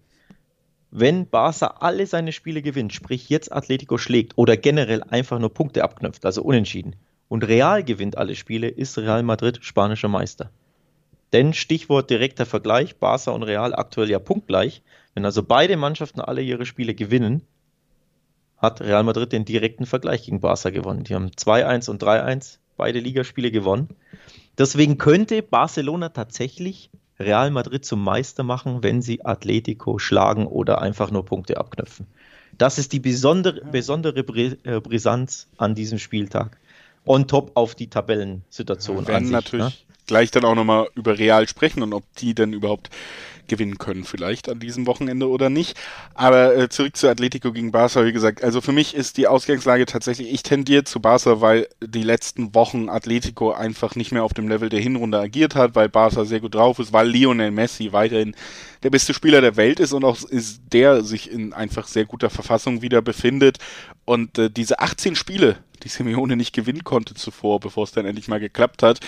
wenn 0.92 1.28
Barca 1.30 1.68
alle 1.80 2.06
seine 2.06 2.32
Spiele 2.32 2.62
gewinnt, 2.62 2.94
sprich 2.94 3.30
jetzt 3.30 3.52
Atletico 3.52 3.98
schlägt 3.98 4.38
oder 4.38 4.58
generell 4.58 5.04
einfach 5.04 5.40
nur 5.40 5.54
Punkte 5.54 5.84
abknöpft, 5.84 6.26
also 6.26 6.44
unentschieden, 6.44 6.96
und 7.30 7.46
Real 7.46 7.84
gewinnt 7.84 8.18
alle 8.18 8.36
Spiele, 8.36 8.70
ist 8.70 8.98
Real 8.98 9.24
Madrid 9.24 9.60
spanischer 9.62 10.08
Meister. 10.08 10.50
Denn 11.34 11.54
Stichwort 11.54 12.10
direkter 12.10 12.46
Vergleich, 12.46 12.98
Barca 12.98 13.32
und 13.32 13.44
Real 13.44 13.74
aktuell 13.76 14.10
ja 14.10 14.20
punktgleich. 14.20 14.82
Wenn 15.14 15.26
also 15.26 15.44
beide 15.44 15.76
Mannschaften 15.76 16.22
alle 16.22 16.42
ihre 16.42 16.66
Spiele 16.66 16.94
gewinnen, 16.94 17.42
hat 18.58 18.82
Real 18.82 19.04
Madrid 19.04 19.34
den 19.34 19.44
direkten 19.44 19.86
Vergleich 19.86 20.24
gegen 20.24 20.40
Barca 20.40 20.70
gewonnen. 20.70 21.04
Die 21.04 21.16
haben 21.16 21.28
2-1 21.32 21.90
und 21.90 22.02
3-1 22.02 22.60
beide 22.78 23.00
Ligaspiele 23.00 23.52
gewonnen. 23.52 23.90
Deswegen 24.58 24.98
könnte 24.98 25.42
Barcelona 25.42 26.10
tatsächlich 26.10 26.90
Real 27.20 27.52
Madrid 27.52 27.84
zum 27.84 28.04
Meister 28.04 28.44
machen, 28.44 28.84
wenn 28.84 29.02
sie 29.02 29.26
Atletico 29.26 29.98
schlagen 30.00 30.48
oder 30.48 30.82
einfach 30.82 31.12
nur 31.12 31.26
Punkte 31.26 31.58
abknöpfen. 31.58 32.08
Das 32.58 32.78
ist 32.78 32.94
die 32.94 33.00
besondere, 33.00 33.62
besondere 33.66 34.20
äh, 34.20 34.80
Brisanz 34.80 35.48
an 35.58 35.76
diesem 35.76 36.00
Spieltag. 36.00 36.60
On 37.06 37.28
top 37.28 37.52
auf 37.56 37.76
die 37.76 37.90
Tabellensituation. 37.90 39.06
Wir 39.06 39.08
werden 39.08 39.26
sich, 39.26 39.34
natürlich 39.34 39.87
ne? 39.87 39.87
Gleich 40.08 40.32
dann 40.32 40.46
auch 40.46 40.56
nochmal 40.56 40.90
über 40.96 41.18
Real 41.18 41.48
sprechen 41.48 41.84
und 41.84 41.94
ob 41.94 42.04
die 42.16 42.34
denn 42.34 42.54
überhaupt 42.54 42.90
gewinnen 43.48 43.78
können, 43.78 44.04
vielleicht 44.04 44.50
an 44.50 44.60
diesem 44.60 44.88
Wochenende 44.88 45.30
oder 45.30 45.50
nicht. 45.50 45.78
Aber 46.14 46.56
äh, 46.56 46.70
zurück 46.70 46.96
zu 46.96 47.10
Atletico 47.10 47.52
gegen 47.52 47.72
Barca, 47.72 48.06
wie 48.06 48.12
gesagt, 48.12 48.44
also 48.44 48.62
für 48.62 48.72
mich 48.72 48.94
ist 48.94 49.18
die 49.18 49.28
Ausgangslage 49.28 49.86
tatsächlich, 49.86 50.32
ich 50.32 50.44
tendiere 50.44 50.84
zu 50.84 51.00
Barca, 51.00 51.42
weil 51.42 51.68
die 51.82 52.04
letzten 52.04 52.54
Wochen 52.54 52.90
Atletico 52.90 53.52
einfach 53.52 53.96
nicht 53.96 54.12
mehr 54.12 54.24
auf 54.24 54.34
dem 54.34 54.48
Level 54.48 54.70
der 54.70 54.80
Hinrunde 54.80 55.20
agiert 55.20 55.56
hat, 55.56 55.76
weil 55.76 55.90
Barca 55.90 56.26
sehr 56.26 56.40
gut 56.40 56.56
drauf 56.56 56.80
ist, 56.80 56.94
weil 56.94 57.08
Lionel 57.10 57.52
Messi 57.52 57.94
weiterhin 57.94 58.36
der 58.84 58.90
beste 58.90 59.14
Spieler 59.14 59.42
der 59.42 59.56
Welt 59.56 59.80
ist 59.80 59.94
und 59.94 60.04
auch 60.04 60.22
ist 60.24 60.62
der 60.72 61.04
sich 61.04 61.32
in 61.32 61.54
einfach 61.54 61.88
sehr 61.88 62.06
guter 62.06 62.30
Verfassung 62.30 62.82
wieder 62.82 63.02
befindet. 63.02 63.58
Und 64.06 64.38
äh, 64.38 64.50
diese 64.50 64.80
18 64.80 65.16
Spiele, 65.16 65.58
die 65.84 65.90
Simeone 65.90 66.36
nicht 66.36 66.54
gewinnen 66.54 66.84
konnte 66.84 67.14
zuvor, 67.14 67.60
bevor 67.60 67.84
es 67.84 67.92
dann 67.92 68.06
endlich 68.06 68.28
mal 68.28 68.40
geklappt 68.40 68.84
hat, 68.84 69.00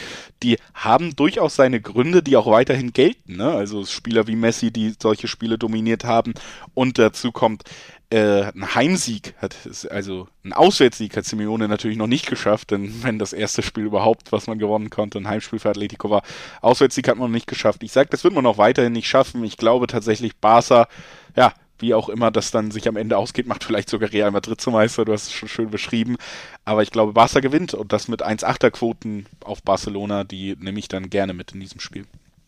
die 0.44 0.58
haben 0.74 1.16
durchaus 1.16 1.56
seine 1.56 1.82
Gründe, 1.82 2.24
die 2.24 2.38
auch 2.38 2.48
weiterhin 2.48 2.94
gelten. 2.94 3.38
Ne? 3.38 3.52
Also 3.52 3.86
Spieler 3.86 4.28
wie 4.28 4.36
Messi, 4.36 4.72
die 4.72 4.94
solche 5.02 5.28
Spiele 5.28 5.58
dominiert 5.58 6.04
haben. 6.04 6.34
Und 6.74 6.98
dazu 6.98 7.32
kommt, 7.32 7.64
äh, 8.12 8.46
ein 8.56 8.74
Heimsieg 8.74 9.36
hat, 9.38 9.56
also 9.92 10.28
ein 10.44 10.54
Auswärtssieg 10.54 11.16
hat 11.16 11.26
Simeone 11.26 11.68
natürlich 11.68 11.98
noch 11.98 12.08
nicht 12.08 12.28
geschafft, 12.28 12.72
denn 12.72 13.04
wenn 13.04 13.20
das 13.20 13.34
erste 13.34 13.62
Spiel 13.62 13.84
überhaupt, 13.84 14.32
was 14.32 14.48
man 14.48 14.58
gewonnen 14.58 14.90
konnte, 14.90 15.20
ein 15.20 15.28
Heimspiel 15.28 15.60
für 15.60 15.70
Atletico 15.70 16.10
war, 16.10 16.24
Auswärtssieg 16.62 17.08
hat 17.08 17.18
man 17.18 17.30
noch 17.30 17.36
nicht 17.36 17.48
geschafft. 17.48 17.84
Ich 17.84 17.92
sage, 17.92 18.10
das 18.10 18.24
wird 18.24 18.34
man 18.34 18.46
auch 18.48 18.58
weiterhin 18.58 18.94
nicht 18.94 19.08
schaffen. 19.08 19.44
Ich 19.44 19.58
glaube 19.58 19.86
tatsächlich, 19.86 20.38
Barca, 20.38 20.88
ja, 21.36 21.54
wie 21.82 21.94
auch 21.94 22.10
immer 22.10 22.32
das 22.32 22.52
dann 22.52 22.72
sich 22.72 22.88
am 22.88 22.98
Ende 22.98 23.18
ausgeht, 23.18 23.48
macht 23.48 23.64
vielleicht 23.64 23.90
sogar 23.90 24.12
Real 24.12 24.32
Madrid 24.32 24.60
zum 24.60 24.74
Meister, 24.74 25.06
du 25.06 25.14
hast 25.14 25.28
es 25.28 25.34
schon 25.34 25.50
schön 25.50 25.70
beschrieben. 25.70 26.18
Aber 26.66 26.84
ich 26.84 26.92
glaube, 26.92 27.14
Barca 27.14 27.40
gewinnt 27.40 27.74
und 27.74 27.94
das 27.94 28.08
mit 28.08 28.24
1,8er 28.24 28.72
Quoten 28.72 29.26
auf 29.44 29.64
Barcelona, 29.64 30.24
die 30.24 30.56
nehme 30.60 30.80
ich 30.80 30.88
dann 30.88 31.10
gerne 31.10 31.34
mit 31.34 31.54
in 31.54 31.60
diesem 31.60 31.80
Spiel. 31.80 32.06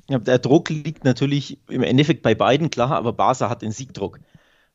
Ja, 0.10 0.20
der 0.20 0.40
Druck 0.40 0.70
liegt 0.70 1.06
natürlich 1.06 1.60
im 1.70 1.84
Endeffekt 1.84 2.22
bei 2.22 2.36
beiden, 2.36 2.70
klar, 2.70 2.92
aber 2.92 3.14
Barca 3.14 3.50
hat 3.50 3.62
den 3.62 3.72
Siegdruck. 3.72 4.20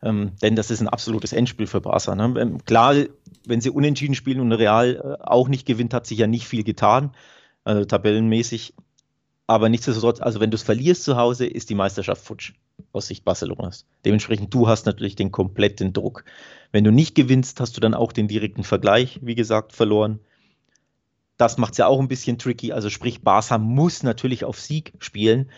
Ähm, 0.03 0.33
denn 0.43 0.57
das 0.57 0.71
ist 0.71 0.81
ein 0.81 0.89
absolutes 0.89 1.33
Endspiel 1.33 1.67
für 1.67 1.81
Barca. 1.81 2.15
Ne? 2.15 2.35
Ähm, 2.41 2.65
klar, 2.65 2.95
wenn 3.47 3.61
sie 3.61 3.71
unentschieden 3.71 4.15
spielen 4.15 4.41
und 4.41 4.53
Real 4.53 5.19
äh, 5.21 5.25
auch 5.25 5.49
nicht 5.49 5.67
gewinnt, 5.67 5.95
hat 5.95 6.07
sich 6.07 6.19
ja 6.19 6.27
nicht 6.27 6.47
viel 6.47 6.65
getan, 6.65 7.13
also 7.65 7.85
tabellenmäßig. 7.85 8.75
Aber 9.47 9.69
nichtsdestotrotz, 9.69 10.21
also 10.21 10.41
wenn 10.41 10.51
du 10.51 10.57
es 10.57 10.63
verlierst 10.63 11.05
zu 11.05 11.17
Hause, 11.17 11.47
ist 11.47 11.71
die 11.71 11.75
Meisterschaft 11.75 12.25
futsch 12.25 12.53
aus 12.97 13.07
Sicht 13.07 13.25
Barcelonas. 13.25 13.87
Dementsprechend, 14.05 14.53
du 14.53 14.69
hast 14.69 14.87
natürlich 14.87 15.17
den 15.17 15.31
kompletten 15.31 15.93
Druck. 15.93 16.25
Wenn 16.73 16.85
du 16.85 16.91
nicht 16.91 17.15
gewinnst, 17.15 17.61
hast 17.61 17.77
du 17.77 17.81
dann 17.81 17.95
auch 17.95 18.13
den 18.13 18.29
direkten 18.29 18.65
Vergleich, 18.65 19.21
wie 19.23 19.35
gesagt, 19.35 19.73
verloren. 19.73 20.21
Das 21.37 21.59
macht 21.59 21.73
es 21.73 21.79
ja 21.79 21.87
auch 21.87 22.01
ein 22.01 22.09
bisschen 22.09 22.39
tricky. 22.39 22.73
Also 22.73 22.91
sprich, 22.91 23.23
Barca 23.23 23.59
muss 23.59 24.03
natürlich 24.03 24.45
auf 24.45 24.59
Sieg 24.59 24.93
spielen. 24.99 25.51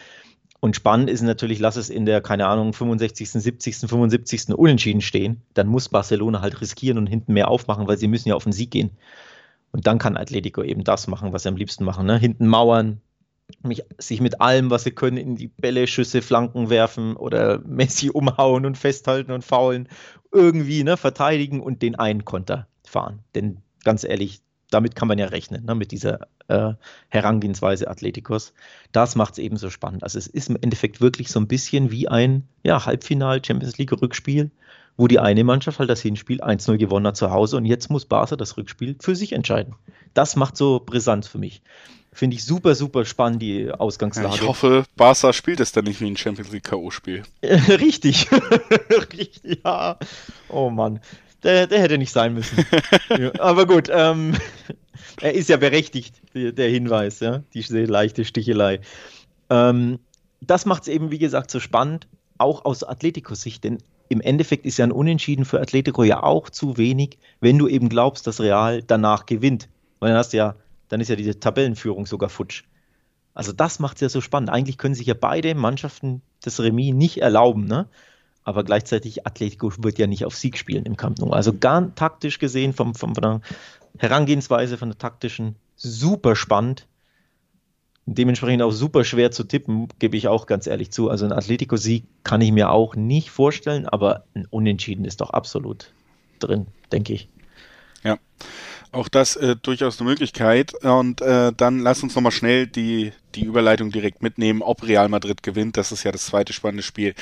Und 0.61 0.75
spannend 0.75 1.09
ist 1.09 1.23
natürlich, 1.23 1.61
lass 1.61 1.77
es 1.77 1.89
in 1.89 2.05
der, 2.05 2.21
keine 2.21 2.47
Ahnung, 2.47 2.73
65., 2.73 3.31
70., 3.31 3.77
75. 3.77 4.49
unentschieden 4.55 5.01
stehen. 5.01 5.43
Dann 5.55 5.69
muss 5.69 5.89
Barcelona 5.89 6.41
halt 6.41 6.61
riskieren 6.61 6.99
und 6.99 7.07
hinten 7.07 7.33
mehr 7.33 7.49
aufmachen, 7.49 7.87
weil 7.87 7.97
sie 7.97 8.09
müssen 8.09 8.29
ja 8.29 8.35
auf 8.35 8.43
den 8.43 8.53
Sieg 8.53 8.73
gehen. 8.73 8.91
Und 9.71 9.87
dann 9.87 9.99
kann 9.99 10.17
Atletico 10.17 10.63
eben 10.63 10.83
das 10.83 11.07
machen, 11.07 11.33
was 11.33 11.45
sie 11.45 11.49
am 11.49 11.57
liebsten 11.57 11.85
machen. 11.85 12.07
Ne? 12.07 12.19
Hinten 12.19 12.49
mauern, 12.49 13.01
mich, 13.63 13.83
sich 13.99 14.21
mit 14.21 14.41
allem, 14.41 14.71
was 14.71 14.85
sie 14.85 14.91
können, 14.91 15.17
in 15.17 15.37
die 15.37 15.49
Bälle, 15.49 15.87
Schüsse, 15.87 16.23
Flanken 16.23 16.71
werfen 16.71 17.17
oder 17.17 17.59
Messi 17.67 18.11
umhauen 18.11 18.67
und 18.67 18.79
festhalten 18.79 19.33
und 19.33 19.45
faulen. 19.45 19.89
Irgendwie 20.33 20.85
ne, 20.85 20.97
verteidigen 20.97 21.61
und 21.61 21.83
den 21.83 21.95
einen 21.95 22.25
Konter 22.25 22.69
fahren. 22.85 23.21
Denn 23.35 23.59
ganz 23.85 24.05
ehrlich, 24.05 24.43
damit 24.71 24.95
kann 24.95 25.09
man 25.09 25.19
ja 25.19 25.27
rechnen, 25.27 25.65
ne, 25.65 25.75
mit 25.75 25.93
dieser 25.93 26.29
äh, 26.49 26.75
Herangehensweise 27.09 27.89
Atleticos. 27.89 28.53
Das 28.93 29.17
macht 29.17 29.33
es 29.33 29.39
eben 29.39 29.57
so 29.57 29.71
spannend. 29.71 30.03
Also 30.03 30.19
es 30.19 30.27
ist 30.27 30.51
im 30.51 30.59
Endeffekt 30.61 31.01
wirklich 31.01 31.31
so 31.31 31.41
ein 31.41 31.49
bisschen 31.49 31.91
wie 31.91 32.09
ein 32.09 32.47
ja, 32.63 32.85
Halbfinal 32.85 33.43
Champions 33.45 33.79
League 33.79 33.93
Rückspiel, 33.93 34.51
wo 34.97 35.07
die 35.07 35.19
eine 35.19 35.45
Mannschaft 35.45 35.79
halt 35.79 35.89
das 35.89 36.03
Hinspiel 36.03 36.43
1-0 36.43 36.77
gewonnen 36.77 37.07
hat 37.07 37.17
zu 37.17 37.31
Hause 37.31 37.57
und 37.57 37.65
jetzt 37.65 37.89
muss 37.89 38.05
Barca 38.05 38.37
das 38.37 38.57
Rückspiel 38.57 38.97
für 39.01 39.15
sich 39.15 39.33
entscheiden. 39.33 39.75
Das 40.13 40.37
macht 40.37 40.57
so 40.57 40.81
brisant 40.81 41.25
für 41.25 41.39
mich. 41.39 41.63
Finde 42.19 42.35
ich 42.35 42.45
super, 42.45 42.75
super 42.75 43.05
spannend, 43.05 43.43
die 43.43 43.71
Ausgangslage. 43.71 44.35
ich 44.35 44.43
hoffe, 44.43 44.83
Barca 44.97 45.33
spielt 45.33 45.61
es 45.61 45.71
dann 45.71 45.85
nicht 45.85 46.01
wie 46.01 46.09
ein 46.09 46.17
Champions 46.17 46.51
League 46.51 46.65
K.O.-Spiel. 46.65 47.23
Richtig. 47.45 48.27
Richtig, 48.91 49.61
ja. 49.65 49.97
Oh 50.49 50.69
Mann. 50.69 50.99
Der, 51.45 51.69
der 51.69 51.81
hätte 51.81 51.97
nicht 51.97 52.11
sein 52.11 52.35
müssen. 52.35 52.67
ja, 53.17 53.31
aber 53.39 53.67
gut, 53.67 53.89
ähm, 53.93 54.35
er 55.21 55.33
ist 55.33 55.49
ja 55.49 55.59
berechtigt, 55.59 56.21
der, 56.35 56.51
der 56.51 56.69
Hinweis, 56.69 57.21
ja, 57.21 57.45
diese 57.55 57.85
leichte 57.85 58.25
Stichelei. 58.25 58.81
Ähm, 59.49 60.01
das 60.41 60.67
macht 60.67 60.83
es 60.83 60.89
eben, 60.89 61.13
wie 61.13 61.21
gesagt, 61.21 61.53
so 61.53 61.61
spannend, 61.61 62.09
auch 62.37 62.65
aus 62.65 62.83
Atletico-Sicht, 62.83 63.63
denn 63.63 63.79
im 64.09 64.21
Endeffekt 64.21 64.67
ist 64.67 64.79
ja 64.79 64.85
ein 64.85 64.91
Unentschieden 64.91 65.45
für 65.45 65.61
Atletico 65.61 66.03
ja 66.03 66.25
auch 66.25 66.51
zu 66.51 66.79
wenig, 66.79 67.17
wenn 67.39 67.59
du 67.59 67.69
eben 67.69 67.89
glaubst, 67.89 68.27
dass 68.27 68.41
Real 68.41 68.83
danach 68.83 69.25
gewinnt. 69.25 69.69
Weil 70.01 70.09
dann 70.11 70.19
hast 70.19 70.33
du 70.33 70.39
ja, 70.39 70.57
dann 70.89 71.01
ist 71.01 71.09
ja 71.09 71.17
diese 71.17 71.39
Tabellenführung 71.39 72.07
sogar 72.07 72.29
futsch. 72.29 72.65
Also 73.35 73.53
das 73.53 73.79
macht 73.79 73.97
es 73.97 74.01
ja 74.01 74.09
so 74.09 74.21
spannend. 74.21 74.51
Eigentlich 74.51 74.79
können 74.79 74.95
sich 74.95 75.07
ja 75.07 75.15
beide 75.15 75.55
Mannschaften 75.55 76.23
das 76.43 76.61
Remis 76.61 76.95
nicht 76.95 77.19
erlauben, 77.19 77.67
ne? 77.67 77.89
aber 78.49 78.65
gleichzeitig 78.65 79.27
Atletico 79.27 79.71
wird 79.79 79.99
ja 79.99 80.07
nicht 80.07 80.25
auf 80.25 80.35
Sieg 80.35 80.57
spielen 80.57 80.87
im 80.87 80.97
Nou. 81.19 81.31
Also 81.33 81.53
gar 81.53 81.95
taktisch 81.95 82.39
gesehen, 82.39 82.73
vom, 82.73 82.95
vom, 82.95 83.15
von 83.15 83.23
der 83.23 83.41
Herangehensweise, 83.99 84.79
von 84.79 84.89
der 84.89 84.97
taktischen, 84.97 85.57
super 85.77 86.35
spannend. 86.35 86.87
Dementsprechend 88.07 88.63
auch 88.63 88.71
super 88.71 89.05
schwer 89.05 89.31
zu 89.33 89.45
tippen, 89.45 89.89
gebe 89.99 90.17
ich 90.17 90.29
auch 90.29 90.47
ganz 90.47 90.67
ehrlich 90.67 90.91
zu. 90.91 91.11
Also 91.11 91.27
ein 91.27 91.33
Atletico-Sieg 91.33 92.07
kann 92.25 92.41
ich 92.41 92.51
mir 92.51 92.71
auch 92.71 92.97
nicht 92.97 93.29
vorstellen, 93.29 93.87
aber 93.87 94.25
ein 94.33 94.47
Unentschieden 94.47 95.05
ist 95.05 95.21
doch 95.21 95.29
absolut 95.29 95.93
drin, 96.39 96.69
denke 96.91 97.13
ich. 97.13 97.29
Ja, 98.03 98.17
auch 98.93 99.09
das 99.09 99.37
äh, 99.37 99.57
durchaus 99.57 100.01
eine 100.01 100.09
Möglichkeit. 100.09 100.75
Und 100.85 101.21
äh, 101.21 101.53
dann 101.57 101.81
lass 101.81 102.03
uns 102.03 102.15
nochmal 102.15 102.33
schnell 102.33 102.67
die, 102.67 103.13
die 103.35 103.45
Überleitung 103.45 103.91
direkt 103.91 104.23
mitnehmen, 104.23 104.63
ob 104.63 104.87
Real 104.87 105.09
Madrid 105.09 105.43
gewinnt. 105.43 105.77
Das 105.77 105.93
ist 105.93 106.05
ja 106.05 106.13
das 106.13 106.27
zweite 106.27 106.53
spannende 106.53 106.83
Spiel. 106.83 107.15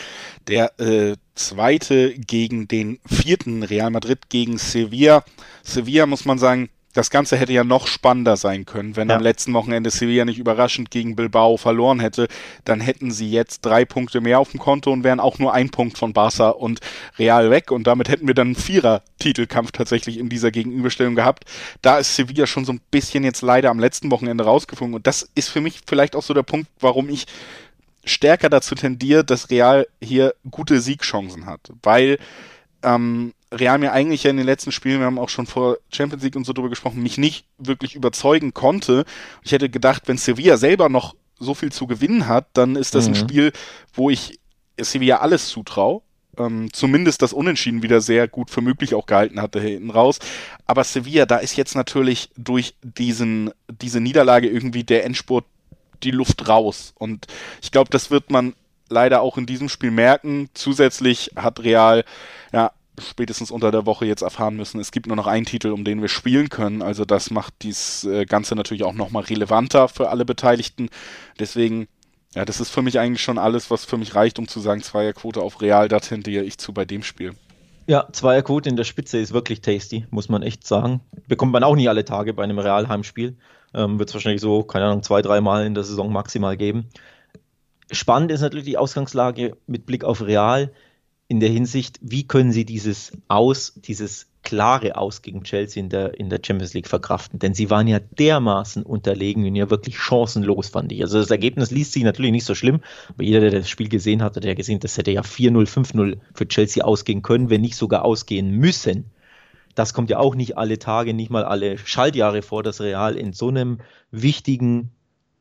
Der 0.48 0.78
äh, 0.80 1.16
zweite 1.34 2.14
gegen 2.18 2.68
den 2.68 2.98
vierten 3.06 3.62
Real 3.62 3.90
Madrid 3.90 4.28
gegen 4.28 4.58
Sevilla. 4.58 5.24
Sevilla 5.62 6.06
muss 6.06 6.24
man 6.24 6.38
sagen, 6.38 6.68
das 6.96 7.10
Ganze 7.10 7.36
hätte 7.36 7.52
ja 7.52 7.62
noch 7.62 7.86
spannender 7.86 8.36
sein 8.36 8.64
können, 8.64 8.96
wenn 8.96 9.10
ja. 9.10 9.16
am 9.16 9.22
letzten 9.22 9.52
Wochenende 9.52 9.90
Sevilla 9.90 10.24
nicht 10.24 10.38
überraschend 10.38 10.90
gegen 10.90 11.14
Bilbao 11.14 11.58
verloren 11.58 12.00
hätte. 12.00 12.26
Dann 12.64 12.80
hätten 12.80 13.10
sie 13.10 13.30
jetzt 13.30 13.60
drei 13.66 13.84
Punkte 13.84 14.20
mehr 14.20 14.38
auf 14.38 14.50
dem 14.50 14.60
Konto 14.60 14.90
und 14.90 15.04
wären 15.04 15.20
auch 15.20 15.38
nur 15.38 15.52
ein 15.52 15.70
Punkt 15.70 15.98
von 15.98 16.14
Barca 16.14 16.50
und 16.50 16.80
Real 17.18 17.50
weg. 17.50 17.70
Und 17.70 17.86
damit 17.86 18.08
hätten 18.08 18.26
wir 18.26 18.34
dann 18.34 18.48
einen 18.48 18.56
Vierer-Titelkampf 18.56 19.72
tatsächlich 19.72 20.18
in 20.18 20.30
dieser 20.30 20.50
Gegenüberstellung 20.50 21.14
gehabt. 21.14 21.44
Da 21.82 21.98
ist 21.98 22.16
Sevilla 22.16 22.46
schon 22.46 22.64
so 22.64 22.72
ein 22.72 22.80
bisschen 22.90 23.24
jetzt 23.24 23.42
leider 23.42 23.70
am 23.70 23.78
letzten 23.78 24.10
Wochenende 24.10 24.44
rausgeflogen. 24.44 24.94
Und 24.94 25.06
das 25.06 25.28
ist 25.34 25.50
für 25.50 25.60
mich 25.60 25.80
vielleicht 25.86 26.16
auch 26.16 26.22
so 26.22 26.32
der 26.32 26.44
Punkt, 26.44 26.68
warum 26.80 27.10
ich 27.10 27.26
stärker 28.04 28.48
dazu 28.48 28.74
tendiere, 28.74 29.24
dass 29.24 29.50
Real 29.50 29.86
hier 30.00 30.34
gute 30.50 30.80
Siegchancen 30.80 31.44
hat. 31.44 31.60
Weil 31.82 32.18
ähm, 32.86 33.34
Real 33.52 33.78
mir 33.78 33.92
eigentlich 33.92 34.22
ja 34.22 34.30
in 34.30 34.36
den 34.36 34.46
letzten 34.46 34.72
Spielen, 34.72 35.00
wir 35.00 35.06
haben 35.06 35.18
auch 35.18 35.28
schon 35.28 35.46
vor 35.46 35.78
Champions 35.92 36.22
League 36.24 36.36
und 36.36 36.44
so 36.44 36.52
drüber 36.52 36.68
gesprochen, 36.68 37.02
mich 37.02 37.18
nicht 37.18 37.46
wirklich 37.58 37.94
überzeugen 37.94 38.54
konnte. 38.54 39.04
Ich 39.42 39.52
hätte 39.52 39.68
gedacht, 39.68 40.04
wenn 40.06 40.16
Sevilla 40.16 40.56
selber 40.56 40.88
noch 40.88 41.14
so 41.38 41.54
viel 41.54 41.70
zu 41.70 41.86
gewinnen 41.86 42.28
hat, 42.28 42.48
dann 42.54 42.76
ist 42.76 42.94
das 42.94 43.06
mhm. 43.06 43.12
ein 43.12 43.16
Spiel, 43.16 43.52
wo 43.92 44.08
ich 44.08 44.40
Sevilla 44.80 45.18
alles 45.18 45.48
zutraue. 45.48 46.02
Ähm, 46.38 46.72
zumindest 46.72 47.22
das 47.22 47.32
Unentschieden 47.32 47.82
wieder 47.82 48.00
sehr 48.00 48.28
gut 48.28 48.50
für 48.50 48.60
möglich 48.60 48.94
auch 48.94 49.06
gehalten 49.06 49.40
hatte 49.40 49.60
hinten 49.60 49.90
raus. 49.90 50.18
Aber 50.66 50.84
Sevilla, 50.84 51.24
da 51.26 51.38
ist 51.38 51.56
jetzt 51.56 51.74
natürlich 51.74 52.30
durch 52.36 52.74
diesen, 52.82 53.50
diese 53.68 54.00
Niederlage 54.00 54.48
irgendwie 54.48 54.84
der 54.84 55.04
Endspurt 55.04 55.44
die 56.02 56.10
Luft 56.10 56.46
raus. 56.46 56.92
Und 56.98 57.26
ich 57.62 57.70
glaube, 57.70 57.90
das 57.90 58.10
wird 58.10 58.30
man 58.30 58.54
leider 58.88 59.20
auch 59.20 59.38
in 59.38 59.46
diesem 59.46 59.68
Spiel 59.68 59.90
merken. 59.90 60.48
Zusätzlich 60.54 61.30
hat 61.36 61.60
Real 61.60 62.04
ja 62.52 62.72
spätestens 63.00 63.50
unter 63.50 63.70
der 63.70 63.86
Woche 63.86 64.06
jetzt 64.06 64.22
erfahren 64.22 64.56
müssen, 64.56 64.80
es 64.80 64.92
gibt 64.92 65.06
nur 65.06 65.16
noch 65.16 65.26
einen 65.26 65.46
Titel, 65.46 65.68
um 65.68 65.84
den 65.84 66.00
wir 66.00 66.08
spielen 66.08 66.48
können. 66.48 66.82
Also 66.82 67.04
das 67.04 67.30
macht 67.30 67.54
dies 67.62 68.04
äh, 68.04 68.24
Ganze 68.24 68.54
natürlich 68.54 68.84
auch 68.84 68.94
nochmal 68.94 69.24
relevanter 69.24 69.88
für 69.88 70.08
alle 70.10 70.24
Beteiligten. 70.24 70.88
Deswegen, 71.38 71.88
ja, 72.34 72.44
das 72.44 72.60
ist 72.60 72.70
für 72.70 72.82
mich 72.82 72.98
eigentlich 72.98 73.22
schon 73.22 73.38
alles, 73.38 73.70
was 73.70 73.84
für 73.84 73.98
mich 73.98 74.14
reicht, 74.14 74.38
um 74.38 74.48
zu 74.48 74.60
sagen, 74.60 74.82
Zweierquote 74.82 75.40
auf 75.40 75.60
Real, 75.60 75.88
da 75.88 76.00
tendiere 76.00 76.44
ich 76.44 76.58
zu 76.58 76.72
bei 76.72 76.84
dem 76.84 77.02
Spiel. 77.02 77.34
Ja, 77.86 78.08
Zweierquote 78.10 78.68
in 78.68 78.76
der 78.76 78.84
Spitze 78.84 79.18
ist 79.18 79.32
wirklich 79.32 79.60
tasty, 79.60 80.06
muss 80.10 80.28
man 80.28 80.42
echt 80.42 80.66
sagen. 80.66 81.00
Bekommt 81.28 81.52
man 81.52 81.62
auch 81.62 81.76
nie 81.76 81.88
alle 81.88 82.04
Tage 82.04 82.34
bei 82.34 82.42
einem 82.42 82.58
Realheimspiel. 82.58 83.36
Ähm, 83.74 83.98
Wird 83.98 84.08
es 84.08 84.14
wahrscheinlich 84.14 84.40
so, 84.40 84.64
keine 84.64 84.86
Ahnung, 84.86 85.02
zwei, 85.04 85.22
dreimal 85.22 85.64
in 85.66 85.74
der 85.74 85.84
Saison 85.84 86.12
maximal 86.12 86.56
geben. 86.56 86.86
Spannend 87.92 88.32
ist 88.32 88.40
natürlich 88.40 88.66
die 88.66 88.78
Ausgangslage 88.78 89.56
mit 89.68 89.86
Blick 89.86 90.02
auf 90.02 90.20
Real 90.22 90.72
in 91.28 91.40
der 91.40 91.48
Hinsicht, 91.48 91.98
wie 92.02 92.26
können 92.26 92.52
sie 92.52 92.64
dieses 92.64 93.12
Aus, 93.26 93.74
dieses 93.76 94.28
klare 94.42 94.96
Aus 94.96 95.22
gegen 95.22 95.42
Chelsea 95.42 95.82
in 95.82 95.88
der, 95.88 96.18
in 96.20 96.30
der 96.30 96.40
Champions 96.44 96.72
League 96.72 96.86
verkraften? 96.86 97.40
Denn 97.40 97.52
sie 97.52 97.68
waren 97.68 97.88
ja 97.88 97.98
dermaßen 97.98 98.84
unterlegen 98.84 99.44
und 99.44 99.56
ja 99.56 99.68
wirklich 99.68 99.98
chancenlos, 99.98 100.68
fand 100.68 100.92
ich. 100.92 101.02
Also 101.02 101.18
das 101.18 101.30
Ergebnis 101.30 101.72
liest 101.72 101.92
sich 101.92 102.04
natürlich 102.04 102.30
nicht 102.30 102.44
so 102.44 102.54
schlimm, 102.54 102.80
aber 103.08 103.24
jeder, 103.24 103.40
der 103.40 103.50
das 103.50 103.68
Spiel 103.68 103.88
gesehen 103.88 104.22
hat, 104.22 104.36
hat 104.36 104.44
ja 104.44 104.54
gesehen, 104.54 104.78
das 104.78 104.96
hätte 104.96 105.10
ja 105.10 105.22
4-0, 105.22 105.68
5-0 105.68 106.18
für 106.32 106.46
Chelsea 106.46 106.84
ausgehen 106.84 107.22
können, 107.22 107.50
wenn 107.50 107.60
nicht 107.60 107.76
sogar 107.76 108.04
ausgehen 108.04 108.52
müssen. 108.52 109.06
Das 109.74 109.92
kommt 109.92 110.10
ja 110.10 110.18
auch 110.18 110.36
nicht 110.36 110.56
alle 110.56 110.78
Tage, 110.78 111.12
nicht 111.12 111.30
mal 111.30 111.44
alle 111.44 111.76
Schaltjahre 111.76 112.42
vor, 112.42 112.62
dass 112.62 112.80
Real 112.80 113.16
in 113.16 113.32
so 113.32 113.48
einem 113.48 113.80
wichtigen 114.12 114.92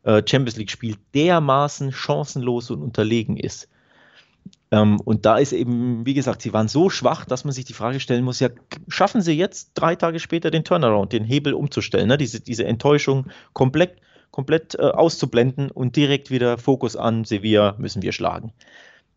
äh, 0.03 0.23
Champions 0.25 0.57
League-Spiel 0.57 0.95
dermaßen 1.13 1.91
chancenlos 1.91 2.71
und 2.71 2.81
unterlegen 2.81 3.37
ist. 3.37 3.69
Ähm, 4.75 4.99
und 4.99 5.25
da 5.25 5.37
ist 5.37 5.53
eben, 5.53 6.05
wie 6.05 6.13
gesagt, 6.13 6.41
sie 6.41 6.51
waren 6.51 6.67
so 6.67 6.89
schwach, 6.89 7.23
dass 7.23 7.45
man 7.45 7.53
sich 7.53 7.63
die 7.63 7.73
Frage 7.73 8.01
stellen 8.01 8.25
muss, 8.25 8.41
ja, 8.41 8.49
schaffen 8.89 9.21
sie 9.21 9.31
jetzt 9.31 9.71
drei 9.73 9.95
Tage 9.95 10.19
später 10.19 10.51
den 10.51 10.65
Turnaround, 10.65 11.13
den 11.13 11.23
Hebel 11.23 11.53
umzustellen, 11.53 12.09
ne? 12.09 12.17
diese, 12.17 12.41
diese 12.41 12.65
Enttäuschung 12.65 13.27
komplett, 13.53 14.01
komplett 14.31 14.75
äh, 14.75 14.81
auszublenden 14.81 15.71
und 15.71 15.95
direkt 15.95 16.29
wieder 16.29 16.57
Fokus 16.57 16.97
an 16.97 17.23
Sevilla 17.23 17.75
müssen 17.77 18.01
wir 18.01 18.11
schlagen. 18.11 18.51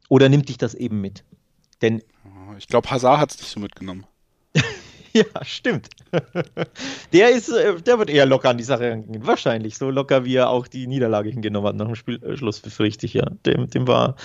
Oder 0.09 0.29
nimmt 0.29 0.49
dich 0.49 0.59
das 0.59 0.75
eben 0.75 1.01
mit? 1.01 1.25
Denn 1.83 2.03
ich 2.57 2.69
glaube, 2.69 2.91
Hazard 2.91 3.19
hat 3.19 3.31
es 3.33 3.39
nicht 3.39 3.51
so 3.51 3.61
mitgenommen. 3.61 4.07
Ja, 5.13 5.25
stimmt. 5.43 5.89
Der 7.13 7.31
ist, 7.31 7.49
äh, 7.49 7.81
der 7.81 7.99
wird 7.99 8.11
eher 8.11 8.27
locker 8.27 8.51
an 8.51 8.59
die 8.59 8.65
Sache 8.65 8.91
rangehen. 8.91 9.27
Wahrscheinlich. 9.27 9.77
So 9.77 9.91
locker, 9.91 10.25
wie 10.25 10.37
er 10.37 10.51
auch 10.51 10.67
die 10.67 10.87
Niederlage 10.87 11.31
hingenommen 11.31 11.69
hat 11.69 11.77
nach 11.77 11.87
dem 11.87 11.95
Spielschluss, 11.95 12.61
befürchte 12.61 13.07
ich, 13.07 13.15
ja. 13.15 13.29
Dem, 13.47 13.69
dem 13.69 13.87
war 13.87 14.17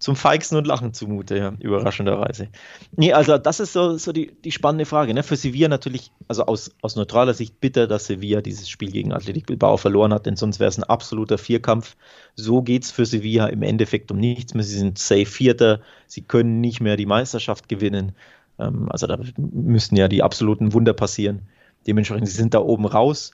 zum 0.00 0.16
Feixen 0.16 0.56
und 0.56 0.66
Lachen 0.66 0.92
zumute, 0.92 1.36
ja, 1.38 1.52
überraschenderweise. 1.60 2.48
Nee, 2.96 3.12
also 3.12 3.38
das 3.38 3.60
ist 3.60 3.72
so, 3.72 3.96
so 3.96 4.12
die, 4.12 4.32
die 4.44 4.52
spannende 4.52 4.86
Frage. 4.86 5.14
Ne? 5.14 5.22
Für 5.22 5.36
Sevilla 5.36 5.68
natürlich, 5.68 6.10
also 6.28 6.46
aus, 6.46 6.72
aus 6.82 6.96
neutraler 6.96 7.34
Sicht 7.34 7.60
bitter, 7.60 7.86
dass 7.86 8.06
Sevilla 8.06 8.40
dieses 8.40 8.68
Spiel 8.68 8.90
gegen 8.90 9.12
Athletic 9.12 9.46
Bilbao 9.46 9.76
verloren 9.76 10.12
hat, 10.12 10.26
denn 10.26 10.36
sonst 10.36 10.60
wäre 10.60 10.68
es 10.68 10.78
ein 10.78 10.84
absoluter 10.84 11.38
Vierkampf. 11.38 11.96
So 12.34 12.62
geht 12.62 12.84
es 12.84 12.90
für 12.90 13.06
Sevilla 13.06 13.46
im 13.46 13.62
Endeffekt 13.62 14.10
um 14.10 14.18
nichts 14.18 14.54
mehr. 14.54 14.64
Sie 14.64 14.78
sind 14.78 14.98
safe 14.98 15.26
Vierter, 15.26 15.80
sie 16.06 16.22
können 16.22 16.60
nicht 16.60 16.80
mehr 16.80 16.96
die 16.96 17.06
Meisterschaft 17.06 17.68
gewinnen. 17.68 18.12
Ähm, 18.58 18.88
also 18.90 19.06
da 19.06 19.18
müssten 19.36 19.96
ja 19.96 20.08
die 20.08 20.22
absoluten 20.22 20.72
Wunder 20.72 20.92
passieren. 20.92 21.42
Dementsprechend, 21.86 22.28
sie 22.28 22.36
sind 22.36 22.54
da 22.54 22.60
oben 22.60 22.86
raus. 22.86 23.32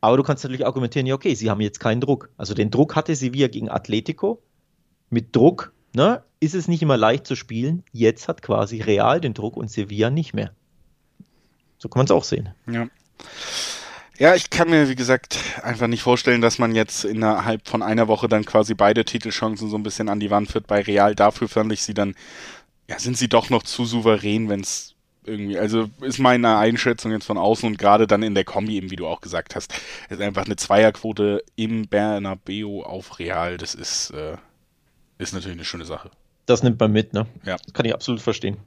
Aber 0.00 0.16
du 0.16 0.22
kannst 0.22 0.44
natürlich 0.44 0.66
argumentieren, 0.66 1.06
ja, 1.06 1.14
okay, 1.14 1.34
sie 1.34 1.50
haben 1.50 1.60
jetzt 1.60 1.80
keinen 1.80 2.00
Druck. 2.00 2.30
Also 2.36 2.54
den 2.54 2.70
Druck 2.70 2.96
hatte 2.96 3.14
Sevilla 3.14 3.48
gegen 3.48 3.68
Atletico. 3.68 4.42
Mit 5.10 5.34
Druck 5.36 5.72
ne, 5.94 6.22
ist 6.40 6.54
es 6.54 6.68
nicht 6.68 6.82
immer 6.82 6.96
leicht 6.96 7.26
zu 7.26 7.36
spielen. 7.36 7.82
Jetzt 7.92 8.28
hat 8.28 8.42
quasi 8.42 8.80
Real 8.80 9.20
den 9.20 9.34
Druck 9.34 9.56
und 9.56 9.70
Sevilla 9.70 10.10
nicht 10.10 10.34
mehr. 10.34 10.52
So 11.78 11.88
kann 11.88 12.00
man 12.00 12.06
es 12.06 12.10
auch 12.10 12.24
sehen. 12.24 12.50
Ja. 12.70 12.88
Ja, 14.16 14.36
ich 14.36 14.50
kann 14.50 14.70
mir, 14.70 14.88
wie 14.88 14.94
gesagt, 14.94 15.38
einfach 15.62 15.88
nicht 15.88 16.02
vorstellen, 16.02 16.40
dass 16.40 16.60
man 16.60 16.72
jetzt 16.74 17.04
innerhalb 17.04 17.66
von 17.66 17.82
einer 17.82 18.06
Woche 18.06 18.28
dann 18.28 18.44
quasi 18.44 18.74
beide 18.74 19.04
Titelchancen 19.04 19.68
so 19.68 19.76
ein 19.76 19.82
bisschen 19.82 20.08
an 20.08 20.20
die 20.20 20.30
Wand 20.30 20.52
führt 20.52 20.68
bei 20.68 20.82
Real. 20.82 21.16
Dafür 21.16 21.48
fand 21.48 21.72
ich 21.72 21.82
sie 21.82 21.94
dann 21.94 22.14
ja, 22.88 22.98
sind 22.98 23.16
sie 23.16 23.28
doch 23.28 23.50
noch 23.50 23.62
zu 23.62 23.84
souverän, 23.84 24.48
wenn 24.48 24.60
es 24.60 24.94
irgendwie, 25.24 25.58
also 25.58 25.88
ist 26.02 26.18
meine 26.18 26.56
Einschätzung 26.58 27.12
jetzt 27.12 27.24
von 27.24 27.38
außen 27.38 27.66
und 27.66 27.78
gerade 27.78 28.06
dann 28.06 28.22
in 28.22 28.34
der 28.34 28.44
Kombi, 28.44 28.76
eben 28.76 28.90
wie 28.90 28.96
du 28.96 29.06
auch 29.06 29.20
gesagt 29.20 29.56
hast, 29.56 29.72
ist 30.10 30.20
einfach 30.20 30.44
eine 30.44 30.56
Zweierquote 30.56 31.42
im 31.56 31.88
Bernabeu 31.88 32.82
auf 32.82 33.18
Real, 33.18 33.56
das 33.56 33.74
ist, 33.74 34.10
äh, 34.10 34.36
ist 35.18 35.32
natürlich 35.32 35.56
eine 35.56 35.64
schöne 35.64 35.86
Sache. 35.86 36.10
Das 36.46 36.62
nimmt 36.62 36.78
man 36.78 36.92
mit, 36.92 37.14
ne? 37.14 37.26
Ja. 37.44 37.56
Das 37.56 37.72
kann 37.72 37.86
ich 37.86 37.94
absolut 37.94 38.20
verstehen. 38.20 38.58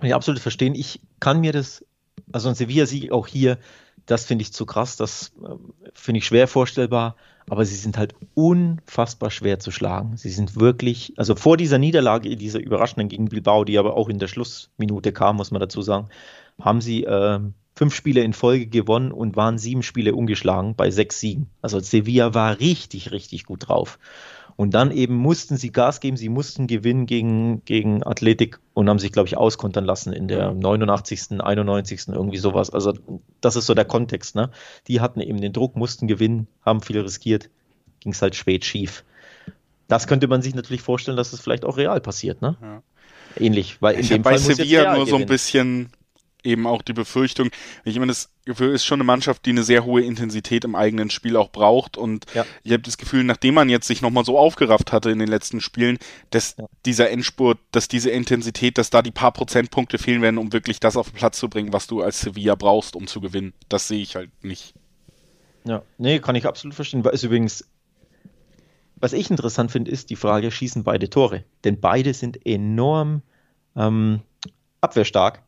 Kann 0.00 0.08
ich 0.08 0.14
absolut 0.14 0.40
verstehen. 0.40 0.74
Ich 0.74 1.00
kann 1.20 1.40
mir 1.40 1.52
das, 1.52 1.84
also 2.32 2.48
ein 2.48 2.56
Sevilla-Sieg 2.56 3.12
auch 3.12 3.28
hier, 3.28 3.58
das 4.06 4.24
finde 4.24 4.42
ich 4.42 4.52
zu 4.52 4.66
krass, 4.66 4.96
das 4.96 5.32
äh, 5.44 5.54
finde 5.94 6.18
ich 6.18 6.26
schwer 6.26 6.48
vorstellbar 6.48 7.16
aber 7.52 7.66
sie 7.66 7.76
sind 7.76 7.98
halt 7.98 8.14
unfassbar 8.32 9.30
schwer 9.30 9.58
zu 9.58 9.70
schlagen. 9.70 10.16
Sie 10.16 10.30
sind 10.30 10.58
wirklich, 10.58 11.12
also 11.18 11.34
vor 11.34 11.58
dieser 11.58 11.76
Niederlage, 11.76 12.34
dieser 12.34 12.60
überraschenden 12.60 13.10
gegen 13.10 13.26
Bilbao, 13.26 13.64
die 13.64 13.76
aber 13.76 13.94
auch 13.94 14.08
in 14.08 14.18
der 14.18 14.26
Schlussminute 14.26 15.12
kam, 15.12 15.36
muss 15.36 15.50
man 15.50 15.60
dazu 15.60 15.82
sagen, 15.82 16.08
haben 16.58 16.80
sie 16.80 17.04
äh, 17.04 17.40
fünf 17.74 17.94
Spiele 17.94 18.22
in 18.22 18.32
Folge 18.32 18.68
gewonnen 18.68 19.12
und 19.12 19.36
waren 19.36 19.58
sieben 19.58 19.82
Spiele 19.82 20.14
ungeschlagen 20.14 20.76
bei 20.76 20.90
sechs 20.90 21.20
Siegen. 21.20 21.50
Also 21.60 21.78
Sevilla 21.78 22.32
war 22.32 22.58
richtig, 22.58 23.12
richtig 23.12 23.44
gut 23.44 23.68
drauf. 23.68 23.98
Und 24.56 24.74
dann 24.74 24.90
eben 24.90 25.14
mussten 25.14 25.56
sie 25.56 25.72
Gas 25.72 26.00
geben, 26.00 26.16
sie 26.16 26.28
mussten 26.28 26.66
gewinnen 26.66 27.06
gegen, 27.06 27.64
gegen 27.64 28.02
Athletik 28.02 28.58
und 28.74 28.88
haben 28.88 28.98
sich, 28.98 29.12
glaube 29.12 29.28
ich, 29.28 29.36
auskontern 29.36 29.84
lassen 29.84 30.12
in 30.12 30.28
der 30.28 30.52
89., 30.52 31.40
91., 31.40 32.08
irgendwie 32.08 32.38
sowas. 32.38 32.70
Also 32.70 32.94
das 33.40 33.56
ist 33.56 33.66
so 33.66 33.74
der 33.74 33.84
Kontext. 33.84 34.34
Ne? 34.34 34.50
Die 34.88 35.00
hatten 35.00 35.20
eben 35.20 35.40
den 35.40 35.52
Druck, 35.52 35.76
mussten 35.76 36.06
gewinnen, 36.06 36.48
haben 36.64 36.80
viel 36.80 37.00
riskiert, 37.00 37.50
ging 38.00 38.12
es 38.12 38.22
halt 38.22 38.34
spät 38.34 38.64
schief. 38.64 39.04
Das 39.88 40.06
könnte 40.06 40.28
man 40.28 40.42
sich 40.42 40.54
natürlich 40.54 40.82
vorstellen, 40.82 41.16
dass 41.16 41.28
es 41.28 41.32
das 41.32 41.40
vielleicht 41.40 41.64
auch 41.64 41.76
real 41.76 42.00
passiert. 42.00 42.42
Ne? 42.42 42.56
Ja. 42.60 42.82
Ähnlich, 43.36 43.80
weil 43.80 43.94
in 43.94 44.00
ich 44.00 44.08
dem 44.08 44.22
Fall 44.22 44.34
bei 44.34 44.38
Sevilla 44.38 44.96
nur 44.96 45.06
so 45.06 45.16
ein 45.16 45.26
bisschen 45.26 45.90
eben 46.44 46.66
auch 46.66 46.82
die 46.82 46.92
Befürchtung, 46.92 47.50
ich 47.84 47.98
meine, 47.98 48.10
das 48.10 48.30
Gefühl 48.44 48.74
ist 48.74 48.84
schon 48.84 48.96
eine 48.96 49.04
Mannschaft, 49.04 49.46
die 49.46 49.50
eine 49.50 49.62
sehr 49.62 49.84
hohe 49.84 50.02
Intensität 50.02 50.64
im 50.64 50.74
eigenen 50.74 51.10
Spiel 51.10 51.36
auch 51.36 51.50
braucht 51.50 51.96
und 51.96 52.26
ja. 52.34 52.44
ich 52.64 52.72
habe 52.72 52.82
das 52.82 52.98
Gefühl, 52.98 53.24
nachdem 53.24 53.54
man 53.54 53.68
jetzt 53.68 53.86
sich 53.86 54.02
nochmal 54.02 54.24
so 54.24 54.38
aufgerafft 54.38 54.92
hatte 54.92 55.10
in 55.10 55.18
den 55.18 55.28
letzten 55.28 55.60
Spielen, 55.60 55.98
dass 56.30 56.56
ja. 56.58 56.66
dieser 56.84 57.10
Endspurt, 57.10 57.58
dass 57.70 57.88
diese 57.88 58.10
Intensität, 58.10 58.78
dass 58.78 58.90
da 58.90 59.02
die 59.02 59.10
paar 59.10 59.32
Prozentpunkte 59.32 59.98
fehlen 59.98 60.22
werden, 60.22 60.38
um 60.38 60.52
wirklich 60.52 60.80
das 60.80 60.96
auf 60.96 61.10
den 61.10 61.16
Platz 61.16 61.38
zu 61.38 61.48
bringen, 61.48 61.72
was 61.72 61.86
du 61.86 62.02
als 62.02 62.20
Sevilla 62.20 62.54
brauchst, 62.54 62.96
um 62.96 63.06
zu 63.06 63.20
gewinnen. 63.20 63.52
Das 63.68 63.88
sehe 63.88 64.02
ich 64.02 64.16
halt 64.16 64.30
nicht. 64.42 64.74
Ja, 65.64 65.82
nee, 65.98 66.18
kann 66.18 66.34
ich 66.34 66.46
absolut 66.46 66.74
verstehen. 66.74 67.04
Ist 67.04 67.22
übrigens 67.22 67.64
was 69.02 69.12
ich 69.12 69.30
interessant 69.30 69.72
finde, 69.72 69.90
ist 69.90 70.10
die 70.10 70.16
Frage, 70.16 70.52
schießen 70.52 70.84
beide 70.84 71.10
Tore? 71.10 71.42
Denn 71.64 71.80
beide 71.80 72.14
sind 72.14 72.46
enorm 72.46 73.22
ähm, 73.74 74.20
abwehrstark 74.80 75.42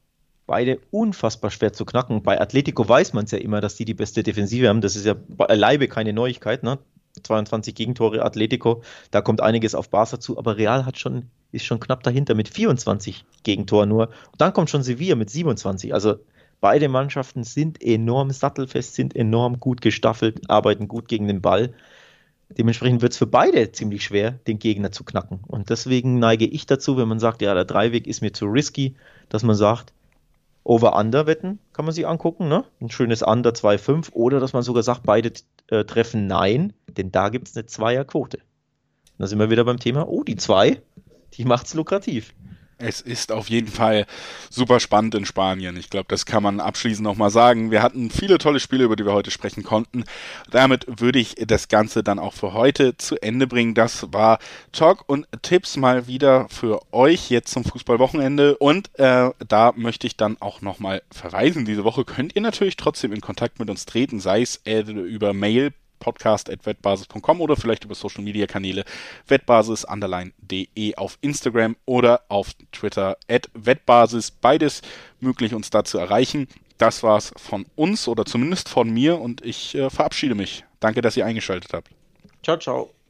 beide 0.47 0.81
unfassbar 0.91 1.51
schwer 1.51 1.73
zu 1.73 1.85
knacken. 1.85 2.23
Bei 2.23 2.41
Atletico 2.41 2.89
weiß 2.89 3.13
man 3.13 3.25
es 3.25 3.31
ja 3.31 3.39
immer, 3.39 3.61
dass 3.61 3.77
die 3.77 3.85
die 3.85 3.95
beste 3.95 4.23
Defensive 4.23 4.69
haben. 4.69 4.81
Das 4.81 4.97
ist 4.97 5.07
ja 5.07 5.15
beileibe 5.15 5.89
keine 5.89 6.13
Neuigkeit. 6.13 6.63
Ne? 6.63 6.79
22 7.23 7.75
Gegentore 7.75 8.25
Atletico, 8.25 8.83
da 9.11 9.21
kommt 9.21 9.41
einiges 9.41 9.75
auf 9.75 9.89
Barca 9.89 10.19
zu, 10.19 10.37
aber 10.39 10.57
Real 10.57 10.85
hat 10.85 10.99
schon, 10.99 11.31
ist 11.53 11.65
schon 11.65 11.81
knapp 11.81 12.03
dahinter 12.03 12.35
mit 12.35 12.49
24 12.49 13.25
Gegentoren 13.45 13.89
nur. 13.89 14.09
Und 14.33 14.41
dann 14.41 14.53
kommt 14.53 14.71
schon 14.71 14.83
Sevilla 14.83 15.15
mit 15.15 15.31
27. 15.31 15.95
Also 15.95 16.17
beide 16.61 16.89
Mannschaften 16.89 17.45
sind 17.45 17.83
enorm 17.83 18.31
sattelfest, 18.31 18.95
sind 18.95 19.15
enorm 19.15 19.61
gut 19.61 19.81
gestaffelt, 19.81 20.51
arbeiten 20.51 20.89
gut 20.89 21.09
gegen 21.09 21.29
den 21.29 21.41
Ball. 21.41 21.73
Dementsprechend 22.51 23.01
wird 23.01 23.13
es 23.13 23.19
für 23.19 23.27
beide 23.27 23.73
ziemlich 23.73 24.05
schwer, 24.05 24.33
den 24.47 24.59
Gegner 24.59 24.93
zu 24.93 25.05
knacken. 25.05 25.41
Und 25.47 25.71
deswegen 25.71 26.19
neige 26.19 26.47
ich 26.47 26.67
dazu, 26.67 26.97
wenn 26.97 27.09
man 27.09 27.19
sagt, 27.19 27.43
ja, 27.43 27.55
der 27.55 27.65
Dreiweg 27.65 28.07
ist 28.07 28.21
mir 28.21 28.33
zu 28.33 28.47
risky, 28.47 28.95
dass 29.29 29.43
man 29.43 29.57
sagt, 29.57 29.93
Over-Under-Wetten 30.65 31.59
kann 31.73 31.85
man 31.85 31.95
sich 31.95 32.07
angucken, 32.07 32.49
ne? 32.49 32.65
Ein 32.81 32.91
schönes 32.91 33.23
Under 33.23 33.51
2,5 33.51 34.13
oder 34.13 34.41
dass 34.41 34.55
man 34.55 34.63
sogar 34.63 34.83
sagt, 34.83 35.03
beide 35.05 35.33
äh, 35.69 35.85
treffen 35.85 36.27
Nein, 36.27 36.73
denn 36.89 37.13
da 37.13 37.29
gibt 37.29 37.49
es 37.49 37.57
eine 37.57 37.67
Zweierquote. 37.67 38.39
Da 39.19 39.27
sind 39.27 39.39
wir 39.39 39.51
wieder 39.51 39.65
beim 39.65 39.79
Thema, 39.79 40.09
oh, 40.09 40.25
die 40.25 40.37
zwei, 40.37 40.83
die 41.35 41.45
macht 41.45 41.67
es 41.67 41.75
lukrativ 41.75 42.35
es 42.79 43.01
ist 43.01 43.33
auf 43.33 43.49
jeden 43.49 43.69
Fall 43.69 44.07
super 44.51 44.81
spannend 44.81 45.15
in 45.15 45.25
Spanien. 45.25 45.77
Ich 45.77 45.91
glaube, 45.91 46.07
das 46.09 46.27
kann 46.27 46.43
man 46.43 46.61
abschließend 46.61 47.05
nochmal 47.05 47.31
sagen. 47.31 47.71
Wir 47.71 47.83
hatten 47.83 48.11
viele 48.11 48.39
tolle 48.39 48.61
Spiele, 48.61 48.85
über 48.85 48.97
die 48.97 49.05
wir 49.05 49.13
heute 49.13 49.31
sprechen 49.31 49.63
konnten. 49.63 50.05
Damit 50.51 50.87
würde 51.01 51.19
ich 51.19 51.35
das 51.47 51.69
Ganze 51.69 52.03
dann 52.03 52.19
auch 52.19 52.33
für 52.33 52.53
heute 52.53 52.97
zu 52.97 53.21
Ende 53.23 53.47
bringen. 53.47 53.75
Das 53.75 54.13
war 54.13 54.39
Talk 54.73 55.05
und 55.07 55.27
Tipps 55.43 55.77
mal 55.77 56.07
wieder 56.07 56.49
für 56.49 56.81
euch 56.93 57.31
jetzt 57.31 57.53
zum 57.53 57.65
Fußballwochenende. 57.65 58.57
Und 58.57 58.91
äh, 58.99 59.31
da 59.47 59.73
möchte 59.77 60.07
ich 60.07 60.17
dann 60.17 60.37
auch 60.41 60.61
nochmal 60.61 61.03
verweisen. 61.11 61.65
Diese 61.65 61.85
Woche 61.85 62.05
könnt 62.05 62.35
ihr 62.35 62.43
natürlich 62.43 62.77
trotzdem 62.77 63.13
in 63.13 63.21
Kontakt 63.21 63.59
mit 63.59 63.71
uns 63.71 63.87
treten, 63.87 64.21
sei 64.21 64.43
es 64.43 64.61
äh, 64.65 64.81
über 64.81 65.33
Mail 65.33 65.73
podcast.wettbasis.com 66.05 67.41
oder 67.41 67.57
vielleicht 67.57 67.85
über 67.85 67.95
Social 67.95 68.23
Media 68.23 68.47
Kanäle 68.47 68.85
wettbasis_de 69.27 70.97
auf 70.97 71.17
Instagram 71.23 71.77
oder 71.87 72.21
auf 72.29 72.53
Twitter 72.73 73.17
at 73.29 73.49
wettbasis. 73.55 74.31
Beides 74.31 74.83
möglich, 75.21 75.55
uns 75.55 75.71
da 75.71 75.85
zu 75.85 75.99
erreichen. 75.99 76.47
Das 76.77 77.03
war's 77.03 77.33
von 77.37 77.65
uns 77.77 78.07
oder 78.09 78.27
zumindest 78.27 78.69
von 78.69 78.91
mir 78.91 79.19
und 79.21 79.45
ich 79.45 79.75
äh, 79.75 79.89
verabschiede 79.89 80.35
mich. 80.35 80.65
Danke, 80.81 81.01
dass 81.01 81.17
ihr 81.17 81.25
eingeschaltet 81.25 81.73
habt. 81.73 81.89
Ciao, 82.43 82.59
ciao. 82.59 83.04